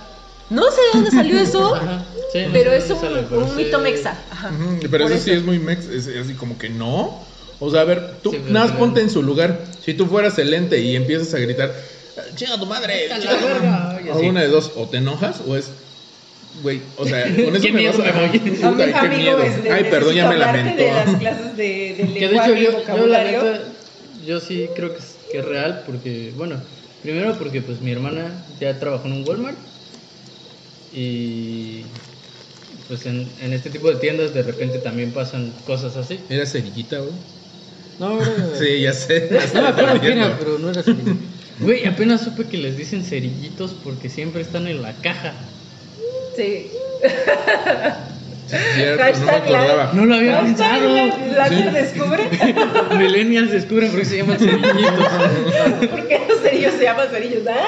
No 0.49 0.63
sé 0.71 0.81
de 0.81 0.89
dónde 0.95 1.11
salió 1.11 1.39
eso, 1.39 1.75
Ajá, 1.75 2.03
sí, 2.33 2.39
no 2.47 2.53
pero 2.55 2.71
sé 2.71 2.79
es 2.79 2.91
un, 2.91 2.99
sale, 2.99 3.25
pero 3.29 3.43
un 3.43 3.49
sí- 3.51 3.57
mito 3.57 3.79
mexa. 3.79 4.17
Ajá, 4.31 4.51
pero 4.91 5.05
por 5.05 5.13
eso, 5.13 5.23
sí 5.23 5.33
es 5.33 5.43
muy 5.45 5.59
mex, 5.59 5.85
es, 5.85 6.07
es 6.07 6.25
así 6.25 6.33
como 6.33 6.57
que 6.57 6.71
no. 6.71 7.29
O 7.61 7.71
sea, 7.71 7.83
a 7.83 7.85
ver, 7.85 8.21
tú 8.23 8.31
Sí, 8.33 8.39
nada 8.49 8.67
más 8.67 8.75
ponte 8.77 9.01
en 9.03 9.11
su 9.11 9.23
lugar. 9.23 9.65
Si 9.81 9.95
tú 9.95 10.07
fueras 10.07 10.39
el 10.39 10.53
ente 10.55 10.81
y 10.81 10.97
empiezas 10.97 11.33
a 11.35 11.39
gritar, 11.39 11.75
chinga 12.35 12.59
tu 12.59 12.67
madre, 12.67 13.07
la 13.09 13.21
chinga 13.21 13.39
tu 13.39 13.47
verga", 13.47 13.71
madre", 13.71 14.05
y 14.07 14.09
o 14.09 14.19
una 14.31 14.41
de 14.43 14.49
dos, 14.49 14.73
o 14.77 14.89
te 14.89 14.97
enojas 14.97 15.43
o 15.47 15.57
es, 15.57 15.71
güey, 16.63 16.81
o 16.97 17.05
sea, 17.07 17.25
con 17.45 17.55
eso 17.57 17.69
me 17.73 17.87
vas 17.87 17.99
a... 17.99 18.33
Puta, 18.33 18.87
qué 18.87 18.93
amigo, 18.95 19.17
miedo. 19.19 19.43
este, 19.45 19.71
Ay, 19.71 19.85
perdón, 19.91 20.15
ya 20.15 20.29
me 20.29 20.37
lamentó. 20.39 20.83
de 20.83 20.91
las 20.91 21.17
clases 21.17 21.57
de, 21.57 21.95
de 21.99 22.15
Que 22.19 22.29
de 22.29 22.37
hecho 22.37 22.55
yo, 22.55 22.55
yo 22.57 22.71
la 22.73 22.79
vocabulario. 22.79 23.43
neta, 23.43 23.63
yo 24.27 24.41
sí 24.41 24.67
creo 24.75 24.93
que 24.95 24.99
es, 24.99 25.17
que 25.31 25.39
es 25.39 25.45
real 25.45 25.83
porque, 25.87 26.33
bueno, 26.37 26.63
primero 27.03 27.37
porque 27.39 27.61
pues 27.63 27.81
mi 27.83 27.93
hermana 27.93 28.47
ya 28.59 28.79
trabajó 28.79 29.07
en 29.07 29.13
un 29.13 29.29
Walmart 29.29 29.57
y 30.93 31.83
pues 32.89 33.07
en, 33.07 33.29
en 33.41 33.53
este 33.53 33.71
tipo 33.71 33.89
de 33.89 33.97
tiendas 33.97 34.35
de 34.35 34.43
repente 34.43 34.79
también 34.79 35.13
pasan 35.13 35.53
cosas 35.67 35.97
así. 35.97 36.21
Era 36.29 36.45
cerillita, 36.47 36.99
güey. 36.99 37.13
No, 38.01 38.21
era- 38.21 38.57
Sí, 38.59 38.81
ya 38.81 38.93
sé. 38.93 39.29
No 39.55 39.63
me 39.63 39.69
acuerdo 39.69 40.01
qué 40.01 40.07
Viendo. 40.09 40.27
era, 40.27 40.39
pero 40.39 40.59
no 40.59 40.71
era 40.71 40.83
cerillito. 40.83 41.17
Güey, 41.61 41.85
apenas 41.87 42.23
supe 42.23 42.45
que 42.47 42.57
les 42.59 42.77
dicen 42.77 43.05
cerillitos 43.05 43.73
porque 43.85 44.09
siempre 44.09 44.41
están 44.43 44.67
en 44.67 44.81
la 44.83 44.95
caja. 44.95 45.35
Sí. 46.37 46.71
Cierto, 48.75 49.21
no 49.25 49.31
acordaba. 49.31 49.93
No 49.95 50.07
lo 50.07 50.15
había 50.17 50.37
Hashtag 50.43 50.81
pensado. 50.81 50.97
la- 51.37 51.49
Sí. 51.49 51.63
descubre. 51.73 52.29
Millennials 52.99 53.51
descubren 53.51 53.91
por 53.91 54.01
qué 54.01 54.05
se 54.07 54.17
llaman 54.19 54.39
cerillitos. 54.39 55.89
¿Por 55.91 56.09
qué 56.09 56.21
los 56.29 56.41
cerillos 56.41 56.75
se 56.75 56.83
llaman 56.85 57.09
cerillos? 57.11 57.43
¿Ah? 57.49 57.61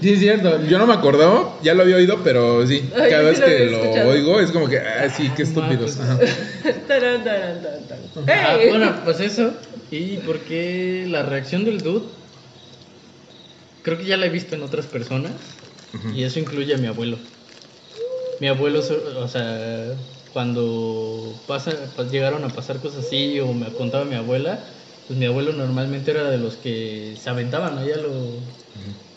Sí, 0.00 0.12
es 0.14 0.20
cierto. 0.20 0.62
Yo 0.66 0.78
no 0.78 0.86
me 0.86 0.94
acordaba, 0.94 1.56
ya 1.62 1.74
lo 1.74 1.82
había 1.82 1.96
oído, 1.96 2.20
pero 2.24 2.66
sí, 2.66 2.88
Ay, 2.94 3.10
cada 3.10 3.22
vez 3.24 3.36
sí 3.36 3.40
lo 3.42 3.46
que 3.46 3.66
lo 3.66 3.76
escuchado. 3.82 4.10
oigo 4.10 4.40
es 4.40 4.50
como 4.50 4.68
que, 4.68 4.78
ah, 4.78 5.08
sí, 5.14 5.30
qué 5.36 5.42
No, 5.44 5.48
estúpidos. 5.48 5.96
pues, 5.96 6.00
Ajá. 6.00 6.18
Tarán, 6.88 7.24
tarán, 7.24 7.62
tarán, 7.62 7.80
tarán. 8.24 8.46
Ah, 8.46 8.56
bueno, 8.68 8.94
pues 9.04 9.20
eso. 9.20 9.52
¿Y 9.90 10.16
por 10.18 10.38
qué 10.40 11.04
la 11.08 11.22
reacción 11.22 11.64
del 11.64 11.80
dude? 11.82 12.06
Creo 13.82 13.98
que 13.98 14.04
ya 14.04 14.16
la 14.16 14.26
he 14.26 14.30
visto 14.30 14.54
en 14.54 14.62
otras 14.62 14.86
personas. 14.86 15.32
Y 16.14 16.24
eso 16.24 16.38
incluye 16.38 16.74
a 16.74 16.78
mi 16.78 16.88
abuelo. 16.88 17.18
Mi 18.38 18.48
abuelo, 18.48 18.80
o 18.80 19.28
sea, 19.28 19.98
cuando 20.32 21.42
pasa, 21.46 21.92
pues, 21.94 22.10
llegaron 22.10 22.44
a 22.44 22.52
pasar 22.52 22.80
cosas 22.80 23.06
así 23.06 23.40
o 23.40 23.52
me 23.54 23.74
contaba 23.74 24.04
mi 24.04 24.14
abuela, 24.16 24.74
pues 25.06 25.18
mi 25.18 25.24
abuelo 25.26 25.52
normalmente 25.52 26.10
era 26.10 26.30
de 26.30 26.38
los 26.38 26.56
que 26.58 27.14
se 27.16 27.30
aventaban 27.30 27.78
allá 27.78 27.96
lo... 27.96 28.54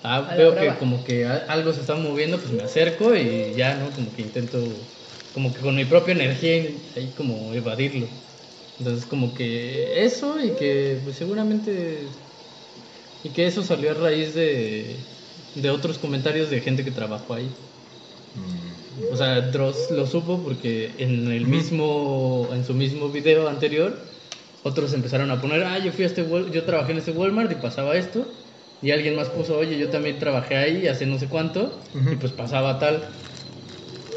Ah, 0.02 0.34
veo 0.38 0.56
que 0.58 0.78
como 0.78 1.04
que 1.04 1.26
a- 1.26 1.38
algo 1.48 1.74
se 1.74 1.82
está 1.82 1.96
moviendo, 1.96 2.40
pues 2.42 2.54
me 2.54 2.64
acerco 2.64 3.16
y 3.16 3.56
ya, 3.56 3.76
¿no? 3.76 3.94
Como 3.94 4.14
que 4.14 4.22
intento, 4.22 4.90
como 5.34 5.54
que 5.54 5.62
con 5.62 5.76
mi 5.76 5.86
propia 5.86 6.14
energía, 6.14 6.54
ahí 6.96 7.14
como 7.14 7.54
evadirlo. 7.54 8.10
Entonces 8.80 9.06
como 9.08 9.34
que 9.34 10.04
eso 10.06 10.40
y 10.40 10.56
que 10.56 11.02
pues 11.04 11.18
seguramente... 11.18 12.12
Y 13.24 13.32
que 13.34 13.46
eso 13.46 13.64
salió 13.64 13.92
a 13.92 13.94
raíz 13.94 14.34
de, 14.34 15.08
de 15.54 15.70
otros 15.70 16.00
comentarios 16.00 16.50
de 16.50 16.62
gente 16.62 16.84
que 16.84 16.92
trabajó 16.92 17.34
ahí. 17.34 17.56
Mm. 18.36 18.69
O 19.12 19.16
sea, 19.16 19.41
Dross 19.52 19.91
lo 19.91 20.06
supo 20.06 20.41
porque 20.43 20.91
en 20.97 21.32
el 21.32 21.45
mismo, 21.47 22.47
en 22.54 22.64
su 22.66 22.74
mismo 22.74 23.10
video 23.10 23.47
anterior, 23.47 23.97
otros 24.64 24.93
empezaron 24.93 25.32
a 25.32 25.41
poner, 25.41 25.64
ah, 25.64 25.80
yo 25.80 25.91
fui 25.91 26.04
a 26.04 26.08
este, 26.08 26.24
Wal- 26.24 26.52
yo 26.52 26.64
trabajé 26.64 26.91
en 26.91 26.97
este 27.00 27.12
Walmart 27.12 27.52
y 27.52 27.56
pasaba 27.56 27.95
esto. 27.95 28.26
Y 28.82 28.91
alguien 28.91 29.16
más 29.16 29.28
puso, 29.30 29.58
oye, 29.58 29.78
yo 29.78 29.89
también 29.89 30.20
trabajé 30.20 30.56
ahí 30.56 30.88
hace 30.88 31.06
no 31.06 31.20
sé 31.20 31.28
cuánto 31.28 31.80
y 32.12 32.16
pues 32.16 32.32
pasaba 32.32 32.80
tal. 32.80 33.04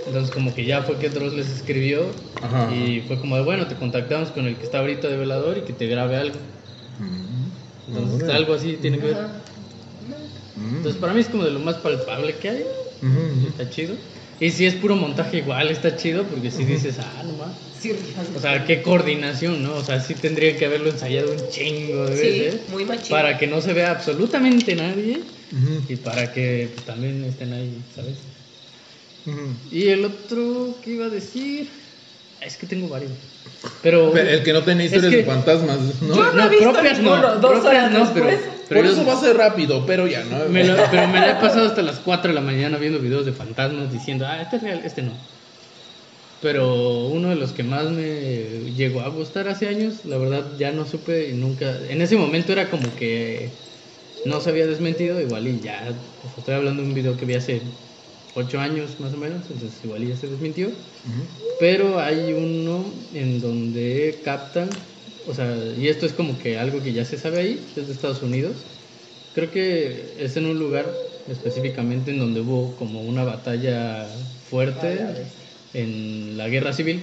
Entonces 0.06 0.32
como 0.34 0.54
que 0.54 0.64
ya 0.64 0.82
fue 0.82 0.96
que 0.96 1.08
Dross 1.08 1.32
les 1.32 1.48
escribió 1.48 2.06
Ajá. 2.40 2.72
y 2.74 3.00
fue 3.06 3.18
como 3.18 3.36
de, 3.36 3.42
bueno, 3.42 3.66
te 3.66 3.74
contactamos 3.76 4.30
con 4.30 4.46
el 4.46 4.56
que 4.56 4.64
está 4.64 4.78
ahorita 4.80 5.08
de 5.08 5.16
velador 5.16 5.58
y 5.58 5.62
que 5.62 5.72
te 5.72 5.86
grabe 5.86 6.16
algo. 6.16 6.36
Mm. 6.98 7.96
Entonces 7.96 8.28
algo 8.28 8.54
así 8.54 8.76
tiene 8.80 8.98
que 8.98 9.06
ver. 9.06 9.16
Mm. 10.56 10.76
Entonces 10.76 11.00
para 11.00 11.12
mí 11.12 11.20
es 11.20 11.28
como 11.28 11.44
de 11.44 11.50
lo 11.50 11.58
más 11.60 11.76
palpable 11.76 12.34
que 12.36 12.48
hay. 12.48 12.64
Está 13.48 13.68
chido. 13.68 13.94
Y 14.40 14.50
si 14.50 14.66
es 14.66 14.74
puro 14.74 14.96
montaje 14.96 15.38
igual 15.38 15.70
está 15.70 15.96
chido 15.96 16.24
porque 16.24 16.50
si 16.50 16.64
dices, 16.64 16.96
ah, 16.98 17.22
no 17.24 17.32
más. 17.34 17.50
Sí. 17.80 17.92
O 18.36 18.40
sea, 18.40 18.64
qué 18.64 18.82
coordinación, 18.82 19.62
¿no? 19.62 19.74
O 19.76 19.82
sea, 19.84 20.00
sí 20.00 20.14
tendrían 20.14 20.56
que 20.56 20.66
haberlo 20.66 20.90
ensayado 20.90 21.30
un 21.32 21.48
chingo 21.48 22.06
de 22.06 22.16
Sí, 22.16 22.40
veces. 22.40 22.60
muy. 22.70 22.84
Para 23.08 23.38
que 23.38 23.46
no 23.46 23.60
se 23.60 23.72
vea 23.72 23.90
absolutamente 23.90 24.74
nadie 24.76 25.20
y 25.88 25.96
para 25.96 26.32
que 26.32 26.68
pues, 26.72 26.86
también 26.86 27.24
estén 27.24 27.52
ahí, 27.52 27.82
¿sabes? 27.94 28.14
Y 29.70 29.88
el 29.88 30.04
otro 30.04 30.76
que 30.82 30.90
iba 30.92 31.06
a 31.06 31.10
decir. 31.10 31.68
Es 32.40 32.56
que 32.56 32.66
tengo 32.66 32.88
varios. 32.88 33.12
Pero. 33.82 34.16
El 34.16 34.42
que 34.42 34.52
no 34.52 34.62
tiene 34.62 34.84
historias 34.86 35.06
Es 35.06 35.10
que- 35.10 35.16
de 35.18 35.24
fantasmas, 35.24 35.78
¿no? 36.02 36.14
Yo 36.16 36.32
no 36.32 36.44
he 36.44 36.48
visto 36.48 36.82
ninguno, 36.82 37.36
dos 37.36 37.52
propias 37.60 37.64
horas 37.64 37.92
no, 37.92 37.98
después. 38.00 38.38
pero 38.42 38.61
Por 38.74 38.86
eso 38.86 39.04
va 39.06 39.12
a 39.14 39.16
ser 39.20 39.36
rápido, 39.36 39.84
pero 39.86 40.06
ya, 40.06 40.24
¿no? 40.24 40.48
me 40.48 40.64
lo- 40.64 40.74
pero 40.90 41.08
me 41.08 41.18
la 41.20 41.30
he 41.30 41.34
pasado 41.40 41.66
hasta 41.66 41.82
las 41.82 42.00
4 42.00 42.28
de 42.30 42.34
la 42.34 42.40
mañana 42.40 42.78
viendo 42.78 42.98
videos 43.00 43.26
de 43.26 43.32
fantasmas 43.32 43.92
diciendo, 43.92 44.26
ah, 44.26 44.40
este 44.42 44.56
es 44.56 44.62
real, 44.62 44.80
este 44.84 45.02
no. 45.02 45.18
Pero 46.40 47.06
uno 47.06 47.28
de 47.28 47.36
los 47.36 47.52
que 47.52 47.62
más 47.62 47.90
me 47.92 48.72
llegó 48.74 49.02
a 49.02 49.08
gustar 49.08 49.46
hace 49.48 49.68
años, 49.68 50.04
la 50.04 50.18
verdad 50.18 50.56
ya 50.58 50.72
no 50.72 50.84
supe 50.86 51.28
y 51.28 51.34
nunca. 51.34 51.78
En 51.88 52.02
ese 52.02 52.16
momento 52.16 52.52
era 52.52 52.68
como 52.68 52.96
que 52.96 53.60
no 54.24 54.40
se 54.40 54.50
había 54.50 54.66
desmentido, 54.66 55.20
igual 55.20 55.46
y 55.46 55.60
ya. 55.60 56.02
pues, 56.20 56.36
estoy 56.36 56.54
hablando 56.54 56.82
de 56.82 56.88
un 56.88 56.94
video 56.94 57.16
que 57.16 57.26
vi 57.26 57.34
hace 57.34 57.78
8 58.34 58.58
años 58.58 58.98
más 58.98 59.12
o 59.12 59.18
menos, 59.18 59.50
entonces 59.50 59.82
igual 59.84 60.02
y 60.02 60.08
ya 60.08 60.16
se 60.16 60.26
desmintió. 60.28 60.72
Pero 61.60 62.00
hay 62.00 62.32
uno 62.32 63.08
en 63.12 63.38
donde 63.38 64.20
captan, 64.24 64.68
o 65.26 65.34
sea, 65.34 65.56
y 65.78 65.88
esto 65.88 66.06
es 66.06 66.12
como 66.12 66.38
que 66.38 66.58
algo 66.58 66.82
que 66.82 66.92
ya 66.92 67.04
se 67.04 67.18
sabe 67.18 67.40
ahí, 67.40 67.64
es 67.76 67.86
de 67.86 67.92
Estados 67.92 68.22
Unidos. 68.22 68.56
Creo 69.34 69.50
que 69.50 70.14
es 70.18 70.36
en 70.36 70.46
un 70.46 70.58
lugar 70.58 70.86
específicamente 71.30 72.10
en 72.10 72.18
donde 72.18 72.40
hubo 72.40 72.74
como 72.76 73.02
una 73.02 73.24
batalla 73.24 74.06
fuerte 74.50 74.98
en 75.74 76.36
la 76.36 76.48
guerra 76.48 76.72
civil. 76.72 77.02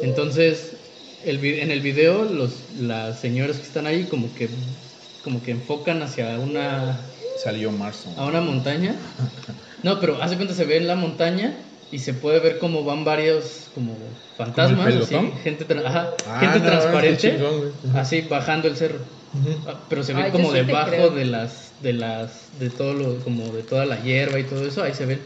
Entonces, 0.00 0.72
el, 1.24 1.44
en 1.44 1.70
el 1.70 1.80
video, 1.80 2.24
los, 2.24 2.52
las 2.80 3.20
señoras 3.20 3.56
que 3.56 3.64
están 3.64 3.86
ahí 3.86 4.04
como 4.04 4.32
que, 4.34 4.48
como 5.24 5.42
que 5.42 5.50
enfocan 5.50 6.02
hacia 6.02 6.38
una, 6.38 6.98
Salió 7.42 7.70
marzo. 7.70 8.12
a 8.16 8.26
una 8.26 8.40
montaña. 8.40 8.94
No, 9.82 10.00
pero 10.00 10.20
hace 10.22 10.36
cuenta 10.36 10.54
se 10.54 10.64
ve 10.64 10.76
en 10.76 10.86
la 10.86 10.96
montaña 10.96 11.54
y 11.90 11.98
se 12.00 12.14
puede 12.14 12.40
ver 12.40 12.58
como 12.58 12.84
van 12.84 13.04
varios 13.04 13.70
como 13.74 14.16
fantasmas, 14.36 14.78
¿Como 14.78 14.88
el 14.88 15.02
así, 15.02 15.14
gente, 15.42 15.66
tra- 15.66 15.84
ajá, 15.84 16.14
Ah, 16.26 16.40
gente 16.40 16.58
no, 16.60 16.66
transparente, 16.66 17.18
chingón, 17.18 17.72
así 17.94 18.20
bajando 18.22 18.68
el 18.68 18.76
cerro. 18.76 19.06
Ah, 19.66 19.86
Pero 19.88 20.02
se 20.02 20.14
ve 20.14 20.22
Ay, 20.22 20.32
como 20.32 20.52
sí 20.52 20.58
debajo 20.66 21.10
de 21.10 21.24
las 21.24 21.80
de 21.80 21.92
las 21.92 22.58
de 22.58 22.70
todo 22.70 22.94
lo 22.94 23.22
como 23.22 23.52
de 23.54 23.62
toda 23.62 23.86
la 23.86 24.02
hierba 24.02 24.38
y 24.38 24.44
todo 24.44 24.66
eso, 24.66 24.82
ahí 24.82 24.94
se 24.94 25.06
ven. 25.06 25.20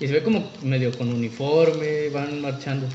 Y 0.00 0.06
se 0.06 0.12
ve 0.12 0.22
como 0.22 0.52
medio 0.62 0.96
con 0.96 1.10
uniforme, 1.10 2.08
van 2.10 2.40
marchando. 2.40 2.88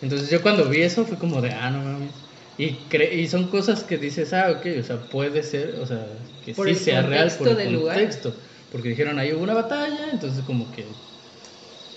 Entonces 0.00 0.30
yo 0.30 0.42
cuando 0.42 0.68
vi 0.68 0.82
eso 0.82 1.04
fue 1.06 1.18
como 1.18 1.40
de, 1.40 1.50
ah, 1.52 1.70
no 1.70 1.82
mames. 1.82 2.14
Y, 2.56 2.88
cre- 2.88 3.12
y 3.12 3.28
son 3.28 3.48
cosas 3.48 3.84
que 3.84 3.98
dices, 3.98 4.32
ah, 4.32 4.50
ok, 4.58 4.66
o 4.80 4.82
sea, 4.82 5.08
puede 5.08 5.44
ser, 5.44 5.76
o 5.76 5.86
sea, 5.86 6.18
que 6.42 6.54
Por 6.54 6.66
sí 6.66 6.74
sea 6.74 7.02
real 7.02 7.30
por 7.38 7.48
el 7.48 7.54
contexto 7.54 7.72
lugar. 7.72 7.94
contexto. 7.96 8.38
Porque 8.70 8.88
dijeron, 8.88 9.18
ahí 9.18 9.32
hubo 9.32 9.42
una 9.44 9.54
batalla, 9.54 10.10
entonces 10.12 10.42
como 10.44 10.70
que... 10.72 11.07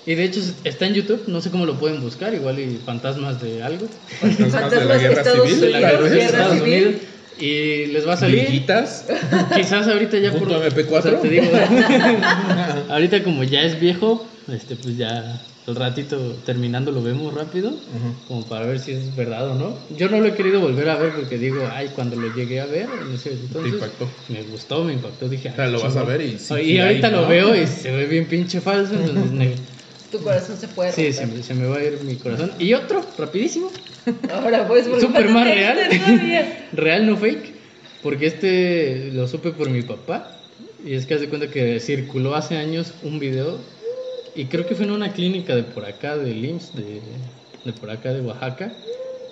Y 0.06 0.16
de 0.16 0.24
hecho 0.24 0.42
está 0.64 0.88
en 0.88 0.96
YouTube, 0.96 1.24
no 1.28 1.42
sé 1.42 1.52
cómo 1.52 1.66
lo 1.66 1.78
pueden 1.78 2.02
buscar, 2.02 2.34
igual 2.34 2.60
y 2.60 2.80
fantasmas 2.84 3.42
de 3.42 3.62
algo. 3.62 3.88
Fantasmas 4.20 4.72
de 4.72 4.86
la 4.86 4.98
guerra 4.98 5.22
Estados 5.22 5.48
civil. 5.48 5.62
De 5.62 5.70
la 5.70 5.80
guerra 5.80 6.04
de 6.04 6.10
guerra 6.10 6.26
Estados 6.26 6.58
civil. 6.58 6.84
Unidos. 6.86 7.02
Y 7.40 7.86
les 7.88 8.08
va 8.08 8.14
a 8.14 8.18
salir. 8.18 8.48
Quizás 8.48 9.88
ahorita 9.88 10.18
ya 10.20 10.32
por 10.32 10.42
Punto 10.42 10.64
MP4. 10.64 10.92
o 10.92 11.02
sea, 11.02 11.20
te 11.22 11.30
digo, 11.30 11.46
ahorita 12.90 13.24
como 13.24 13.44
ya 13.44 13.64
es 13.64 13.80
viejo, 13.80 14.28
este 14.48 14.76
pues 14.76 14.98
ya 14.98 15.42
al 15.68 15.76
ratito 15.76 16.18
terminando 16.46 16.92
lo 16.92 17.04
vemos 17.04 17.34
rápido, 17.34 17.72
como 18.28 18.46
para 18.46 18.66
ver 18.66 18.80
si 18.80 18.92
es 18.92 19.16
verdad 19.16 19.50
o 19.50 19.56
no. 19.56 19.78
Yo 19.96 20.10
no 20.10 20.20
lo 20.20 20.28
he 20.28 20.34
querido 20.34 20.60
volver 20.60 20.90
a 20.90 20.98
ver 20.98 21.14
porque 21.14 21.38
digo, 21.38 21.68
ay, 21.72 21.90
cuando 21.96 22.16
lo 22.16 22.34
llegué 22.34 22.60
a 22.62 22.66
ver, 22.66 22.88
en 23.06 23.14
ese 23.14 23.32
entonces 23.34 23.74
impactó. 23.74 24.10
me 24.30 24.42
gustó, 24.44 24.84
me 24.84 24.94
impactó, 24.94 25.30
dije, 25.30 25.50
O 25.50 25.56
sea, 25.56 25.66
ay, 25.66 25.72
lo 25.72 25.82
vas 25.82 25.96
a 25.96 26.04
ver 26.04 26.22
y 26.22 26.40
sí, 26.40 26.56
y 26.56 26.80
ahorita 26.80 27.08
hay, 27.08 27.14
lo 27.14 27.22
¿no? 27.22 27.28
veo 27.28 27.56
y 27.56 27.68
se 27.68 27.92
ve 27.92 28.06
bien 28.06 28.26
pinche 28.26 28.60
falso, 28.60 28.94
entonces 28.94 29.60
Tu 30.12 30.20
corazón 30.20 30.58
se 30.58 30.68
puede 30.68 30.92
sí, 30.92 31.12
romper. 31.12 31.14
se 31.14 31.26
me, 31.28 31.44
se 31.44 31.54
me 31.54 31.68
va 31.68 31.78
a 31.78 31.84
ir 31.84 32.04
mi 32.04 32.16
corazón. 32.16 32.52
Y 32.60 32.74
otro, 32.74 33.06
rapidísimo, 33.18 33.72
Ahora 34.34 34.68
pues 34.68 34.86
Súper 35.00 35.30
más 35.30 35.46
real. 35.46 35.78
Real, 36.74 37.06
no 37.06 37.18
fake. 37.18 37.54
Porque 38.02 38.26
este 38.28 39.12
lo 39.14 39.28
supe 39.28 39.52
por 39.52 39.70
mi 39.70 39.84
papá. 39.84 40.38
Y 40.84 40.96
es 40.96 41.06
que 41.06 41.14
hace 41.14 41.30
cuenta 41.30 41.50
que 41.50 41.80
circuló 41.80 42.36
hace 42.36 42.58
años 42.58 42.94
un 43.04 43.20
video. 43.20 43.60
Y 44.36 44.46
creo 44.46 44.66
que 44.66 44.76
fue 44.76 44.86
en 44.86 44.92
una 44.92 45.14
clínica 45.14 45.56
de 45.56 45.64
por 45.64 45.86
acá, 45.86 46.18
del 46.18 46.44
IMSS, 46.44 46.76
de, 46.76 47.02
de 47.66 47.74
por 47.74 47.90
acá 47.90 48.14
de 48.14 48.22
Oaxaca. 48.22 48.74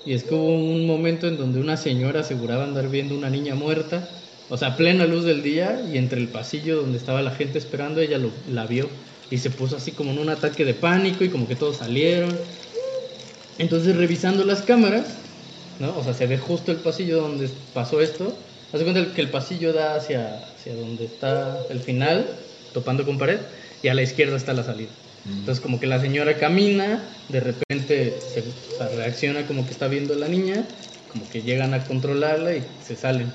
Y 0.06 0.14
es 0.14 0.24
que 0.24 0.36
hubo 0.36 0.54
un 0.54 0.86
momento 0.86 1.28
en 1.28 1.38
donde 1.38 1.60
una 1.60 1.78
señora 1.78 2.22
aseguraba 2.22 2.64
andar 2.64 2.90
viendo 2.90 3.16
una 3.16 3.30
niña 3.30 3.56
muerta. 3.56 4.08
O 4.50 4.58
sea, 4.58 4.78
plena 4.78 5.06
luz 5.06 5.24
del 5.24 5.42
día. 5.42 5.82
Y 5.92 5.98
entre 5.98 6.22
el 6.22 6.28
pasillo 6.28 6.82
donde 6.82 6.98
estaba 6.98 7.22
la 7.22 7.32
gente 7.32 7.58
esperando, 7.58 8.02
ella 8.02 8.18
lo, 8.20 8.32
la 8.52 8.68
vio. 8.68 8.88
Y 9.32 9.38
se 9.38 9.50
puso 9.50 9.78
así 9.78 9.92
como 9.92 10.12
en 10.12 10.20
un 10.20 10.30
ataque 10.30 10.66
de 10.66 10.74
pánico. 10.74 11.24
Y 11.24 11.30
como 11.30 11.48
que 11.48 11.56
todos 11.56 11.78
salieron. 11.78 12.38
Entonces, 13.58 13.96
revisando 13.96 14.46
las 14.46 14.62
cámaras, 14.62 15.06
¿no? 15.80 15.98
O 15.98 16.04
sea, 16.04 16.14
se 16.14 16.28
ve 16.28 16.38
justo 16.38 16.72
el 16.72 16.78
pasillo 16.78 17.22
donde 17.22 17.50
pasó 17.74 18.02
esto. 18.02 18.34
Haz 18.72 18.80
de 18.80 18.86
cuenta 18.86 19.14
que 19.14 19.22
el 19.22 19.30
pasillo 19.30 19.74
da 19.74 19.96
hacia, 19.96 20.38
hacia 20.38 20.76
donde 20.76 21.06
está 21.06 21.58
el 21.70 21.80
final, 21.80 22.26
topando 22.74 23.06
con 23.06 23.18
pared, 23.18 23.40
y 23.82 23.88
a 23.88 23.94
la 23.94 24.02
izquierda 24.02 24.38
está 24.38 24.54
la 24.54 24.64
salida. 24.64 24.90
Entonces, 25.26 25.60
como 25.62 25.80
que 25.80 25.88
la 25.88 26.00
señora 26.00 26.38
camina, 26.38 27.04
de 27.28 27.40
repente 27.40 28.14
se 28.22 28.40
o 28.40 28.78
sea, 28.78 28.88
reacciona 28.90 29.46
como 29.46 29.66
que 29.66 29.72
está 29.72 29.88
viendo 29.88 30.14
a 30.14 30.18
la 30.18 30.28
niña, 30.28 30.64
como 31.12 31.28
que 31.30 31.42
llegan 31.42 31.74
a 31.74 31.84
controlarla 31.84 32.56
y 32.56 32.64
se 32.82 32.96
salen. 32.96 33.32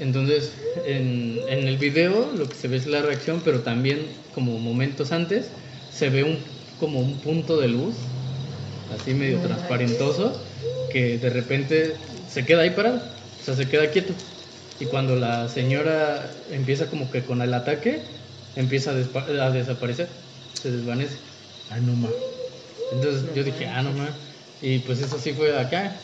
Entonces, 0.00 0.52
en, 0.86 1.38
en 1.48 1.68
el 1.68 1.76
video 1.76 2.32
lo 2.36 2.48
que 2.48 2.54
se 2.54 2.68
ve 2.68 2.78
es 2.78 2.86
la 2.86 3.02
reacción, 3.02 3.42
pero 3.44 3.60
también 3.60 3.98
como 4.34 4.58
momentos 4.58 5.12
antes 5.12 5.46
se 5.94 6.08
ve 6.08 6.24
un, 6.24 6.38
como 6.78 7.00
un 7.00 7.18
punto 7.18 7.60
de 7.60 7.68
luz, 7.68 7.94
así 8.98 9.12
medio 9.12 9.38
transparentoso, 9.38 10.40
que 10.90 11.18
de 11.18 11.30
repente 11.30 11.94
se 12.32 12.44
queda 12.46 12.62
ahí 12.62 12.70
parado, 12.70 12.96
o 12.96 13.44
sea, 13.44 13.54
se 13.54 13.68
queda 13.68 13.90
quieto. 13.90 14.14
Y 14.80 14.86
cuando 14.86 15.16
la 15.16 15.48
señora 15.48 16.30
empieza 16.50 16.86
como 16.86 17.10
que 17.10 17.22
con 17.22 17.42
el 17.42 17.52
ataque, 17.52 18.00
empieza 18.56 18.92
a, 18.92 19.46
a 19.46 19.50
desaparecer, 19.50 20.08
se 20.54 20.70
desvanece. 20.70 21.16
Ay, 21.70 21.82
no 21.82 21.92
más. 21.92 22.10
Entonces 22.92 23.22
yo 23.34 23.44
dije, 23.44 23.66
ah, 23.66 23.82
no 23.82 23.92
más. 23.92 24.10
Y 24.62 24.78
pues 24.78 25.00
eso 25.00 25.18
sí 25.18 25.32
fue 25.32 25.58
acá, 25.58 25.94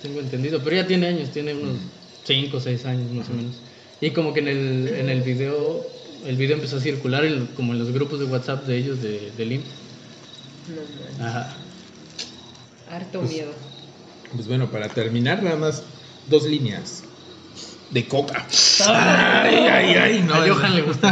tengo 0.00 0.20
entendido. 0.20 0.60
Pero 0.64 0.76
ya 0.76 0.86
tiene 0.86 1.08
años, 1.08 1.30
tiene 1.30 1.52
unos 1.52 1.76
5 2.24 2.56
o 2.56 2.60
6 2.60 2.84
años 2.86 3.10
más 3.12 3.28
o 3.28 3.32
menos. 3.34 3.56
Y 4.00 4.10
como 4.10 4.32
que 4.34 4.40
en 4.40 4.48
el, 4.48 4.88
en 4.88 5.08
el 5.10 5.22
video, 5.22 5.80
el 6.26 6.36
video 6.36 6.56
empezó 6.56 6.76
a 6.76 6.80
circular 6.80 7.24
en- 7.24 7.46
como 7.48 7.72
en 7.72 7.78
los 7.78 7.92
grupos 7.92 8.18
de 8.20 8.26
WhatsApp 8.26 8.64
de 8.66 8.76
ellos, 8.76 9.00
de, 9.02 9.30
del 9.36 9.52
IMSS. 9.52 9.66
No. 11.18 11.24
Ajá. 11.26 11.54
Harto 12.90 13.20
Pues, 13.20 13.30
miedo. 13.32 13.52
Pues 14.34 14.46
bueno, 14.48 14.70
para 14.70 14.88
terminar, 14.88 15.42
nada 15.42 15.56
más 15.56 15.82
dos 16.28 16.44
líneas 16.44 17.02
de 17.90 18.06
coca. 18.08 18.46
Ay, 18.86 19.54
ay, 19.56 19.94
ay, 19.94 20.24
no. 20.26 20.34
A 20.34 20.48
Johan 20.48 20.74
le 20.74 20.82
gusta. 20.82 21.08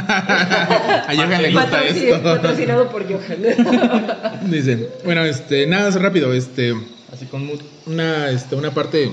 A 1.08 1.14
Johan 1.14 1.42
le 1.42 1.52
gusta 1.52 1.84
esto. 1.84 2.22
Patrocinado 2.22 2.88
por 2.90 3.04
Johan. 3.06 4.50
Dicen, 4.50 4.88
bueno, 5.04 5.24
este, 5.24 5.66
nada 5.66 5.84
más 5.90 6.00
rápido, 6.00 6.32
este, 6.32 6.74
Así 7.12 7.26
con 7.26 7.46
mood. 7.46 7.61
una, 7.86 8.30
este, 8.30 8.54
una 8.56 8.72
parte 8.72 9.12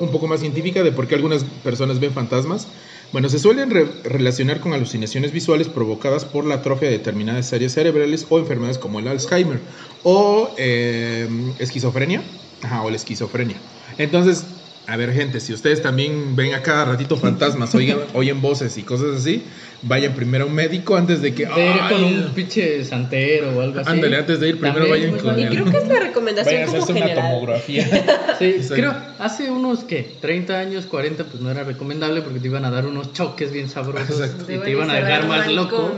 un 0.00 0.10
poco 0.10 0.26
más 0.28 0.40
científica 0.40 0.82
de 0.82 0.92
por 0.92 1.06
qué 1.08 1.14
algunas 1.14 1.44
personas 1.44 2.00
ven 2.00 2.12
fantasmas. 2.14 2.72
Bueno, 3.12 3.28
se 3.28 3.38
suelen 3.38 3.70
re- 3.70 4.00
relacionar 4.04 4.60
con 4.60 4.72
alucinaciones 4.72 5.32
visuales 5.32 5.68
provocadas 5.68 6.24
por 6.24 6.46
la 6.46 6.56
atrofia 6.56 6.88
de 6.88 6.98
determinadas 6.98 7.52
áreas 7.52 7.72
cerebrales 7.72 8.26
o 8.28 8.38
enfermedades 8.38 8.78
como 8.78 8.98
el 9.00 9.08
Alzheimer 9.08 9.66
o 10.02 10.54
eh, 10.58 11.28
esquizofrenia. 11.58 12.36
Ajá, 12.62 12.82
o 12.82 12.90
la 12.90 12.96
esquizofrenia. 12.96 13.64
Entonces, 13.96 14.59
a 14.90 14.96
ver, 14.96 15.12
gente, 15.12 15.38
si 15.40 15.52
ustedes 15.52 15.82
también 15.82 16.34
ven 16.34 16.52
a 16.54 16.62
cada 16.62 16.84
ratito 16.84 17.16
fantasmas, 17.16 17.74
oigan, 17.74 17.98
oyen 18.14 18.40
voces 18.42 18.76
y 18.76 18.82
cosas 18.82 19.16
así, 19.18 19.44
vayan 19.82 20.14
primero 20.14 20.44
a 20.44 20.46
un 20.48 20.54
médico 20.54 20.96
antes 20.96 21.22
de 21.22 21.32
que. 21.34 21.46
De 21.46 21.66
ir 21.66 21.80
con 21.88 22.02
un 22.04 22.34
pinche 22.34 22.84
santero 22.84 23.56
o 23.56 23.60
algo 23.60 23.80
así. 23.80 23.90
Ándale, 23.90 24.16
antes 24.16 24.40
de 24.40 24.48
ir, 24.48 24.58
primero 24.58 24.86
También 24.88 25.12
vayan 25.12 25.24
con 25.24 25.38
Y 25.38 25.42
el- 25.44 25.48
creo 25.50 25.64
que 25.66 25.76
es 25.76 25.82
la 25.84 25.88
Vayan 25.94 26.06
recomendación 26.08 26.62
a 26.62 26.66
como 26.66 26.76
hacerse 26.82 26.92
una 26.92 27.00
general. 27.08 27.30
tomografía. 27.32 27.86
Sí, 28.40 28.44
Exacto. 28.46 28.74
creo, 28.74 28.96
hace 29.18 29.50
unos, 29.50 29.84
¿qué? 29.84 30.18
30 30.20 30.58
años, 30.58 30.86
40, 30.86 31.24
pues 31.26 31.42
no 31.42 31.50
era 31.50 31.62
recomendable 31.62 32.22
porque 32.22 32.40
te 32.40 32.46
iban 32.48 32.64
a 32.64 32.70
dar 32.70 32.86
unos 32.86 33.12
choques 33.12 33.52
bien 33.52 33.68
sabrosos 33.68 34.18
Exacto. 34.20 34.50
y 34.52 34.58
te 34.58 34.70
iban 34.70 34.90
a 34.90 34.94
dejar 34.94 35.26
más 35.26 35.46
loco. 35.52 35.94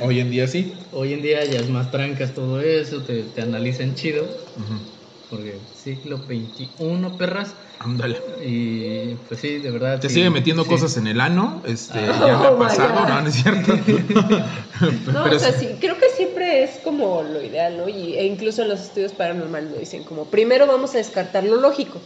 Hoy 0.00 0.20
en 0.20 0.30
día 0.30 0.46
sí. 0.46 0.74
Hoy 0.92 1.14
en 1.14 1.22
día 1.22 1.44
ya 1.46 1.58
es 1.60 1.68
más 1.70 1.90
trancas 1.90 2.34
todo 2.34 2.60
eso, 2.60 3.02
te, 3.02 3.22
te 3.22 3.40
analizan 3.40 3.94
chido, 3.94 4.22
Ujú. 4.56 5.01
Porque 5.32 5.60
siglo 5.72 6.26
XXI, 6.26 7.16
perras, 7.18 7.56
Ándale. 7.78 8.20
y 8.44 9.14
pues 9.26 9.40
sí, 9.40 9.58
de 9.58 9.70
verdad. 9.70 9.98
Te 9.98 10.08
sí, 10.08 10.16
sigue 10.16 10.30
metiendo 10.30 10.62
sí. 10.64 10.68
cosas 10.68 10.96
en 10.98 11.06
el 11.06 11.20
ano, 11.20 11.62
este, 11.66 11.98
Ah. 11.98 12.26
ya 12.26 12.38
me 12.38 12.44
ha 12.46 12.50
Oh 12.50 12.58
pasado, 12.58 13.08
no, 13.08 13.20
no 13.22 13.28
es 13.28 13.34
cierto. 13.34 13.72
No, 15.12 15.24
Pero 15.24 15.36
o 15.36 15.38
sea, 15.38 15.52
sí. 15.52 15.68
creo 15.80 15.96
que 15.98 16.08
siempre 16.16 16.62
es 16.64 16.78
como 16.84 17.22
lo 17.22 17.42
ideal, 17.42 17.78
¿no? 17.78 17.88
Y, 17.88 18.14
e 18.16 18.26
incluso 18.26 18.62
en 18.62 18.68
los 18.68 18.80
estudios 18.80 19.12
paranormales 19.12 19.70
lo 19.70 19.78
dicen 19.78 20.04
como, 20.04 20.30
primero 20.30 20.66
vamos 20.66 20.94
a 20.94 20.98
descartar 20.98 21.44
lo 21.44 21.56
lógico. 21.56 22.00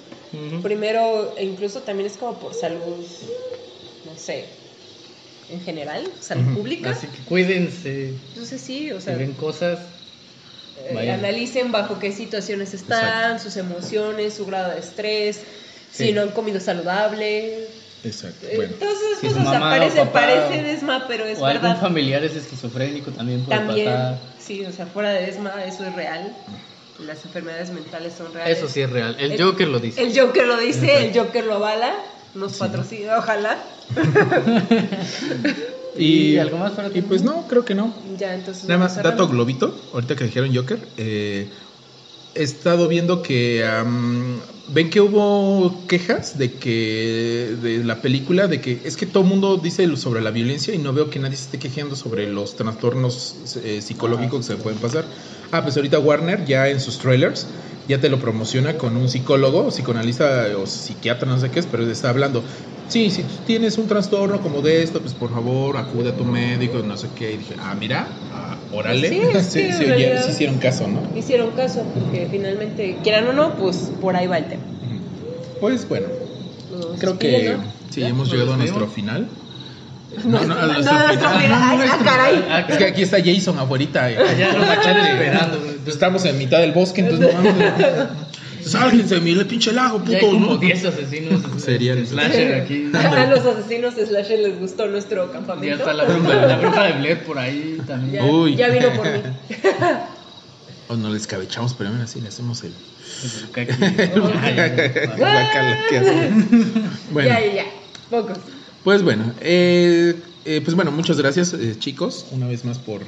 Primero, 0.63 1.35
e 1.37 1.45
incluso 1.45 1.83
también 1.83 2.07
es 2.07 2.17
como 2.19 2.39
por 2.39 2.53
salud, 2.55 3.05
no 4.05 4.17
sé, 4.17 4.45
en 5.49 5.61
general, 5.61 6.13
salud 6.21 6.55
pública. 6.55 6.91
Así 6.91 7.07
que 7.07 7.25
cuídense, 7.25 8.09
Entonces 8.29 8.61
sí, 8.61 8.91
o 8.93 9.01
si 9.01 9.07
sea, 9.07 9.17
ven 9.17 9.33
cosas, 9.35 9.79
eh, 10.91 11.11
analicen 11.13 11.73
bajo 11.73 11.99
qué 11.99 12.13
situaciones 12.13 12.75
están, 12.75 13.39
sus 13.41 13.57
emociones, 13.57 14.35
su 14.35 14.47
grado 14.47 14.73
de 14.73 14.81
estrés, 14.81 15.41
Sí. 15.93 16.07
si 16.09 16.13
no 16.13 16.23
han 16.23 16.31
comido 16.31 16.61
saludable. 16.61 17.69
Exacto. 18.05 18.47
Eh, 18.47 18.53
Bueno. 18.57 18.75
Todas 18.79 18.95
esas 19.19 19.33
Si 19.33 19.39
mamá 19.41 19.57
o 19.57 19.71
parece, 19.71 19.99
papá 19.99 20.13
parece 20.13 20.63
desma, 20.63 21.05
pero 21.09 21.25
es 21.25 21.39
o 21.39 21.47
algún 21.47 21.63
verdad. 21.63 21.81
familiar 21.81 22.23
es 22.25 22.37
esquizofrénico 22.37 23.11
también 23.11 23.43
puede 23.45 23.59
También, 23.59 23.87
pasar. 23.87 24.19
sí, 24.39 24.65
o 24.65 24.73
sea, 24.73 24.87
fuera 24.87 25.11
de 25.11 25.27
desma, 25.27 25.53
eso 25.65 25.85
es 25.85 25.95
real. 25.95 26.37
Las 27.01 27.25
enfermedades 27.25 27.71
mentales 27.71 28.15
son 28.17 28.33
reales. 28.33 28.59
Eso 28.59 28.69
sí 28.69 28.81
es 28.81 28.91
real. 28.91 29.17
El 29.19 29.33
El- 29.33 29.43
Joker 29.43 29.69
lo 29.69 29.79
dice. 29.81 30.03
El 30.03 30.19
Joker 30.19 30.47
lo 30.47 30.57
dice, 30.59 31.07
el 31.09 31.19
Joker 31.19 31.45
lo 31.45 31.55
avala, 31.57 31.95
nos 32.35 32.57
patrocina, 32.59 33.19
ojalá. 33.19 33.59
¿Y 35.99 36.39
algo 36.39 36.59
más 36.59 36.73
para 36.73 36.91
ti? 36.91 36.99
Y 36.99 37.03
pues 37.03 37.23
no, 37.23 37.47
creo 37.49 37.65
que 37.65 37.75
no. 37.75 37.95
Ya, 38.17 38.35
entonces. 38.35 38.65
Nada 38.69 38.79
más, 38.79 39.03
dato 39.03 39.29
globito, 39.29 39.75
ahorita 39.93 40.17
que 40.17 40.25
dijeron 40.25 40.55
Joker, 40.55 40.89
eh, 40.97 41.51
he 42.35 42.43
estado 42.43 42.89
viendo 42.89 43.23
que 43.23 43.65
ven 44.69 44.91
que 44.91 45.01
hubo 45.01 45.87
quejas 45.87 46.39
de 46.39 46.59
que 46.59 47.57
de 47.63 47.85
la 47.85 48.03
película, 48.03 48.47
de 48.47 48.61
que 48.61 48.83
es 48.85 48.97
que 48.97 49.07
todo 49.07 49.23
el 49.23 49.29
mundo 49.29 49.57
dice 49.59 49.97
sobre 49.97 50.21
la 50.21 50.31
violencia 50.31 50.75
y 50.75 50.79
no 50.79 50.93
veo 50.93 51.09
que 51.09 51.19
nadie 51.19 51.37
se 51.37 51.45
esté 51.45 51.59
quejando 51.59 51.97
sobre 51.97 52.27
los 52.27 52.57
trastornos 52.57 53.57
eh, 53.63 53.81
psicológicos 53.81 54.47
que 54.47 54.55
se 54.55 54.63
pueden 54.63 54.79
pasar. 54.79 55.05
Ah, 55.51 55.63
pues 55.63 55.77
ahorita 55.77 55.99
Warner 55.99 56.45
ya 56.45 56.69
en 56.69 56.81
sus 56.81 56.99
trailers 56.99 57.49
ya 57.87 58.01
te 58.01 58.09
lo 58.09 58.19
promociona 58.19 58.77
con 58.77 58.97
un 58.97 59.09
psicólogo, 59.09 59.69
psicoanalista 59.69 60.49
o 60.59 60.67
psiquiatra, 60.67 61.29
no 61.29 61.39
sé 61.39 61.51
qué 61.51 61.61
es, 61.61 61.67
pero 61.67 61.89
está 61.89 62.11
hablando. 62.11 62.45
Sí, 62.89 63.11
si 63.11 63.23
tú 63.23 63.35
tienes 63.47 63.79
un 63.79 63.89
trastorno 63.89 64.41
como 64.41 64.63
de 64.63 64.83
esto, 64.83 65.01
pues 65.01 65.13
por 65.13 65.31
favor 65.31 65.77
acude 65.77 66.11
a 66.11 66.17
tu 66.17 66.25
médico, 66.25 66.79
no 66.79 66.97
sé 66.97 67.09
qué. 67.17 67.33
Y 67.33 67.37
dije, 67.39 67.55
ah, 67.61 67.75
mira, 67.79 68.07
ah, 68.33 68.57
órale. 68.73 69.09
Sí, 69.43 69.61
hicieron 70.29 70.59
caso, 70.59 70.87
¿no? 70.87 71.01
Hicieron 71.19 71.51
caso, 71.53 71.83
porque 71.95 72.29
finalmente, 72.31 72.99
quieran 73.03 73.27
o 73.29 73.33
no, 73.33 73.55
pues 73.55 73.91
por 74.01 74.15
ahí 74.17 74.27
va 74.27 74.39
el 74.39 74.47
tema. 74.47 74.63
Pues 75.61 75.89
bueno, 75.89 76.07
Nos 76.71 77.01
creo 77.01 77.19
que 77.19 77.57
sí, 77.91 78.01
¿Ya? 78.03 78.09
hemos 78.09 78.29
¿Nos 78.29 78.33
llegado 78.33 78.55
a 78.55 78.57
nuestro 78.59 78.87
final. 78.87 79.27
No, 80.25 80.39
No, 80.39 80.45
no, 80.47 80.55
no, 80.55 80.67
nuestro 80.73 80.93
no, 80.93 81.01
ah, 81.01 81.99
caray. 82.05 82.45
Es 82.69 82.77
que 82.77 82.85
aquí 82.85 83.03
está 83.03 83.19
Jason 83.19 83.59
eh. 83.59 84.17
Ya 84.39 84.53
nos 84.53 84.69
están 84.69 84.97
esperando. 84.97 85.59
Estamos 85.87 86.25
en 86.25 86.39
mitad 86.39 86.61
del 86.61 86.73
bosque, 86.73 87.01
entonces 87.03 87.35
no 87.35 87.43
mames. 88.73 88.91
Sálguense, 88.91 89.21
mire, 89.21 89.45
pinche 89.45 89.73
lago, 89.73 90.03
Ya 90.07 90.17
hay 90.19 90.21
puto. 90.25 90.33
como 90.33 90.47
¿no? 90.53 90.57
10 90.59 90.85
asesinos 90.85 91.43
Seriales. 91.63 92.09
slasher 92.11 92.55
aquí. 92.63 92.91
A 92.95 93.27
los 93.27 93.45
asesinos 93.47 93.95
slasher 93.95 94.41
les 94.41 94.59
gustó 94.59 94.87
nuestro 94.89 95.27
Ya 95.27 95.33
campamento. 95.33 95.77
está 95.77 95.93
la 95.95 96.05
bruja, 96.05 96.35
la 96.47 96.57
bruja 96.59 96.83
de 96.85 96.93
Blair 96.99 97.25
por 97.25 97.39
ahí 97.39 97.79
también. 97.87 98.15
Ya, 98.15 98.25
Uy. 98.31 98.57
ya 98.57 98.69
vino 98.69 98.93
por 98.95 99.05
mí. 99.07 99.21
O 100.89 100.95
no 100.95 101.11
le 101.11 101.17
escabechamos, 101.17 101.75
pero 101.75 101.91
aún 101.91 102.01
así 102.01 102.21
le 102.21 102.29
hacemos 102.29 102.63
el. 102.63 102.73
¿qué 103.53 103.63
hacemos? 105.99 106.45
Bueno, 107.11 107.29
Ya, 107.29 107.41
ya, 107.45 107.55
ya. 107.55 107.65
Pocos. 108.11 108.39
pues 108.85 109.03
bueno, 109.03 109.33
eh, 109.41 110.15
eh, 110.45 110.61
pues 110.65 110.77
bueno, 110.77 110.93
muchas 110.93 111.19
gracias 111.19 111.53
eh, 111.55 111.75
chicos, 111.77 112.27
una 112.31 112.47
vez 112.47 112.65
más 112.65 112.79
por, 112.79 113.03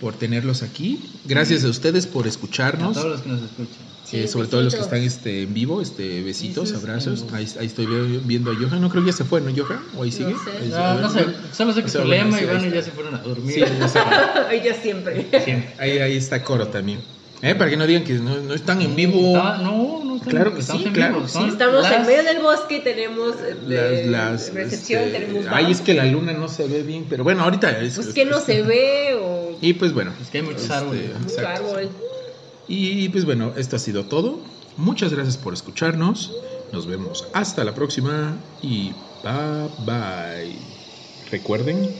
por 0.00 0.14
tenerlos 0.14 0.62
aquí. 0.62 1.00
Gracias 1.24 1.64
a 1.64 1.68
ustedes 1.68 2.06
por 2.06 2.26
A 2.26 2.28
escucharnos. 2.28 2.94
todos 2.94 3.10
los 3.10 3.20
que 3.22 3.28
nos 3.28 3.42
escuchan. 3.42 3.89
Eh, 4.12 4.26
sobre 4.28 4.48
todo 4.48 4.62
los 4.62 4.74
que 4.74 4.80
están 4.80 5.02
este, 5.02 5.42
en 5.42 5.54
vivo, 5.54 5.80
este, 5.80 6.22
besitos, 6.22 6.72
abrazos. 6.74 7.24
Ahí, 7.32 7.46
ahí 7.60 7.66
estoy 7.66 7.86
vi- 7.86 8.20
viendo 8.24 8.50
a 8.50 8.54
Johan. 8.54 8.80
No 8.80 8.88
creo 8.90 9.04
que 9.04 9.10
ya 9.10 9.16
se 9.16 9.24
fue, 9.24 9.40
¿no, 9.40 9.50
Johan? 9.54 9.80
¿O 9.96 10.02
ahí 10.02 10.10
sigue? 10.12 10.34
sé. 10.44 10.50
Ahí- 10.62 10.68
No, 10.70 11.00
no 11.00 11.10
sé, 11.10 11.26
solo 11.52 11.72
sé 11.72 11.80
que 11.82 11.86
O 11.86 11.90
sea, 11.90 12.00
su 12.02 12.06
bueno, 12.08 12.36
y 12.38 12.42
está. 12.42 12.68
ya 12.68 12.82
se 12.82 12.90
fueron 12.90 13.14
a 13.14 13.18
dormir. 13.18 13.54
Sí, 13.54 13.60
ya 13.60 13.88
se 13.88 14.00
fue. 14.00 14.56
Ella 14.56 14.74
siempre. 14.74 15.26
Siempre. 15.44 15.74
ahí, 15.78 15.98
ahí 15.98 16.16
está 16.16 16.42
Coro 16.42 16.66
también. 16.68 17.00
¿Eh? 17.42 17.54
Para 17.54 17.70
que 17.70 17.76
no 17.78 17.86
digan 17.86 18.04
que 18.04 18.12
no, 18.14 18.36
no 18.38 18.52
están 18.52 18.82
en 18.82 18.94
vivo. 18.94 19.32
No, 19.34 20.04
no 20.04 20.16
estamos, 20.16 20.22
Claro 20.28 20.52
que 20.54 20.60
estamos 20.60 20.82
sí, 20.82 20.88
en 20.88 20.94
claro 20.94 21.14
vivo. 21.16 21.28
sí. 21.28 21.38
Estamos 21.48 21.86
en 21.90 22.06
medio 22.06 22.22
del 22.24 22.38
bosque, 22.40 22.80
tenemos 22.80 23.34
eh, 23.36 23.56
Las, 23.66 24.06
las, 24.06 24.54
recepción, 24.54 25.04
este, 25.04 25.20
tenemos 25.20 25.46
Ay, 25.50 25.70
es 25.72 25.80
que 25.80 25.94
la 25.94 26.04
luna 26.04 26.32
no 26.34 26.48
se 26.48 26.66
ve 26.68 26.82
bien, 26.82 27.06
pero 27.08 27.24
bueno, 27.24 27.42
ahorita 27.44 27.80
es. 27.80 27.94
Pues 27.94 28.08
que 28.08 28.26
no 28.26 28.40
se 28.40 28.60
ve 28.62 29.14
o 29.18 29.56
Y 29.62 29.72
pues 29.72 29.94
bueno. 29.94 30.12
Es 30.20 30.28
que 30.28 30.38
hay 30.38 30.44
muchos 30.44 30.62
este, 30.64 30.74
árboles. 30.74 31.02
mucho 31.18 31.34
exacto. 31.40 31.66
árbol. 31.66 31.88
Y 32.72 33.08
pues 33.08 33.24
bueno, 33.24 33.52
esto 33.56 33.74
ha 33.74 33.78
sido 33.80 34.04
todo. 34.04 34.38
Muchas 34.76 35.12
gracias 35.12 35.36
por 35.36 35.52
escucharnos. 35.52 36.30
Nos 36.70 36.86
vemos 36.86 37.24
hasta 37.32 37.64
la 37.64 37.74
próxima 37.74 38.38
y 38.62 38.92
bye 39.24 39.70
bye. 39.84 40.56
Recuerden, 41.32 41.92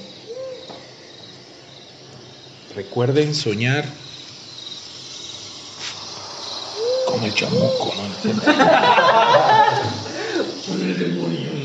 recuerden 2.77 3.35
soñar 3.35 3.85
con 7.05 7.25
el 7.25 7.35
chamuco, 7.35 7.93
¿no? 8.25 8.41